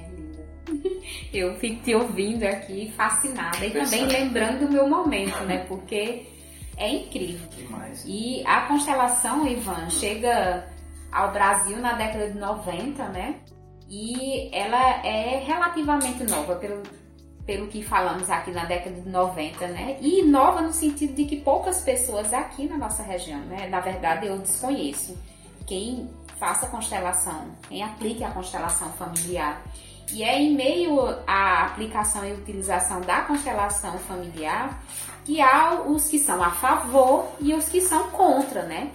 É 0.00 0.08
linda. 0.08 1.00
Eu 1.32 1.56
fico 1.56 1.82
te 1.82 1.94
ouvindo 1.94 2.44
aqui 2.44 2.92
fascinada 2.96 3.64
e 3.64 3.70
também 3.70 4.06
lembrando 4.06 4.66
do 4.66 4.72
meu 4.72 4.88
momento, 4.88 5.38
né? 5.44 5.64
Porque 5.68 6.26
é 6.76 6.88
incrível. 6.92 7.48
Demais. 7.50 8.04
E 8.06 8.42
a 8.46 8.62
constelação, 8.62 9.46
Ivan, 9.46 9.90
chega 9.90 10.66
ao 11.10 11.32
Brasil 11.32 11.78
na 11.78 11.94
década 11.94 12.30
de 12.30 12.38
90, 12.38 13.08
né? 13.08 13.36
E 13.90 14.54
ela 14.54 15.04
é 15.04 15.42
relativamente 15.44 16.22
nova, 16.24 16.56
pelo, 16.56 16.82
pelo 17.46 17.66
que 17.68 17.82
falamos 17.82 18.28
aqui 18.30 18.50
na 18.50 18.66
década 18.66 19.00
de 19.00 19.08
90, 19.08 19.66
né? 19.68 19.96
E 20.00 20.22
nova 20.22 20.60
no 20.60 20.72
sentido 20.72 21.14
de 21.14 21.24
que 21.24 21.36
poucas 21.36 21.80
pessoas 21.80 22.32
aqui 22.32 22.68
na 22.68 22.76
nossa 22.76 23.02
região, 23.02 23.40
né? 23.40 23.66
Na 23.68 23.80
verdade, 23.80 24.26
eu 24.26 24.38
desconheço 24.38 25.16
quem 25.68 26.10
faça 26.40 26.66
constelação, 26.66 27.44
quem 27.68 27.82
aplique 27.84 28.24
a 28.24 28.30
constelação 28.30 28.90
familiar. 28.92 29.62
E 30.10 30.24
é 30.24 30.40
em 30.40 30.54
meio 30.54 30.98
à 31.26 31.66
aplicação 31.66 32.24
e 32.24 32.32
utilização 32.32 33.02
da 33.02 33.20
constelação 33.22 33.98
familiar 33.98 34.82
que 35.26 35.42
há 35.42 35.82
os 35.82 36.08
que 36.08 36.18
são 36.18 36.42
a 36.42 36.50
favor 36.50 37.30
e 37.38 37.52
os 37.52 37.68
que 37.68 37.82
são 37.82 38.10
contra, 38.10 38.62
né? 38.62 38.90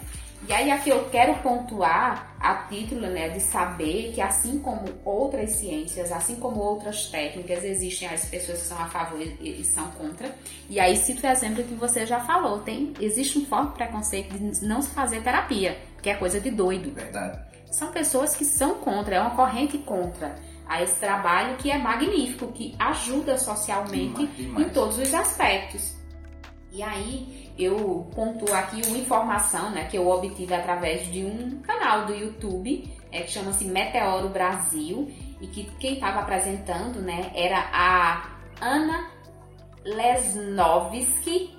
E 0.47 0.51
aí 0.51 0.69
aqui 0.69 0.89
eu 0.89 1.09
quero 1.09 1.35
pontuar 1.35 2.35
a 2.37 2.55
título 2.67 3.07
né, 3.07 3.29
de 3.29 3.39
saber 3.39 4.11
que 4.13 4.19
assim 4.19 4.59
como 4.59 4.83
outras 5.05 5.51
ciências, 5.51 6.11
assim 6.11 6.35
como 6.35 6.59
outras 6.59 7.07
técnicas, 7.07 7.63
existem 7.63 8.09
as 8.09 8.25
pessoas 8.25 8.59
que 8.59 8.67
são 8.67 8.77
a 8.77 8.87
favor 8.87 9.21
e, 9.21 9.61
e 9.61 9.63
são 9.63 9.89
contra. 9.91 10.35
E 10.69 10.79
aí 10.79 10.97
cito 10.97 11.25
o 11.25 11.29
exemplo 11.29 11.63
que 11.63 11.73
você 11.73 12.05
já 12.05 12.19
falou, 12.19 12.59
tem, 12.59 12.93
existe 12.99 13.39
um 13.39 13.45
forte 13.45 13.75
preconceito 13.75 14.37
de 14.37 14.65
não 14.65 14.81
se 14.81 14.89
fazer 14.89 15.23
terapia, 15.23 15.77
que 16.01 16.09
é 16.09 16.15
coisa 16.15 16.41
de 16.41 16.51
doido. 16.51 16.93
Verdade. 16.93 17.39
São 17.71 17.91
pessoas 17.91 18.35
que 18.35 18.43
são 18.43 18.75
contra, 18.75 19.15
é 19.15 19.21
uma 19.21 19.35
corrente 19.35 19.77
contra 19.77 20.35
a 20.67 20.83
esse 20.83 20.99
trabalho 20.99 21.55
que 21.55 21.71
é 21.71 21.77
magnífico, 21.77 22.51
que 22.51 22.75
ajuda 22.77 23.37
socialmente 23.37 24.27
Demais, 24.27 24.35
demais. 24.35 24.67
em 24.67 24.69
todos 24.71 24.97
os 24.97 25.13
aspectos. 25.13 25.93
E 26.71 26.81
aí 26.81 27.42
eu 27.57 28.07
pontuo 28.15 28.53
aqui 28.53 28.81
uma 28.87 28.97
informação 28.97 29.69
né, 29.69 29.85
que 29.85 29.97
eu 29.97 30.07
obtive 30.07 30.53
através 30.53 31.05
de 31.11 31.23
um 31.23 31.59
canal 31.61 32.05
do 32.05 32.13
YouTube 32.13 32.91
é, 33.11 33.21
que 33.21 33.31
chama-se 33.31 33.65
Meteoro 33.65 34.29
Brasil 34.29 35.11
e 35.39 35.47
que 35.47 35.65
quem 35.79 35.93
estava 35.93 36.21
apresentando 36.21 36.99
né, 36.99 37.31
era 37.35 37.59
a 37.71 38.29
Ana 38.59 39.09
Lesnovski, 39.85 41.55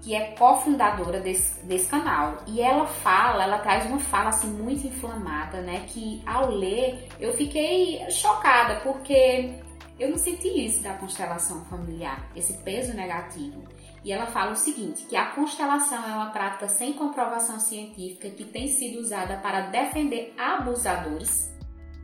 que 0.00 0.14
é 0.14 0.32
cofundadora 0.38 1.20
desse, 1.20 1.64
desse 1.66 1.88
canal. 1.88 2.38
E 2.46 2.60
ela 2.60 2.86
fala, 2.86 3.42
ela 3.42 3.58
traz 3.58 3.84
uma 3.86 3.98
fala 3.98 4.28
assim 4.28 4.48
muito 4.48 4.86
inflamada, 4.86 5.60
né? 5.60 5.84
Que 5.88 6.22
ao 6.24 6.50
ler 6.50 7.08
eu 7.18 7.36
fiquei 7.36 8.08
chocada, 8.10 8.76
porque 8.76 9.52
eu 9.98 10.10
não 10.10 10.18
senti 10.18 10.48
isso 10.64 10.82
da 10.82 10.94
constelação 10.94 11.64
familiar, 11.64 12.30
esse 12.36 12.52
peso 12.58 12.94
negativo. 12.94 13.62
E 14.04 14.12
ela 14.12 14.26
fala 14.26 14.52
o 14.52 14.56
seguinte, 14.56 15.04
que 15.06 15.16
a 15.16 15.26
constelação 15.32 16.04
é 16.04 16.14
uma 16.14 16.30
prática 16.30 16.68
sem 16.68 16.92
comprovação 16.92 17.58
científica 17.58 18.30
que 18.30 18.44
tem 18.44 18.68
sido 18.68 19.00
usada 19.00 19.36
para 19.38 19.62
defender 19.62 20.34
abusadores 20.38 21.52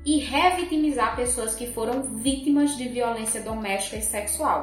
e 0.05 0.18
revitimizar 0.18 1.16
pessoas 1.16 1.55
que 1.55 1.72
foram 1.72 2.03
vítimas 2.16 2.76
de 2.76 2.88
violência 2.88 3.40
doméstica 3.40 3.97
e 3.97 4.03
sexual, 4.03 4.62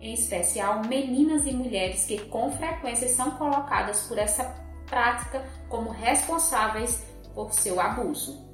em 0.00 0.14
especial 0.14 0.82
meninas 0.86 1.46
e 1.46 1.52
mulheres 1.52 2.06
que 2.06 2.18
com 2.26 2.50
frequência 2.52 3.08
são 3.08 3.32
colocadas 3.32 4.06
por 4.08 4.18
essa 4.18 4.44
prática 4.86 5.44
como 5.68 5.90
responsáveis 5.90 7.04
por 7.34 7.52
seu 7.52 7.80
abuso. 7.80 8.49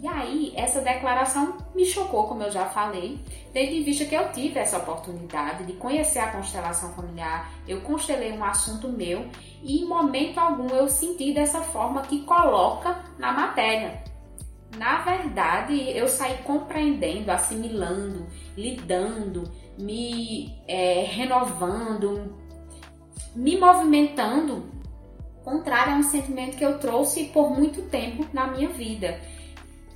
E 0.00 0.06
aí, 0.06 0.52
essa 0.54 0.80
declaração 0.80 1.56
me 1.74 1.84
chocou, 1.84 2.28
como 2.28 2.44
eu 2.44 2.52
já 2.52 2.66
falei, 2.66 3.18
tendo 3.52 3.72
em 3.72 3.82
vista 3.82 4.04
que 4.04 4.14
eu 4.14 4.30
tive 4.30 4.60
essa 4.60 4.78
oportunidade 4.78 5.64
de 5.64 5.72
conhecer 5.72 6.20
a 6.20 6.30
constelação 6.30 6.92
familiar, 6.92 7.50
eu 7.66 7.80
constelei 7.80 8.30
um 8.30 8.44
assunto 8.44 8.88
meu 8.88 9.26
e 9.60 9.82
em 9.82 9.88
momento 9.88 10.38
algum 10.38 10.68
eu 10.68 10.88
senti 10.88 11.32
dessa 11.32 11.60
forma 11.62 12.02
que 12.02 12.22
coloca 12.22 12.96
na 13.18 13.32
matéria. 13.32 14.04
Na 14.76 15.00
verdade, 15.00 15.90
eu 15.90 16.06
saí 16.06 16.38
compreendendo, 16.44 17.32
assimilando, 17.32 18.24
lidando, 18.56 19.50
me 19.76 20.56
é, 20.68 21.04
renovando, 21.10 22.36
me 23.34 23.58
movimentando, 23.58 24.70
contrário 25.42 25.94
a 25.94 25.96
um 25.96 26.02
sentimento 26.04 26.56
que 26.56 26.64
eu 26.64 26.78
trouxe 26.78 27.24
por 27.24 27.50
muito 27.50 27.82
tempo 27.88 28.24
na 28.32 28.46
minha 28.46 28.68
vida 28.68 29.18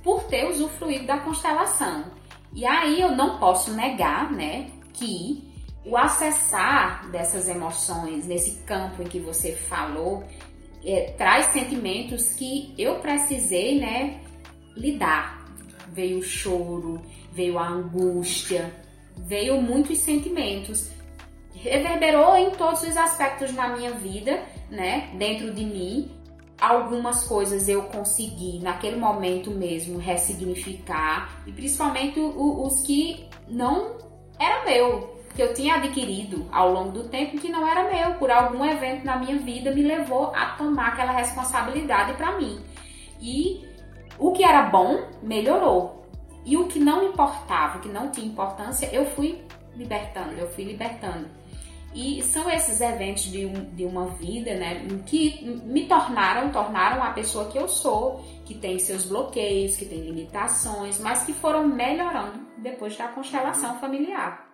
por 0.03 0.23
ter 0.25 0.45
usufruído 0.49 1.05
da 1.05 1.17
constelação. 1.17 2.05
E 2.53 2.65
aí 2.65 3.01
eu 3.01 3.15
não 3.15 3.39
posso 3.39 3.71
negar, 3.73 4.31
né, 4.31 4.69
que 4.93 5.51
o 5.85 5.97
acessar 5.97 7.09
dessas 7.09 7.47
emoções 7.47 8.25
nesse 8.25 8.63
campo 8.63 9.01
em 9.01 9.05
que 9.05 9.19
você 9.19 9.53
falou 9.53 10.23
é, 10.85 11.13
traz 11.17 11.47
sentimentos 11.47 12.33
que 12.33 12.73
eu 12.77 12.95
precisei, 12.95 13.79
né, 13.79 14.21
lidar. 14.75 15.43
Veio 15.91 16.19
o 16.19 16.23
choro, 16.23 17.01
veio 17.31 17.57
a 17.57 17.67
angústia, 17.67 18.73
veio 19.17 19.61
muitos 19.61 19.99
sentimentos. 19.99 20.91
Reverberou 21.53 22.35
em 22.35 22.51
todos 22.51 22.83
os 22.83 22.97
aspectos 22.97 23.53
da 23.53 23.69
minha 23.69 23.91
vida, 23.91 24.43
né, 24.69 25.11
dentro 25.17 25.53
de 25.53 25.63
mim, 25.63 26.11
algumas 26.63 27.25
coisas 27.25 27.67
eu 27.67 27.83
consegui 27.83 28.59
naquele 28.59 28.95
momento 28.95 29.51
mesmo 29.51 29.99
ressignificar 29.99 31.43
e 31.45 31.51
principalmente 31.51 32.17
os 32.17 32.81
que 32.83 33.27
não 33.49 33.97
era 34.39 34.63
meu, 34.63 35.19
que 35.35 35.43
eu 35.43 35.53
tinha 35.53 35.75
adquirido 35.75 36.47
ao 36.53 36.71
longo 36.71 36.91
do 36.91 37.09
tempo 37.09 37.37
que 37.37 37.49
não 37.49 37.67
era 37.67 37.91
meu, 37.91 38.13
por 38.17 38.31
algum 38.31 38.63
evento 38.63 39.03
na 39.03 39.17
minha 39.17 39.37
vida 39.39 39.71
me 39.71 39.81
levou 39.81 40.27
a 40.33 40.51
tomar 40.51 40.89
aquela 40.89 41.11
responsabilidade 41.11 42.13
para 42.13 42.37
mim. 42.37 42.63
E 43.19 43.67
o 44.17 44.31
que 44.31 44.43
era 44.43 44.63
bom 44.63 45.03
melhorou. 45.21 46.07
E 46.45 46.55
o 46.55 46.67
que 46.67 46.79
não 46.79 47.03
importava, 47.03 47.77
o 47.77 47.81
que 47.81 47.89
não 47.89 48.09
tinha 48.09 48.27
importância, 48.27 48.89
eu 48.93 49.05
fui 49.05 49.43
libertando, 49.75 50.33
eu 50.33 50.47
fui 50.51 50.63
libertando. 50.63 51.27
E 51.93 52.23
são 52.23 52.49
esses 52.49 52.81
eventos 52.81 53.23
de, 53.23 53.45
um, 53.45 53.75
de 53.75 53.85
uma 53.85 54.07
vida, 54.07 54.55
né, 54.55 54.81
que 55.05 55.45
me 55.63 55.85
tornaram, 55.85 56.51
tornaram 56.51 57.03
a 57.03 57.11
pessoa 57.11 57.51
que 57.51 57.57
eu 57.57 57.67
sou, 57.67 58.23
que 58.45 58.55
tem 58.55 58.79
seus 58.79 59.05
bloqueios, 59.05 59.77
que 59.77 59.85
tem 59.85 60.01
limitações, 60.01 60.99
mas 60.99 61.23
que 61.23 61.33
foram 61.33 61.67
melhorando 61.67 62.47
depois 62.57 62.97
da 62.97 63.09
constelação 63.09 63.79
familiar. 63.79 64.49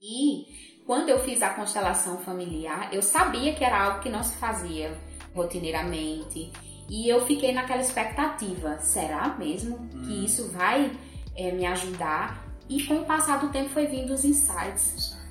E 0.00 0.46
quando 0.86 1.10
eu 1.10 1.20
fiz 1.20 1.42
a 1.42 1.50
constelação 1.50 2.18
familiar, 2.18 2.88
eu 2.92 3.02
sabia 3.02 3.54
que 3.54 3.64
era 3.64 3.84
algo 3.84 4.00
que 4.00 4.08
não 4.08 4.22
se 4.22 4.36
fazia 4.36 4.98
rotineiramente. 5.34 6.50
E 6.88 7.08
eu 7.08 7.24
fiquei 7.26 7.52
naquela 7.52 7.82
expectativa: 7.82 8.78
será 8.78 9.36
mesmo 9.38 9.78
que 9.90 9.96
hum. 9.96 10.24
isso 10.24 10.50
vai 10.50 10.90
é, 11.36 11.52
me 11.52 11.66
ajudar? 11.66 12.46
E 12.68 12.82
com 12.84 12.94
o 12.94 13.04
passar 13.04 13.40
do 13.40 13.50
tempo 13.50 13.68
foi 13.68 13.86
vindo 13.86 14.14
os 14.14 14.24
insights 14.24 15.21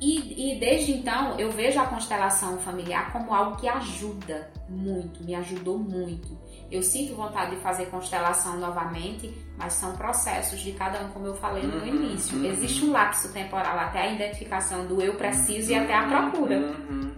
e, 0.00 0.54
e, 0.54 0.58
desde 0.58 0.92
então 0.92 1.38
eu 1.38 1.50
vejo 1.50 1.78
a 1.78 1.84
constelação 1.84 2.58
familiar 2.58 3.12
como 3.12 3.34
algo 3.34 3.56
que 3.56 3.68
ajuda 3.68 4.50
muito, 4.68 5.22
me 5.22 5.34
ajudou 5.34 5.78
muito. 5.78 6.38
Eu 6.70 6.82
sinto 6.82 7.14
vontade 7.14 7.56
de 7.56 7.62
fazer 7.62 7.86
constelação 7.86 8.58
novamente, 8.58 9.30
mas 9.58 9.74
são 9.74 9.94
processos 9.96 10.60
de 10.60 10.72
cada 10.72 11.02
um, 11.02 11.10
como 11.10 11.26
eu 11.26 11.34
falei 11.34 11.64
no 11.64 11.78
uhum, 11.78 11.86
início. 11.86 12.38
Uhum. 12.38 12.46
Existe 12.46 12.84
um 12.84 12.92
lapso 12.92 13.30
temporal 13.32 13.78
até 13.78 14.02
a 14.02 14.12
identificação 14.12 14.86
do 14.86 15.02
eu 15.02 15.14
preciso 15.16 15.72
e 15.72 15.74
até 15.74 15.94
a 15.94 16.06
procura. 16.06 16.58
Uhum. 16.58 17.12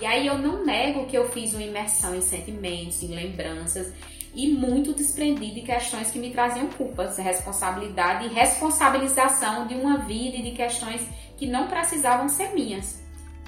E 0.00 0.04
aí 0.04 0.26
eu 0.26 0.36
não 0.36 0.66
nego 0.66 1.06
que 1.06 1.16
eu 1.16 1.30
fiz 1.30 1.54
uma 1.54 1.62
imersão 1.62 2.14
em 2.14 2.20
sentimentos, 2.20 3.02
em 3.02 3.14
lembranças 3.14 3.90
e 4.34 4.48
muito 4.48 4.92
desprendi 4.92 5.52
de 5.52 5.62
questões 5.62 6.10
que 6.10 6.18
me 6.18 6.30
traziam 6.30 6.66
culpas, 6.68 7.16
responsabilidade 7.16 8.26
e 8.26 8.28
responsabilização 8.28 9.66
de 9.66 9.74
uma 9.74 9.98
vida 9.98 10.36
e 10.36 10.42
de 10.42 10.50
questões 10.50 11.00
que 11.38 11.46
não 11.46 11.68
precisavam 11.68 12.28
ser 12.28 12.52
minhas. 12.52 13.00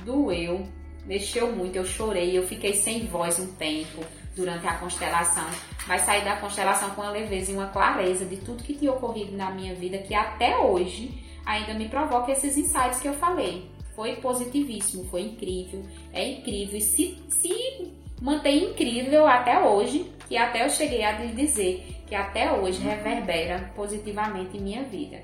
Doeu, 0.04 0.66
mexeu 1.04 1.52
muito, 1.52 1.76
eu 1.76 1.84
chorei, 1.84 2.38
eu 2.38 2.46
fiquei 2.46 2.74
sem 2.74 3.06
voz 3.06 3.38
um 3.38 3.48
tempo 3.54 4.02
durante 4.34 4.66
a 4.66 4.74
constelação, 4.74 5.46
mas 5.86 6.02
saí 6.02 6.24
da 6.24 6.36
constelação 6.36 6.90
com 6.90 7.02
uma 7.02 7.10
leveza 7.10 7.50
e 7.50 7.54
uma 7.54 7.66
clareza 7.66 8.24
de 8.24 8.36
tudo 8.36 8.62
que 8.62 8.74
tinha 8.74 8.92
ocorrido 8.92 9.36
na 9.36 9.50
minha 9.50 9.74
vida 9.74 9.98
que 9.98 10.14
até 10.14 10.56
hoje 10.56 11.22
ainda 11.44 11.74
me 11.74 11.88
provoca 11.88 12.30
esses 12.32 12.56
insights 12.56 13.00
que 13.00 13.08
eu 13.08 13.14
falei. 13.14 13.68
Foi 13.94 14.16
positivíssimo, 14.16 15.04
foi 15.10 15.22
incrível, 15.22 15.84
é 16.12 16.26
incrível 16.26 16.78
e 16.78 16.80
se, 16.80 17.18
se 17.28 17.92
mantém 18.20 18.70
incrível 18.70 19.26
até 19.26 19.60
hoje, 19.60 20.10
que 20.28 20.36
até 20.36 20.64
eu 20.64 20.70
cheguei 20.70 21.02
a 21.02 21.18
lhe 21.18 21.34
dizer 21.34 21.84
que 22.06 22.14
até 22.14 22.52
hoje 22.52 22.80
reverbera 22.80 23.72
positivamente 23.74 24.56
em 24.56 24.60
minha 24.60 24.84
vida. 24.84 25.20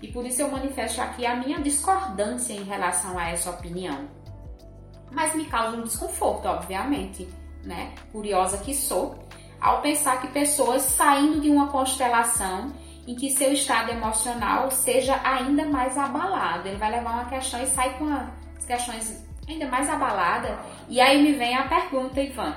E 0.00 0.08
por 0.08 0.24
isso 0.24 0.42
eu 0.42 0.50
manifesto 0.50 1.00
aqui 1.00 1.26
a 1.26 1.36
minha 1.36 1.60
discordância 1.60 2.52
em 2.52 2.62
relação 2.62 3.18
a 3.18 3.30
essa 3.30 3.50
opinião. 3.50 4.08
Mas 5.10 5.34
me 5.34 5.44
causa 5.46 5.76
um 5.76 5.82
desconforto, 5.82 6.46
obviamente, 6.46 7.28
né? 7.64 7.94
Curiosa 8.12 8.58
que 8.58 8.74
sou, 8.74 9.18
ao 9.60 9.80
pensar 9.80 10.20
que 10.20 10.28
pessoas 10.28 10.82
saindo 10.82 11.40
de 11.40 11.50
uma 11.50 11.68
constelação 11.68 12.72
em 13.06 13.14
que 13.14 13.30
seu 13.30 13.52
estado 13.52 13.90
emocional 13.90 14.70
seja 14.70 15.18
ainda 15.24 15.64
mais 15.64 15.96
abalado. 15.96 16.68
Ele 16.68 16.76
vai 16.76 16.90
levar 16.90 17.14
uma 17.14 17.24
questão 17.24 17.62
e 17.62 17.66
sai 17.66 17.96
com 17.96 18.06
as 18.12 18.64
questões 18.66 19.26
ainda 19.48 19.66
mais 19.66 19.88
abalada. 19.88 20.58
E 20.88 21.00
aí 21.00 21.22
me 21.22 21.32
vem 21.32 21.56
a 21.56 21.66
pergunta, 21.66 22.20
Ivan. 22.20 22.54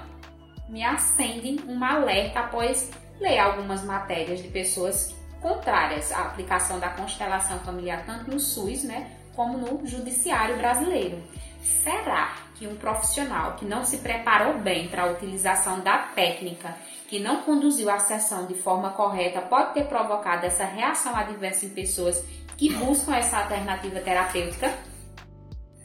Me 0.67 0.83
acende 0.83 1.57
um 1.67 1.83
alerta 1.83 2.41
após 2.41 2.91
ler 3.19 3.39
algumas 3.39 3.83
matérias 3.83 4.41
de 4.41 4.49
pessoas 4.49 5.15
contrárias 5.41 6.11
à 6.11 6.21
aplicação 6.21 6.79
da 6.79 6.89
constelação 6.89 7.59
familiar 7.59 8.03
tanto 8.05 8.29
no 8.29 8.39
SUS, 8.39 8.83
né, 8.83 9.11
como 9.35 9.57
no 9.57 9.85
judiciário 9.85 10.57
brasileiro. 10.57 11.21
Será 11.61 12.35
que 12.55 12.67
um 12.67 12.75
profissional 12.75 13.55
que 13.55 13.65
não 13.65 13.83
se 13.83 13.97
preparou 13.97 14.59
bem 14.59 14.87
para 14.87 15.03
a 15.03 15.11
utilização 15.11 15.79
da 15.81 15.97
técnica, 15.97 16.75
que 17.07 17.19
não 17.19 17.43
conduziu 17.43 17.89
a 17.89 17.99
sessão 17.99 18.45
de 18.45 18.53
forma 18.55 18.91
correta, 18.91 19.41
pode 19.41 19.73
ter 19.73 19.85
provocado 19.85 20.45
essa 20.45 20.63
reação 20.63 21.15
adversa 21.15 21.65
em 21.65 21.69
pessoas 21.69 22.23
que 22.57 22.73
buscam 22.73 23.15
essa 23.15 23.39
alternativa 23.39 23.99
terapêutica? 23.99 24.71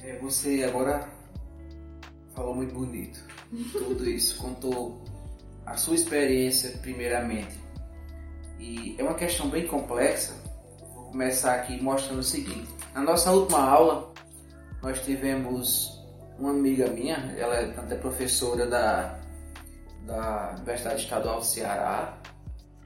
É, 0.03 0.19
você 0.19 0.65
agora 0.65 1.09
falou 2.35 2.55
muito 2.55 2.75
bonito. 2.75 3.25
Tudo 3.73 4.09
isso 4.09 4.37
contou 4.37 5.03
a 5.65 5.77
sua 5.77 5.95
experiência 5.95 6.79
primeiramente 6.83 7.66
e 8.59 8.97
é 8.99 9.03
uma 9.03 9.15
questão 9.15 9.49
bem 9.49 9.67
complexa. 9.67 10.35
Vou 10.95 11.05
começar 11.07 11.55
aqui 11.55 11.81
mostrando 11.83 12.21
o 12.21 12.25
seguinte: 12.25 12.69
na 12.95 13.03
nossa 13.03 13.31
última 13.31 13.61
aula, 13.61 14.13
nós 14.83 15.01
tivemos 15.03 16.05
uma 16.39 16.51
amiga 16.51 16.89
minha, 16.89 17.35
ela 17.39 17.55
é 17.55 17.67
tanto 17.69 17.93
é 17.93 17.97
professora 17.97 18.67
da, 18.67 19.19
da 20.07 20.55
Universidade 20.57 21.03
Estadual 21.03 21.41
do 21.41 21.45
Ceará, 21.47 22.19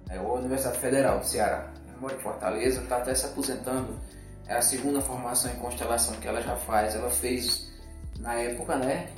é, 0.09 0.21
ou 0.21 0.39
Universidade 0.39 0.79
Federal 0.79 1.19
do 1.19 1.27
Ceará, 1.27 1.71
mora 2.01 2.15
em 2.15 2.19
Fortaleza, 2.19 2.81
está 2.81 2.97
até 2.97 3.15
se 3.15 3.27
aposentando. 3.27 3.99
É 4.47 4.55
a 4.55 4.63
segunda 4.63 5.01
formação 5.01 5.53
em 5.53 5.57
constelação 5.57 6.15
que 6.17 6.27
ela 6.27 6.41
já 6.41 6.57
faz. 6.57 6.97
Ela 6.97 7.11
fez 7.11 7.71
na 8.19 8.35
época, 8.35 8.77
né? 8.77 9.09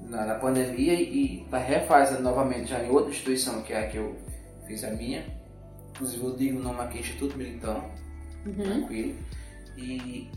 Na, 0.00 0.24
na 0.24 0.34
pandemia 0.36 0.94
e 0.94 1.42
está 1.42 1.58
refazendo 1.58 2.22
novamente 2.22 2.70
já 2.70 2.82
em 2.82 2.88
outra 2.88 3.10
instituição 3.10 3.60
que 3.62 3.72
é 3.72 3.84
a 3.84 3.88
que 3.88 3.96
eu 3.98 4.16
fiz 4.66 4.84
a 4.84 4.90
minha. 4.90 5.24
Inclusive 5.98 6.24
eu 6.24 6.36
digo 6.36 6.60
o 6.60 6.62
nome 6.62 6.80
aqui, 6.80 7.00
Instituto 7.00 7.36
Militão, 7.36 7.84
uhum. 8.46 8.54
tranquilo. 8.62 9.16
E, 9.76 10.30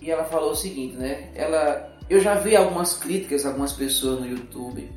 e 0.00 0.10
ela 0.10 0.24
falou 0.24 0.52
o 0.52 0.56
seguinte, 0.56 0.96
né? 0.96 1.30
Ela, 1.34 1.94
eu 2.08 2.18
já 2.18 2.36
vi 2.36 2.56
algumas 2.56 2.94
críticas, 2.94 3.44
algumas 3.44 3.74
pessoas 3.74 4.20
no 4.20 4.26
YouTube, 4.26 4.90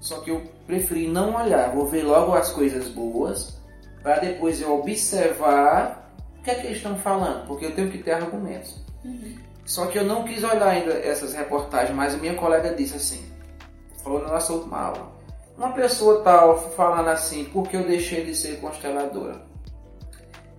só 0.00 0.20
que 0.20 0.30
eu 0.30 0.42
preferi 0.66 1.06
não 1.06 1.34
olhar, 1.34 1.70
vou 1.74 1.86
ver 1.86 2.02
logo 2.02 2.32
as 2.32 2.50
coisas 2.50 2.88
boas, 2.88 3.60
para 4.02 4.20
depois 4.20 4.60
eu 4.60 4.78
observar 4.78 6.10
o 6.38 6.42
que 6.42 6.50
é 6.50 6.54
que 6.54 6.66
eles 6.66 6.78
estão 6.78 6.96
falando, 6.96 7.46
porque 7.46 7.66
eu 7.66 7.74
tenho 7.74 7.90
que 7.90 7.98
ter 7.98 8.12
argumentos. 8.12 8.74
Uhum. 9.04 9.36
Só 9.66 9.86
que 9.86 9.98
eu 9.98 10.04
não 10.04 10.24
quis 10.24 10.42
olhar 10.44 10.68
ainda 10.68 10.92
essas 10.92 11.34
reportagens, 11.34 11.94
mas 11.94 12.14
a 12.14 12.16
minha 12.16 12.34
colega 12.34 12.72
disse 12.72 12.96
assim, 12.96 13.22
falou 14.02 14.22
na 14.22 14.28
nossa 14.28 14.52
última 14.52 14.78
aula, 14.78 15.12
uma 15.56 15.72
pessoa 15.72 16.22
tal 16.22 16.58
falando 16.72 17.08
assim, 17.08 17.44
porque 17.44 17.76
eu 17.76 17.86
deixei 17.86 18.24
de 18.24 18.34
ser 18.34 18.60
consteladora. 18.60 19.40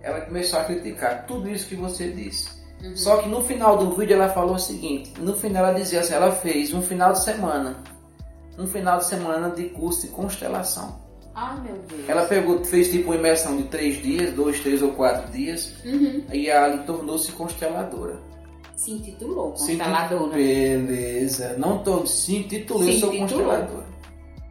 Ela 0.00 0.20
começou 0.22 0.58
a 0.58 0.64
criticar 0.64 1.26
tudo 1.26 1.48
isso 1.48 1.68
que 1.68 1.76
você 1.76 2.10
disse. 2.10 2.48
Uhum. 2.82 2.96
Só 2.96 3.16
que 3.18 3.28
no 3.28 3.42
final 3.42 3.76
do 3.76 3.94
vídeo 3.96 4.14
ela 4.14 4.28
falou 4.28 4.54
o 4.54 4.58
seguinte, 4.58 5.12
no 5.20 5.34
final 5.34 5.66
ela 5.66 5.78
dizia 5.78 6.00
assim, 6.00 6.14
ela 6.14 6.30
fez 6.32 6.72
um 6.72 6.80
final 6.80 7.12
de 7.12 7.24
semana, 7.24 7.82
um 8.56 8.66
final 8.66 8.98
de 8.98 9.06
semana 9.06 9.50
de 9.50 9.64
curso 9.70 10.06
de 10.06 10.08
constelação. 10.08 11.00
Ah, 11.34 11.56
meu 11.62 11.76
Deus. 11.88 12.08
Ela 12.08 12.26
pegou, 12.26 12.64
fez 12.64 12.90
tipo 12.90 13.10
uma 13.10 13.16
imersão 13.16 13.56
de 13.56 13.64
três 13.64 14.02
dias, 14.02 14.32
dois, 14.34 14.60
três 14.60 14.82
ou 14.82 14.92
quatro 14.92 15.30
dias, 15.32 15.72
uhum. 15.84 16.24
e 16.32 16.48
ela 16.48 16.78
tornou-se 16.78 17.30
consteladora 17.32 18.18
se 18.78 18.92
intitulou 18.92 19.50
consteladora. 19.50 20.32
Beleza. 20.32 21.56
Não 21.58 21.78
tô, 21.78 22.06
se 22.06 22.36
intitulei, 22.36 22.94
se 22.94 23.00
sou 23.00 23.12
consteladora. 23.12 23.86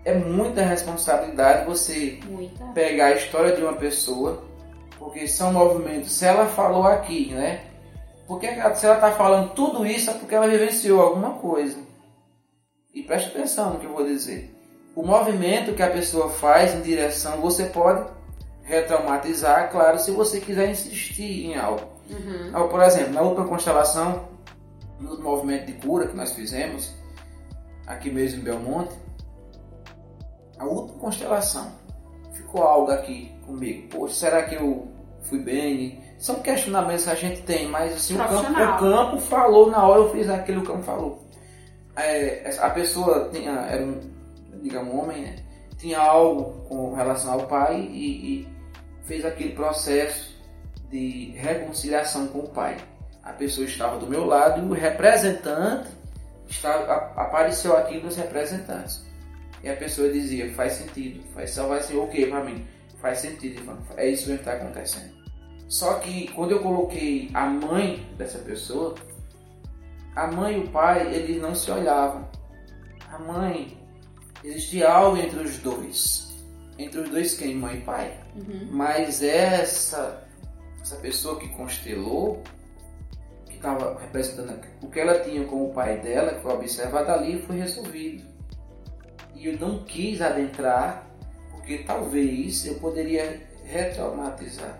É 0.07 0.13
muita 0.13 0.61
responsabilidade 0.61 1.65
você 1.65 2.17
muita. 2.29 2.63
pegar 2.67 3.07
a 3.07 3.15
história 3.15 3.53
de 3.53 3.61
uma 3.61 3.73
pessoa, 3.73 4.41
porque 4.97 5.27
são 5.27 5.51
movimentos. 5.51 6.13
Se 6.13 6.23
ela 6.23 6.45
falou 6.45 6.87
aqui, 6.87 7.33
né? 7.33 7.65
Porque 8.25 8.47
se 8.47 8.85
ela 8.85 8.95
está 8.95 9.11
falando 9.11 9.53
tudo 9.53 9.85
isso 9.85 10.09
é 10.09 10.13
porque 10.13 10.33
ela 10.33 10.47
vivenciou 10.47 11.01
alguma 11.01 11.31
coisa. 11.31 11.77
E 12.93 13.03
preste 13.03 13.31
atenção 13.31 13.73
no 13.73 13.79
que 13.81 13.85
eu 13.85 13.91
vou 13.91 14.05
dizer. 14.05 14.55
O 14.95 15.05
movimento 15.05 15.73
que 15.73 15.83
a 15.83 15.91
pessoa 15.91 16.29
faz 16.29 16.73
em 16.73 16.81
direção, 16.81 17.41
você 17.41 17.65
pode 17.65 18.09
retraumatizar, 18.63 19.69
claro, 19.69 19.99
se 19.99 20.11
você 20.11 20.39
quiser 20.39 20.71
insistir 20.71 21.47
em 21.47 21.57
algo. 21.57 21.83
Uhum. 22.09 22.47
Então, 22.47 22.69
por 22.69 22.81
exemplo, 22.81 23.11
na 23.11 23.21
última 23.23 23.45
constelação, 23.45 24.29
no 25.01 25.19
movimento 25.19 25.65
de 25.65 25.73
cura 25.73 26.07
que 26.07 26.15
nós 26.15 26.31
fizemos, 26.31 26.93
aqui 27.85 28.09
mesmo 28.09 28.39
em 28.39 28.43
Belmonte, 28.45 28.93
a 30.59 30.65
última 30.65 30.99
constelação, 30.99 31.71
ficou 32.33 32.63
algo 32.63 32.91
aqui 32.91 33.31
comigo. 33.45 33.87
Poxa, 33.89 34.13
será 34.13 34.43
que 34.43 34.55
eu 34.55 34.87
fui 35.23 35.39
bem? 35.39 36.01
São 36.17 36.35
questionamentos 36.35 37.03
que 37.03 37.09
a 37.09 37.15
gente 37.15 37.41
tem, 37.43 37.67
mas 37.67 37.93
assim, 37.93 38.15
o 38.15 38.17
campo, 38.17 38.51
o 38.51 38.77
campo, 38.79 39.17
falou 39.19 39.69
na 39.69 39.85
hora, 39.85 40.01
eu 40.01 40.11
fiz 40.11 40.29
aquilo 40.29 40.61
que 40.61 40.69
o 40.69 40.73
campo 40.73 40.83
falou. 40.83 41.27
É, 41.95 42.55
a 42.59 42.69
pessoa 42.69 43.29
tinha, 43.31 43.51
era 43.51 43.83
um, 43.83 43.99
digamos, 44.61 44.93
um 44.93 44.99
homem, 44.99 45.23
né? 45.23 45.35
tinha 45.77 45.99
algo 45.99 46.65
com 46.67 46.93
relação 46.93 47.33
ao 47.33 47.47
pai 47.47 47.79
e, 47.79 48.41
e 48.41 48.47
fez 49.03 49.23
aquele 49.23 49.53
processo 49.53 50.35
de 50.89 51.31
reconciliação 51.35 52.27
com 52.27 52.39
o 52.39 52.49
pai. 52.49 52.77
A 53.23 53.33
pessoa 53.33 53.65
estava 53.65 53.97
do 53.97 54.07
meu 54.07 54.25
lado 54.25 54.61
e 54.61 54.69
o 54.69 54.73
representante 54.73 55.89
estava, 56.47 56.93
apareceu 57.15 57.75
aqui 57.75 57.99
nos 58.01 58.15
representantes. 58.15 59.06
E 59.67 59.69
a 59.69 59.75
pessoa 59.75 60.09
dizia, 60.09 60.49
faz 60.53 60.73
sentido, 60.73 61.21
faz 61.33 61.49
ser 61.51 61.97
ok 61.97 62.27
para 62.27 62.41
mim, 62.41 62.65
faz 63.01 63.19
sentido, 63.19 63.59
Ivan, 63.59 63.77
é 63.97 64.07
isso 64.07 64.27
que 64.27 64.31
está 64.31 64.53
acontecendo. 64.53 65.13
Só 65.67 65.95
que 65.95 66.29
quando 66.29 66.51
eu 66.51 66.61
coloquei 66.61 67.29
a 67.33 67.47
mãe 67.47 68.07
dessa 68.17 68.37
pessoa, 68.39 68.95
a 70.15 70.25
mãe 70.27 70.57
e 70.57 70.63
o 70.63 70.69
pai, 70.69 71.13
eles 71.13 71.41
não 71.41 71.53
se 71.53 71.69
olhavam. 71.69 72.29
A 73.11 73.19
mãe, 73.19 73.77
existia 74.41 74.89
algo 74.89 75.17
entre 75.17 75.41
os 75.41 75.57
dois. 75.57 76.33
Entre 76.79 77.01
os 77.01 77.09
dois 77.09 77.33
quem? 77.37 77.53
Mãe 77.53 77.79
e 77.79 77.81
pai. 77.81 78.17
Uhum. 78.37 78.69
Mas 78.71 79.21
essa 79.21 80.25
essa 80.81 80.95
pessoa 80.95 81.37
que 81.37 81.49
constelou, 81.49 82.41
que 83.45 83.55
estava 83.55 83.99
representando 83.99 84.61
o 84.81 84.89
que 84.89 84.97
ela 84.97 85.19
tinha 85.19 85.43
com 85.43 85.69
o 85.69 85.73
pai 85.73 85.99
dela, 85.99 86.35
que 86.35 86.41
foi 86.41 86.53
observado 86.53 87.11
ali, 87.11 87.41
foi 87.41 87.57
resolvido. 87.57 88.36
E 89.37 89.47
eu 89.47 89.59
não 89.59 89.83
quis 89.83 90.21
adentrar, 90.21 91.07
porque 91.51 91.79
talvez 91.79 92.65
eu 92.65 92.75
poderia 92.75 93.41
retraumatizar. 93.63 94.79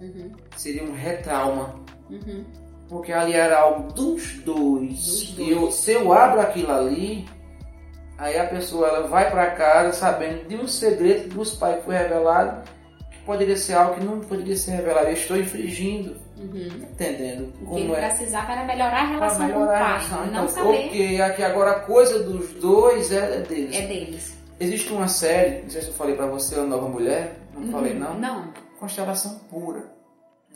Uhum. 0.00 0.32
Seria 0.56 0.84
um 0.84 0.94
retrauma. 0.94 1.74
Uhum. 2.10 2.44
Porque 2.88 3.12
ali 3.12 3.32
era 3.32 3.60
algo 3.60 3.92
dos 3.92 4.34
dois. 4.40 4.90
Dos. 4.90 5.38
E 5.38 5.50
eu, 5.50 5.70
se 5.70 5.92
eu 5.92 6.12
abro 6.12 6.40
aquilo 6.40 6.70
ali, 6.70 7.26
aí 8.18 8.38
a 8.38 8.46
pessoa 8.46 8.88
ela 8.88 9.08
vai 9.08 9.30
para 9.30 9.50
casa 9.52 9.92
sabendo 9.92 10.46
de 10.46 10.56
um 10.56 10.68
segredo 10.68 11.34
dos 11.34 11.52
pais 11.52 11.78
que 11.78 11.84
foi 11.86 11.96
revelado 11.96 12.76
poderia 13.26 13.56
ser 13.56 13.74
algo 13.74 13.96
que 13.96 14.04
não 14.04 14.20
poderia 14.20 14.56
ser 14.56 14.70
revelado. 14.70 15.08
Eu 15.08 15.12
estou 15.12 15.36
infringindo. 15.36 16.16
Uhum. 16.38 16.66
Entendendo 16.82 17.52
como 17.64 17.96
é. 17.96 18.08
precisava 18.08 18.52
era 18.52 18.64
melhorar 18.64 19.02
a 19.02 19.06
relação 19.06 19.46
melhorar 19.46 19.56
com 19.56 19.64
o 19.64 19.66
pai, 19.66 19.78
relação. 19.78 20.18
não 20.18 20.26
então, 20.26 20.48
saber. 20.48 20.82
Porque 20.82 21.22
aqui 21.22 21.42
agora 21.42 21.70
a 21.70 21.80
coisa 21.80 22.22
dos 22.22 22.50
dois 22.54 23.10
é, 23.10 23.40
deles. 23.40 23.74
É 23.74 23.86
deles. 23.86 24.36
Existe 24.60 24.92
uma 24.92 25.08
série, 25.08 25.62
não 25.62 25.70
sei 25.70 25.82
se 25.82 25.88
eu 25.88 25.94
falei 25.94 26.14
para 26.14 26.26
você, 26.26 26.54
a 26.56 26.62
Nova 26.62 26.88
Mulher, 26.88 27.36
não 27.54 27.62
uhum. 27.62 27.72
falei 27.72 27.94
não? 27.94 28.18
Não. 28.18 28.52
Constelação 28.78 29.38
Pura. 29.50 29.96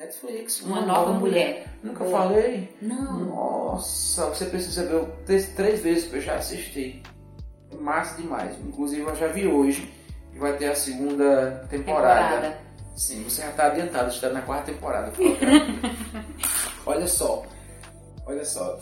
Netflix, 0.00 0.62
uma, 0.62 0.78
uma 0.78 0.86
nova, 0.86 1.00
nova, 1.08 1.20
mulher. 1.20 1.48
mulher. 1.48 1.66
Nunca 1.82 2.04
Boa. 2.04 2.18
falei? 2.22 2.74
Não. 2.80 3.20
Nossa, 3.26 4.26
você 4.26 4.46
precisa 4.46 4.86
ver 4.86 5.04
três, 5.26 5.48
três 5.48 5.80
vezes 5.80 6.08
que 6.08 6.16
eu 6.16 6.20
já 6.22 6.36
assisti. 6.36 7.02
Massa 7.78 8.20
demais. 8.20 8.58
Inclusive 8.60 9.02
eu 9.02 9.14
já 9.14 9.28
vi 9.28 9.46
hoje 9.46 9.92
que 10.32 10.38
vai 10.38 10.56
ter 10.56 10.70
a 10.70 10.74
segunda 10.74 11.66
temporada. 11.68 12.36
temporada. 12.36 12.58
Sim, 13.00 13.24
você 13.24 13.40
já 13.40 13.48
está 13.48 13.68
adiantado, 13.68 14.10
está 14.10 14.28
na 14.28 14.42
quarta 14.42 14.70
temporada. 14.70 15.10
olha 16.84 17.06
só, 17.06 17.46
olha 18.26 18.44
só. 18.44 18.78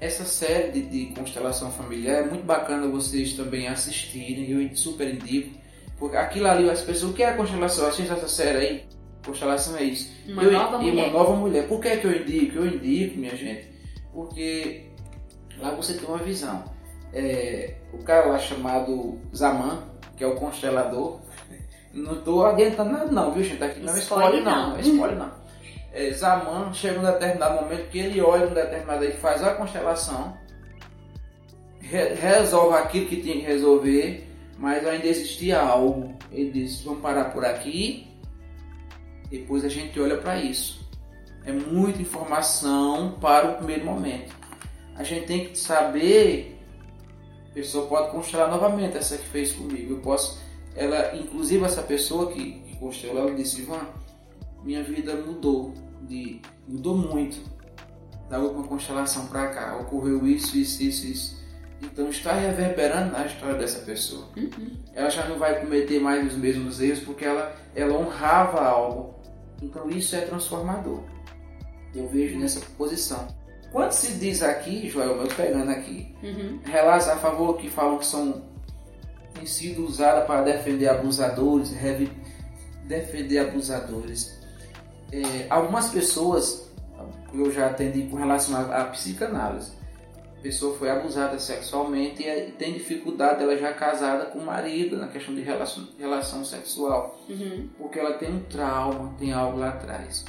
Essa 0.00 0.24
série 0.24 0.72
de, 0.72 0.82
de, 0.82 1.14
constelação 1.14 1.70
familiar 1.70 2.24
é 2.24 2.26
muito 2.26 2.44
bacana 2.44 2.88
vocês 2.88 3.34
também 3.34 3.68
assistirem, 3.68 4.50
eu 4.50 4.76
super 4.76 5.14
indico. 5.14 5.56
Porque 5.96 6.16
aquilo 6.16 6.48
ali, 6.48 6.68
as 6.68 6.80
pessoas, 6.80 7.12
o 7.12 7.14
que 7.14 7.22
é 7.22 7.28
a 7.28 7.36
constelação? 7.36 7.86
Assista 7.86 8.14
essa 8.14 8.26
série 8.26 8.58
aí. 8.58 8.84
Constelação 9.24 9.76
é 9.76 9.84
isso. 9.84 10.10
Uma 10.26 10.42
eu, 10.42 10.50
nova 10.50 10.78
mulher. 10.78 11.04
uma 11.04 11.12
nova 11.12 11.36
mulher. 11.36 11.68
Por 11.68 11.80
que 11.80 11.86
é 11.86 11.96
que 11.98 12.04
eu 12.04 12.20
indico? 12.20 12.56
Eu 12.56 12.66
indico, 12.66 13.16
minha 13.16 13.36
gente, 13.36 13.68
porque 14.12 14.90
lá 15.58 15.70
você 15.70 15.94
tem 15.94 16.08
uma 16.08 16.18
visão. 16.18 16.64
É, 17.12 17.76
o 17.92 17.98
cara 17.98 18.26
lá 18.26 18.40
chamado 18.40 19.20
Zaman, 19.32 19.84
que 20.16 20.24
é 20.24 20.26
o 20.26 20.34
constelador. 20.34 21.20
Não 21.92 22.14
estou 22.14 22.46
adiantando 22.46 22.92
nada 22.92 23.10
não, 23.10 23.32
viu 23.32 23.44
gente? 23.44 23.62
Aqui 23.62 23.80
não 23.80 23.96
escolhe, 23.96 24.40
não, 24.40 24.70
não, 24.70 24.80
escolhe 24.80 25.14
não. 25.14 25.30
É, 25.92 26.10
Zaman 26.10 26.72
chega 26.72 26.98
um 26.98 27.04
determinado 27.04 27.62
momento 27.62 27.90
que 27.90 27.98
ele 27.98 28.20
olha 28.20 28.46
um 28.46 28.54
determinado 28.54 29.04
aí, 29.04 29.12
faz 29.12 29.42
a 29.42 29.54
constelação, 29.54 30.36
re 31.80 32.14
resolve 32.14 32.78
aquilo 32.78 33.06
que 33.06 33.20
tinha 33.20 33.34
que 33.34 33.42
resolver, 33.42 34.26
mas 34.58 34.86
ainda 34.86 35.06
existia 35.06 35.60
algo. 35.60 36.14
Ele 36.30 36.50
disse, 36.50 36.82
vamos 36.84 37.02
parar 37.02 37.26
por 37.26 37.44
aqui, 37.44 38.08
depois 39.30 39.64
a 39.64 39.68
gente 39.68 40.00
olha 40.00 40.16
para 40.16 40.38
isso. 40.38 40.80
É 41.44 41.52
muita 41.52 42.00
informação 42.00 43.18
para 43.20 43.50
o 43.50 43.54
primeiro 43.56 43.84
momento. 43.84 44.34
A 44.96 45.02
gente 45.02 45.26
tem 45.26 45.46
que 45.48 45.58
saber 45.58 46.52
a 47.52 47.54
pessoa 47.54 47.86
pode 47.86 48.10
constelar 48.12 48.50
novamente 48.50 48.96
essa 48.96 49.18
que 49.18 49.26
fez 49.26 49.52
comigo. 49.52 49.92
Eu 49.92 49.98
posso, 49.98 50.40
ela, 50.74 51.16
inclusive 51.16 51.64
essa 51.64 51.82
pessoa 51.82 52.32
que, 52.32 52.60
que 52.62 52.76
constelou, 52.76 53.28
ela 53.28 53.34
disse, 53.34 53.60
Ivan, 53.60 53.86
minha 54.64 54.82
vida 54.82 55.14
mudou, 55.14 55.74
de, 56.02 56.40
mudou 56.66 56.96
muito 56.96 57.38
da 58.28 58.38
última 58.38 58.64
constelação 58.64 59.26
para 59.26 59.48
cá. 59.48 59.76
Ocorreu 59.76 60.26
isso, 60.26 60.56
isso, 60.56 60.82
isso, 60.82 61.06
isso. 61.06 61.42
Então 61.82 62.08
está 62.08 62.32
reverberando 62.32 63.12
na 63.12 63.26
história 63.26 63.56
dessa 63.56 63.80
pessoa. 63.80 64.28
Uhum. 64.36 64.76
Ela 64.94 65.10
já 65.10 65.26
não 65.26 65.38
vai 65.38 65.60
cometer 65.60 66.00
mais 66.00 66.26
os 66.26 66.38
mesmos 66.38 66.80
erros 66.80 67.00
porque 67.00 67.24
ela, 67.24 67.54
ela 67.74 67.98
honrava 67.98 68.62
algo. 68.62 69.14
Então 69.60 69.88
isso 69.90 70.14
é 70.14 70.20
transformador. 70.20 71.02
Eu 71.94 72.08
vejo 72.08 72.38
nessa 72.38 72.60
posição. 72.78 73.26
Quando 73.72 73.92
se 73.92 74.12
diz 74.12 74.42
aqui, 74.42 74.88
Joel, 74.88 75.16
eu 75.22 75.28
pegando 75.28 75.70
aqui, 75.70 76.14
uhum. 76.22 76.60
relatos 76.64 77.08
a 77.08 77.16
favor 77.16 77.56
que 77.56 77.68
falam 77.68 77.98
que 77.98 78.06
são 78.06 78.51
têm 79.34 79.46
sido 79.46 79.84
usadas 79.86 80.26
para 80.26 80.42
defender 80.42 80.88
abusadores, 80.88 81.70
defender 82.84 83.38
abusadores. 83.38 84.38
É, 85.12 85.46
algumas 85.50 85.88
pessoas 85.90 86.70
eu 87.34 87.50
já 87.50 87.66
atendi 87.66 88.02
com 88.04 88.16
relação 88.16 88.54
à, 88.72 88.84
psicanálise, 88.84 89.72
pessoa 90.42 90.76
foi 90.76 90.90
abusada 90.90 91.38
sexualmente 91.38 92.22
e 92.22 92.50
tem 92.58 92.72
dificuldade, 92.74 93.42
ela 93.42 93.56
já 93.56 93.68
é 93.68 93.72
casada 93.72 94.26
com 94.26 94.40
o 94.40 94.44
marido 94.44 94.96
na 94.96 95.06
questão 95.08 95.34
de 95.34 95.40
relação, 95.40 95.88
relação 95.98 96.44
sexual, 96.44 97.18
Uhum. 97.28 97.68
porque 97.78 97.98
ela 97.98 98.14
tem 98.14 98.30
um 98.32 98.40
trauma, 98.40 99.14
tem 99.18 99.32
algo 99.32 99.58
lá 99.58 99.68
atrás. 99.70 100.24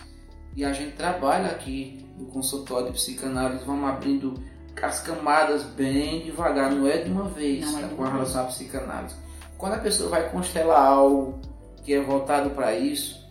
E 0.55 0.63
a 0.63 0.71
gente 0.71 0.95
trabalha 0.95 1.47
aqui 1.47 2.05
no 2.17 2.27
consultório 2.27 2.87
de 2.87 2.93
psicanálise, 2.93 3.65
vamos 3.65 3.89
abrindo 3.89 4.35
as 4.81 5.01
camadas 5.01 5.63
bem 5.63 6.21
devagar, 6.21 6.71
não 6.71 6.87
é 6.87 6.97
de 6.97 7.11
uma 7.11 7.29
vez 7.29 7.71
Não 7.71 7.79
é 7.79 7.81
tá, 7.83 7.87
com 7.89 8.03
relação 8.03 8.41
à 8.41 8.45
psicanálise. 8.45 9.15
Quando 9.57 9.73
a 9.73 9.79
pessoa 9.79 10.09
vai 10.09 10.29
constelar 10.29 10.81
algo 10.81 11.39
que 11.83 11.93
é 11.93 12.01
voltado 12.01 12.49
para 12.49 12.75
isso, 12.75 13.23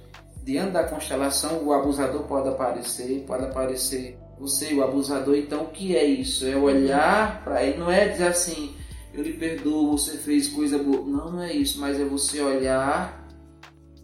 diante 0.43 0.73
da 0.73 0.85
constelação 0.85 1.65
o 1.65 1.73
abusador 1.73 2.23
pode 2.25 2.49
aparecer, 2.49 3.25
pode 3.27 3.45
aparecer 3.45 4.19
você 4.39 4.73
e 4.73 4.75
o 4.75 4.83
abusador. 4.83 5.37
Então 5.37 5.65
o 5.65 5.69
que 5.69 5.97
é 5.97 6.05
isso? 6.05 6.47
É 6.47 6.57
olhar 6.57 7.43
para 7.45 7.63
ele, 7.63 7.79
não 7.79 7.91
é 7.91 8.09
dizer 8.09 8.29
assim, 8.29 8.75
eu 9.13 9.23
lhe 9.23 9.35
perdoo, 9.35 9.93
você 9.93 10.17
fez 10.17 10.49
coisa 10.49 10.79
boa. 10.79 11.05
Não, 11.05 11.33
não 11.33 11.43
é 11.43 11.53
isso, 11.53 11.79
mas 11.79 12.01
é 12.01 12.05
você 12.05 12.41
olhar 12.41 13.27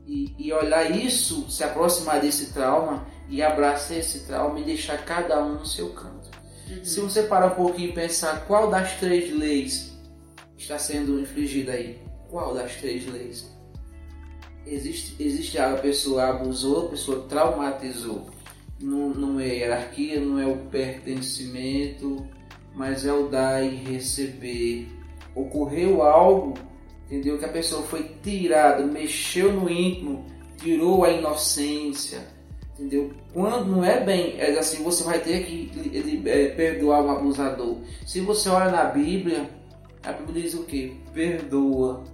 e, 0.07 0.35
e 0.39 0.53
olhar 0.53 0.91
isso, 0.91 1.51
se 1.51 1.65
aproximar 1.65 2.21
desse 2.21 2.53
trauma 2.53 3.07
e 3.29 3.43
abraçar 3.43 3.99
esse 3.99 4.21
trauma 4.21 4.61
e 4.61 4.65
deixar 4.65 5.05
cada 5.05 5.43
um 5.43 5.55
no 5.55 5.67
seu 5.67 5.91
canto. 5.91 6.38
Uhum. 6.71 6.85
Se 6.85 7.01
você 7.01 7.23
parar 7.23 7.49
um 7.49 7.55
pouquinho 7.55 7.91
e 7.91 7.93
pensar 7.93 8.47
qual 8.47 8.71
das 8.71 8.99
três 8.99 9.35
leis 9.37 9.97
está 10.57 10.79
sendo 10.79 11.21
infligida 11.21 11.73
aí, 11.73 11.99
qual 12.29 12.55
das 12.55 12.77
três 12.77 13.07
leis? 13.07 13.51
Existe, 14.67 15.17
existe 15.19 15.59
a 15.59 15.77
pessoa 15.77 16.29
abusou, 16.29 16.87
a 16.87 16.91
pessoa 16.91 17.27
traumatizou. 17.29 18.27
Não, 18.81 19.09
não 19.09 19.41
é 19.41 19.49
hierarquia, 19.49 20.21
não 20.21 20.39
é 20.39 20.47
o 20.47 20.57
pertencimento, 20.57 22.27
mas 22.75 23.07
é 23.07 23.13
o 23.13 23.29
dar 23.29 23.63
e 23.63 23.75
receber. 23.75 24.89
Ocorreu 25.35 26.03
algo, 26.03 26.55
entendeu? 27.07 27.39
Que 27.39 27.45
a 27.45 27.53
pessoa 27.53 27.83
foi 27.83 28.05
tirada, 28.23 28.85
mexeu 28.85 29.53
no 29.53 29.71
íntimo, 29.71 30.27
tirou 30.59 31.05
a 31.05 31.11
inocência, 31.11 32.21
entendeu? 32.79 33.13
Quando 33.33 33.67
não 33.67 33.85
é 33.85 34.01
bem, 34.01 34.39
é 34.39 34.57
assim, 34.59 34.83
você 34.83 35.03
vai 35.03 35.19
ter 35.19 35.45
que 35.45 35.71
ele, 35.93 36.23
é, 36.29 36.49
perdoar 36.51 37.05
o 37.05 37.11
abusador. 37.11 37.77
Se 38.07 38.21
você 38.21 38.49
olha 38.49 38.71
na 38.71 38.85
Bíblia, 38.85 39.51
a 40.05 40.13
Bíblia 40.13 40.43
diz 40.43 40.55
o 40.55 40.63
que? 40.63 41.01
Perdoa. 41.13 42.05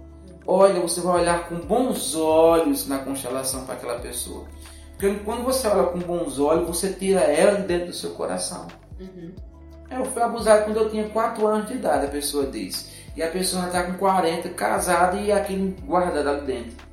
Olha, 0.47 0.79
você 0.79 1.01
vai 1.01 1.21
olhar 1.21 1.47
com 1.47 1.55
bons 1.59 2.15
olhos 2.15 2.87
na 2.87 2.99
constelação 2.99 3.65
para 3.65 3.75
aquela 3.75 3.99
pessoa. 3.99 4.45
Porque 4.97 5.19
quando 5.23 5.43
você 5.43 5.67
olha 5.67 5.87
com 5.87 5.99
bons 5.99 6.39
olhos, 6.39 6.67
você 6.67 6.93
tira 6.93 7.21
ela 7.21 7.59
de 7.59 7.67
dentro 7.67 7.87
do 7.87 7.93
seu 7.93 8.11
coração. 8.11 8.67
Uhum. 8.99 9.31
Eu 9.89 10.05
fui 10.05 10.21
abusado 10.21 10.65
quando 10.65 10.77
eu 10.77 10.89
tinha 10.89 11.09
4 11.09 11.45
anos 11.45 11.67
de 11.67 11.75
idade, 11.75 12.05
a 12.05 12.09
pessoa 12.09 12.45
diz. 12.47 12.89
E 13.15 13.23
a 13.23 13.29
pessoa 13.29 13.67
está 13.67 13.83
com 13.83 13.93
40, 13.93 14.49
casada 14.49 15.17
e 15.17 15.31
aquilo 15.31 15.73
guardado 15.85 16.27
ali 16.27 16.45
dentro. 16.45 16.84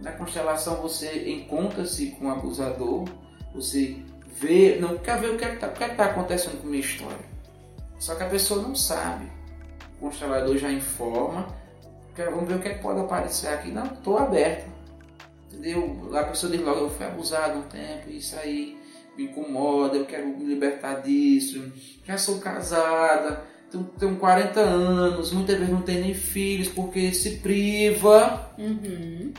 Na 0.00 0.12
constelação 0.12 0.76
você 0.76 1.30
encontra-se 1.30 2.12
com 2.12 2.26
o 2.26 2.30
abusador, 2.30 3.04
você 3.54 3.96
vê, 4.26 4.78
não 4.80 4.96
quer 4.98 5.20
ver 5.20 5.30
o 5.30 5.36
que 5.36 5.44
é 5.44 5.54
está 5.54 5.68
tá 5.68 6.04
acontecendo 6.04 6.60
com 6.60 6.68
a 6.68 6.70
minha 6.70 6.80
história. 6.80 7.28
Só 7.98 8.14
que 8.14 8.22
a 8.22 8.28
pessoa 8.28 8.62
não 8.62 8.74
sabe. 8.76 9.26
O 9.96 10.02
constelador 10.02 10.56
já 10.56 10.70
informa, 10.70 11.48
vamos 12.16 12.48
ver 12.48 12.54
o 12.54 12.60
que, 12.60 12.68
é 12.68 12.74
que 12.74 12.82
pode 12.82 13.00
aparecer 13.00 13.48
aqui. 13.48 13.70
Não, 13.70 13.86
estou 13.86 14.18
aberto. 14.18 14.70
Entendeu? 15.52 16.10
A 16.14 16.24
pessoa 16.24 16.52
diz 16.52 16.60
logo, 16.60 16.80
eu 16.80 16.90
fui 16.90 17.06
abusado 17.06 17.58
um 17.58 17.62
tempo, 17.62 18.10
isso 18.10 18.36
aí 18.38 18.78
me 19.16 19.24
incomoda, 19.24 19.96
eu 19.96 20.06
quero 20.06 20.28
me 20.28 20.44
libertar 20.44 21.02
disso, 21.02 21.72
já 22.04 22.16
sou 22.16 22.38
casada, 22.38 23.42
tenho, 23.70 23.84
tenho 23.98 24.16
40 24.16 24.60
anos, 24.60 25.32
muitas 25.32 25.56
vezes 25.56 25.72
não 25.72 25.82
tem 25.82 26.00
nem 26.00 26.14
filhos 26.14 26.68
porque 26.68 27.12
se 27.12 27.38
priva. 27.38 28.52
Uhum. 28.56 29.32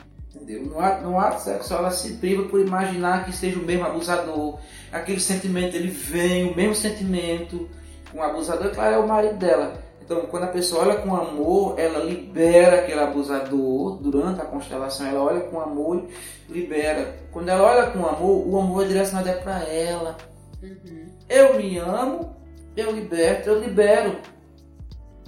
Entendeu? 0.50 0.66
No 0.66 0.80
ato, 0.80 1.04
no 1.04 1.20
ato 1.20 1.42
sexual 1.42 1.82
ela 1.82 1.92
se 1.92 2.14
priva 2.14 2.44
por 2.44 2.60
imaginar 2.60 3.24
que 3.26 3.32
seja 3.32 3.60
o 3.60 3.64
mesmo 3.64 3.86
abusador. 3.86 4.58
Aquele 4.92 5.20
sentimento, 5.20 5.76
ele 5.76 5.92
vem, 5.92 6.52
o 6.52 6.56
mesmo 6.56 6.74
sentimento 6.74 7.70
com 8.12 8.18
o 8.18 8.24
abusador, 8.24 8.72
claro, 8.72 8.96
é 8.96 8.98
o 8.98 9.08
marido 9.08 9.36
dela. 9.36 9.84
Então, 10.02 10.26
quando 10.26 10.46
a 10.46 10.48
pessoa 10.48 10.86
olha 10.86 10.96
com 10.96 11.16
amor, 11.16 11.80
ela 11.80 12.04
libera 12.04 12.80
aquele 12.80 13.00
abusador 13.00 13.98
durante 13.98 14.42
a 14.42 14.46
constelação. 14.46 15.06
Ela 15.06 15.22
olha 15.22 15.42
com 15.42 15.62
amor 15.62 16.08
e 16.50 16.52
libera. 16.52 17.16
Quando 17.32 17.50
ela 17.50 17.64
olha 17.64 17.92
com 17.92 18.08
amor, 18.08 18.48
o 18.48 18.60
amor 18.60 18.86
é 18.86 18.88
direcionado 18.88 19.30
é 19.30 19.34
para 19.34 19.64
ela. 19.66 20.18
Uhum. 20.64 21.10
Eu 21.30 21.56
me 21.58 21.78
amo, 21.78 22.36
eu 22.76 22.92
liberto, 22.92 23.50
eu 23.50 23.60
libero. 23.60 24.18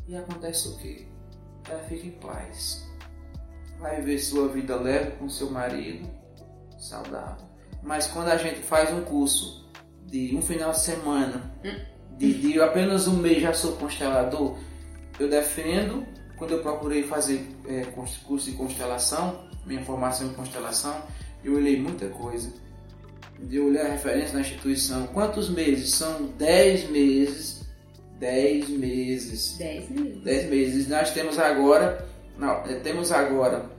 E 0.07 0.17
acontece 0.17 0.69
o 0.69 0.77
quê? 0.77 1.05
Ela 1.69 1.83
fica 1.83 2.07
em 2.07 2.11
paz. 2.11 2.90
Vai 3.81 3.95
viver 3.97 4.19
sua 4.19 4.47
vida 4.47 4.75
leve 4.75 5.11
com 5.17 5.27
seu 5.27 5.49
marido, 5.49 6.07
saudável. 6.77 7.45
Mas 7.81 8.07
quando 8.07 8.29
a 8.29 8.37
gente 8.37 8.61
faz 8.61 8.93
um 8.93 9.01
curso 9.01 9.67
de 10.05 10.35
um 10.35 10.41
final 10.41 10.71
de 10.71 10.79
semana, 10.79 11.51
de, 12.17 12.33
de 12.33 12.61
apenas 12.61 13.07
um 13.07 13.15
mês 13.15 13.41
já 13.41 13.53
sou 13.53 13.73
constelador, 13.73 14.55
eu 15.19 15.27
defendo, 15.27 16.05
quando 16.37 16.51
eu 16.51 16.59
procurei 16.59 17.03
fazer 17.03 17.47
é, 17.67 17.81
curso 17.85 18.51
de 18.51 18.55
constelação, 18.55 19.47
minha 19.65 19.83
formação 19.83 20.27
em 20.27 20.33
constelação, 20.33 21.01
eu 21.43 21.55
olhei 21.55 21.79
muita 21.79 22.07
coisa. 22.09 22.53
Eu 23.49 23.67
olhei 23.67 23.81
a 23.81 23.87
referência 23.87 24.33
na 24.33 24.41
instituição. 24.41 25.07
Quantos 25.07 25.49
meses? 25.49 25.95
São 25.95 26.27
10 26.37 26.89
meses. 26.91 27.61
10 28.19 28.69
meses. 28.69 29.57
10 29.57 29.89
meses. 29.89 30.23
10 30.23 30.49
meses. 30.49 30.87
Nós 30.87 31.11
temos 31.11 31.39
agora, 31.39 32.07
não, 32.37 32.63
é, 32.65 32.75
temos 32.75 33.11
agora, 33.11 33.70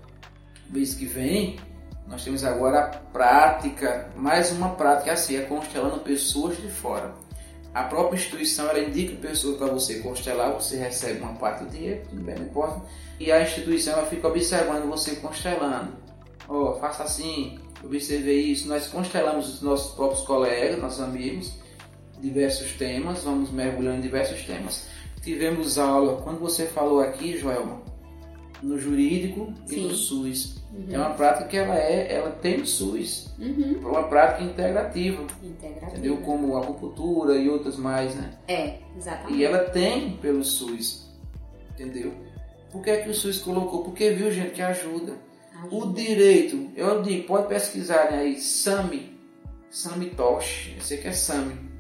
mês 0.73 0.95
que 0.95 1.07
vem, 1.07 1.59
nós 2.07 2.25
temos 2.25 2.45
agora 2.45 2.81
a 2.81 2.89
prática, 2.89 4.11
mais 4.17 4.51
uma 4.51 4.71
prática 4.71 5.13
assim, 5.13 5.37
é 5.37 5.43
constelando 5.43 6.01
pessoas 6.01 6.57
de 6.57 6.69
fora. 6.69 7.15
A 7.75 7.85
própria 7.85 8.17
instituição 8.17 8.69
ela 8.69 8.81
indica 8.81 9.17
pessoas 9.17 9.57
para 9.57 9.69
você 9.69 10.01
constelar, 10.01 10.53
você 10.53 10.77
recebe 10.77 11.21
uma 11.21 11.35
parte 11.35 11.65
do 11.65 11.71
dinheiro, 11.71 12.03
tudo 12.09 12.23
bem, 12.23 12.35
não 12.35 12.45
importa. 12.45 12.83
E 13.19 13.33
a 13.33 13.43
instituição 13.43 13.95
ela 13.95 14.07
fica 14.07 14.29
observando 14.29 14.89
você 14.91 15.17
constelando. 15.17 15.93
Ó, 16.49 16.73
oh, 16.73 16.81
faça 16.81 17.05
assim, 17.05 17.59
observe 17.83 18.31
isso. 18.31 18.69
Nós 18.69 18.89
constelamos 18.89 19.55
os 19.55 19.63
nossos 19.63 19.95
próprios 19.95 20.23
colegas, 20.23 20.79
nossos 20.79 21.01
amigos, 21.01 21.53
diversos 22.21 22.73
temas, 22.73 23.25
vamos 23.25 23.51
mergulhando 23.51 23.99
em 23.99 24.03
diversos 24.03 24.43
temas. 24.45 24.87
Tivemos 25.23 25.79
aula, 25.79 26.21
quando 26.21 26.41
você 26.41 26.67
falou 26.67 27.01
aqui, 27.01 27.39
Joelma, 27.39 27.81
no 28.63 28.79
jurídico 28.79 29.53
e 29.67 29.75
Sim. 29.75 29.89
no 29.89 29.95
SUS. 29.95 30.62
Uhum. 30.73 30.87
É 30.91 30.99
uma 30.99 31.11
prática 31.11 31.47
que 31.49 31.57
ela 31.57 31.77
é, 31.77 32.15
ela 32.15 32.31
tem 32.31 32.59
no 32.59 32.67
SUS. 32.67 33.31
Uhum. 33.39 33.81
É 33.83 33.87
uma 33.87 34.05
prática 34.05 34.43
integrativa, 34.43 35.23
Integrativa. 35.43 35.93
entendeu? 35.93 36.17
Como 36.19 36.57
a 36.57 36.63
acupuntura 36.63 37.37
e 37.37 37.49
outras 37.49 37.77
mais, 37.77 38.15
né? 38.15 38.31
É, 38.49 38.79
exatamente. 38.97 39.39
E 39.39 39.45
ela 39.45 39.59
tem 39.71 40.17
pelo 40.17 40.43
SUS, 40.43 41.11
entendeu? 41.73 42.13
Por 42.71 42.83
que, 42.83 42.91
é 42.91 43.03
que 43.03 43.11
o 43.11 43.15
SUS 43.15 43.39
colocou? 43.39 43.85
Porque 43.85 44.11
viu 44.11 44.31
gente 44.33 44.53
que 44.53 44.63
ajuda. 44.63 45.13
O 45.71 45.77
Ajuda. 45.83 46.01
direito, 46.01 46.71
eu 46.75 47.03
digo, 47.03 47.27
pode 47.27 47.47
pesquisar 47.49 48.09
aí, 48.09 48.41
SAMI, 48.41 49.17
SAMI 49.71 50.07
Tosh, 50.11 50.73
esse 50.79 50.95
aqui 50.95 51.09
é 51.09 51.13
SAMI. 51.13 51.72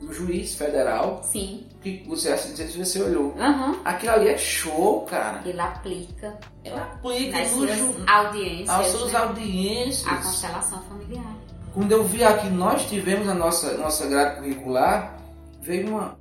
Um 0.00 0.12
juiz 0.12 0.54
federal, 0.54 1.22
Sim. 1.24 1.66
que 1.82 2.04
você 2.06 2.36
sei 2.36 2.66
se 2.68 2.78
você 2.78 3.02
olhou. 3.02 3.34
Aham. 3.38 3.76
Aquilo 3.84 4.12
ali 4.12 4.28
é 4.28 4.36
show, 4.36 5.02
cara. 5.06 5.40
Ele 5.44 5.58
aplica 5.58 6.38
Ela 6.62 6.82
aplica 6.82 7.38
nas 7.38 7.50
suas 7.50 7.78
ju- 7.78 7.94
audiências 8.06 8.68
aos 8.68 8.86
seus 8.88 9.12
né, 9.12 9.18
audiências. 9.18 10.06
a 10.12 10.16
constelação 10.16 10.82
familiar. 10.82 11.34
Quando 11.72 11.92
eu 11.92 12.04
vi 12.04 12.22
aqui, 12.22 12.48
nós 12.48 12.86
tivemos 12.88 13.26
a 13.28 13.34
nossa, 13.34 13.76
nossa 13.78 14.06
grade 14.06 14.36
curricular, 14.40 15.16
veio 15.62 15.88
uma 15.88 16.16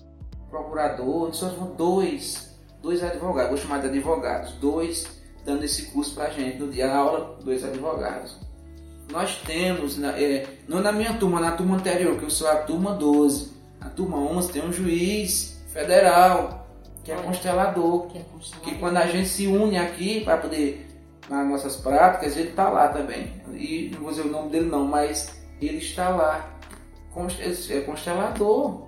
procurador, 0.49 1.31
dois, 1.77 2.55
dois 2.81 3.03
advogados, 3.03 3.49
vou 3.51 3.57
chamar 3.59 3.79
de 3.81 3.87
advogados, 3.87 4.53
dois 4.53 5.05
dando 5.45 5.63
esse 5.63 5.87
curso 5.91 6.15
pra 6.15 6.29
gente 6.29 6.57
no 6.57 6.69
dia 6.71 6.87
na 6.87 6.97
aula, 6.97 7.37
dois 7.43 7.63
advogados. 7.63 8.37
Nós 9.11 9.35
temos, 9.45 10.01
é, 10.01 10.47
não 10.67 10.81
na 10.81 10.91
minha 10.91 11.13
turma, 11.13 11.39
na 11.39 11.51
turma 11.51 11.75
anterior, 11.75 12.17
que 12.17 12.23
eu 12.25 12.29
sou 12.29 12.47
a 12.49 12.55
turma 12.55 12.93
12, 12.95 13.53
a 13.85 13.89
turma 13.89 14.17
11 14.17 14.51
tem 14.51 14.63
um 14.65 14.73
juiz 14.73 15.63
federal, 15.71 16.67
que 17.03 17.11
é 17.11 17.15
constelador, 17.15 18.07
Que 18.07 18.17
é 18.17 18.21
que 18.21 18.29
constelador. 18.29 18.79
quando 18.79 18.97
a 18.97 19.07
gente 19.07 19.29
se 19.29 19.47
une 19.47 19.77
aqui 19.77 20.21
para 20.21 20.37
poder 20.37 20.87
nas 21.29 21.47
nossas 21.47 21.75
práticas, 21.77 22.35
ele 22.35 22.49
está 22.49 22.69
lá 22.69 22.87
também. 22.89 23.31
E 23.53 23.89
não 23.93 24.01
vou 24.01 24.09
dizer 24.09 24.23
o 24.23 24.31
nome 24.31 24.49
dele 24.49 24.69
não, 24.69 24.85
mas 24.85 25.39
ele 25.61 25.77
está 25.77 26.09
lá. 26.09 26.51
É 27.69 27.81
constelador. 27.81 28.85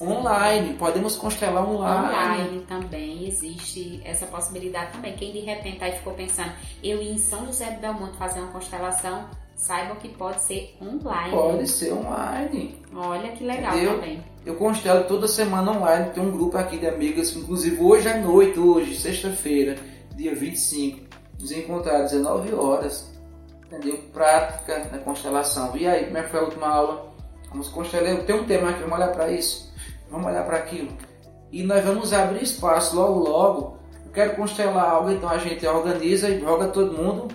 Online. 0.00 0.74
Podemos 0.74 1.16
constelar 1.16 1.68
online. 1.68 2.42
Online 2.42 2.66
também 2.66 3.26
existe 3.26 4.00
essa 4.04 4.26
possibilidade 4.26 4.92
também. 4.92 5.14
Quem 5.16 5.32
de 5.32 5.40
repente 5.40 5.82
aí 5.82 5.92
ficou 5.92 6.14
pensando, 6.14 6.52
eu 6.82 7.02
ir 7.02 7.12
em 7.12 7.18
São 7.18 7.46
José 7.46 7.70
do 7.72 7.80
Belmonte 7.80 8.16
fazer 8.16 8.40
uma 8.40 8.52
constelação, 8.52 9.28
Saibam 9.58 9.96
que 9.96 10.08
pode 10.08 10.40
ser 10.40 10.76
online. 10.80 11.30
Pode 11.32 11.66
ser 11.66 11.92
online. 11.92 12.80
Olha 12.94 13.32
que 13.32 13.44
legal 13.44 13.74
Entendeu? 13.74 13.94
também. 13.94 14.24
Eu 14.46 14.54
constelo 14.54 15.04
toda 15.04 15.26
semana 15.26 15.72
online, 15.72 16.10
tem 16.10 16.22
um 16.22 16.30
grupo 16.30 16.56
aqui 16.56 16.78
de 16.78 16.86
amigas, 16.86 17.34
inclusive 17.36 17.82
hoje 17.82 18.08
à 18.08 18.16
noite, 18.16 18.58
hoje, 18.58 18.96
sexta-feira, 18.96 19.76
dia 20.14 20.34
25, 20.34 21.06
nos 21.40 21.50
encontrar 21.50 22.04
às 22.04 22.12
19 22.12 22.54
horas, 22.54 23.12
entendeu? 23.66 23.98
Prática 24.12 24.88
na 24.92 24.98
constelação. 24.98 25.76
E 25.76 25.86
aí, 25.88 26.04
como 26.06 26.18
é 26.18 26.22
que 26.22 26.30
foi 26.30 26.40
a 26.40 26.44
última 26.44 26.68
aula? 26.68 27.12
Vamos 27.50 27.68
constelar, 27.68 28.16
tem 28.22 28.36
um 28.36 28.44
tema 28.44 28.70
aqui, 28.70 28.80
vamos 28.80 28.96
olhar 28.96 29.12
para 29.12 29.30
isso, 29.30 29.74
vamos 30.08 30.28
olhar 30.28 30.46
para 30.46 30.56
aquilo. 30.58 30.88
E 31.50 31.64
nós 31.64 31.84
vamos 31.84 32.12
abrir 32.12 32.44
espaço 32.44 32.94
logo 32.94 33.18
logo. 33.28 33.78
Eu 34.06 34.12
quero 34.12 34.36
constelar 34.36 34.88
algo, 34.88 35.10
então 35.10 35.28
a 35.28 35.38
gente 35.38 35.66
organiza 35.66 36.30
e 36.30 36.40
joga 36.40 36.68
todo 36.68 36.96
mundo, 36.96 37.28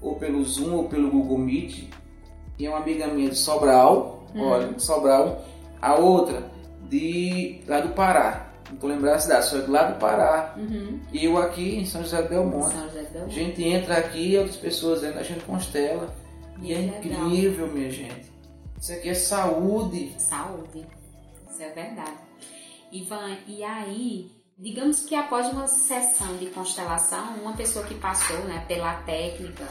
ou 0.00 0.16
pelo 0.16 0.44
Zoom 0.44 0.74
ou 0.76 0.84
pelo 0.88 1.10
Google 1.10 1.38
Meet. 1.38 1.88
E 2.58 2.68
uma 2.68 2.78
amiga 2.78 3.06
minha 3.08 3.30
de 3.30 3.36
Sobral, 3.36 4.24
Uhum. 4.34 4.42
olha, 4.46 4.78
Sobral, 4.78 5.44
a 5.82 5.94
outra 5.96 6.50
de 6.88 7.60
lá 7.66 7.80
do 7.80 7.88
Pará. 7.90 8.46
Não 8.70 8.76
tô 8.76 8.86
lembrando 8.86 9.14
a 9.16 9.18
cidade, 9.18 9.46
só 9.46 9.56
é 9.58 9.62
do 9.62 9.72
lado 9.72 9.94
do 9.94 9.98
Pará. 9.98 10.54
Uhum. 10.56 11.00
E 11.12 11.24
eu 11.24 11.36
aqui 11.38 11.76
em 11.76 11.84
São 11.84 12.02
José 12.02 12.22
do 12.22 12.28
Belmonte. 12.28 12.72
São 12.74 12.84
José 12.84 13.00
do 13.02 13.06
A 13.08 13.10
Belmonte. 13.10 13.34
gente 13.34 13.62
entra 13.64 13.96
aqui 13.98 14.30
e 14.32 14.38
outras 14.38 14.56
pessoas 14.56 15.00
dentro, 15.00 15.18
a 15.18 15.22
gente 15.24 15.44
constela. 15.44 16.14
E 16.62 16.72
é 16.72 16.80
incrível, 16.80 17.66
minha 17.66 17.90
gente. 17.90 18.30
Isso 18.80 18.92
aqui 18.92 19.08
é 19.08 19.14
saúde. 19.14 20.14
Saúde. 20.18 20.86
Isso 21.50 21.62
é 21.62 21.70
verdade. 21.70 22.12
Ivan, 22.92 23.36
e 23.48 23.62
aí, 23.64 24.30
digamos 24.58 25.00
que 25.00 25.14
após 25.14 25.48
uma 25.52 25.66
sessão 25.66 26.36
de 26.36 26.46
constelação, 26.46 27.34
uma 27.42 27.54
pessoa 27.54 27.84
que 27.84 27.94
passou 27.94 28.38
né, 28.44 28.64
pela 28.68 28.94
técnica 29.02 29.64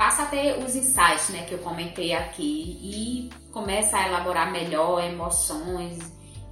passa 0.00 0.22
a 0.22 0.26
ter 0.26 0.64
os 0.64 0.74
insights 0.74 1.28
né, 1.28 1.44
que 1.44 1.52
eu 1.52 1.58
comentei 1.58 2.14
aqui 2.14 2.78
e 2.82 3.30
começa 3.52 3.98
a 3.98 4.08
elaborar 4.08 4.50
melhor 4.50 5.04
emoções 5.04 5.98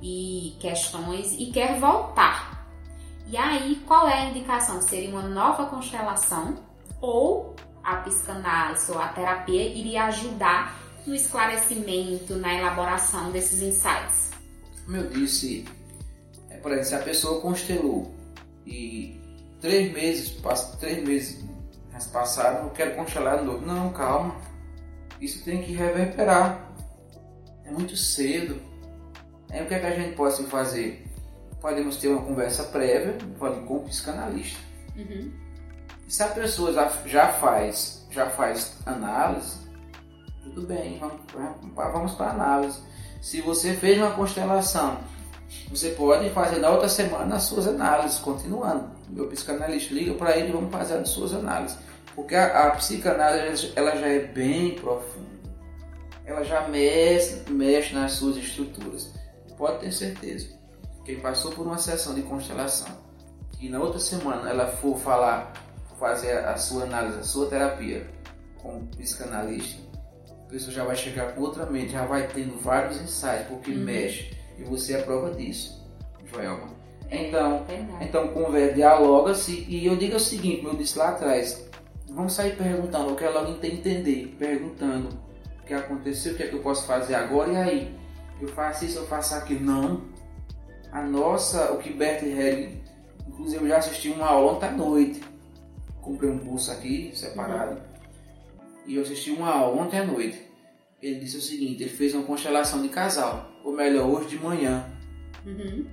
e 0.02 0.54
questões 0.60 1.32
e 1.32 1.46
quer 1.46 1.80
voltar. 1.80 2.68
E 3.26 3.38
aí, 3.38 3.76
qual 3.86 4.06
é 4.06 4.12
a 4.18 4.24
indicação? 4.26 4.82
Seria 4.82 5.08
uma 5.08 5.22
nova 5.22 5.64
constelação 5.64 6.58
ou 7.00 7.56
a 7.82 7.96
psicanálise 7.96 8.92
ou 8.92 8.98
a 8.98 9.08
terapia 9.08 9.66
iria 9.66 10.04
ajudar 10.04 10.78
no 11.06 11.14
esclarecimento, 11.14 12.34
na 12.36 12.52
elaboração 12.52 13.30
desses 13.30 13.62
insights? 13.62 14.30
Como 14.84 14.98
eu 14.98 15.08
disse, 15.08 15.64
é, 16.50 16.58
por 16.58 16.70
exemplo, 16.72 16.88
se 16.90 16.94
a 16.96 16.98
pessoa 17.02 17.40
constelou 17.40 18.14
e 18.66 19.18
três 19.62 19.90
meses, 19.90 20.28
passa- 20.32 20.76
três 20.76 21.02
meses 21.02 21.42
passaram, 22.06 22.64
eu 22.64 22.70
quero 22.70 22.94
constelar 22.94 23.38
de 23.38 23.44
novo. 23.44 23.64
Não, 23.66 23.90
calma. 23.90 24.36
Isso 25.20 25.44
tem 25.44 25.62
que 25.62 25.72
reverberar. 25.72 26.70
É 27.64 27.70
muito 27.70 27.96
cedo. 27.96 28.60
Aí 29.50 29.62
o 29.62 29.66
que, 29.66 29.74
é 29.74 29.78
que 29.78 29.86
a 29.86 29.94
gente 29.94 30.14
pode 30.14 30.42
fazer? 30.44 31.04
Podemos 31.60 31.96
ter 31.96 32.08
uma 32.08 32.22
conversa 32.22 32.64
prévia 32.64 33.16
pode- 33.38 33.60
com 33.66 33.78
o 33.78 33.84
psicanalista. 33.84 34.58
Uhum. 34.96 35.32
Se 36.08 36.22
a 36.22 36.28
pessoa 36.28 36.72
já, 36.72 36.88
já 37.06 37.28
faz, 37.28 38.06
já 38.10 38.30
faz 38.30 38.76
análise, 38.86 39.56
tudo 40.42 40.66
bem, 40.66 40.98
vamos, 40.98 41.20
vamos 41.74 42.12
para 42.14 42.30
análise. 42.30 42.78
Se 43.20 43.40
você 43.40 43.74
fez 43.74 43.98
uma 43.98 44.12
constelação, 44.12 44.98
você 45.70 45.90
pode 45.90 46.30
fazer 46.30 46.58
na 46.58 46.70
outra 46.70 46.88
semana 46.88 47.36
as 47.36 47.44
suas 47.44 47.66
análises, 47.66 48.18
continuando. 48.18 48.90
Meu 49.08 49.26
psicanalista 49.28 49.94
liga 49.94 50.14
para 50.14 50.36
ele 50.36 50.48
e 50.48 50.52
vamos 50.52 50.70
fazer 50.70 50.94
as 50.94 51.08
suas 51.08 51.32
análises. 51.34 51.78
Porque 52.14 52.34
a, 52.34 52.66
a 52.68 52.70
psicanálise 52.72 53.72
ela 53.76 53.96
já 53.96 54.08
é 54.08 54.18
bem 54.20 54.74
profunda. 54.74 55.28
Ela 56.24 56.44
já 56.44 56.68
mexe, 56.68 57.42
mexe 57.50 57.94
nas 57.94 58.12
suas 58.12 58.36
estruturas. 58.36 59.10
Pode 59.56 59.78
ter 59.78 59.92
certeza. 59.92 60.48
Quem 61.04 61.20
passou 61.20 61.50
por 61.52 61.66
uma 61.66 61.78
sessão 61.78 62.14
de 62.14 62.22
constelação 62.22 62.88
e 63.60 63.68
na 63.68 63.80
outra 63.80 63.98
semana 63.98 64.50
ela 64.50 64.66
for 64.66 64.98
falar, 64.98 65.52
fazer 65.98 66.38
a 66.38 66.56
sua 66.56 66.84
análise, 66.84 67.18
a 67.18 67.22
sua 67.24 67.46
terapia 67.48 68.06
com 68.58 68.76
o 68.78 68.86
psicanalista, 68.88 69.80
a 70.30 70.50
pessoa 70.50 70.72
já 70.72 70.84
vai 70.84 70.94
chegar 70.96 71.34
com 71.34 71.40
outra 71.40 71.66
mente, 71.66 71.92
já 71.92 72.04
vai 72.04 72.26
tendo 72.28 72.60
vários 72.60 73.00
insights, 73.00 73.46
porque 73.48 73.70
Uhum. 73.70 73.78
mexe. 73.78 74.37
E 74.58 74.62
você 74.64 74.94
é 74.94 75.00
a 75.00 75.02
prova 75.04 75.30
disso, 75.30 75.86
Joelma. 76.26 76.68
Então, 77.10 77.64
Verdade. 77.64 78.04
então 78.04 78.28
conversa, 78.28 78.74
dialoga-se 78.74 79.64
e 79.68 79.86
eu 79.86 79.96
digo 79.96 80.16
o 80.16 80.20
seguinte, 80.20 80.58
como 80.58 80.70
eu 80.74 80.76
disse 80.76 80.98
lá 80.98 81.10
atrás, 81.10 81.66
vamos 82.10 82.34
sair 82.34 82.54
perguntando, 82.56 83.10
eu 83.10 83.16
quero 83.16 83.32
logo 83.34 83.50
ente- 83.52 83.66
entender, 83.66 84.36
perguntando 84.38 85.08
o 85.62 85.64
que 85.66 85.72
aconteceu, 85.72 86.34
o 86.34 86.36
que 86.36 86.42
é 86.42 86.48
que 86.48 86.54
eu 86.54 86.60
posso 86.60 86.86
fazer 86.86 87.14
agora 87.14 87.50
e 87.52 87.56
aí, 87.56 87.98
eu 88.40 88.48
faço 88.48 88.84
isso, 88.84 88.98
eu 88.98 89.06
faço 89.06 89.34
aquilo. 89.34 89.60
Não. 89.64 90.02
A 90.92 91.02
nossa, 91.02 91.72
o 91.72 91.78
que 91.78 91.92
Bert 91.92 92.22
Helling, 92.22 92.82
inclusive 93.26 93.62
eu 93.64 93.68
já 93.68 93.78
assisti 93.78 94.08
uma 94.10 94.26
aula 94.26 94.52
ontem 94.52 94.66
à 94.66 94.72
noite, 94.72 95.20
comprei 96.02 96.30
um 96.30 96.38
curso 96.38 96.70
aqui, 96.70 97.12
separado, 97.14 97.80
e 98.86 98.96
eu 98.96 99.02
assisti 99.02 99.30
uma 99.30 99.50
aula 99.50 99.82
ontem 99.82 99.98
à 100.00 100.04
noite. 100.04 100.47
Ele 101.00 101.20
disse 101.20 101.36
o 101.36 101.40
seguinte, 101.40 101.82
ele 101.82 101.90
fez 101.90 102.14
uma 102.14 102.24
constelação 102.24 102.82
de 102.82 102.88
casal, 102.88 103.52
ou 103.64 103.72
melhor, 103.72 104.08
hoje 104.08 104.30
de 104.30 104.38
manhã, 104.38 104.84
Uhum. 105.46 105.86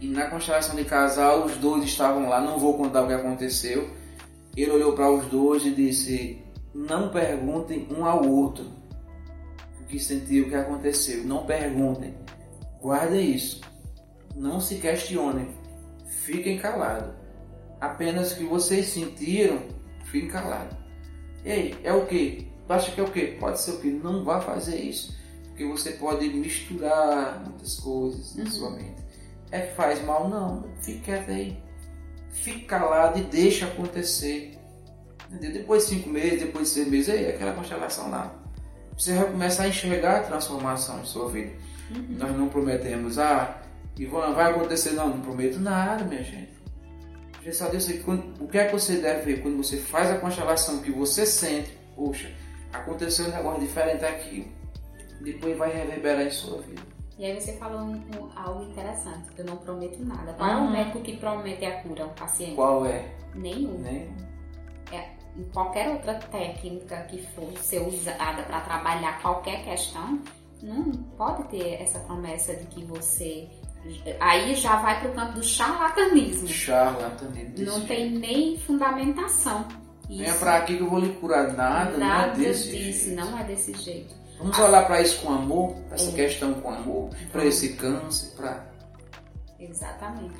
e 0.00 0.06
na 0.08 0.28
constelação 0.28 0.76
de 0.76 0.84
casal, 0.84 1.46
os 1.46 1.56
dois 1.56 1.84
estavam 1.84 2.28
lá, 2.28 2.40
não 2.40 2.58
vou 2.58 2.76
contar 2.76 3.02
o 3.02 3.06
que 3.06 3.14
aconteceu. 3.14 3.88
Ele 4.56 4.70
olhou 4.70 4.92
para 4.92 5.10
os 5.10 5.26
dois 5.26 5.64
e 5.64 5.70
disse: 5.70 6.42
Não 6.74 7.08
perguntem 7.08 7.88
um 7.90 8.04
ao 8.04 8.28
outro 8.28 8.66
o 9.80 9.84
que 9.86 9.98
sentiu, 9.98 10.44
o 10.44 10.48
que 10.48 10.54
aconteceu. 10.54 11.24
Não 11.24 11.44
perguntem. 11.46 12.14
Guardem 12.80 13.32
isso. 13.34 13.60
Não 14.36 14.60
se 14.60 14.76
questionem. 14.76 15.48
Fiquem 16.22 16.58
calados. 16.58 17.14
Apenas 17.80 18.32
o 18.32 18.36
que 18.36 18.44
vocês 18.44 18.86
sentiram, 18.86 19.60
fiquem 20.04 20.28
calados. 20.28 20.76
Ei, 21.44 21.74
é 21.82 21.92
o 21.92 22.06
que? 22.06 22.48
Tu 22.66 22.72
acha 22.72 22.90
que 22.92 23.00
é 23.00 23.04
o 23.04 23.10
que? 23.10 23.26
Pode 23.38 23.60
ser 23.60 23.72
o 23.72 23.78
que? 23.80 23.90
Não 23.90 24.24
vá 24.24 24.40
fazer 24.40 24.76
isso. 24.76 25.14
Porque 25.48 25.64
você 25.66 25.92
pode 25.92 26.28
misturar 26.30 27.40
muitas 27.44 27.76
coisas 27.76 28.34
na 28.34 28.44
Uhum. 28.44 28.50
sua 28.50 28.70
mente. 28.70 29.04
É 29.50 29.60
que 29.60 29.74
faz 29.74 30.02
mal? 30.04 30.28
Não. 30.28 30.64
Fique 30.82 31.00
quieto 31.00 31.30
aí. 31.30 31.56
Fique 32.30 32.62
calado 32.64 33.18
e 33.18 33.22
deixe 33.22 33.64
acontecer. 33.64 34.58
Entendeu? 35.30 35.52
Depois 35.52 35.84
de 35.86 35.94
cinco 35.94 36.08
meses, 36.08 36.40
depois 36.40 36.68
de 36.68 36.74
seis 36.74 36.88
meses, 36.88 37.08
aí 37.14 37.28
aquela 37.28 37.52
constelação 37.52 38.10
lá. 38.10 38.34
Você 38.96 39.14
vai 39.14 39.30
começar 39.30 39.64
a 39.64 39.68
enxergar 39.68 40.16
a 40.20 40.22
transformação 40.22 41.00
em 41.00 41.04
sua 41.04 41.28
vida. 41.30 41.52
Uhum. 41.94 42.06
Nós 42.10 42.36
não 42.36 42.48
prometemos, 42.48 43.18
ah, 43.18 43.60
Ivan, 43.98 44.32
vai 44.32 44.50
acontecer. 44.52 44.90
Não, 44.92 45.08
não 45.08 45.20
prometo 45.20 45.58
nada, 45.58 46.04
minha 46.04 46.22
gente. 46.22 46.52
Já 47.44 47.66
aí, 47.68 47.98
quando- 47.98 48.42
o 48.42 48.48
que 48.48 48.56
é 48.58 48.66
que 48.66 48.72
você 48.72 48.96
deve 48.96 49.34
ver 49.34 49.42
quando 49.42 49.56
você 49.58 49.76
faz 49.76 50.10
a 50.10 50.16
constelação 50.16 50.78
que 50.78 50.90
você 50.90 51.26
sente, 51.26 51.70
poxa, 51.94 52.30
aconteceu 52.74 53.26
um 53.26 53.30
negócio 53.30 53.60
diferente 53.60 54.04
aqui. 54.04 54.52
Depois 55.20 55.56
vai 55.56 55.72
reverberar 55.72 56.22
em 56.26 56.30
sua 56.30 56.60
vida. 56.62 56.82
E 57.18 57.24
aí 57.24 57.40
você 57.40 57.52
falou 57.54 57.80
um- 57.80 57.92
um- 57.94 58.30
algo 58.34 58.64
interessante, 58.64 59.28
eu 59.38 59.44
não 59.44 59.56
prometo 59.56 60.04
nada. 60.04 60.32
Qual 60.32 60.50
é 60.50 60.56
o 60.56 60.70
médico 60.70 61.00
que 61.00 61.16
promete 61.16 61.64
a 61.64 61.80
cura 61.80 62.02
ao 62.04 62.10
paciente? 62.10 62.56
Qual 62.56 62.84
é? 62.84 63.08
Nenhum. 63.34 63.78
Né? 63.78 64.08
Em 65.36 65.42
qualquer 65.52 65.88
outra 65.90 66.14
técnica 66.14 66.96
que 67.10 67.18
for 67.34 67.50
ser 67.58 67.80
usada 67.80 68.42
para 68.44 68.60
trabalhar 68.60 69.20
qualquer 69.20 69.64
questão, 69.64 70.20
não 70.62 70.92
pode 71.16 71.42
ter 71.48 71.82
essa 71.82 71.98
promessa 72.00 72.54
de 72.54 72.64
que 72.66 72.84
você. 72.84 73.48
Aí 74.20 74.54
já 74.54 74.76
vai 74.76 75.00
para 75.00 75.10
o 75.10 75.14
campo 75.14 75.32
do 75.32 75.42
charlatanismo. 75.42 76.46
Charlatanismo. 76.46 77.66
Não 77.66 77.80
tem 77.84 78.10
nem 78.10 78.56
fundamentação. 78.58 79.66
Venha 80.16 80.34
pra 80.34 80.56
aqui 80.56 80.76
que 80.76 80.82
eu 80.82 80.88
vou 80.90 80.98
lhe 81.00 81.12
curar. 81.14 81.52
Nada, 81.52 81.90
não 81.92 81.96
é 81.96 82.08
Nada 82.08 82.32
desse 82.36 82.76
jeito. 82.76 83.16
não 83.20 83.38
é 83.38 83.44
desse 83.44 83.72
jeito. 83.74 84.14
Vamos 84.38 84.58
olhar 84.58 84.86
para 84.86 85.00
isso 85.00 85.20
com 85.22 85.32
amor, 85.32 85.74
pra 85.86 85.94
essa 85.94 86.10
É. 86.10 86.14
questão 86.14 86.54
com 86.54 86.70
amor, 86.70 87.10
para 87.32 87.44
esse 87.44 87.74
câncer, 87.74 88.34
para. 88.36 88.66
Exatamente. 89.58 90.34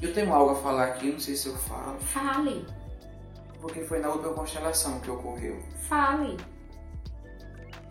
Eu 0.00 0.14
tenho 0.14 0.32
algo 0.32 0.52
a 0.52 0.54
falar 0.56 0.84
aqui, 0.86 1.12
não 1.12 1.18
sei 1.20 1.34
se 1.36 1.48
eu 1.48 1.56
falo, 1.56 1.98
Fale, 2.00 2.64
porque 3.60 3.80
foi 3.82 3.98
na 3.98 4.08
última 4.08 4.32
constelação 4.32 4.98
que 5.00 5.10
ocorreu. 5.10 5.60
fale. 5.88 6.36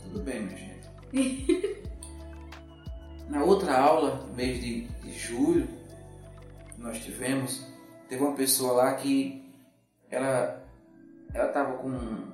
Tudo 0.03 0.23
bem, 0.23 0.41
minha 0.41 0.57
gente. 0.57 0.79
Na 3.29 3.43
outra 3.43 3.77
aula, 3.79 4.25
mês 4.35 4.59
de, 4.59 4.81
de 4.87 5.13
julho, 5.13 5.67
que 6.73 6.81
nós 6.81 6.97
tivemos, 7.03 7.63
teve 8.07 8.23
uma 8.23 8.33
pessoa 8.33 8.73
lá 8.73 8.93
que 8.95 9.53
ela 10.09 10.63
ela 11.33 11.47
estava 11.47 11.77
com 11.77 11.89
um, 11.89 12.27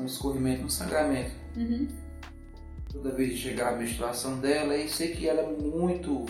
um 0.00 0.06
escorrimento, 0.06 0.64
um 0.64 0.68
sangramento. 0.68 1.32
Uhum. 1.56 1.88
Toda 2.92 3.12
vez 3.12 3.30
de 3.30 3.36
chegar 3.36 3.74
a 3.74 3.76
menstruação 3.76 4.38
dela, 4.38 4.76
e 4.76 4.88
sei 4.88 5.14
que 5.14 5.28
ela 5.28 5.42
é 5.42 5.46
muito 5.46 6.24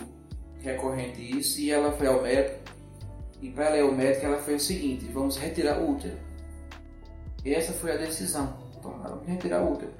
recorrente 0.60 1.20
isso, 1.38 1.60
e 1.60 1.70
ela 1.70 1.92
foi 1.92 2.06
ao 2.06 2.22
médico, 2.22 2.58
e 3.40 3.50
para 3.50 3.66
ela 3.66 3.76
ir 3.76 3.80
ao 3.82 3.92
médico, 3.92 4.26
ela 4.26 4.38
fez 4.38 4.62
o 4.62 4.66
seguinte, 4.66 5.04
vamos 5.06 5.36
retirar 5.36 5.78
o 5.78 5.92
útero. 5.92 6.18
E 7.44 7.54
essa 7.54 7.72
foi 7.72 7.92
a 7.92 7.96
decisão 7.96 8.56
tomar, 8.82 9.08
vamos 9.08 9.26
retirar 9.26 9.62
o 9.62 9.72
útero. 9.72 9.92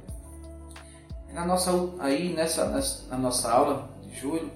Na 1.33 1.47
nossa, 1.47 1.71
aí, 2.01 2.35
nessa, 2.35 2.69
nessa, 2.71 3.07
na 3.09 3.19
nossa 3.19 3.51
aula 3.51 3.91
de 4.03 4.19
julho, 4.19 4.51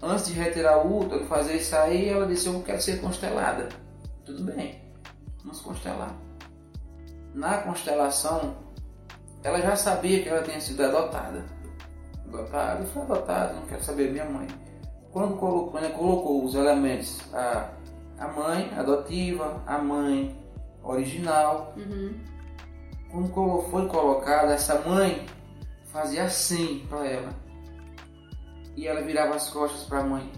antes 0.00 0.26
de 0.26 0.32
retirar 0.32 0.78
o 0.78 1.00
útero, 1.00 1.26
fazer 1.26 1.56
isso 1.56 1.76
aí, 1.76 2.08
ela 2.08 2.26
disse, 2.26 2.46
eu 2.46 2.62
quero 2.62 2.80
ser 2.80 3.00
constelada. 3.00 3.68
Tudo 4.24 4.44
bem, 4.44 4.80
vamos 5.42 5.60
constelar. 5.60 6.16
Na 7.34 7.58
constelação, 7.58 8.54
ela 9.42 9.60
já 9.60 9.76
sabia 9.76 10.22
que 10.22 10.28
ela 10.28 10.42
tinha 10.42 10.60
sido 10.60 10.82
adotada. 10.84 11.44
Adotada, 12.28 12.84
foi 12.86 13.02
adotada, 13.02 13.52
não 13.54 13.62
quero 13.66 13.82
saber 13.82 14.12
minha 14.12 14.24
mãe. 14.24 14.46
Quando 15.12 15.36
colocou, 15.36 15.70
quando 15.72 15.92
colocou 15.92 16.44
os 16.44 16.54
elementos, 16.54 17.20
a, 17.32 17.70
a 18.18 18.28
mãe 18.28 18.72
adotiva, 18.76 19.62
a 19.66 19.78
mãe 19.78 20.36
original, 20.82 21.72
Uhum. 21.76 22.14
quando 23.10 23.62
foi 23.70 23.86
colocada, 23.88 24.52
essa 24.54 24.78
mãe 24.80 25.26
fazia 25.86 26.24
assim 26.24 26.84
para 26.88 27.06
ela. 27.06 27.30
E 28.76 28.86
ela 28.86 29.02
virava 29.02 29.36
as 29.36 29.48
costas 29.50 29.84
para 29.84 30.00
a 30.00 30.04
mãe. 30.04 30.30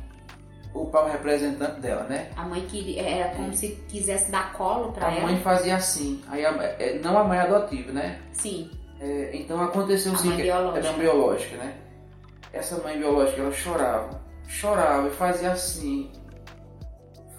Para 0.85 1.07
o 1.07 1.09
representante 1.11 1.81
dela, 1.81 2.05
né? 2.05 2.29
A 2.37 2.43
mãe 2.43 2.61
queria, 2.67 3.03
era 3.03 3.35
como 3.35 3.53
se 3.55 3.69
quisesse 3.89 4.31
dar 4.31 4.53
colo 4.53 4.93
pra 4.93 5.09
a 5.09 5.13
ela. 5.15 5.23
mãe 5.23 5.41
fazia 5.41 5.77
assim. 5.77 6.23
Aí 6.29 6.45
a- 6.45 6.53
é, 6.79 6.99
não 7.03 7.17
a 7.19 7.25
mãe 7.25 7.39
adotiva, 7.39 7.93
né? 7.93 8.21
Sim. 8.33 8.71
É, 9.01 9.31
então 9.35 9.61
aconteceu 9.63 10.13
A 10.13 10.15
assim, 10.15 10.29
mãe 10.29 10.37
que 10.37 10.43
biológica. 10.45 10.79
é 10.87 10.91
mãe 10.91 11.01
biológica, 11.01 11.57
né? 11.57 11.75
Essa 12.53 12.77
mãe 12.83 12.99
biológica, 12.99 13.43
ela 13.43 13.53
chorava, 13.53 14.21
chorava 14.49 15.09
e 15.09 15.11
fazia 15.11 15.53
assim. 15.53 16.11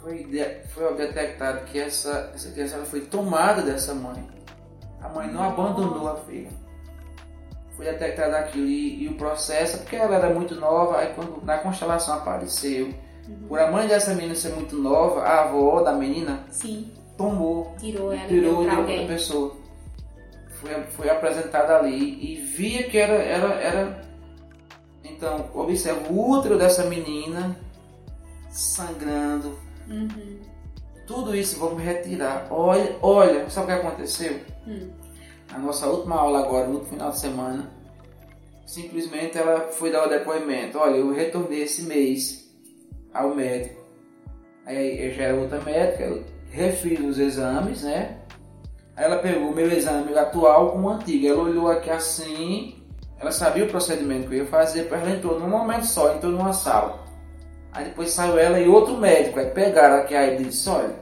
Foi, 0.02 0.24
de- 0.26 0.62
foi 0.74 0.96
detectado 0.96 1.66
que 1.66 1.80
essa, 1.80 2.32
essa 2.34 2.52
criança 2.52 2.78
foi 2.86 3.02
tomada 3.02 3.62
dessa 3.62 3.94
mãe. 3.94 4.28
A 5.02 5.10
mãe 5.10 5.28
não 5.32 5.44
abandonou 5.44 6.08
a 6.10 6.16
filha. 6.18 6.50
Foi 7.76 7.86
detectado 7.86 8.36
aquilo 8.36 8.66
e, 8.68 9.04
e 9.04 9.08
o 9.08 9.16
processo, 9.16 9.78
porque 9.80 9.96
ela 9.96 10.16
era 10.16 10.30
muito 10.34 10.56
nova, 10.56 10.98
aí 11.00 11.14
quando 11.14 11.44
na 11.46 11.58
constelação 11.60 12.16
apareceu, 12.16 12.92
Uhum. 13.28 13.48
por 13.48 13.60
a 13.60 13.70
mãe 13.70 13.88
dessa 13.88 14.14
menina 14.14 14.36
ser 14.36 14.54
muito 14.54 14.78
nova, 14.78 15.22
a 15.22 15.44
avó 15.44 15.82
da 15.82 15.92
menina 15.94 16.46
Sim. 16.50 16.92
tomou 17.18 17.76
Tirou 17.78 18.14
ela 18.14 18.28
tirou 18.28 18.64
de 18.64 18.76
outra 18.76 19.08
pessoa. 19.08 19.56
Foi, 20.62 20.72
foi 20.96 21.10
apresentada 21.10 21.78
ali 21.78 22.34
e 22.34 22.36
via 22.38 22.84
que 22.90 22.98
era, 22.98 23.16
era, 23.16 23.54
era. 23.56 24.02
Então, 25.04 25.50
observa 25.54 26.12
o 26.12 26.32
útero 26.32 26.58
dessa 26.58 26.86
menina 26.86 27.56
sangrando. 28.50 29.58
Uhum. 29.88 30.40
Tudo 31.06 31.36
isso 31.36 31.60
vamos 31.60 31.82
retirar. 31.82 32.48
Olha, 32.50 32.96
olha, 33.02 33.50
sabe 33.50 33.72
o 33.72 33.76
que 33.76 33.88
aconteceu? 33.88 34.40
Hum. 34.68 34.90
Na 35.52 35.60
nossa 35.60 35.88
última 35.88 36.16
aula 36.16 36.40
agora, 36.40 36.68
no 36.68 36.84
final 36.84 37.12
de 37.12 37.20
semana, 37.20 37.72
simplesmente 38.66 39.38
ela 39.38 39.68
foi 39.72 39.92
dar 39.92 40.06
o 40.06 40.10
depoimento. 40.10 40.78
Olha, 40.78 40.98
eu 40.98 41.14
retornei 41.14 41.64
esse 41.64 41.84
mês 41.84 42.47
ao 43.14 43.36
médico. 43.36 43.86
Aí 44.66 45.14
já 45.16 45.24
era 45.24 45.36
outra 45.36 45.62
médica, 45.62 46.04
eu 46.04 46.24
refiz 46.52 47.00
os 47.00 47.18
exames, 47.18 47.84
né? 47.84 48.18
Aí 48.96 49.06
ela 49.06 49.20
pegou 49.20 49.54
meu 49.54 49.72
exame 49.72 50.18
atual 50.18 50.72
com 50.72 50.82
o 50.82 50.90
antigo. 50.90 51.28
Ela 51.28 51.44
olhou 51.44 51.70
aqui 51.70 51.90
assim, 51.90 52.84
ela 53.20 53.32
sabia 53.32 53.66
o 53.66 53.70
procedimento 53.70 54.28
que 54.28 54.36
eu 54.36 54.40
ia 54.40 54.46
fazer, 54.46 54.84
depois 54.84 55.02
ela 55.02 55.12
entrou 55.12 55.40
num 55.40 55.50
momento 55.50 55.86
só, 55.86 56.14
entrou 56.14 56.32
numa 56.32 56.54
sala. 56.54 57.06
Aí 57.72 57.86
depois 57.86 58.10
saiu 58.10 58.38
ela 58.40 58.60
e 58.60 58.68
outro 58.68 58.98
médico, 58.98 59.40
aí 59.40 59.52
pegaram 59.52 59.98
aqui, 59.98 60.16
aí 60.16 60.36
disse, 60.44 60.68
olha, 60.68 60.96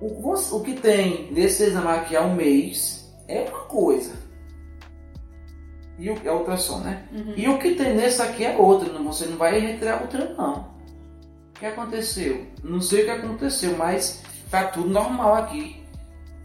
o, 0.00 0.34
o 0.34 0.62
que 0.62 0.74
tem 0.74 1.32
nesse 1.32 1.64
exame 1.64 1.88
aqui 1.88 2.14
há 2.14 2.22
um 2.22 2.34
mês 2.34 3.10
é 3.26 3.42
uma 3.42 3.60
coisa. 3.60 4.12
E 6.00 6.10
o, 6.10 6.18
é 6.24 6.32
ultrassom, 6.32 6.78
né? 6.78 7.04
Uhum. 7.12 7.34
E 7.36 7.48
o 7.48 7.58
que 7.58 7.74
tem 7.74 7.94
nesse 7.94 8.22
aqui 8.22 8.44
é 8.44 8.56
outra, 8.56 8.90
não- 8.92 9.04
você 9.04 9.26
não 9.26 9.36
vai 9.36 9.58
retirar 9.60 10.00
outra 10.00 10.34
não. 10.36 10.70
O 11.54 11.60
que 11.60 11.66
aconteceu? 11.66 12.46
Não 12.64 12.80
sei 12.80 13.02
o 13.02 13.04
que 13.04 13.10
aconteceu, 13.10 13.76
mas 13.76 14.22
tá 14.50 14.64
tudo 14.64 14.88
normal 14.88 15.34
aqui. 15.34 15.82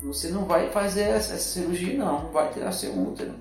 Você 0.04 0.28
não 0.28 0.44
vai 0.46 0.70
fazer 0.70 1.04
essa, 1.04 1.34
essa 1.34 1.38
cirurgia 1.54 1.98
não, 1.98 2.24
não 2.24 2.32
vai 2.32 2.52
tirar 2.52 2.72
seu 2.74 2.92
útero. 2.92 3.34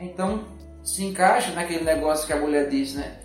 Então, 0.00 0.44
se 0.82 1.04
encaixa 1.04 1.52
naquele 1.52 1.84
negócio 1.84 2.26
que 2.26 2.32
a 2.32 2.36
mulher 2.40 2.68
diz, 2.68 2.94
né? 2.94 3.16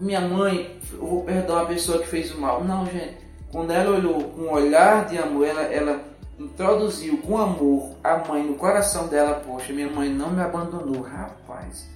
Minha 0.00 0.20
mãe, 0.22 0.78
eu 0.92 1.06
vou 1.06 1.24
perdoar 1.24 1.62
a 1.62 1.66
pessoa 1.66 1.98
que 1.98 2.08
fez 2.08 2.32
o 2.34 2.40
mal. 2.40 2.64
Não, 2.64 2.86
gente. 2.86 3.16
Quando 3.52 3.70
ela 3.70 3.96
olhou 3.96 4.24
com 4.30 4.42
um 4.42 4.50
olhar 4.52 5.06
de 5.06 5.18
amor, 5.18 5.46
ela, 5.46 5.62
ela 5.62 6.00
introduziu 6.38 7.18
com 7.18 7.38
amor 7.38 7.94
a 8.02 8.16
mãe 8.18 8.42
no 8.44 8.54
coração 8.54 9.06
dela. 9.08 9.40
Poxa, 9.40 9.72
minha 9.72 9.88
mãe 9.90 10.08
não 10.08 10.30
me 10.30 10.40
abandonou, 10.42 11.02
rapaz. 11.02 11.86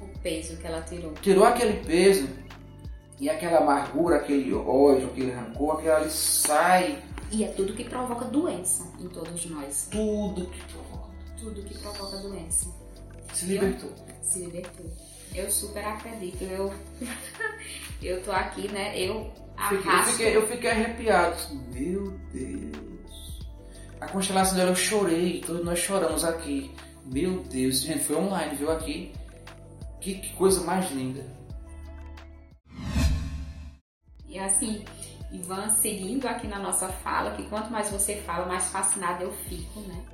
O 0.00 0.06
peso 0.20 0.56
que 0.56 0.66
ela 0.66 0.80
tirou. 0.82 1.12
Tirou 1.14 1.44
aquele 1.44 1.84
peso 1.84 2.28
e 3.20 3.28
aquela 3.30 3.58
amargura, 3.58 4.16
aquele 4.16 4.52
ódio, 4.54 5.06
aquele 5.08 5.30
rancor, 5.30 5.76
aquilo 5.78 5.92
ali 5.94 6.10
sai 6.10 6.98
E 7.30 7.44
é 7.44 7.48
tudo 7.48 7.72
que 7.74 7.84
provoca 7.84 8.24
doença 8.26 8.84
em 9.00 9.08
todos 9.08 9.46
nós. 9.50 9.88
tudo 9.90 10.46
que 10.46 10.60
tu 10.72 10.78
Tudo 11.38 11.62
que 11.62 11.78
provoca 11.78 12.16
doença. 12.18 12.68
se 13.32 13.46
libertou. 13.46 13.90
Se 14.22 14.38
libertou. 14.40 14.86
Eu 15.34 15.50
super 15.50 15.84
acredito. 15.84 16.42
Eu, 16.42 16.72
eu 18.02 18.22
tô 18.22 18.30
aqui, 18.32 18.68
né? 18.72 18.98
Eu 18.98 19.30
Fiquei- 19.68 19.78
Eu 19.78 19.90
arrasto. 19.92 20.10
fiquei, 20.12 20.36
eu 20.36 20.46
fiquei 20.48 20.70
arrepiado. 20.70 21.36
Meu 21.72 22.10
Deus. 22.32 22.93
A 24.04 24.08
constelação 24.08 24.54
dela 24.54 24.70
eu 24.70 24.76
chorei, 24.76 25.40
todos 25.40 25.64
nós 25.64 25.78
choramos 25.78 26.24
aqui. 26.24 26.70
Meu 27.06 27.42
Deus, 27.44 27.80
gente, 27.80 28.04
foi 28.04 28.16
online, 28.16 28.54
viu 28.54 28.70
aqui? 28.70 29.14
Que, 29.98 30.16
que 30.16 30.34
coisa 30.34 30.62
mais 30.62 30.90
linda. 30.90 31.24
E 34.28 34.38
assim, 34.38 34.84
Ivan, 35.32 35.70
seguindo 35.70 36.26
aqui 36.26 36.46
na 36.46 36.58
nossa 36.58 36.88
fala, 36.88 37.30
que 37.30 37.44
quanto 37.44 37.70
mais 37.70 37.90
você 37.90 38.16
fala, 38.16 38.44
mais 38.44 38.64
fascinada 38.66 39.24
eu 39.24 39.32
fico, 39.48 39.80
né? 39.80 40.04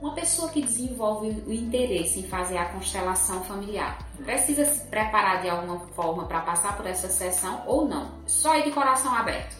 Uma 0.00 0.12
pessoa 0.12 0.50
que 0.50 0.60
desenvolve 0.60 1.28
o 1.46 1.52
interesse 1.52 2.18
em 2.18 2.24
fazer 2.24 2.58
a 2.58 2.66
constelação 2.66 3.44
familiar 3.44 3.98
precisa 4.24 4.64
se 4.64 4.84
preparar 4.88 5.42
de 5.42 5.48
alguma 5.48 5.78
forma 5.94 6.26
para 6.26 6.40
passar 6.40 6.76
por 6.76 6.86
essa 6.86 7.08
sessão 7.08 7.62
ou 7.66 7.86
não? 7.88 8.10
Só 8.26 8.56
ir 8.56 8.64
de 8.64 8.72
coração 8.72 9.14
aberto. 9.14 9.54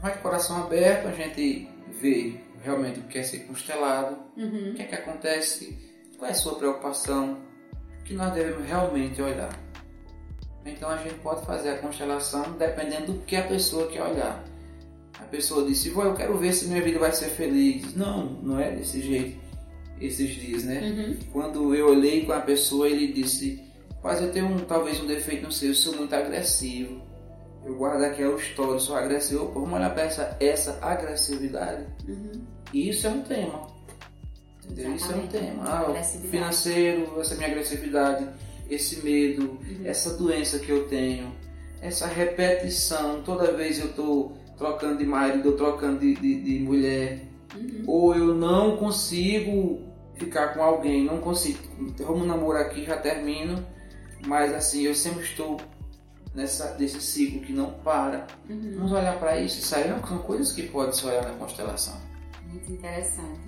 Mas 0.00 0.14
de 0.14 0.20
coração 0.20 0.62
aberto, 0.62 1.08
a 1.08 1.12
gente 1.12 1.68
vê 2.00 2.51
realmente 2.62 3.00
o 3.00 3.04
que 3.04 3.18
é 3.18 3.22
ser 3.22 3.40
constelado, 3.40 4.16
Uhum. 4.36 4.70
o 4.70 4.74
que 4.74 4.82
é 4.82 4.86
que 4.86 4.94
acontece, 4.94 5.78
qual 6.18 6.28
é 6.28 6.32
a 6.32 6.36
sua 6.36 6.54
preocupação, 6.56 7.38
o 8.00 8.04
que 8.04 8.14
nós 8.14 8.32
devemos 8.32 8.66
realmente 8.66 9.20
olhar. 9.20 9.58
Então 10.64 10.88
a 10.90 10.96
gente 10.98 11.16
pode 11.16 11.44
fazer 11.44 11.70
a 11.70 11.78
constelação 11.78 12.52
dependendo 12.58 13.12
do 13.12 13.18
que 13.20 13.34
a 13.36 13.42
pessoa 13.42 13.88
quer 13.88 14.02
olhar. 14.02 14.44
A 15.18 15.24
pessoa 15.24 15.66
disse, 15.66 15.90
"Vô, 15.90 16.02
eu 16.02 16.14
quero 16.14 16.36
ver 16.38 16.52
se 16.52 16.66
minha 16.66 16.82
vida 16.82 16.98
vai 16.98 17.12
ser 17.12 17.28
feliz. 17.30 17.94
Não, 17.96 18.26
não 18.42 18.60
é 18.60 18.70
desse 18.70 19.00
jeito 19.02 19.40
esses 20.00 20.30
dias, 20.30 20.64
né? 20.64 20.80
Uhum. 20.80 21.16
Quando 21.32 21.74
eu 21.74 21.88
olhei 21.88 22.26
com 22.26 22.32
a 22.32 22.40
pessoa, 22.40 22.88
ele 22.88 23.12
disse, 23.12 23.62
mas 24.02 24.20
eu 24.20 24.32
tenho 24.32 24.46
um, 24.46 24.58
talvez 24.58 25.00
um 25.00 25.06
defeito, 25.06 25.44
não 25.44 25.50
sei, 25.52 25.70
eu 25.70 25.74
sou 25.76 25.94
muito 25.96 26.12
agressivo. 26.12 27.00
Eu 27.64 27.76
guardo 27.76 28.02
aqui 28.02 28.20
a 28.20 28.28
história, 28.32 28.80
sou 28.80 28.96
agressivo. 28.96 29.52
Vamos 29.54 29.72
olhar 29.72 29.94
para 29.94 30.02
essa, 30.02 30.36
essa 30.40 30.78
agressividade. 30.82 31.86
Uhum. 32.08 32.41
E 32.72 32.88
isso 32.88 33.06
é 33.06 33.10
um 33.10 33.22
tema. 33.22 33.66
Entendeu? 34.64 34.94
Isso 34.94 35.12
é 35.12 35.16
um 35.16 35.26
tema. 35.26 35.64
Ah, 35.66 36.02
financeiro, 36.30 37.20
essa 37.20 37.34
minha 37.34 37.48
agressividade, 37.48 38.28
esse 38.70 39.04
medo, 39.04 39.42
Uhum. 39.42 39.82
essa 39.84 40.16
doença 40.16 40.58
que 40.58 40.70
eu 40.70 40.88
tenho, 40.88 41.32
essa 41.80 42.06
repetição, 42.06 43.22
toda 43.22 43.52
vez 43.52 43.78
eu 43.78 43.86
estou 43.86 44.36
trocando 44.56 44.98
de 44.98 45.04
marido, 45.04 45.48
eu 45.50 45.56
trocando 45.56 45.98
de, 46.00 46.14
de, 46.14 46.40
de 46.40 46.58
mulher, 46.60 47.24
Uhum. 47.54 47.84
ou 47.86 48.14
eu 48.14 48.34
não 48.34 48.76
consigo 48.76 49.80
ficar 50.14 50.54
com 50.54 50.62
alguém, 50.62 51.04
não 51.04 51.18
consigo, 51.18 51.58
vamos 51.98 52.26
namorar 52.26 52.62
aqui, 52.66 52.84
já 52.84 52.96
termino, 52.96 53.66
mas 54.26 54.54
assim, 54.54 54.82
eu 54.82 54.94
sempre 54.94 55.24
estou 55.24 55.60
nessa, 56.34 56.76
nesse 56.78 57.00
ciclo 57.00 57.40
que 57.42 57.52
não 57.52 57.72
para. 57.72 58.26
Uhum. 58.48 58.72
Vamos 58.76 58.92
olhar 58.92 59.18
para 59.18 59.38
isso, 59.40 59.58
isso 59.58 59.74
aí 59.74 59.92
são 60.08 60.18
coisas 60.18 60.52
que 60.52 60.62
pode 60.68 60.96
se 60.96 61.04
olhar 61.04 61.24
na 61.24 61.34
constelação. 61.34 61.94
Muito 62.52 62.70
interessante. 62.72 63.40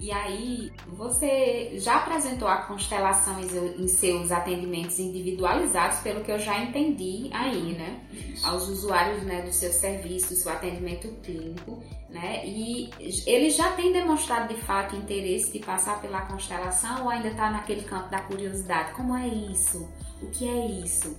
E 0.00 0.12
aí, 0.12 0.70
você 0.86 1.72
já 1.80 1.96
apresentou 1.96 2.46
a 2.46 2.58
constelação 2.58 3.40
em 3.40 3.48
seu- 3.48 3.80
em 3.80 3.88
seus 3.88 4.30
atendimentos 4.30 4.96
individualizados, 5.00 5.98
pelo 5.98 6.22
que 6.22 6.30
eu 6.30 6.38
já 6.38 6.56
entendi 6.62 7.28
aí, 7.32 7.72
né? 7.76 8.00
Isso. 8.12 8.46
Aos 8.46 8.68
usuários 8.68 9.24
né, 9.24 9.42
do 9.42 9.52
seu 9.52 9.72
serviço, 9.72 10.28
do 10.28 10.36
seu 10.36 10.52
atendimento 10.52 11.08
clínico, 11.24 11.82
né? 12.08 12.46
E 12.46 12.90
ele 13.26 13.50
já 13.50 13.72
tem 13.72 13.92
demonstrado 13.92 14.54
de 14.54 14.60
fato 14.60 14.94
interesse 14.94 15.50
de 15.52 15.58
passar 15.58 16.00
pela 16.00 16.20
constelação 16.26 17.02
ou 17.02 17.10
ainda 17.10 17.28
está 17.30 17.50
naquele 17.50 17.82
campo 17.82 18.08
da 18.08 18.20
curiosidade? 18.20 18.92
Como 18.92 19.16
é 19.16 19.26
isso? 19.26 19.88
O 20.22 20.26
que 20.30 20.48
é 20.48 20.66
isso? 20.84 21.18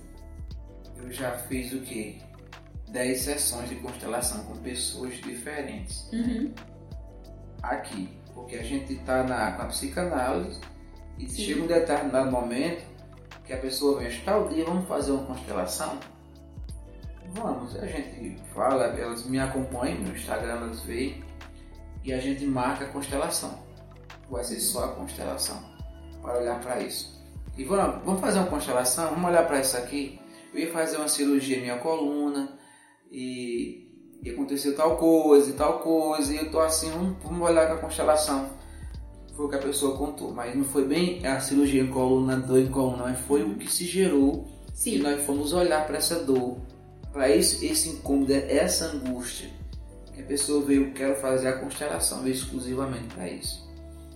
Eu 0.96 1.12
já 1.12 1.32
fiz 1.48 1.70
o 1.74 1.80
quê? 1.82 2.16
10 2.88 3.20
sessões 3.20 3.68
de 3.68 3.74
constelação 3.76 4.42
com 4.44 4.56
pessoas 4.56 5.14
diferentes. 5.20 6.08
Uhum. 6.12 6.50
Aqui, 7.62 8.08
Porque 8.34 8.56
a 8.56 8.62
gente 8.62 8.94
está 8.94 9.22
na, 9.22 9.52
com 9.52 9.62
a 9.62 9.66
psicanálise 9.66 10.60
e 11.18 11.28
Sim. 11.28 11.42
chega 11.42 11.62
um 11.62 11.66
determinado 11.66 12.30
momento 12.30 12.82
que 13.44 13.52
a 13.52 13.58
pessoa 13.58 14.00
vem, 14.00 14.20
tal 14.20 14.48
dia 14.48 14.64
vamos 14.64 14.86
fazer 14.86 15.12
uma 15.12 15.26
constelação? 15.26 15.98
Vamos, 17.32 17.76
a 17.76 17.86
gente 17.86 18.40
fala, 18.54 18.86
elas 18.86 19.24
me 19.24 19.38
acompanham 19.38 20.00
no 20.00 20.16
Instagram, 20.16 20.52
elas 20.52 20.80
veem 20.80 21.22
e 22.04 22.12
a 22.12 22.18
gente 22.18 22.44
marca 22.46 22.84
a 22.84 22.88
constelação. 22.88 23.58
Vai 24.30 24.44
ser 24.44 24.60
só 24.60 24.84
a 24.84 24.88
constelação 24.94 25.62
para 26.22 26.38
olhar 26.38 26.60
para 26.60 26.80
isso. 26.80 27.20
E 27.56 27.64
vamos, 27.64 28.04
vamos 28.04 28.20
fazer 28.20 28.38
uma 28.38 28.48
constelação, 28.48 29.10
vamos 29.10 29.30
olhar 29.30 29.46
para 29.46 29.60
isso 29.60 29.76
aqui. 29.76 30.20
Eu 30.52 30.60
ia 30.60 30.72
fazer 30.72 30.96
uma 30.96 31.08
cirurgia 31.08 31.56
na 31.56 31.62
minha 31.62 31.78
coluna 31.78 32.58
e, 33.10 33.89
e 34.22 34.30
aconteceu 34.30 34.74
tal 34.74 34.96
coisa 34.96 35.50
e 35.50 35.52
tal 35.54 35.78
coisa, 35.78 36.32
e 36.32 36.36
eu 36.36 36.50
tô 36.50 36.60
assim, 36.60 36.90
vamos, 36.90 37.16
vamos 37.22 37.48
olhar 37.48 37.66
com 37.68 37.74
a 37.74 37.78
constelação. 37.78 38.50
Foi 39.34 39.46
o 39.46 39.48
que 39.48 39.56
a 39.56 39.60
pessoa 39.60 39.96
contou, 39.96 40.32
mas 40.32 40.54
não 40.54 40.64
foi 40.64 40.86
bem 40.86 41.26
a 41.26 41.40
cirurgia 41.40 41.82
em 41.82 41.86
coluna, 41.86 42.36
dor 42.36 42.58
em 42.58 42.70
coluna, 42.70 43.04
mas 43.04 43.20
foi 43.20 43.42
o 43.42 43.54
que 43.54 43.70
se 43.70 43.84
gerou 43.84 44.46
e 44.68 44.72
Sim. 44.72 44.98
nós 44.98 45.24
fomos 45.24 45.52
olhar 45.52 45.86
para 45.86 45.98
essa 45.98 46.16
dor, 46.22 46.58
para 47.12 47.28
esse, 47.30 47.66
esse 47.66 47.88
incômodo, 47.90 48.32
essa 48.32 48.86
angústia. 48.86 49.48
Que 50.14 50.20
a 50.22 50.24
pessoa 50.24 50.62
veio, 50.64 50.92
quero 50.92 51.16
fazer 51.16 51.48
a 51.48 51.58
constelação, 51.58 52.22
veio 52.22 52.34
exclusivamente 52.34 53.14
para 53.14 53.28
isso. 53.28 53.68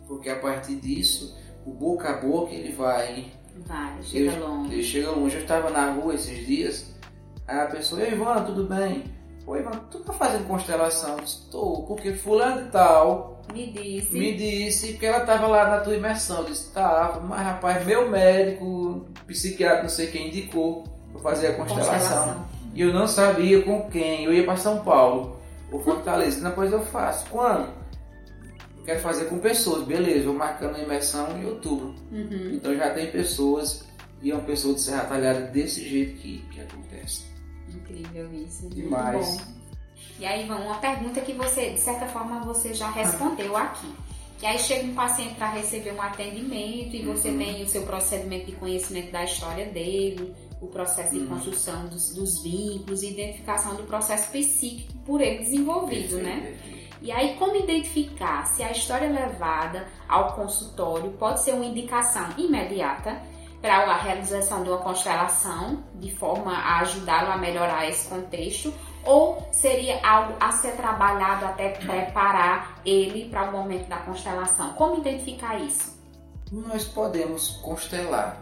Porque 0.06 0.28
a 0.28 0.38
partir 0.38 0.76
disso, 0.76 1.36
o 1.64 1.72
boca 1.72 2.10
a 2.10 2.16
boca 2.18 2.52
ele 2.52 2.72
vai 2.72 3.32
Vai, 3.66 4.02
chega 4.02 4.36
longe. 4.38 4.74
Ele 4.74 4.82
chega 4.82 5.10
longe. 5.10 5.36
Eu 5.36 5.42
estava 5.42 5.70
na 5.70 5.92
rua 5.92 6.14
esses 6.14 6.46
dias, 6.46 6.94
aí 7.46 7.58
a 7.58 7.66
pessoa, 7.66 8.02
Ei, 8.02 8.12
Ivan, 8.12 8.44
tudo 8.44 8.64
bem? 8.64 9.13
Oi, 9.46 9.60
Ivan, 9.60 9.72
tu 9.90 9.98
tá 10.00 10.12
fazendo 10.12 10.46
constelação? 10.46 11.16
Tô, 11.50 11.82
porque 11.86 12.14
fulano 12.14 12.66
e 12.66 12.70
tal 12.70 13.42
Me 13.52 13.70
disse. 13.70 14.12
me 14.16 14.34
disse 14.34 14.94
que 14.94 15.04
ela 15.04 15.18
estava 15.18 15.46
lá 15.46 15.68
na 15.68 15.80
tua 15.80 15.94
imersão. 15.94 16.38
Eu 16.38 16.44
disse, 16.44 16.72
tava, 16.72 17.20
mas 17.20 17.42
rapaz, 17.42 17.84
meu 17.84 18.10
médico, 18.10 19.06
psiquiatra, 19.26 19.82
não 19.82 19.88
sei 19.90 20.06
quem 20.06 20.28
indicou 20.28 20.84
pra 21.12 21.20
fazer 21.20 21.48
a 21.48 21.54
constelação. 21.54 22.46
E 22.74 22.80
eu 22.80 22.92
não 22.92 23.06
sabia 23.06 23.62
com 23.62 23.88
quem. 23.90 24.24
Eu 24.24 24.32
ia 24.32 24.44
para 24.44 24.56
São 24.56 24.82
Paulo, 24.82 25.36
ou 25.70 25.80
Fortaleza. 25.82 26.46
Depois 26.48 26.72
eu 26.72 26.80
faço. 26.86 27.28
Quando? 27.28 27.68
Eu 28.78 28.84
quero 28.84 29.00
fazer 29.00 29.26
com 29.26 29.38
pessoas, 29.38 29.84
beleza, 29.84 30.24
vou 30.24 30.34
marcando 30.34 30.76
a 30.76 30.80
imersão 30.80 31.38
em 31.38 31.44
outubro. 31.44 31.94
Uhum. 32.10 32.50
Então 32.54 32.74
já 32.74 32.90
tem 32.90 33.10
pessoas, 33.10 33.84
e 34.22 34.30
é 34.30 34.34
uma 34.34 34.44
pessoa 34.44 34.74
de 34.74 34.80
Serra 34.80 35.04
Talhada 35.04 35.40
desse 35.42 35.86
jeito 35.86 36.16
que, 36.16 36.38
que 36.50 36.60
acontece. 36.60 37.33
Incrível 37.72 38.32
isso. 38.34 38.68
Demais. 38.68 39.38
E 40.18 40.24
aí, 40.26 40.44
Ivan, 40.44 40.56
uma 40.56 40.76
pergunta 40.76 41.20
que 41.20 41.32
você, 41.32 41.70
de 41.70 41.80
certa 41.80 42.06
forma, 42.06 42.40
você 42.40 42.72
já 42.74 42.90
respondeu 42.90 43.56
aqui. 43.56 43.92
E 44.42 44.46
aí 44.46 44.58
chega 44.58 44.84
um 44.86 44.94
paciente 44.94 45.34
para 45.36 45.50
receber 45.50 45.92
um 45.94 46.02
atendimento 46.02 46.94
e 46.94 47.02
você 47.02 47.30
Uhum. 47.30 47.38
tem 47.38 47.62
o 47.62 47.68
seu 47.68 47.82
procedimento 47.82 48.46
de 48.46 48.52
conhecimento 48.52 49.10
da 49.10 49.24
história 49.24 49.66
dele, 49.66 50.34
o 50.60 50.66
processo 50.66 51.12
de 51.14 51.20
Uhum. 51.20 51.28
construção 51.28 51.86
dos, 51.86 52.14
dos 52.14 52.42
vínculos 52.42 53.02
e 53.02 53.10
identificação 53.12 53.74
do 53.76 53.84
processo 53.84 54.30
psíquico 54.30 54.92
por 55.06 55.20
ele 55.20 55.38
desenvolvido, 55.38 56.16
né? 56.18 56.56
E 57.00 57.10
aí, 57.12 57.36
como 57.36 57.56
identificar 57.56 58.46
se 58.46 58.62
a 58.62 58.70
história 58.70 59.08
levada 59.08 59.86
ao 60.08 60.34
consultório 60.34 61.10
pode 61.12 61.42
ser 61.42 61.52
uma 61.52 61.64
indicação 61.64 62.26
imediata 62.38 63.20
para 63.64 63.78
a 63.78 63.96
realização 63.96 64.62
de 64.62 64.68
uma 64.68 64.76
constelação, 64.76 65.82
de 65.94 66.14
forma 66.14 66.52
a 66.52 66.80
ajudá-lo 66.80 67.32
a 67.32 67.38
melhorar 67.38 67.88
esse 67.88 68.06
contexto, 68.10 68.74
ou 69.02 69.48
seria 69.52 70.06
algo 70.06 70.34
a 70.38 70.52
ser 70.52 70.72
trabalhado 70.72 71.46
até 71.46 71.70
preparar 71.70 72.78
ele 72.84 73.30
para 73.30 73.48
o 73.48 73.52
momento 73.52 73.88
da 73.88 73.96
constelação? 74.00 74.74
Como 74.74 74.98
identificar 74.98 75.58
isso? 75.58 75.98
Nós 76.52 76.84
podemos 76.84 77.56
constelar. 77.62 78.38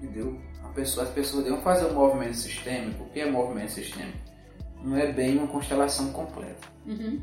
Entendeu? 0.00 0.40
A 0.64 0.68
pessoa, 0.68 1.04
as 1.04 1.12
pessoas 1.12 1.44
devem 1.44 1.60
fazer 1.60 1.90
um 1.90 1.94
movimento 1.94 2.36
sistêmico. 2.36 3.04
O 3.04 3.10
que 3.10 3.20
é 3.20 3.30
movimento 3.30 3.72
sistêmico? 3.72 4.16
Não 4.82 4.96
é 4.96 5.12
bem 5.12 5.36
uma 5.36 5.46
constelação 5.46 6.10
completa. 6.10 6.66
Uhum, 6.86 7.20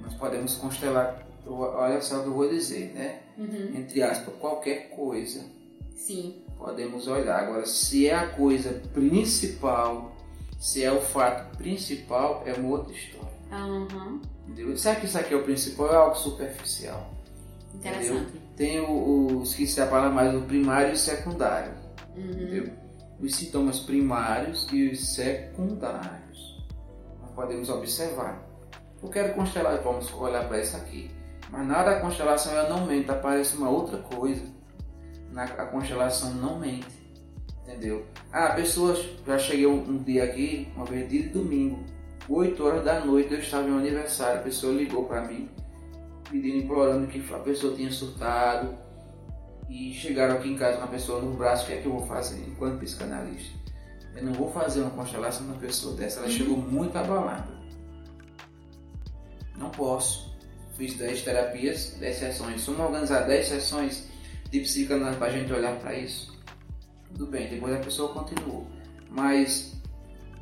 Nós 0.00 0.14
podemos 0.14 0.54
constelar, 0.54 1.18
olha 1.46 2.00
só 2.00 2.18
o 2.18 2.22
que 2.22 2.28
eu 2.28 2.34
vou 2.34 2.48
dizer, 2.48 2.92
né? 2.94 3.20
uhum, 3.38 3.72
Entre 3.76 4.02
aspas, 4.02 4.34
qualquer 4.40 4.90
coisa. 4.90 5.44
sim, 5.96 6.42
Podemos 6.58 7.06
olhar. 7.08 7.40
Agora, 7.40 7.66
se 7.66 8.06
é 8.06 8.14
a 8.14 8.26
coisa 8.28 8.80
principal, 8.94 10.12
se 10.58 10.82
é 10.82 10.90
o 10.90 11.00
fato 11.00 11.56
principal, 11.58 12.42
é 12.46 12.52
uma 12.54 12.70
outra 12.70 12.92
história. 12.92 13.28
uhum, 13.52 14.20
Entendeu? 14.48 14.76
Será 14.78 14.96
que 14.96 15.06
isso 15.06 15.18
aqui 15.18 15.34
é 15.34 15.36
o 15.36 15.42
principal 15.42 15.86
ou 15.86 15.92
é 15.92 15.96
algo 15.96 16.14
superficial? 16.16 17.10
interessante. 17.74 18.40
Tem 18.56 18.78
o, 18.80 19.38
o 19.38 19.42
esqueci 19.42 19.80
a 19.80 19.86
palavra 19.86 20.10
mais, 20.10 20.34
o 20.34 20.42
primário 20.42 20.90
e 20.90 20.92
o 20.92 20.96
secundário. 20.96 21.72
Uhum, 22.16 22.30
Entendeu? 22.30 22.70
Os 23.20 23.34
sintomas 23.34 23.80
primários 23.80 24.66
e 24.72 24.88
os 24.90 25.14
secundários. 25.14 26.62
Nós 27.20 27.30
podemos 27.34 27.68
observar. 27.68 28.42
Eu 29.02 29.08
quero 29.10 29.34
constelar, 29.34 29.80
vamos 29.82 30.12
olhar 30.14 30.46
para 30.48 30.60
isso 30.60 30.76
aqui. 30.76 31.10
Mas 31.50 31.66
na 31.66 31.82
da 31.82 32.00
constelação 32.00 32.52
ela 32.52 32.68
não 32.68 32.86
mente, 32.86 33.10
aparece 33.10 33.56
uma 33.56 33.68
outra 33.68 33.98
coisa. 33.98 34.42
Na, 35.30 35.44
a 35.44 35.66
constelação 35.66 36.32
não 36.34 36.58
mente. 36.58 37.04
Entendeu? 37.62 38.06
Ah, 38.32 38.50
pessoas, 38.50 38.98
já 39.26 39.38
cheguei 39.38 39.66
um, 39.66 39.78
um 39.78 40.02
dia 40.02 40.24
aqui, 40.24 40.68
uma 40.76 40.84
vez 40.84 41.08
de 41.08 41.22
domingo, 41.30 41.82
8 42.28 42.62
horas 42.64 42.84
da 42.84 43.00
noite, 43.00 43.32
eu 43.32 43.40
estava 43.40 43.68
em 43.68 43.72
um 43.72 43.78
aniversário, 43.78 44.40
a 44.40 44.42
pessoa 44.42 44.72
ligou 44.74 45.06
para 45.06 45.22
mim, 45.22 45.48
pedindo, 46.30 46.58
implorando 46.58 47.06
que 47.06 47.24
a 47.32 47.38
pessoa 47.38 47.74
tinha 47.74 47.90
surtado, 47.90 48.76
e 49.68 49.92
chegaram 49.94 50.36
aqui 50.36 50.50
em 50.50 50.56
casa 50.56 50.78
com 50.78 50.84
a 50.84 50.88
pessoa 50.88 51.20
no 51.22 51.34
braço, 51.34 51.64
o 51.64 51.66
que 51.66 51.72
é 51.72 51.76
que 51.78 51.86
eu 51.86 51.92
vou 51.92 52.06
fazer 52.06 52.46
enquanto 52.46 52.80
psicanalista? 52.80 53.58
Eu 54.14 54.24
não 54.24 54.32
vou 54.32 54.50
fazer 54.52 54.82
uma 54.82 54.90
constelação 54.90 55.46
na 55.46 55.54
pessoa 55.54 55.96
dessa, 55.96 56.20
ela 56.20 56.28
chegou 56.28 56.56
muito 56.56 56.96
abalada. 56.96 57.52
Não 59.56 59.70
posso. 59.70 60.23
Fiz 60.76 60.94
10 60.94 61.22
terapias, 61.22 61.96
10 62.00 62.16
sessões. 62.16 62.66
Vamos 62.66 62.80
organizar 62.80 63.20
10 63.20 63.46
sessões 63.46 64.08
de 64.50 64.60
psicanálise 64.60 65.18
para 65.18 65.28
a 65.28 65.30
gente 65.30 65.52
olhar 65.52 65.76
para 65.76 65.94
isso. 65.94 66.32
Tudo 67.12 67.26
bem, 67.26 67.48
depois 67.48 67.74
a 67.74 67.78
pessoa 67.78 68.12
continuou. 68.12 68.66
Mas 69.08 69.74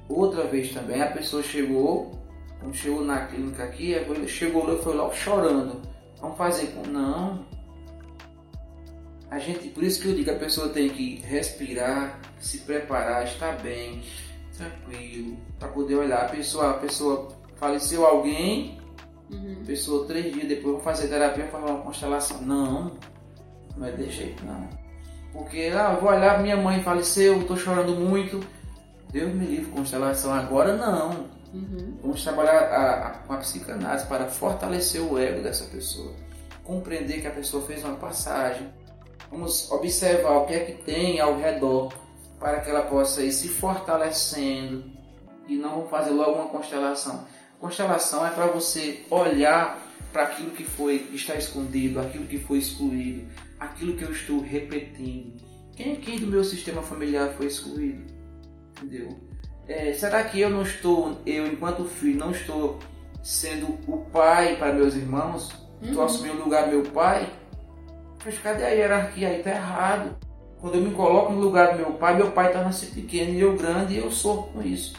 outra 0.08 0.44
vez 0.44 0.72
também 0.72 1.02
a 1.02 1.08
pessoa 1.08 1.42
chegou, 1.42 2.18
quando 2.60 2.74
chegou 2.74 3.04
na 3.04 3.26
clínica 3.26 3.64
aqui, 3.64 3.94
chegou 4.26 4.66
lá 4.66 4.76
foi 4.82 4.94
logo 4.94 5.14
chorando. 5.14 5.82
Vamos 6.20 6.38
fazer 6.38 6.68
com. 6.68 6.88
Não, 6.88 7.44
a 9.32 9.38
gente, 9.38 9.68
por 9.68 9.82
isso 9.82 10.02
que 10.02 10.08
eu 10.08 10.14
digo, 10.14 10.30
a 10.30 10.34
pessoa 10.34 10.68
tem 10.68 10.90
que 10.90 11.16
respirar, 11.24 12.20
se 12.38 12.58
preparar, 12.58 13.24
estar 13.24 13.52
bem, 13.62 14.02
tranquilo, 14.54 15.38
para 15.58 15.68
poder 15.68 15.94
olhar. 15.94 16.26
A 16.26 16.28
pessoa, 16.28 16.72
a 16.72 16.74
pessoa 16.74 17.32
faleceu 17.56 18.04
alguém, 18.04 18.78
uhum, 19.30 19.62
pessoa 19.66 20.06
três 20.06 20.32
dias 20.32 20.48
depois 20.48 20.76
vai 20.76 20.84
fazer 20.84 21.08
terapia, 21.08 21.46
fazer 21.48 21.70
uma 21.70 21.82
constelação. 21.82 22.40
Não, 22.42 22.92
não 23.76 23.86
é 23.86 23.92
desse 23.92 24.12
jeito 24.12 24.44
não. 24.44 24.68
Porque 25.32 25.72
ah, 25.74 25.94
vou 25.94 26.10
olhar, 26.10 26.42
minha 26.42 26.56
mãe 26.56 26.82
faleceu, 26.82 27.40
estou 27.40 27.56
chorando 27.56 27.94
muito. 27.94 28.40
Deus 29.10 29.32
me 29.34 29.46
livre, 29.46 29.70
constelação 29.70 30.32
agora 30.32 30.76
não. 30.76 31.26
uhum, 31.52 31.98
Vamos 32.02 32.22
trabalhar 32.22 32.52
a, 32.52 33.06
a, 33.06 33.10
com 33.10 33.32
a 33.32 33.36
psicanálise 33.38 34.06
para 34.06 34.26
fortalecer 34.26 35.02
o 35.02 35.18
ego 35.18 35.42
dessa 35.42 35.64
pessoa. 35.64 36.12
Compreender 36.64 37.20
que 37.20 37.26
a 37.26 37.32
pessoa 37.32 37.64
fez 37.66 37.84
uma 37.84 37.96
passagem. 37.96 38.68
Vamos 39.30 39.70
observar 39.70 40.38
o 40.38 40.46
que 40.46 40.54
é 40.54 40.60
que 40.60 40.82
tem 40.82 41.18
ao 41.20 41.38
redor 41.38 41.92
para 42.38 42.60
que 42.60 42.70
ela 42.70 42.82
possa 42.82 43.22
ir 43.22 43.32
se 43.32 43.48
fortalecendo 43.48 44.84
e 45.48 45.56
não 45.56 45.86
fazer 45.86 46.10
logo 46.10 46.32
uma 46.32 46.48
constelação. 46.48 47.24
Constelação 47.62 48.26
é 48.26 48.30
para 48.30 48.48
você 48.48 49.04
olhar 49.08 49.80
para 50.12 50.24
aquilo 50.24 50.50
que 50.50 50.64
foi 50.64 50.98
que 50.98 51.14
está 51.14 51.36
escondido, 51.36 52.00
aquilo 52.00 52.26
que 52.26 52.36
foi 52.36 52.58
excluído, 52.58 53.24
aquilo 53.60 53.96
que 53.96 54.02
eu 54.02 54.10
estou 54.10 54.40
repetindo. 54.40 55.40
Quem, 55.76 55.94
quem 55.94 56.18
do 56.18 56.26
meu 56.26 56.42
sistema 56.42 56.82
familiar 56.82 57.34
foi 57.34 57.46
excluído? 57.46 58.02
Entendeu? 58.76 59.16
É, 59.68 59.92
será 59.92 60.24
que 60.24 60.40
eu 60.40 60.50
não 60.50 60.62
estou, 60.62 61.20
eu 61.24 61.46
enquanto 61.46 61.84
filho, 61.84 62.18
não 62.18 62.32
estou 62.32 62.80
sendo 63.22 63.78
o 63.86 63.98
pai 64.12 64.56
para 64.56 64.72
meus 64.72 64.96
irmãos? 64.96 65.52
Estou 65.80 66.00
uhum. 66.00 66.04
assumindo 66.04 66.40
o 66.40 66.44
lugar 66.44 66.64
do 66.64 66.72
meu 66.72 66.82
pai? 66.90 67.32
Mas 68.24 68.38
cadê 68.38 68.64
a 68.64 68.70
hierarquia 68.70 69.28
aí? 69.28 69.40
Tá 69.40 69.50
errado. 69.50 70.16
Quando 70.60 70.74
eu 70.74 70.80
me 70.80 70.90
coloco 70.90 71.32
no 71.32 71.40
lugar 71.40 71.74
do 71.74 71.78
meu 71.78 71.92
pai, 71.92 72.16
meu 72.16 72.32
pai 72.32 72.52
nascendo 72.52 72.94
pequeno 72.94 73.30
e 73.30 73.40
eu 73.40 73.56
grande 73.56 73.94
e 73.94 73.98
eu 73.98 74.10
sou 74.10 74.48
com 74.48 74.60
isso. 74.60 74.94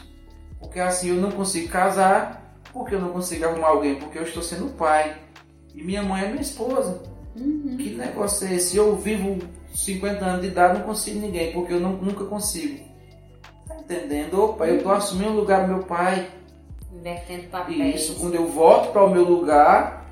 Porque 0.58 0.80
assim 0.80 1.10
eu 1.10 1.16
não 1.16 1.30
consigo 1.30 1.68
casar, 1.68 2.43
porque 2.74 2.94
eu 2.94 3.00
não 3.00 3.10
consigo 3.10 3.46
arrumar 3.46 3.68
alguém, 3.68 3.94
porque 3.94 4.18
eu 4.18 4.24
estou 4.24 4.42
sendo 4.42 4.76
pai. 4.76 5.16
E 5.74 5.82
minha 5.82 6.02
mãe 6.02 6.24
é 6.24 6.28
minha 6.28 6.42
esposa. 6.42 7.02
Uhum. 7.34 7.76
Que 7.78 7.94
negócio 7.94 8.46
é 8.46 8.54
esse? 8.54 8.76
Eu 8.76 8.94
vivo 8.96 9.38
50 9.72 10.22
anos 10.22 10.42
de 10.42 10.48
idade 10.48 10.78
não 10.78 10.86
consigo 10.86 11.18
ninguém, 11.20 11.52
porque 11.52 11.72
eu 11.72 11.80
não, 11.80 11.92
nunca 11.92 12.24
consigo. 12.24 12.84
Tá 13.66 13.76
entendendo? 13.76 14.42
Opa, 14.42 14.66
eu 14.66 14.76
estou 14.76 14.92
assumindo 14.92 15.30
o 15.30 15.36
lugar 15.36 15.62
do 15.62 15.74
meu 15.74 15.84
pai. 15.84 16.28
Invertendo 16.92 17.48
papéis. 17.48 18.02
Isso, 18.02 18.16
quando 18.16 18.34
eu 18.34 18.46
volto 18.46 18.92
para 18.92 19.04
o 19.04 19.10
meu 19.10 19.24
lugar, 19.24 20.04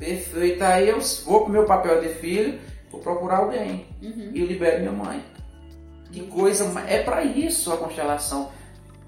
Perfeito. 0.00 0.64
Aí 0.64 0.88
eu 0.88 0.98
vou 1.26 1.42
pro 1.44 1.52
meu 1.52 1.66
papel 1.66 2.00
de 2.00 2.08
filho, 2.14 2.58
vou 2.90 3.00
procurar 3.02 3.36
alguém 3.36 3.86
Uhum. 4.02 4.30
e 4.32 4.40
eu 4.40 4.46
libero 4.46 4.80
minha 4.80 4.92
mãe. 4.92 5.22
Que 6.10 6.22
coisa, 6.22 6.64
é 6.88 7.02
para 7.02 7.22
isso 7.22 7.70
a 7.70 7.76
constelação. 7.76 8.50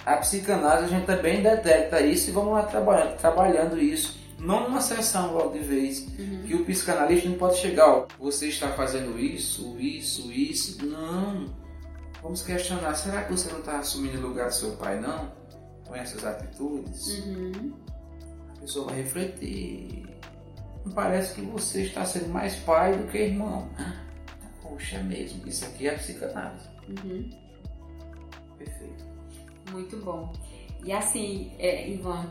A 0.04 0.16
psicanálise 0.16 0.92
a 0.92 0.98
gente 0.98 1.06
também 1.06 1.42
detecta 1.42 2.00
isso 2.00 2.30
e 2.30 2.32
vamos 2.32 2.52
lá 2.52 2.64
trabalhando, 2.64 3.16
trabalhando 3.16 3.78
isso. 3.78 4.20
Não 4.38 4.64
numa 4.64 4.80
sessão 4.80 5.32
logo 5.32 5.52
de 5.52 5.60
vez. 5.60 6.00
Uhum. 6.18 6.42
Que 6.44 6.54
o 6.56 6.64
psicanalista 6.64 7.28
não 7.28 7.38
pode 7.38 7.58
chegar, 7.58 7.88
ó, 7.88 8.06
você 8.18 8.48
está 8.48 8.68
fazendo 8.72 9.18
isso, 9.18 9.78
isso, 9.78 10.32
isso. 10.32 10.84
Não. 10.84 11.46
Vamos 12.20 12.42
questionar, 12.42 12.94
será 12.94 13.22
que 13.22 13.32
você 13.32 13.50
não 13.50 13.60
está 13.60 13.78
assumindo 13.78 14.18
o 14.18 14.28
lugar 14.28 14.48
do 14.48 14.54
seu 14.54 14.72
pai, 14.72 14.98
não? 14.98 15.32
Com 15.86 15.94
essas 15.94 16.24
atitudes? 16.24 17.18
Uhum. 17.18 17.72
A 18.56 18.60
pessoa 18.60 18.86
vai 18.86 18.96
refletir. 18.96 20.04
Não 20.84 20.92
parece 20.92 21.34
que 21.34 21.42
você 21.42 21.82
está 21.82 22.04
sendo 22.04 22.28
mais 22.28 22.56
pai 22.56 22.96
do 22.96 23.06
que 23.06 23.18
irmão. 23.18 23.68
Poxa, 24.60 24.96
é 24.96 25.02
mesmo. 25.02 25.46
Isso 25.46 25.64
aqui 25.64 25.86
é 25.86 25.94
a 25.94 25.98
psicanálise. 25.98 26.66
Uhum. 26.88 27.41
Muito 29.72 29.96
bom. 29.96 30.32
E 30.84 30.92
assim, 30.92 31.52
é, 31.58 31.88
Ivan, 31.88 32.26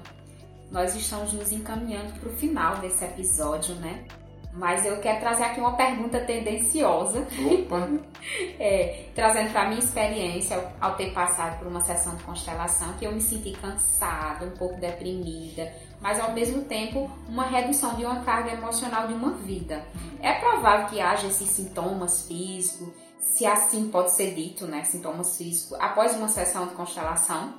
nós 0.72 0.95
estamos 0.95 1.34
nos 1.34 1.51
encaminhando 1.51 2.19
para 2.19 2.30
o 2.30 2.34
final 2.34 2.77
desse 2.77 3.03
episódio, 3.03 3.76
né? 3.76 4.05
Mas 4.53 4.85
eu 4.85 4.99
quero 4.99 5.22
trazer 5.22 5.43
aqui 5.43 5.61
uma 5.61 5.77
pergunta 5.77 6.19
tendenciosa, 6.19 7.26
Opa! 7.49 7.89
é, 8.59 9.05
trazendo 9.15 9.51
para 9.51 9.69
minha 9.69 9.80
experiência 9.80 10.57
ao, 10.57 10.89
ao 10.89 10.97
ter 10.97 11.13
passado 11.13 11.57
por 11.59 11.68
uma 11.68 11.80
sessão 11.80 12.15
de 12.15 12.23
constelação, 12.23 12.93
que 12.93 13.05
eu 13.05 13.13
me 13.13 13.22
senti 13.22 13.51
cansada, 13.51 14.45
um 14.45 14.51
pouco 14.51 14.77
deprimida, 14.80 15.72
mas 16.01 16.19
ao 16.19 16.34
mesmo 16.34 16.63
tempo 16.63 17.09
uma 17.30 17.45
redução 17.45 17.95
de 17.95 18.03
uma 18.03 18.23
carga 18.23 18.51
emocional 18.51 19.07
de 19.07 19.13
uma 19.13 19.31
vida. 19.31 19.85
É 20.22 20.34
provável 20.34 20.88
que 20.88 20.99
haja 20.99 21.27
esses 21.27 21.49
sintomas 21.49 22.27
físicos, 22.27 22.89
se 23.22 23.45
assim 23.45 23.89
pode 23.89 24.11
ser 24.11 24.34
dito, 24.34 24.65
né? 24.65 24.84
Sintomas 24.84 25.38
físicos, 25.38 25.77
após 25.80 26.15
uma 26.15 26.27
sessão 26.27 26.68
de 26.68 26.73
constelação. 26.73 27.53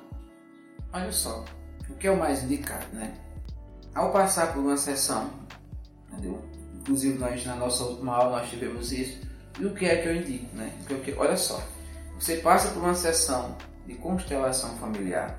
Olha 0.92 1.12
só, 1.12 1.44
o 1.88 1.94
que 1.94 2.08
é 2.08 2.10
o 2.10 2.18
mais 2.18 2.42
indicado, 2.42 2.86
né? 2.92 3.14
Ao 3.94 4.10
passar 4.12 4.52
por 4.52 4.60
uma 4.60 4.76
sessão, 4.76 5.30
entendeu? 6.10 6.42
Inclusive 6.74 7.16
nós 7.18 7.46
na 7.46 7.54
nossa 7.54 7.84
última 7.84 8.16
aula 8.16 8.40
nós 8.40 8.50
tivemos 8.50 8.92
isso. 8.92 9.20
E 9.58 9.64
o 9.64 9.74
que 9.74 9.86
é 9.86 10.02
que 10.02 10.08
eu 10.08 10.16
indico, 10.16 10.54
né? 10.56 10.72
Porque, 10.88 11.14
olha 11.14 11.36
só, 11.36 11.62
você 12.18 12.36
passa 12.36 12.68
por 12.72 12.82
uma 12.82 12.94
sessão 12.94 13.56
de 13.86 13.94
constelação 13.94 14.76
familiar, 14.78 15.38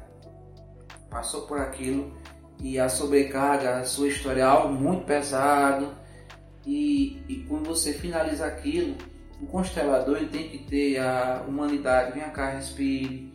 passou 1.09 1.41
por 1.41 1.59
aquilo 1.59 2.15
e 2.59 2.79
a 2.79 2.87
sobrecarga, 2.87 3.79
a 3.79 3.85
sua 3.85 4.07
história 4.07 4.41
é 4.41 4.45
algo 4.45 4.73
muito 4.73 5.05
pesado 5.05 5.93
e, 6.65 7.21
e 7.27 7.45
quando 7.47 7.67
você 7.67 7.93
finaliza 7.93 8.45
aquilo, 8.45 8.95
o 9.43 9.47
constelador 9.47 10.17
ele 10.17 10.27
tem 10.27 10.49
que 10.49 10.57
ter 10.59 10.99
a 10.99 11.43
humanidade, 11.47 12.17
vem 12.17 12.29
cá, 12.29 12.51
respire, 12.51 13.33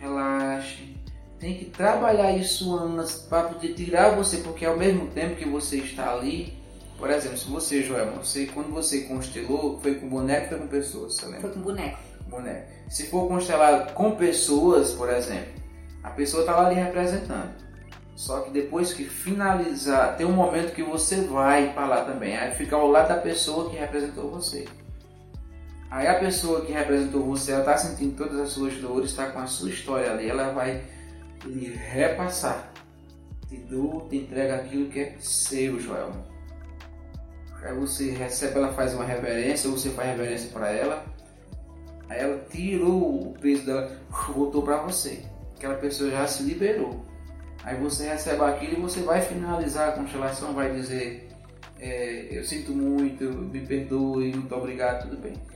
relaxe, 0.00 0.96
tem 1.38 1.58
que 1.58 1.66
trabalhar 1.66 2.32
isso 2.32 2.74
antes 2.74 3.16
para 3.16 3.48
poder 3.48 3.74
tirar 3.74 4.16
você, 4.16 4.38
porque 4.38 4.64
ao 4.64 4.76
mesmo 4.76 5.08
tempo 5.08 5.36
que 5.36 5.46
você 5.46 5.76
está 5.76 6.12
ali, 6.12 6.56
por 6.96 7.10
exemplo, 7.10 7.36
se 7.36 7.48
você, 7.48 7.82
Joel, 7.82 8.12
você, 8.12 8.46
quando 8.46 8.70
você 8.70 9.02
constelou, 9.02 9.78
foi 9.80 9.96
com 9.96 10.08
boneco 10.08 10.44
ou 10.44 10.48
foi 10.48 10.58
com 10.60 10.66
pessoas, 10.68 11.14
você 11.14 11.26
lembra? 11.26 11.40
Foi 11.42 11.50
com 11.50 11.60
boneco. 11.60 11.98
Boneco. 12.28 12.66
Se 12.88 13.06
for 13.08 13.28
constelado 13.28 13.92
com 13.92 14.12
pessoas, 14.12 14.92
por 14.92 15.10
exemplo, 15.10 15.52
a 16.02 16.10
pessoa 16.10 16.40
está 16.40 16.56
lá 16.56 16.66
ali 16.66 16.76
representando. 16.76 17.52
Só 18.16 18.40
que 18.42 18.50
depois 18.50 18.94
que 18.94 19.04
finalizar, 19.04 20.16
tem 20.16 20.24
um 20.24 20.32
momento 20.32 20.72
que 20.72 20.82
você 20.82 21.22
vai 21.22 21.72
para 21.74 21.86
lá 21.86 22.04
também. 22.04 22.36
Aí 22.36 22.54
fica 22.54 22.76
ao 22.76 22.88
lado 22.88 23.08
da 23.08 23.16
pessoa 23.16 23.68
que 23.68 23.76
representou 23.76 24.30
você. 24.30 24.66
Aí 25.94 26.08
a 26.08 26.18
pessoa 26.18 26.62
que 26.62 26.72
representou 26.72 27.22
você, 27.22 27.52
ela 27.52 27.60
está 27.60 27.76
sentindo 27.76 28.16
todas 28.16 28.36
as 28.40 28.48
suas 28.48 28.74
dores, 28.78 29.10
está 29.10 29.30
com 29.30 29.38
a 29.38 29.46
sua 29.46 29.70
história 29.70 30.10
ali, 30.10 30.28
ela 30.28 30.50
vai 30.50 30.82
lhe 31.44 31.68
repassar. 31.68 32.68
Te 33.48 33.58
dou, 33.58 34.08
te 34.08 34.16
entrega 34.16 34.56
aquilo 34.56 34.88
que 34.90 34.98
é 34.98 35.14
seu, 35.20 35.78
Joel. 35.78 36.10
Aí 37.62 37.72
você 37.76 38.10
recebe, 38.10 38.56
ela 38.56 38.72
faz 38.72 38.92
uma 38.92 39.04
reverência, 39.04 39.70
você 39.70 39.88
faz 39.90 40.08
reverência 40.08 40.50
para 40.50 40.72
ela. 40.72 41.04
Aí 42.08 42.18
ela 42.18 42.44
tirou 42.50 43.28
o 43.28 43.34
peso 43.40 43.64
dela, 43.64 43.88
voltou 44.34 44.64
para 44.64 44.78
você. 44.78 45.22
Aquela 45.56 45.76
pessoa 45.76 46.10
já 46.10 46.26
se 46.26 46.42
liberou. 46.42 47.04
Aí 47.62 47.80
você 47.80 48.08
recebe 48.08 48.42
aquilo 48.42 48.78
e 48.78 48.80
você 48.80 48.98
vai 48.98 49.22
finalizar 49.22 49.90
a 49.90 49.92
constelação, 49.92 50.54
vai 50.54 50.72
dizer 50.72 51.28
é, 51.78 52.36
eu 52.36 52.42
sinto 52.42 52.72
muito, 52.72 53.24
me 53.24 53.60
perdoe, 53.60 54.32
muito 54.34 54.54
obrigado, 54.56 55.08
tudo 55.08 55.22
bem. 55.22 55.53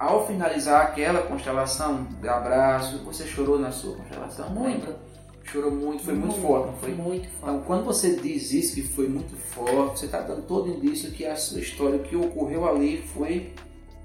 Ao 0.00 0.26
finalizar 0.26 0.80
aquela 0.80 1.20
constelação, 1.20 2.04
de 2.22 2.26
abraço, 2.26 3.04
você 3.04 3.26
chorou 3.26 3.58
na 3.58 3.70
sua 3.70 3.96
constelação? 3.96 4.48
Muito. 4.48 4.86
Lembra? 4.86 4.96
Chorou 5.44 5.70
muito, 5.72 6.02
foi 6.04 6.14
muito, 6.14 6.40
forte, 6.40 6.66
não 6.68 6.76
foi? 6.78 6.90
Muito 6.92 7.28
forte. 7.28 7.36
Então, 7.42 7.60
quando 7.66 7.84
você 7.84 8.16
diz 8.16 8.50
isso 8.50 8.74
que 8.76 8.82
foi 8.82 9.06
muito 9.08 9.36
forte, 9.36 9.98
você 10.00 10.06
está 10.06 10.20
dando 10.20 10.40
todo 10.46 10.70
indício 10.70 11.10
que 11.10 11.26
a 11.26 11.36
sua 11.36 11.60
história, 11.60 11.96
o 11.96 12.02
que 12.02 12.16
ocorreu 12.16 12.66
ali 12.66 13.02
foi 13.14 13.52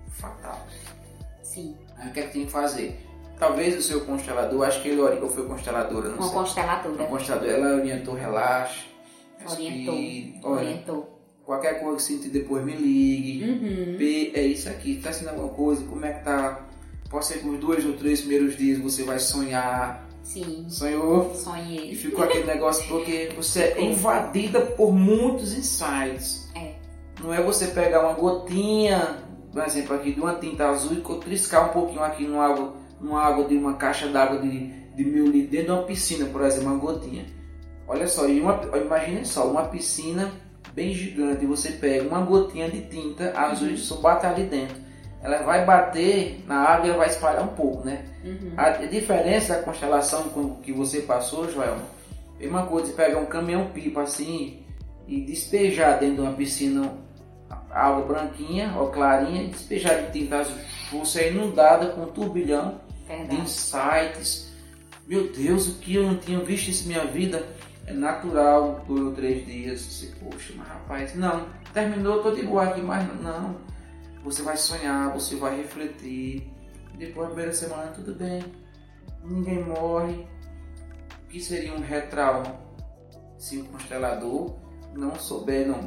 fatal. 0.10 0.60
Sim. 1.42 1.78
Aí 1.98 2.10
o 2.10 2.12
que 2.12 2.20
é 2.20 2.24
que 2.24 2.34
tem 2.34 2.46
que 2.46 2.52
fazer? 2.52 3.00
Talvez 3.40 3.78
o 3.78 3.82
seu 3.82 4.02
constelador, 4.02 4.68
acho 4.68 4.82
que 4.82 4.90
ele 4.90 5.00
orientou, 5.00 5.30
foi 5.30 5.48
consteladora, 5.48 6.10
não 6.10 6.18
Uma 6.18 6.24
sei. 6.26 6.34
consteladora. 6.34 6.96
Uma 6.96 7.08
consteladora, 7.08 7.52
ela 7.52 7.76
orientou, 7.76 8.16
relaxe, 8.16 8.86
Orientou. 9.50 9.94
respire, 9.96 10.40
olha, 10.44 10.56
Orientou. 10.62 11.15
Qualquer 11.46 11.80
coisa 11.80 11.98
que 11.98 12.04
sentir 12.04 12.30
depois 12.30 12.64
me 12.66 12.74
ligue. 12.74 13.44
Uhum. 13.44 13.98
P 13.98 14.32
é 14.34 14.42
isso 14.42 14.68
aqui, 14.68 15.00
tá 15.02 15.14
sentindo 15.14 15.30
alguma 15.30 15.50
coisa, 15.50 15.84
como 15.86 16.06
é 16.06 16.14
que 16.14 16.24
tá? 16.26 16.66
Pode 17.10 17.26
ser 17.26 17.40
que 17.40 17.48
os 17.48 17.60
dois 17.60 17.86
ou 17.86 17.94
três 17.94 18.22
primeiros 18.22 18.58
dias 18.58 18.80
você 18.80 19.04
vai 19.04 19.20
sonhar. 19.20 20.06
Sim. 20.24 20.66
Sonhou? 20.68 21.32
E 21.32 21.38
Sonhei. 21.38 21.96
ficou 21.96 22.26
aquele 22.26 22.46
negócio 22.46 22.88
porque 22.88 23.32
você 23.36 23.62
é 23.62 23.82
invadida 23.84 24.60
por 24.60 24.92
muitos 24.92 25.56
insights. 25.56 26.50
É. 26.56 26.74
Não 27.24 27.32
é 27.32 27.42
você 27.42 27.68
pegar 27.68 28.02
uma 28.02 28.14
gotinha, 28.14 29.24
por 29.54 29.64
exemplo, 29.64 29.96
aqui 29.96 30.14
de 30.14 30.20
uma 30.20 30.34
tinta 30.36 30.68
azul 30.68 30.94
e 30.94 31.20
triscar 31.20 31.70
um 31.70 31.74
pouquinho 31.74 32.04
aqui 32.04 32.26
numa 32.26 32.44
água, 32.44 32.74
numa 33.00 33.22
água 33.22 33.46
de 33.46 33.56
uma 33.56 33.76
caixa 33.76 34.08
d'água 34.08 34.40
de, 34.40 34.68
de 34.96 35.06
mil 35.06 35.28
litros, 35.28 35.52
dentro 35.52 35.68
de 35.68 35.72
uma 35.74 35.84
piscina, 35.84 36.26
por 36.26 36.42
exemplo, 36.42 36.70
uma 36.70 36.80
gotinha. 36.80 37.26
Olha 37.88 38.08
só, 38.08 38.28
e 38.28 38.42
uma, 38.42 38.60
imagine 38.76 39.24
só, 39.24 39.48
uma 39.48 39.66
piscina 39.66 40.34
bem 40.76 40.94
gigante, 40.94 41.46
e 41.46 41.48
você 41.48 41.72
pega 41.72 42.08
uma 42.08 42.22
gotinha 42.22 42.70
de 42.70 42.82
tinta 42.82 43.32
azul 43.40 43.70
e 43.70 43.78
só 43.78 43.96
bate 43.96 44.26
ali 44.26 44.44
dentro. 44.44 44.76
Ela 45.24 45.42
vai 45.42 45.66
bater 45.66 46.44
na 46.46 46.58
água 46.58 46.86
e 46.86 46.90
ela 46.90 47.00
vai 47.00 47.08
espalhar 47.08 47.44
um 47.44 47.56
pouco, 47.56 47.86
né? 47.88 48.06
Uhum. 48.24 48.52
A 48.58 48.72
diferença 48.72 49.56
da 49.56 49.64
constelação 49.64 50.30
com 50.30 50.58
que 50.58 50.72
você 50.72 51.02
passou, 51.02 51.50
Joel, 51.50 51.78
é 52.40 52.48
uma 52.48 52.66
coisa 52.68 52.90
de 52.90 52.94
pegar 52.94 53.18
um 53.18 53.26
caminhão-pipa 53.26 54.02
assim 54.02 54.60
e 55.08 55.22
despejar 55.22 55.98
dentro 56.00 56.16
de 56.16 56.22
uma 56.22 56.34
piscina 56.34 56.94
água 57.72 58.06
branquinha 58.06 58.74
ou 58.78 58.90
clarinha 58.90 59.44
e 59.44 59.48
despejar 59.48 60.04
de 60.04 60.12
tinta 60.12 60.40
azul. 60.40 60.56
Você 60.92 61.22
é 61.22 61.32
inundada 61.32 61.88
com 61.88 62.02
um 62.02 62.08
turbilhão 62.08 62.80
de 63.08 63.16
Verdade. 63.16 63.42
insights. 63.42 64.52
Meu 65.08 65.32
Deus, 65.32 65.68
o 65.68 65.76
que 65.76 65.96
eu 65.96 66.04
não 66.04 66.18
tinha 66.18 66.40
visto 66.40 66.70
isso 66.70 66.88
minha 66.88 67.06
vida 67.06 67.46
é 67.86 67.94
natural, 67.94 68.84
durou 68.88 69.14
três 69.14 69.46
dias. 69.46 69.82
Você, 69.82 70.08
poxa, 70.24 70.54
mas 70.58 70.68
rapaz, 70.68 71.16
não, 71.16 71.48
terminou, 71.74 72.22
tô 72.22 72.32
de 72.32 72.44
boa 72.44 72.64
aqui, 72.64 72.82
mas 72.82 73.08
não. 73.22 73.58
Você 74.24 74.42
vai 74.42 74.58
sonhar, 74.58 75.14
você 75.14 75.36
vai 75.36 75.58
refletir. 75.58 76.52
Depois 76.98 77.28
da 77.28 77.34
primeira 77.34 77.54
semana, 77.54 77.92
tudo 77.92 78.16
bem. 78.16 78.44
Ninguém 79.24 79.64
morre. 79.64 80.28
O 81.24 81.28
que 81.28 81.40
seria 81.40 81.74
um 81.74 81.82
retrauma? 81.82 82.60
Se 83.38 83.62
constelador 83.64 84.56
não 84.96 85.14
souber, 85.16 85.68
não, 85.68 85.80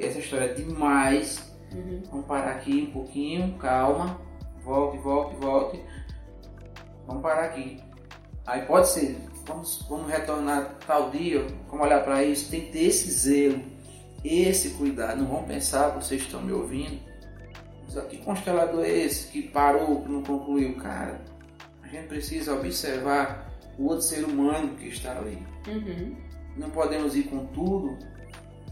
essa 0.00 0.18
história 0.18 0.46
é 0.46 0.54
demais. 0.54 1.54
Uhum. 1.72 2.02
Vamos 2.10 2.26
parar 2.26 2.52
aqui 2.52 2.88
um 2.88 2.92
pouquinho, 2.92 3.58
calma. 3.58 4.20
Volte, 4.62 4.98
volte, 4.98 5.36
volte. 5.36 5.84
Vamos 7.06 7.22
parar 7.22 7.44
aqui. 7.44 7.82
Aí 8.46 8.62
pode 8.62 8.88
ser, 8.88 9.18
vamos, 9.48 9.84
vamos 9.88 10.10
retornar 10.10 10.76
tal 10.86 11.10
dia, 11.10 11.44
vamos 11.68 11.86
olhar 11.86 12.04
para 12.04 12.22
isso. 12.22 12.50
Tem 12.50 12.60
que 12.66 12.72
ter 12.72 12.84
esse 12.84 13.10
zelo, 13.10 13.60
esse 14.24 14.70
cuidado. 14.70 15.22
Não 15.22 15.26
vão 15.26 15.42
pensar, 15.44 15.88
vocês 15.88 16.22
estão 16.22 16.40
me 16.42 16.52
ouvindo. 16.52 17.00
Mas 17.94 18.04
que 18.06 18.18
constelador 18.18 18.84
é 18.84 18.90
esse 18.90 19.28
que 19.28 19.42
parou, 19.42 20.02
que 20.02 20.10
não 20.10 20.22
concluiu? 20.22 20.76
Cara, 20.76 21.20
a 21.82 21.88
gente 21.88 22.06
precisa 22.06 22.52
observar 22.54 23.50
o 23.78 23.84
outro 23.86 24.02
ser 24.02 24.24
humano 24.24 24.76
que 24.76 24.88
está 24.88 25.16
ali. 25.16 25.42
Uhum. 25.66 26.14
Não 26.56 26.70
podemos 26.70 27.16
ir 27.16 27.24
com 27.24 27.46
tudo 27.46 27.96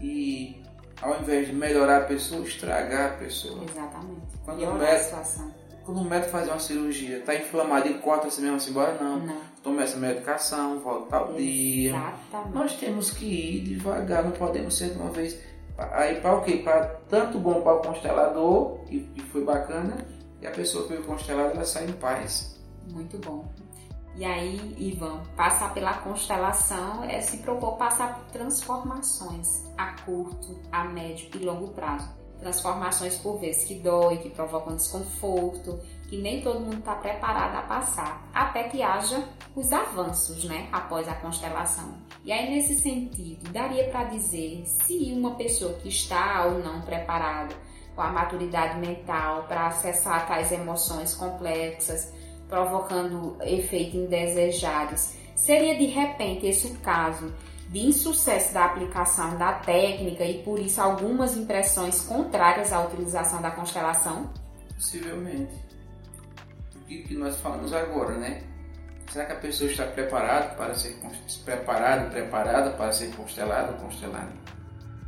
e, 0.01 0.61
ao 1.01 1.19
invés 1.19 1.47
de 1.47 1.53
melhorar 1.53 1.97
a 1.97 2.05
pessoa, 2.05 2.45
estragar 2.45 3.13
a 3.13 3.17
pessoa. 3.17 3.63
Exatamente. 3.63 4.21
Quando 4.45 4.63
o 4.63 4.73
médico- 4.75 5.03
situação. 5.05 5.51
Quando 5.83 6.01
o 6.01 6.03
médico 6.03 6.31
faz 6.31 6.47
uma 6.49 6.59
cirurgia, 6.59 7.21
tá 7.21 7.33
inflamado, 7.33 7.87
ele 7.87 7.99
corta 7.99 8.29
você 8.29 8.41
mesmo 8.41 8.57
assim, 8.57 8.71
embora? 8.71 9.01
Não. 9.01 9.19
Não. 9.25 9.41
Toma 9.67 9.83
essa 9.83 9.97
medicação, 9.97 10.79
volta 10.79 11.17
ao 11.17 11.33
dia. 11.33 11.89
Exatamente. 11.89 12.55
Nós 12.55 12.73
temos 12.77 13.11
que 13.11 13.25
ir 13.25 13.61
devagar, 13.63 14.23
não 14.23 14.31
podemos 14.31 14.77
ser 14.77 14.91
de 14.91 14.97
uma 14.97 15.11
vez. 15.11 15.37
Aí 15.77 16.21
para 16.21 16.37
o 16.37 16.41
quê? 16.41 16.61
Para 16.63 16.85
tanto 17.09 17.37
bom 17.37 17.61
para 17.61 17.75
o 17.75 17.81
constelador, 17.81 18.79
que, 18.85 19.01
que 19.01 19.21
foi 19.23 19.43
bacana, 19.43 19.97
e 20.41 20.47
a 20.47 20.51
pessoa 20.51 20.87
que 20.87 20.95
foi 20.95 21.03
constelada 21.03 21.51
ela 21.51 21.65
sai 21.65 21.85
em 21.85 21.91
paz. 21.93 22.57
Muito 22.89 23.17
bom. 23.19 23.45
E 24.15 24.25
aí, 24.25 24.75
Ivan, 24.79 25.21
passar 25.35 25.73
pela 25.73 25.93
constelação 25.95 27.03
é 27.03 27.21
se 27.21 27.37
propor 27.37 27.77
passar 27.77 28.15
por 28.15 28.25
transformações 28.31 29.63
a 29.77 29.91
curto, 30.01 30.59
a 30.71 30.85
médio 30.85 31.29
e 31.35 31.45
longo 31.45 31.67
prazo. 31.67 32.16
Transformações 32.39 33.15
por 33.17 33.39
vezes 33.39 33.63
que 33.65 33.75
dói, 33.75 34.17
que 34.17 34.29
provocam 34.29 34.75
desconforto, 34.75 35.79
que 36.07 36.17
nem 36.17 36.41
todo 36.41 36.59
mundo 36.59 36.79
está 36.79 36.95
preparado 36.95 37.55
a 37.55 37.61
passar, 37.63 38.29
até 38.33 38.63
que 38.63 38.81
haja 38.81 39.27
os 39.55 39.73
avanços, 39.73 40.43
né, 40.45 40.69
após 40.71 41.07
a 41.07 41.15
constelação. 41.15 41.95
E 42.23 42.31
aí 42.31 42.49
nesse 42.49 42.75
sentido, 42.75 43.51
daria 43.51 43.89
para 43.89 44.05
dizer 44.05 44.63
se 44.65 45.11
uma 45.13 45.35
pessoa 45.35 45.73
que 45.73 45.89
está 45.89 46.45
ou 46.45 46.59
não 46.59 46.81
preparada 46.81 47.55
com 47.95 48.01
a 48.01 48.11
maturidade 48.11 48.79
mental 48.79 49.45
para 49.47 49.67
acessar 49.67 50.27
tais 50.27 50.51
emoções 50.51 51.15
complexas, 51.15 52.13
provocando 52.47 53.35
efeitos 53.41 53.95
indesejados, 53.95 55.13
seria 55.35 55.77
de 55.77 55.85
repente 55.87 56.45
esse 56.45 56.67
o 56.67 56.75
caso 56.79 57.33
de 57.69 57.79
insucesso 57.79 58.53
da 58.53 58.65
aplicação 58.65 59.37
da 59.37 59.53
técnica 59.53 60.23
e 60.23 60.41
por 60.43 60.59
isso 60.59 60.81
algumas 60.81 61.35
impressões 61.35 62.01
contrárias 62.01 62.71
à 62.71 62.81
utilização 62.85 63.41
da 63.41 63.51
constelação? 63.51 64.29
Possivelmente. 64.73 65.53
O 66.75 66.79
que 66.87 67.15
nós 67.15 67.35
falamos 67.37 67.73
agora, 67.73 68.15
né? 68.15 68.43
Será 69.11 69.25
que 69.25 69.33
a 69.33 69.37
pessoa 69.37 69.69
está 69.69 69.85
preparada 69.85 70.55
para 70.55 70.73
ser 70.75 70.97
preparada, 71.43 72.09
preparada 72.09 72.71
para 72.71 72.91
ser 72.91 73.09
constelada 73.15 73.71
ou 73.73 73.77
constelada? 73.79 74.31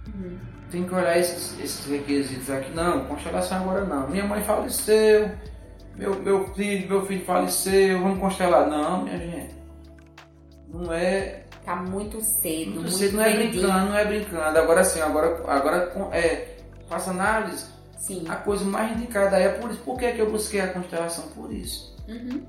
Uhum. 0.07 0.37
Tem 0.71 0.85
que 0.85 0.93
olhar 0.93 1.17
esses, 1.17 1.59
esses 1.59 1.85
requisitos 1.85 2.49
aqui. 2.49 2.71
Não, 2.71 3.05
constelação 3.05 3.61
agora 3.61 3.85
não. 3.85 4.09
Minha 4.09 4.25
mãe 4.25 4.43
faleceu, 4.43 5.31
meu, 5.95 6.15
meu 6.21 6.53
filho, 6.53 6.87
meu 6.87 7.05
filho 7.05 7.25
faleceu, 7.25 8.01
vamos 8.01 8.19
constelar. 8.19 8.67
Não, 8.67 9.03
minha 9.03 9.17
gente. 9.17 9.55
Não 10.69 10.93
é 10.93 11.43
Tá 11.69 11.75
muito 11.75 12.19
cedo. 12.19 12.71
Muito, 12.71 12.81
muito 12.81 12.97
cedo, 12.97 13.17
não 13.17 13.23
é 13.23 13.35
brincando, 13.35 13.67
não 13.67 13.95
é 13.95 14.03
brincando. 14.03 14.57
Agora 14.57 14.83
sim, 14.83 15.01
agora, 15.01 15.39
agora 15.47 15.93
é, 16.13 16.57
faça 16.87 17.11
análise. 17.11 17.67
Sim. 17.95 18.25
A 18.27 18.37
coisa 18.37 18.65
mais 18.65 18.97
indicada 18.97 19.37
é 19.37 19.49
por 19.49 19.69
isso. 19.69 19.79
Por 19.81 19.95
que, 19.99 20.05
é 20.05 20.11
que 20.13 20.19
eu 20.19 20.31
busquei 20.31 20.61
a 20.61 20.73
constelação? 20.73 21.27
Por 21.27 21.53
isso. 21.53 21.95
Uhum. 22.07 22.43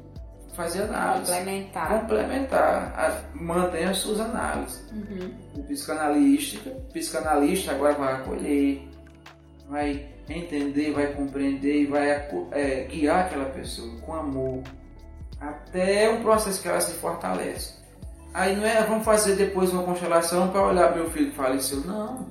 Fazer 0.54 0.84
análise. 0.84 1.30
Complementar. 1.30 2.00
Complementar. 2.00 2.94
A, 2.96 3.36
mantenha 3.36 3.90
as 3.90 3.98
suas 3.98 4.20
análises. 4.20 4.90
Uhum. 4.90 5.34
O 5.54 5.64
psicanalista, 5.64 6.70
o 6.70 6.80
psicanalista 6.90 7.72
agora 7.72 7.92
vai 7.92 8.14
acolher, 8.14 8.88
vai 9.68 10.08
entender, 10.30 10.92
vai 10.92 11.08
compreender 11.12 11.82
e 11.82 11.84
vai 11.84 12.08
é, 12.52 12.84
guiar 12.84 13.26
aquela 13.26 13.50
pessoa 13.50 14.00
com 14.00 14.14
amor 14.14 14.62
até 15.38 16.10
o 16.10 16.22
processo 16.22 16.62
que 16.62 16.68
ela 16.68 16.80
se 16.80 16.92
fortalece. 16.92 17.79
Aí 18.32 18.56
não 18.56 18.64
é, 18.64 18.82
vamos 18.84 19.04
fazer 19.04 19.34
depois 19.36 19.72
uma 19.72 19.82
constelação 19.82 20.48
para 20.48 20.66
olhar 20.66 20.94
meu 20.94 21.10
filho 21.10 21.30
que 21.30 21.36
faleceu. 21.36 21.80
Não, 21.80 22.26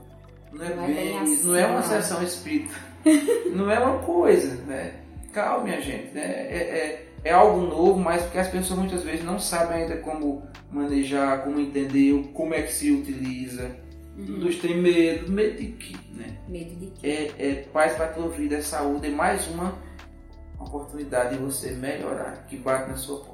não 0.52 0.66
é, 0.66 0.76
não 0.76 0.86
bem, 0.86 0.96
bem 0.96 1.20
assim, 1.20 1.48
não 1.48 1.56
é 1.56 1.66
uma 1.68 1.84
sessão 1.84 2.24
espírita. 2.24 2.74
não 3.54 3.70
é 3.70 3.80
uma 3.80 4.00
coisa, 4.00 4.56
né? 4.66 4.94
Calma, 5.34 5.66
minha 5.66 5.82
gente, 5.82 6.14
né? 6.14 6.22
É, 6.22 6.58
é, 6.58 7.08
é, 7.26 7.32
algo 7.32 7.62
novo, 7.62 8.00
mas 8.00 8.24
porque 8.24 8.38
as 8.40 8.48
pessoas 8.48 8.80
muitas 8.80 9.04
vezes 9.04 9.24
não 9.24 9.40
sabem 9.40 9.84
ainda 9.84 9.98
como 9.98 10.44
manejar, 10.72 11.44
como 11.44 11.60
entender, 11.60 12.32
como 12.34 12.54
é 12.54 12.62
que 12.62 12.74
se 12.74 12.92
utiliza. 12.92 13.70
Uhum. 14.18 14.26
Todos 14.26 14.56
têm 14.58 14.78
medo, 14.78 15.32
medo 15.32 15.58
de 15.58 15.68
quê, 15.74 15.96
né? 16.14 16.38
Medo 16.48 16.76
de 16.76 16.88
quê? 16.88 17.32
É, 17.38 17.50
é 17.50 17.54
paz 17.74 17.94
para 17.94 18.06
a 18.06 18.10
tua 18.10 18.30
vida, 18.30 18.56
é 18.56 18.62
saúde, 18.62 19.08
é 19.08 19.10
mais 19.10 19.48
uma 19.48 19.78
oportunidade 20.60 21.36
de 21.36 21.42
você 21.42 21.72
melhorar, 21.72 22.46
que 22.48 22.58
bate 22.58 22.90
na 22.90 22.98
sua 22.98 23.18
porta. 23.18 23.29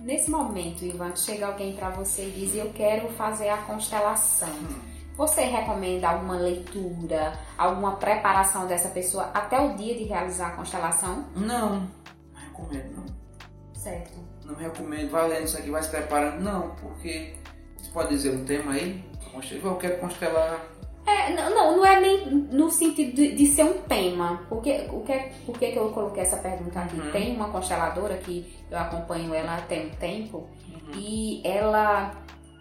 Nesse 0.00 0.30
momento, 0.30 0.84
Ivan, 0.84 1.14
chega 1.16 1.46
alguém 1.46 1.74
para 1.74 1.90
você 1.90 2.28
e 2.28 2.30
diz: 2.30 2.54
Eu 2.54 2.70
quero 2.72 3.08
fazer 3.10 3.48
a 3.48 3.58
constelação. 3.58 4.48
Você 5.16 5.42
recomenda 5.42 6.08
alguma 6.08 6.36
leitura, 6.36 7.36
alguma 7.56 7.96
preparação 7.96 8.68
dessa 8.68 8.88
pessoa 8.88 9.24
até 9.34 9.60
o 9.60 9.74
dia 9.74 9.96
de 9.96 10.04
realizar 10.04 10.48
a 10.48 10.50
constelação? 10.52 11.26
Não, 11.34 11.80
não 11.80 12.40
recomendo 12.40 12.96
não. 12.96 13.06
Certo. 13.74 14.16
Não 14.44 14.54
recomendo, 14.54 15.10
valendo 15.10 15.44
isso 15.44 15.58
aqui, 15.58 15.70
vai 15.70 15.82
se 15.82 15.90
preparando. 15.90 16.40
Não, 16.40 16.70
porque 16.76 17.34
você 17.76 17.90
pode 17.90 18.10
dizer 18.10 18.30
um 18.30 18.44
tema 18.44 18.72
aí? 18.72 19.04
Eu 19.62 19.76
quero 19.76 19.98
constelar 19.98 20.64
é, 21.08 21.32
não, 21.32 21.78
não 21.78 21.86
é 21.86 21.98
nem 22.00 22.26
no 22.30 22.70
sentido 22.70 23.14
de, 23.14 23.34
de, 23.34 23.46
ser 23.46 23.64
um 23.64 23.78
tema. 23.82 24.42
Porque, 24.46 24.86
o 24.92 25.00
que, 25.00 25.18
por 25.46 25.58
que 25.58 25.72
eu 25.74 25.88
coloquei 25.90 26.22
essa 26.22 26.36
pergunta 26.36 26.80
aqui? 26.80 27.00
Uhum. 27.00 27.10
Tem 27.10 27.34
uma 27.34 27.48
consteladora 27.48 28.18
que 28.18 28.57
eu 28.70 28.78
acompanho 28.78 29.34
ela 29.34 29.60
tem 29.62 29.86
um 29.86 29.90
tempo 29.90 30.38
uhum. 30.68 30.92
e 30.94 31.42
ela, 31.44 32.14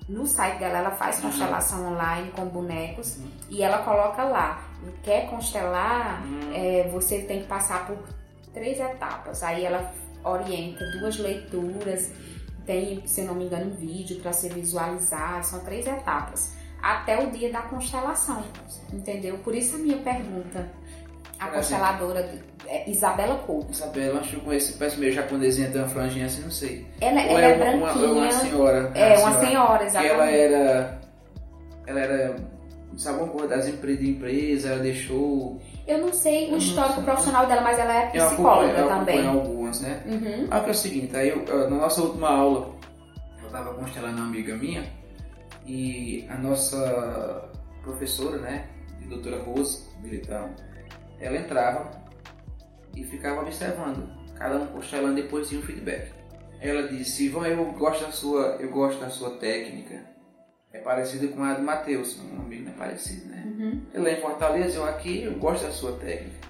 no 0.08 0.26
site 0.26 0.60
dela, 0.60 0.80
ela 0.80 0.92
faz 0.92 1.20
constelação 1.20 1.82
uhum. 1.82 1.94
online 1.94 2.32
com 2.32 2.46
bonecos 2.46 3.18
uhum. 3.18 3.30
e 3.50 3.62
ela 3.62 3.80
coloca 3.80 4.24
lá. 4.24 4.64
Quer 5.04 5.30
constelar, 5.30 6.24
uhum. 6.24 6.52
é, 6.54 6.88
você 6.90 7.24
tem 7.24 7.42
que 7.42 7.48
passar 7.48 7.86
por 7.88 7.98
três 8.54 8.80
etapas. 8.80 9.44
Aí 9.44 9.66
ela 9.66 9.92
orienta 10.24 10.86
duas 10.92 11.18
leituras, 11.18 12.12
tem, 12.66 13.06
se 13.06 13.22
não 13.22 13.34
me 13.34 13.46
engano, 13.46 13.72
um 13.72 13.76
vídeo 13.76 14.20
para 14.22 14.34
ser 14.34 14.54
visualizado, 14.54 15.46
são 15.46 15.60
três 15.62 15.86
etapas 15.86 16.56
até 16.82 17.22
o 17.22 17.32
dia 17.32 17.52
da 17.52 17.62
constelação, 17.64 18.44
entendeu? 18.94 19.38
Por 19.40 19.56
isso 19.56 19.76
a 19.76 19.80
minha 19.80 19.98
pergunta. 19.98 20.70
A 21.40 21.48
consteladora 21.48 22.24
é 22.68 22.90
Isabela 22.90 23.36
Couto. 23.40 23.72
Isabela, 23.72 24.20
acho 24.20 24.32
que 24.32 24.36
eu 24.36 24.42
conheço, 24.42 24.78
parece 24.78 25.00
meio 25.00 25.12
japonesinha, 25.12 25.70
tem 25.70 25.82
uma 25.82 25.90
franjinha 25.90 26.26
assim, 26.26 26.42
não 26.42 26.52
sei. 26.52 26.86
Ela, 27.02 27.22
ela 27.22 27.42
é, 27.42 27.52
é 27.52 27.58
branquinha. 27.58 28.08
Uma, 28.08 28.12
uma 28.12 28.32
senhora. 28.32 28.92
É, 28.96 29.18
uma 29.18 29.32
senhora, 29.32 29.42
senhora 29.42 29.86
exatamente. 29.86 30.14
Ela 30.14 30.32
era, 30.32 31.02
ela 31.88 32.00
era, 32.00 32.36
sabe 32.98 33.20
uma 33.20 33.28
coisa 33.30 33.48
das 33.48 33.68
empresas 33.68 34.00
de 34.00 34.12
empresa, 34.12 34.70
ela 34.70 34.80
deixou... 34.80 35.60
Eu 35.88 36.00
não 36.00 36.12
sei 36.12 36.52
o 36.54 36.58
histórico 36.58 37.02
profissional 37.02 37.46
dela, 37.46 37.62
mas 37.62 37.80
ela 37.80 37.94
é 37.94 38.08
psicóloga 38.08 38.78
eu 38.78 38.88
também. 38.88 39.24
Eu 39.24 39.30
algumas, 39.30 39.82
né? 39.82 40.04
Uhum. 40.06 40.48
Ah, 40.52 40.60
que 40.60 40.68
é 40.68 40.72
o 40.72 40.76
seguinte, 40.76 41.16
aí 41.16 41.30
eu, 41.30 41.70
na 41.70 41.78
nossa 41.78 42.02
última 42.02 42.30
aula, 42.30 42.76
eu 43.42 43.50
tava 43.50 43.74
constelando 43.74 44.18
uma 44.18 44.28
amiga 44.28 44.56
minha, 44.56 44.84
e 45.66 46.26
a 46.30 46.36
nossa 46.36 47.50
professora, 47.82 48.38
né, 48.38 48.66
doutora 49.08 49.42
Rose 49.44 49.84
Militão, 50.02 50.50
ela 51.20 51.38
entrava 51.38 51.90
e 53.02 53.04
ficava 53.04 53.42
observando, 53.42 54.10
cada 54.36 54.58
um 54.58 54.68
constelando 54.68 55.16
depois 55.16 55.48
tinha 55.48 55.62
um 55.62 55.64
feedback. 55.64 56.12
Ela 56.60 56.88
disse, 56.88 57.26
Ivan, 57.26 57.48
eu 57.48 57.64
gosto 57.74 58.04
da 58.04 58.12
sua, 58.12 58.58
eu 58.60 58.70
gosto 58.70 59.00
da 59.00 59.10
sua 59.10 59.32
técnica. 59.38 60.02
É 60.74 60.80
parecida 60.80 61.28
com 61.28 61.44
a 61.44 61.54
do 61.54 61.62
Matheus, 61.62 62.20
um 62.20 62.42
amigo 62.42 62.66
não 62.66 62.72
é 62.72 62.76
parecido, 62.76 63.28
né? 63.28 63.44
Uhum. 63.46 63.82
Ele 63.94 64.10
é 64.10 64.18
em 64.18 64.22
Fortaleza, 64.22 64.78
eu 64.78 64.86
aqui, 64.86 65.24
eu 65.24 65.34
gosto 65.36 65.64
da 65.64 65.72
sua 65.72 65.94
técnica. 65.94 66.48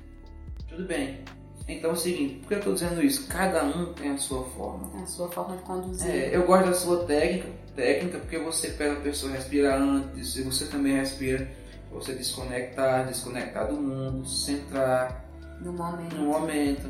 Tudo 0.68 0.86
bem. 0.86 1.20
Então 1.68 1.90
é 1.90 1.94
o 1.94 1.98
seguinte, 1.98 2.36
por 2.36 2.48
que 2.48 2.54
eu 2.54 2.60
estou 2.60 2.74
dizendo 2.74 3.04
isso? 3.04 3.28
Cada 3.28 3.64
um 3.66 3.94
tem 3.94 4.12
a 4.12 4.18
sua 4.18 4.44
forma. 4.46 4.90
A 5.02 5.06
sua 5.06 5.30
forma 5.30 5.58
de 5.58 5.64
conduzir. 5.64 6.10
É, 6.10 6.36
eu 6.36 6.46
gosto 6.46 6.68
da 6.68 6.74
sua 6.74 7.06
técnica, 7.06 7.50
técnica 7.76 8.20
porque 8.20 8.38
você 8.38 8.70
pega 8.70 8.94
a 8.94 9.02
pessoa 9.02 9.34
respirar 9.34 9.82
antes, 9.82 10.38
e 10.38 10.44
você 10.44 10.66
também 10.66 10.94
respira, 10.94 11.48
você 11.92 12.14
desconectar, 12.14 13.06
desconectar 13.06 13.68
do 13.68 13.76
mundo, 13.76 14.26
centrar 14.26 15.27
no 15.62 15.74
momento. 15.74 16.16
No 16.16 16.26
momento. 16.26 16.88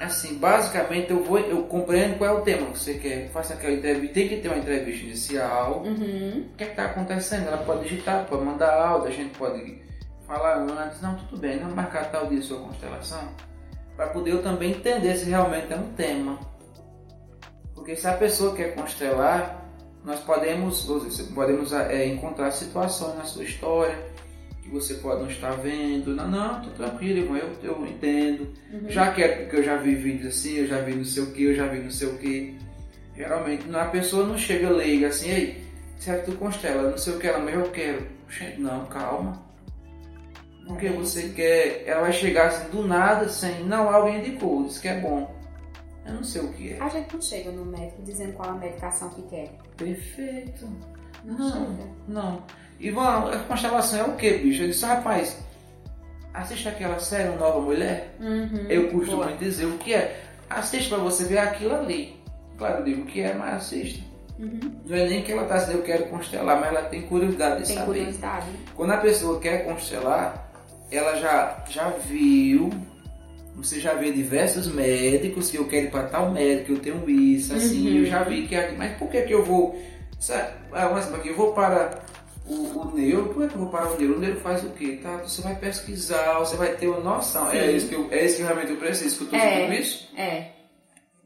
Assim, 0.00 0.36
basicamente 0.36 1.10
eu 1.10 1.22
vou, 1.22 1.38
eu 1.38 1.62
compreendo 1.64 2.18
qual 2.18 2.36
é 2.36 2.40
o 2.40 2.42
tema 2.42 2.66
que 2.72 2.78
você 2.78 2.94
quer. 2.94 3.30
Faça 3.30 3.54
aquela 3.54 3.72
entrevista, 3.74 4.14
tem 4.14 4.28
que 4.28 4.36
ter 4.38 4.48
uma 4.48 4.58
entrevista 4.58 5.04
inicial. 5.04 5.82
Uhum. 5.84 6.48
O 6.52 6.56
que 6.56 6.64
é 6.64 6.70
está 6.70 6.86
acontecendo? 6.86 7.46
Ela 7.46 7.58
pode 7.58 7.84
digitar, 7.84 8.26
pode 8.26 8.44
mandar 8.44 8.74
áudio, 8.74 9.08
a 9.08 9.12
gente 9.12 9.38
pode 9.38 9.80
falar 10.26 10.58
antes, 10.58 11.00
não, 11.00 11.14
tudo 11.14 11.40
bem, 11.40 11.60
não 11.60 11.70
marcar 11.70 12.10
tal 12.10 12.26
dia 12.26 12.42
sua 12.42 12.58
constelação 12.58 13.28
para 13.96 14.08
poder 14.08 14.32
eu 14.32 14.42
também 14.42 14.72
entender 14.72 15.16
se 15.16 15.26
realmente 15.26 15.72
é 15.72 15.76
um 15.76 15.92
tema. 15.92 16.38
Porque 17.74 17.96
se 17.96 18.06
a 18.06 18.14
pessoa 18.14 18.54
quer 18.54 18.74
constelar, 18.74 19.64
nós 20.04 20.20
podemos, 20.20 20.86
podemos 21.34 21.72
é, 21.72 22.06
encontrar 22.06 22.50
situações 22.50 23.16
na 23.16 23.24
sua 23.24 23.44
história 23.44 24.11
você 24.72 24.94
pode 24.94 25.22
não 25.22 25.30
estar 25.30 25.52
vendo. 25.52 26.14
Não, 26.14 26.30
não, 26.30 26.62
tô 26.62 26.70
tranquilo, 26.70 27.36
eu, 27.36 27.50
eu 27.62 27.86
entendo. 27.86 28.48
Uhum. 28.72 28.88
Já 28.88 29.12
que 29.12 29.22
é 29.22 29.28
porque 29.28 29.56
eu 29.56 29.62
já 29.62 29.76
vi 29.76 29.94
vídeos 29.94 30.34
assim, 30.34 30.56
eu 30.58 30.66
já 30.66 30.80
vi 30.80 30.94
não 30.94 31.04
sei 31.04 31.22
o 31.22 31.32
que, 31.32 31.44
eu 31.44 31.54
já 31.54 31.66
vi 31.66 31.78
não 31.80 31.90
sei 31.90 32.08
o 32.08 32.18
que. 32.18 32.58
Geralmente 33.16 33.64
a 33.74 33.84
pessoa 33.86 34.26
não 34.26 34.38
chega 34.38 34.70
leiga 34.70 35.08
assim, 35.08 35.30
ei, 35.30 35.62
certo, 35.98 36.32
tu 36.32 36.38
constela, 36.38 36.90
não 36.90 36.98
sei 36.98 37.14
o 37.14 37.18
que 37.18 37.26
ela, 37.26 37.38
mas 37.38 37.54
eu 37.54 37.70
quero. 37.70 38.06
Não, 38.58 38.86
calma 38.86 39.52
porque 40.66 40.88
você 40.88 41.28
quer, 41.30 41.84
ela 41.86 42.02
vai 42.02 42.12
chegar 42.12 42.48
assim 42.48 42.70
do 42.70 42.86
nada, 42.86 43.28
sem, 43.28 43.64
não, 43.64 43.88
alguém 43.92 44.18
indicou, 44.20 44.64
disse 44.64 44.80
que 44.80 44.88
é 44.88 45.00
bom. 45.00 45.34
Eu 46.04 46.14
não 46.14 46.24
sei 46.24 46.42
o 46.42 46.52
que 46.52 46.72
é. 46.72 46.80
A 46.80 46.88
gente 46.88 47.14
não 47.14 47.22
chega 47.22 47.50
no 47.52 47.64
médico 47.64 48.02
dizendo 48.02 48.32
qual 48.32 48.50
a 48.50 48.54
medicação 48.54 49.08
que 49.10 49.22
quer. 49.22 49.52
Perfeito. 49.76 50.68
Não, 51.24 51.38
Não, 51.38 51.50
chega. 51.76 51.88
não. 52.08 52.42
Ivan, 52.82 53.30
a 53.32 53.38
constelação 53.46 53.98
é 54.00 54.02
o 54.04 54.12
que, 54.16 54.30
bicho? 54.38 54.62
Eu 54.64 54.68
disse, 54.68 54.84
rapaz, 54.84 55.36
assiste 56.34 56.68
aquela 56.68 56.98
série 56.98 57.34
Nova 57.36 57.60
Mulher. 57.60 58.14
Uhum. 58.20 58.66
Eu 58.68 58.88
costumo 58.90 59.18
Boa. 59.24 59.32
dizer 59.36 59.66
o 59.66 59.78
que 59.78 59.94
é. 59.94 60.20
Assiste 60.50 60.88
pra 60.88 60.98
você 60.98 61.24
ver 61.24 61.38
aquilo 61.38 61.74
ali. 61.74 62.16
Claro, 62.58 62.80
eu 62.80 62.84
digo 62.84 63.02
o 63.02 63.06
que 63.06 63.20
é, 63.20 63.34
mas 63.34 63.54
assista. 63.54 64.02
Uhum. 64.38 64.58
Não 64.84 64.96
é 64.96 65.08
nem 65.08 65.22
que 65.22 65.30
ela 65.30 65.44
tá 65.44 65.58
dizendo 65.58 65.78
eu 65.78 65.82
quero 65.84 66.04
constelar, 66.06 66.58
mas 66.60 66.70
ela 66.70 66.82
tem 66.88 67.02
curiosidade 67.02 67.60
de 67.62 67.66
Tem 67.68 67.76
saber. 67.76 67.86
curiosidade. 67.86 68.46
Quando 68.74 68.90
a 68.90 68.96
pessoa 68.96 69.38
quer 69.38 69.64
constelar, 69.64 70.50
ela 70.90 71.16
já, 71.16 71.64
já 71.70 71.88
viu, 71.90 72.68
você 73.54 73.78
já 73.78 73.94
vê 73.94 74.10
diversos 74.10 74.66
médicos 74.66 75.50
que 75.50 75.56
eu 75.58 75.66
quero 75.66 75.86
ir 75.86 75.90
para 75.90 76.04
tal 76.04 76.30
médico, 76.32 76.72
eu 76.72 76.78
tenho 76.80 77.08
isso, 77.08 77.54
assim, 77.54 77.88
Uhum. 77.88 77.96
eu 77.98 78.06
já 78.06 78.24
vi 78.24 78.48
que 78.48 78.56
aqui, 78.56 78.74
mas 78.76 78.96
por 78.98 79.08
que 79.08 79.22
que 79.22 79.32
eu 79.34 79.44
vou, 79.44 79.80
sabe, 80.18 80.48
eu 81.24 81.36
vou 81.36 81.52
para 81.52 82.00
o, 82.52 82.78
o 82.80 82.94
neuro, 82.94 83.28
por 83.34 83.42
que 83.42 83.48
que 83.48 83.54
eu 83.54 83.60
vou 83.60 83.68
para 83.70 83.88
o 83.92 83.98
neuro? 83.98 84.16
O 84.16 84.20
neuro 84.20 84.40
faz 84.40 84.64
o 84.64 84.70
quê? 84.70 84.98
Tá? 85.02 85.16
Você 85.18 85.42
vai 85.42 85.54
pesquisar, 85.56 86.38
você 86.38 86.56
vai 86.56 86.74
ter 86.76 86.88
uma 86.88 87.00
noção, 87.00 87.50
é 87.50 87.70
isso, 87.72 87.88
que 87.88 87.94
eu, 87.94 88.08
é 88.10 88.24
isso 88.24 88.36
que 88.36 88.42
realmente 88.42 88.70
eu 88.70 88.76
preciso, 88.76 89.16
que 89.18 89.24
eu 89.24 89.28
tô 89.30 89.36
É. 89.36 89.50
dizendo 89.66 89.72
isso, 89.74 90.08
É. 90.16 90.48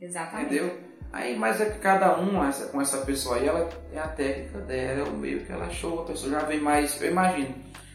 Exatamente. 0.01 0.55
entendeu? 0.55 0.79
Aí, 1.13 1.37
mas 1.39 1.61
é 1.61 1.67
que 1.71 1.79
cada 1.79 2.19
um, 2.21 2.45
essa, 2.45 2.67
com 2.67 2.81
essa 2.81 2.99
pessoa 2.99 3.37
aí, 3.37 3.47
ela 3.47 3.69
é 3.93 3.99
a 3.99 4.09
técnica 4.09 4.59
dela, 4.61 5.01
é 5.01 5.11
o 5.11 5.13
meio 5.13 5.45
que 5.47 5.53
ela 5.53 5.67
achou, 5.67 6.01
a 6.03 6.05
pessoa 6.05 6.33
já 6.33 6.41
vem 6.41 6.61
mais, 6.61 7.01
eu 7.01 7.11
imagino, 7.11 7.55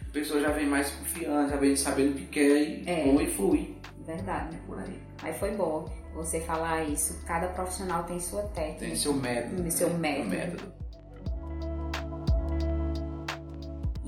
a 0.09 0.11
pessoa 0.11 0.39
já 0.41 0.49
vem 0.49 0.65
mais 0.65 0.89
confiante, 0.89 1.51
já 1.51 1.57
vem 1.57 1.75
sabendo 1.75 2.11
o 2.11 2.15
que 2.15 2.25
quer 2.25 2.57
e 2.61 2.83
É. 2.87 3.05
e 3.23 3.27
flui. 3.27 3.77
Verdade. 4.05 4.57
Por 4.65 4.79
aí. 4.79 4.99
Aí 5.21 5.33
foi 5.33 5.51
bom 5.51 5.85
você 6.15 6.41
falar 6.41 6.83
isso. 6.85 7.23
Cada 7.25 7.47
profissional 7.49 8.03
tem 8.03 8.19
sua 8.19 8.41
técnica. 8.43 8.79
Tem 8.79 8.95
seu 8.95 9.13
método. 9.13 9.71
Seu 9.71 9.89
né? 9.89 9.97
método. 9.99 10.29
método. 10.29 10.73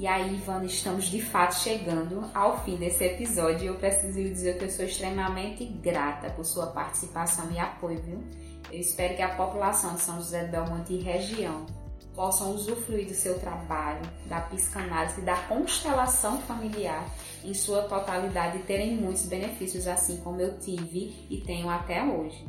E 0.04 0.08
aí, 0.08 0.36
Ivana, 0.36 0.66
estamos 0.66 1.06
de 1.06 1.22
fato 1.22 1.56
chegando 1.56 2.30
ao 2.34 2.62
fim 2.66 2.76
desse 2.76 3.06
episódio 3.06 3.68
eu 3.68 3.76
preciso 3.76 4.22
dizer 4.22 4.58
que 4.58 4.66
eu 4.66 4.70
sou 4.70 4.84
extremamente 4.84 5.64
grata 5.64 6.30
por 6.32 6.44
sua 6.44 6.68
participação 6.68 7.50
e 7.54 7.58
apoio, 7.58 8.02
viu? 8.02 8.22
Eu 8.70 8.82
espero 8.82 9.16
que 9.16 9.22
a 9.22 9.34
população 9.34 9.96
de 9.96 10.02
São 10.02 10.18
José 10.18 10.44
do 10.44 10.52
Belmonte 10.52 10.92
e 10.92 11.02
região 11.02 11.66
possam 12.14 12.54
usufruir 12.54 13.08
do 13.08 13.14
seu 13.14 13.40
trabalho, 13.40 14.02
da 14.26 14.42
psicanálise 14.42 15.22
da 15.22 15.38
constelação 15.44 16.38
familiar 16.42 17.10
em 17.42 17.54
sua 17.54 17.84
totalidade 17.84 18.58
e 18.58 18.64
terem 18.64 18.98
muitos 18.98 19.26
benefícios, 19.26 19.88
assim 19.88 20.18
como 20.18 20.42
eu 20.42 20.60
tive 20.60 21.26
e 21.30 21.42
tenho 21.46 21.70
até 21.70 22.04
hoje. 22.04 22.46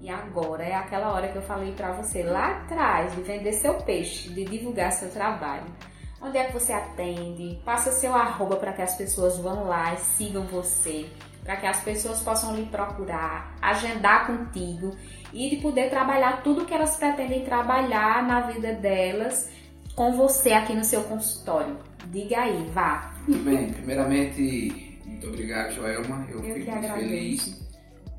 E 0.00 0.10
agora 0.10 0.64
é 0.64 0.74
aquela 0.74 1.12
hora 1.12 1.28
que 1.28 1.38
eu 1.38 1.42
falei 1.42 1.70
pra 1.70 1.92
você 1.92 2.24
lá 2.24 2.56
atrás 2.56 3.14
de 3.14 3.22
vender 3.22 3.52
seu 3.52 3.74
peixe, 3.82 4.30
de 4.30 4.44
divulgar 4.44 4.90
seu 4.90 5.08
trabalho. 5.12 5.72
Onde 6.20 6.36
é 6.36 6.44
que 6.44 6.52
você 6.52 6.72
atende? 6.72 7.60
Passa 7.64 7.92
seu 7.92 8.12
arroba 8.14 8.56
para 8.56 8.72
que 8.72 8.82
as 8.82 8.96
pessoas 8.96 9.38
vão 9.38 9.68
lá 9.68 9.94
e 9.94 9.98
sigam 9.98 10.44
você, 10.46 11.08
para 11.44 11.56
que 11.56 11.66
as 11.66 11.80
pessoas 11.80 12.20
possam 12.20 12.56
lhe 12.56 12.66
procurar, 12.66 13.56
agendar 13.62 14.26
contigo 14.26 14.96
e 15.32 15.48
de 15.50 15.56
poder 15.56 15.90
trabalhar 15.90 16.42
tudo 16.42 16.64
que 16.64 16.74
elas 16.74 16.96
pretendem 16.96 17.44
trabalhar 17.44 18.26
na 18.26 18.40
vida 18.40 18.74
delas 18.74 19.48
com 19.94 20.12
você 20.12 20.52
aqui 20.52 20.74
no 20.74 20.84
seu 20.84 21.04
consultório. 21.04 21.76
Diga 22.06 22.40
aí, 22.40 22.68
vá. 22.72 23.14
Muito 23.26 23.44
bem, 23.44 23.72
primeiramente, 23.72 25.00
muito 25.04 25.28
obrigado, 25.28 25.72
Joelma. 25.72 26.26
Eu, 26.30 26.44
Eu 26.44 26.54
fico 26.54 26.70
muito 26.70 26.92
feliz 26.94 27.68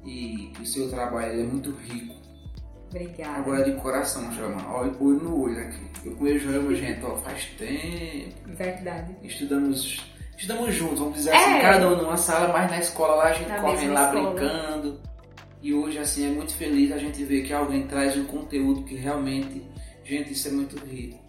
e 0.05 0.53
o 0.59 0.65
seu 0.65 0.89
trabalho 0.89 1.41
é 1.41 1.43
muito 1.43 1.71
rico. 1.71 2.18
Obrigada. 2.89 3.37
Agora 3.37 3.63
de 3.63 3.73
coração, 3.79 4.31
Joelma. 4.33 4.65
Olha 4.73 4.91
o 4.99 5.05
olho 5.07 5.23
no 5.23 5.41
olho 5.43 5.59
aqui. 5.61 5.79
Eu 6.05 6.15
conheço 6.15 6.45
Joelma, 6.45 6.73
gente, 6.75 7.05
ó, 7.05 7.15
faz 7.17 7.45
tempo. 7.57 8.33
Verdade. 8.47 9.15
Estudamos, 9.23 10.03
estudamos 10.37 10.73
juntos, 10.73 10.99
vamos 10.99 11.13
dizer 11.15 11.31
É. 11.31 11.35
assim, 11.35 11.61
cada 11.61 11.87
um 11.89 11.95
numa 11.97 12.17
sala, 12.17 12.51
mas 12.51 12.69
na 12.71 12.79
escola 12.79 13.15
lá 13.15 13.23
a 13.25 13.33
gente 13.33 13.49
Na 13.49 13.61
corre 13.61 13.87
lá 13.87 14.05
escola. 14.07 14.31
brincando. 14.33 14.99
E 15.61 15.73
hoje, 15.73 15.97
assim, 15.99 16.25
é 16.25 16.29
muito 16.31 16.53
feliz 16.53 16.91
a 16.91 16.97
gente 16.97 17.23
ver 17.25 17.43
que 17.43 17.53
alguém 17.53 17.85
traz 17.85 18.15
um 18.17 18.23
conteúdo 18.25 18.83
que 18.83 18.95
realmente, 18.95 19.61
gente, 20.05 20.31
isso 20.33 20.47
é 20.47 20.51
muito 20.51 20.77
rico. 20.85 21.19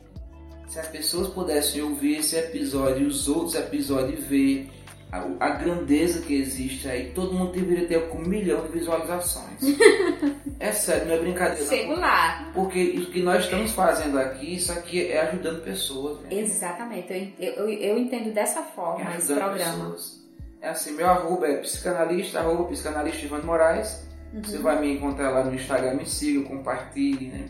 Se 0.69 0.79
as 0.79 0.87
pessoas 0.87 1.29
pudessem 1.29 1.83
ouvir 1.83 2.19
esse 2.19 2.37
episódio 2.37 3.03
e 3.03 3.07
os 3.07 3.29
outros 3.29 3.57
episódios 3.57 4.21
e 4.21 4.23
ver 4.23 4.71
a, 5.13 5.27
a 5.41 5.51
grandeza 5.51 6.21
que 6.21 6.35
existe 6.35 6.89
aí, 6.89 7.11
todo 7.13 7.35
mundo 7.35 7.53
deveria 7.53 7.87
ter 7.87 8.09
com 8.09 8.19
um 8.19 8.27
milhão 8.27 8.63
de 8.63 8.73
visualizações. 8.73 9.59
é 10.61 10.73
sério, 10.73 11.09
não 11.09 11.15
é 11.15 11.19
brincadeira. 11.19 11.95
lá. 11.97 12.51
Porque 12.55 12.95
o 12.99 13.07
que 13.11 13.23
nós 13.23 13.45
estamos 13.45 13.73
fazendo 13.73 14.19
aqui, 14.19 14.55
isso 14.55 14.71
aqui 14.73 15.11
é 15.11 15.21
ajudando 15.23 15.63
pessoas. 15.63 16.21
Né? 16.21 16.35
Exatamente. 16.35 17.35
Eu, 17.39 17.53
eu, 17.55 17.69
eu 17.69 17.99
entendo 17.99 18.33
dessa 18.33 18.63
forma 18.63 19.03
esse 19.17 19.33
ajudando 19.33 19.39
programa. 19.39 19.73
pessoas. 19.73 20.21
É 20.63 20.69
assim, 20.69 20.93
meu 20.93 21.09
arroba 21.09 21.47
é 21.47 21.57
psicanalista, 21.57 22.39
arroba 22.39 22.65
psicanalista 22.65 23.25
Ivan 23.25 23.43
Moraes. 23.43 24.07
Uhum. 24.33 24.45
Você 24.45 24.59
vai 24.59 24.81
me 24.81 24.93
encontrar 24.93 25.31
lá 25.31 25.43
no 25.43 25.55
Instagram, 25.55 25.95
me 25.95 26.07
siga, 26.07 26.47
compartilhe, 26.49 27.29
né? 27.29 27.47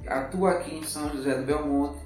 Atuo 0.07 0.47
aqui 0.47 0.75
em 0.75 0.83
São 0.83 1.09
José 1.09 1.35
do 1.35 1.43
Belmonte 1.45 1.99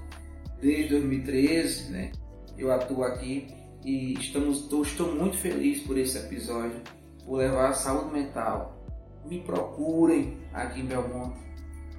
desde 0.61 0.89
2013, 0.89 1.91
né? 1.91 2.11
Eu 2.57 2.71
atuo 2.71 3.03
aqui 3.03 3.47
e 3.85 4.13
estamos, 4.19 4.67
tô- 4.67 4.81
estou 4.83 5.13
muito 5.15 5.37
feliz 5.37 5.79
por 5.81 5.97
esse 5.97 6.17
episódio, 6.17 6.81
por 7.27 7.37
levar 7.37 7.69
a 7.69 7.73
saúde 7.73 8.13
mental. 8.13 8.81
Me 9.25 9.41
procurem 9.41 10.37
aqui 10.53 10.79
em 10.79 10.85
Belmonte 10.85 11.37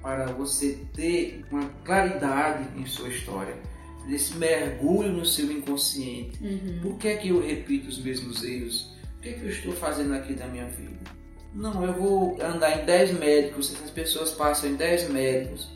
para 0.01 0.25
você 0.33 0.79
ter 0.93 1.45
uma 1.51 1.69
claridade 1.85 2.67
em 2.75 2.85
sua 2.85 3.09
história, 3.09 3.55
desse 4.07 4.35
mergulho 4.37 5.11
no 5.11 5.25
seu 5.25 5.51
inconsciente. 5.51 6.43
Uhum. 6.43 6.79
Por 6.81 6.97
que 6.97 7.09
é 7.09 7.17
que 7.17 7.29
eu 7.29 7.45
repito 7.45 7.87
os 7.87 8.03
mesmos 8.03 8.43
erros? 8.43 8.91
O 9.17 9.21
que 9.21 9.29
é 9.29 9.33
que 9.33 9.43
eu 9.43 9.49
estou 9.49 9.73
fazendo 9.73 10.15
aqui 10.15 10.33
da 10.33 10.47
minha 10.47 10.65
vida? 10.65 10.97
Não, 11.53 11.83
eu 11.83 11.93
vou 11.93 12.37
andar 12.41 12.81
em 12.81 12.85
10 12.85 13.19
médicos, 13.19 13.73
essas 13.73 13.91
pessoas 13.91 14.31
passam 14.31 14.69
em 14.69 14.75
10 14.75 15.09
médicos, 15.09 15.69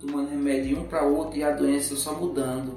tomando 0.00 0.30
remédio 0.30 0.68
de 0.68 0.74
um 0.74 0.84
para 0.84 1.04
outro 1.04 1.38
e 1.38 1.44
a 1.44 1.52
doença 1.52 1.94
só 1.96 2.14
mudando. 2.18 2.76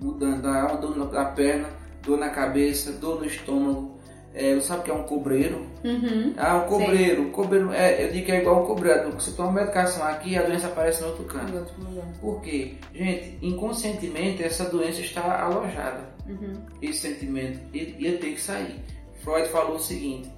Mudando, 0.00 0.42
dá 0.42 0.66
uma 0.66 0.76
dor 0.76 0.96
na 0.96 1.24
perna, 1.26 1.68
dor 2.02 2.18
na 2.18 2.30
cabeça, 2.30 2.92
dor 2.92 3.20
no 3.20 3.26
estômago. 3.26 3.97
É, 4.34 4.58
sabe 4.60 4.80
o 4.80 4.84
que 4.84 4.90
é 4.90 4.94
um 4.94 5.02
cobreiro? 5.04 5.66
Uhum. 5.82 6.34
Ah, 6.36 6.58
um 6.58 6.68
cobreiro. 6.68 7.30
cobreiro 7.30 7.72
é, 7.72 8.04
eu 8.04 8.12
digo 8.12 8.26
que 8.26 8.32
é 8.32 8.40
igual 8.40 8.62
um 8.62 8.66
cobreiro. 8.66 9.10
Você 9.12 9.32
toma 9.32 9.52
medicação 9.52 10.04
aqui 10.04 10.36
a 10.36 10.42
doença 10.42 10.66
aparece 10.68 11.00
no 11.02 11.08
outro 11.08 11.24
canto. 11.24 11.56
Outro. 11.56 11.74
Por 12.20 12.40
quê? 12.42 12.74
Gente, 12.94 13.38
inconscientemente 13.42 14.42
essa 14.42 14.64
doença 14.66 15.00
está 15.00 15.42
alojada 15.42 16.16
Uhum. 16.28 16.60
esse 16.82 16.98
sentimento 16.98 17.58
ele 17.72 17.96
ia 17.98 18.18
ter 18.18 18.32
que 18.34 18.40
sair. 18.40 18.78
Freud 19.24 19.48
falou 19.48 19.76
o 19.76 19.80
seguinte: 19.80 20.30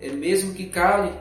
é 0.00 0.10
mesmo 0.10 0.52
que 0.52 0.66
cale 0.66 1.12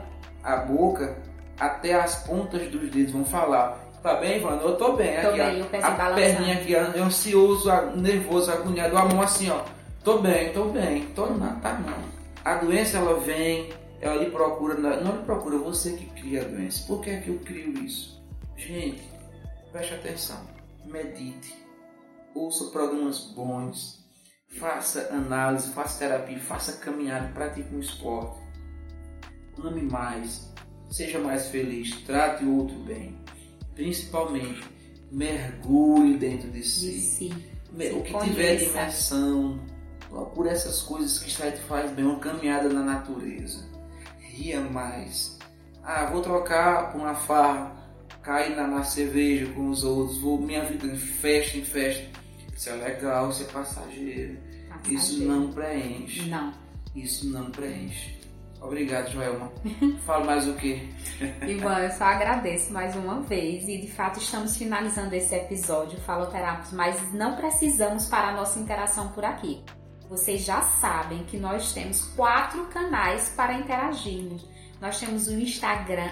a 0.43 0.57
boca, 0.57 1.15
até 1.59 1.93
as 1.93 2.23
pontas 2.25 2.67
dos 2.69 2.89
dedos 2.89 3.11
vão 3.11 3.23
falar. 3.23 3.83
Tá 4.01 4.15
bem, 4.15 4.37
Ivana? 4.37 4.61
Eu 4.61 4.75
tô 4.77 4.93
bem. 4.93 5.19
Tô 5.21 5.29
aqui, 5.29 5.37
bem, 5.37 5.61
ó. 5.61 5.77
a 5.77 5.91
balançando. 5.91 6.15
perninha 6.15 6.55
aqui, 6.55 6.75
ansioso, 6.75 7.69
nervoso, 7.95 8.51
agoniado, 8.51 8.97
a 8.97 9.05
mão 9.05 9.21
assim, 9.21 9.49
ó. 9.49 9.61
Tô 10.03 10.19
bem, 10.19 10.51
tô 10.53 10.65
bem, 10.65 11.05
tô 11.15 11.25
não, 11.27 11.59
tá 11.59 11.73
não. 11.79 12.14
A 12.45 12.55
doença 12.55 12.97
ela 12.97 13.19
vem, 13.19 13.69
ela 13.99 14.23
lhe 14.23 14.29
procura, 14.29 14.75
não 15.01 15.17
lhe 15.17 15.23
procura 15.23 15.57
você 15.57 15.93
que 15.97 16.05
cria 16.21 16.41
a 16.41 16.45
doença. 16.45 16.85
Por 16.87 17.01
que 17.01 17.09
é 17.09 17.19
que 17.19 17.29
eu 17.29 17.39
crio 17.39 17.73
isso? 17.83 18.23
Gente, 18.55 19.01
preste 19.71 19.95
atenção, 19.95 20.39
medite, 20.85 21.53
ouça 22.33 22.65
programas 22.65 23.31
bons, 23.35 24.05
faça 24.59 25.09
análise, 25.11 25.71
faça 25.73 25.99
terapia, 25.99 26.39
faça 26.39 26.73
caminhada, 26.73 27.27
pratique 27.33 27.73
um 27.75 27.79
esporte. 27.79 28.39
Ame 29.63 29.81
mais, 29.81 30.53
seja 30.91 31.17
mais 31.19 31.47
feliz, 31.47 31.91
trate 32.01 32.45
o 32.45 32.57
outro 32.59 32.77
bem. 32.79 33.17
Principalmente, 33.73 34.63
mergulhe 35.11 36.17
dentro 36.17 36.49
de 36.49 36.59
De 36.59 36.63
si. 36.65 36.99
si. 37.01 37.33
Me- 37.71 37.91
O 37.91 38.03
que 38.03 38.17
tiver 38.19 38.55
dimensão, 38.57 39.59
procure 40.15 40.47
essas 40.47 40.81
coisas 40.81 41.19
que 41.19 41.29
te 41.29 41.61
faz 41.67 41.91
bem, 41.91 42.05
uma 42.05 42.19
caminhada 42.19 42.69
na 42.69 42.81
natureza. 42.81 43.65
Ria 44.19 44.61
mais. 44.61 45.37
Ah, 45.83 46.05
vou 46.05 46.21
trocar 46.21 46.93
por 46.93 47.01
uma 47.01 47.13
farra. 47.13 47.75
cair 48.23 48.55
na, 48.55 48.65
na 48.65 48.83
cerveja 48.83 49.51
com 49.53 49.69
os 49.69 49.83
outros, 49.83 50.17
vou 50.19 50.39
minha 50.39 50.63
vida 50.63 50.87
em 50.87 50.95
festa 50.95 51.57
em 51.57 51.65
festa. 51.65 52.07
Isso 52.55 52.69
é 52.69 52.75
legal, 52.75 53.29
isso 53.29 53.43
é 53.43 53.45
passageiro. 53.47 54.39
passageiro. 54.69 54.95
Isso 54.95 55.23
não 55.25 55.51
preenche. 55.51 56.29
Não. 56.29 56.53
Isso 56.95 57.29
não 57.29 57.51
preenche. 57.51 58.15
Obrigado, 58.61 59.11
Joelma. 59.11 59.51
Fala 60.07 60.25
mais 60.25 60.47
o 60.47 60.53
quê? 60.53 60.87
Ivan, 61.45 61.79
eu 61.79 61.91
só 61.91 62.05
agradeço 62.05 62.71
mais 62.71 62.95
uma 62.95 63.19
vez 63.21 63.67
e 63.67 63.81
de 63.81 63.91
fato 63.91 64.19
estamos 64.19 64.55
finalizando 64.55 65.13
esse 65.13 65.35
episódio 65.35 65.99
Faloterápicos, 65.99 66.71
mas 66.71 67.13
não 67.13 67.35
precisamos 67.35 68.05
para 68.05 68.29
a 68.29 68.33
nossa 68.33 68.57
interação 68.57 69.09
por 69.09 69.25
aqui. 69.25 69.61
Vocês 70.09 70.43
já 70.43 70.61
sabem 70.61 71.23
que 71.23 71.37
nós 71.37 71.73
temos 71.73 72.01
quatro 72.15 72.65
canais 72.65 73.33
para 73.35 73.53
interagirmos. 73.53 74.45
Nós 74.79 74.99
temos 74.99 75.27
o 75.27 75.33
Instagram, 75.33 76.11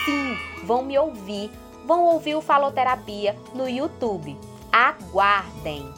Sim, 0.04 0.38
vão 0.64 0.84
me 0.84 0.96
ouvir, 0.96 1.50
vão 1.84 2.04
ouvir 2.04 2.36
o 2.36 2.40
Faloterapia 2.40 3.34
no 3.52 3.68
YouTube. 3.68 4.38
Aguardem! 4.70 5.92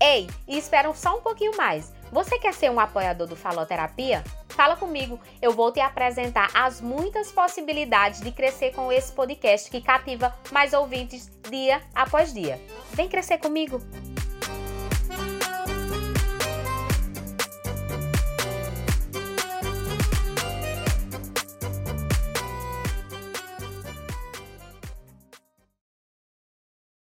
Ei, 0.00 0.28
e 0.46 0.56
esperam 0.56 0.94
só 0.94 1.16
um 1.16 1.20
pouquinho 1.20 1.56
mais. 1.56 1.92
Você 2.12 2.38
quer 2.38 2.54
ser 2.54 2.70
um 2.70 2.80
apoiador 2.80 3.26
do 3.26 3.36
Faloterapia? 3.36 4.24
Fala 4.48 4.76
comigo, 4.76 5.20
eu 5.42 5.52
vou 5.52 5.70
te 5.70 5.80
apresentar 5.80 6.50
as 6.54 6.80
muitas 6.80 7.30
possibilidades 7.32 8.20
de 8.20 8.32
crescer 8.32 8.72
com 8.72 8.90
esse 8.90 9.12
podcast 9.12 9.70
que 9.70 9.80
cativa 9.80 10.34
mais 10.50 10.72
ouvintes 10.72 11.30
dia 11.50 11.82
após 11.94 12.32
dia. 12.32 12.60
Vem 12.92 13.08
crescer 13.08 13.38
comigo! 13.38 13.80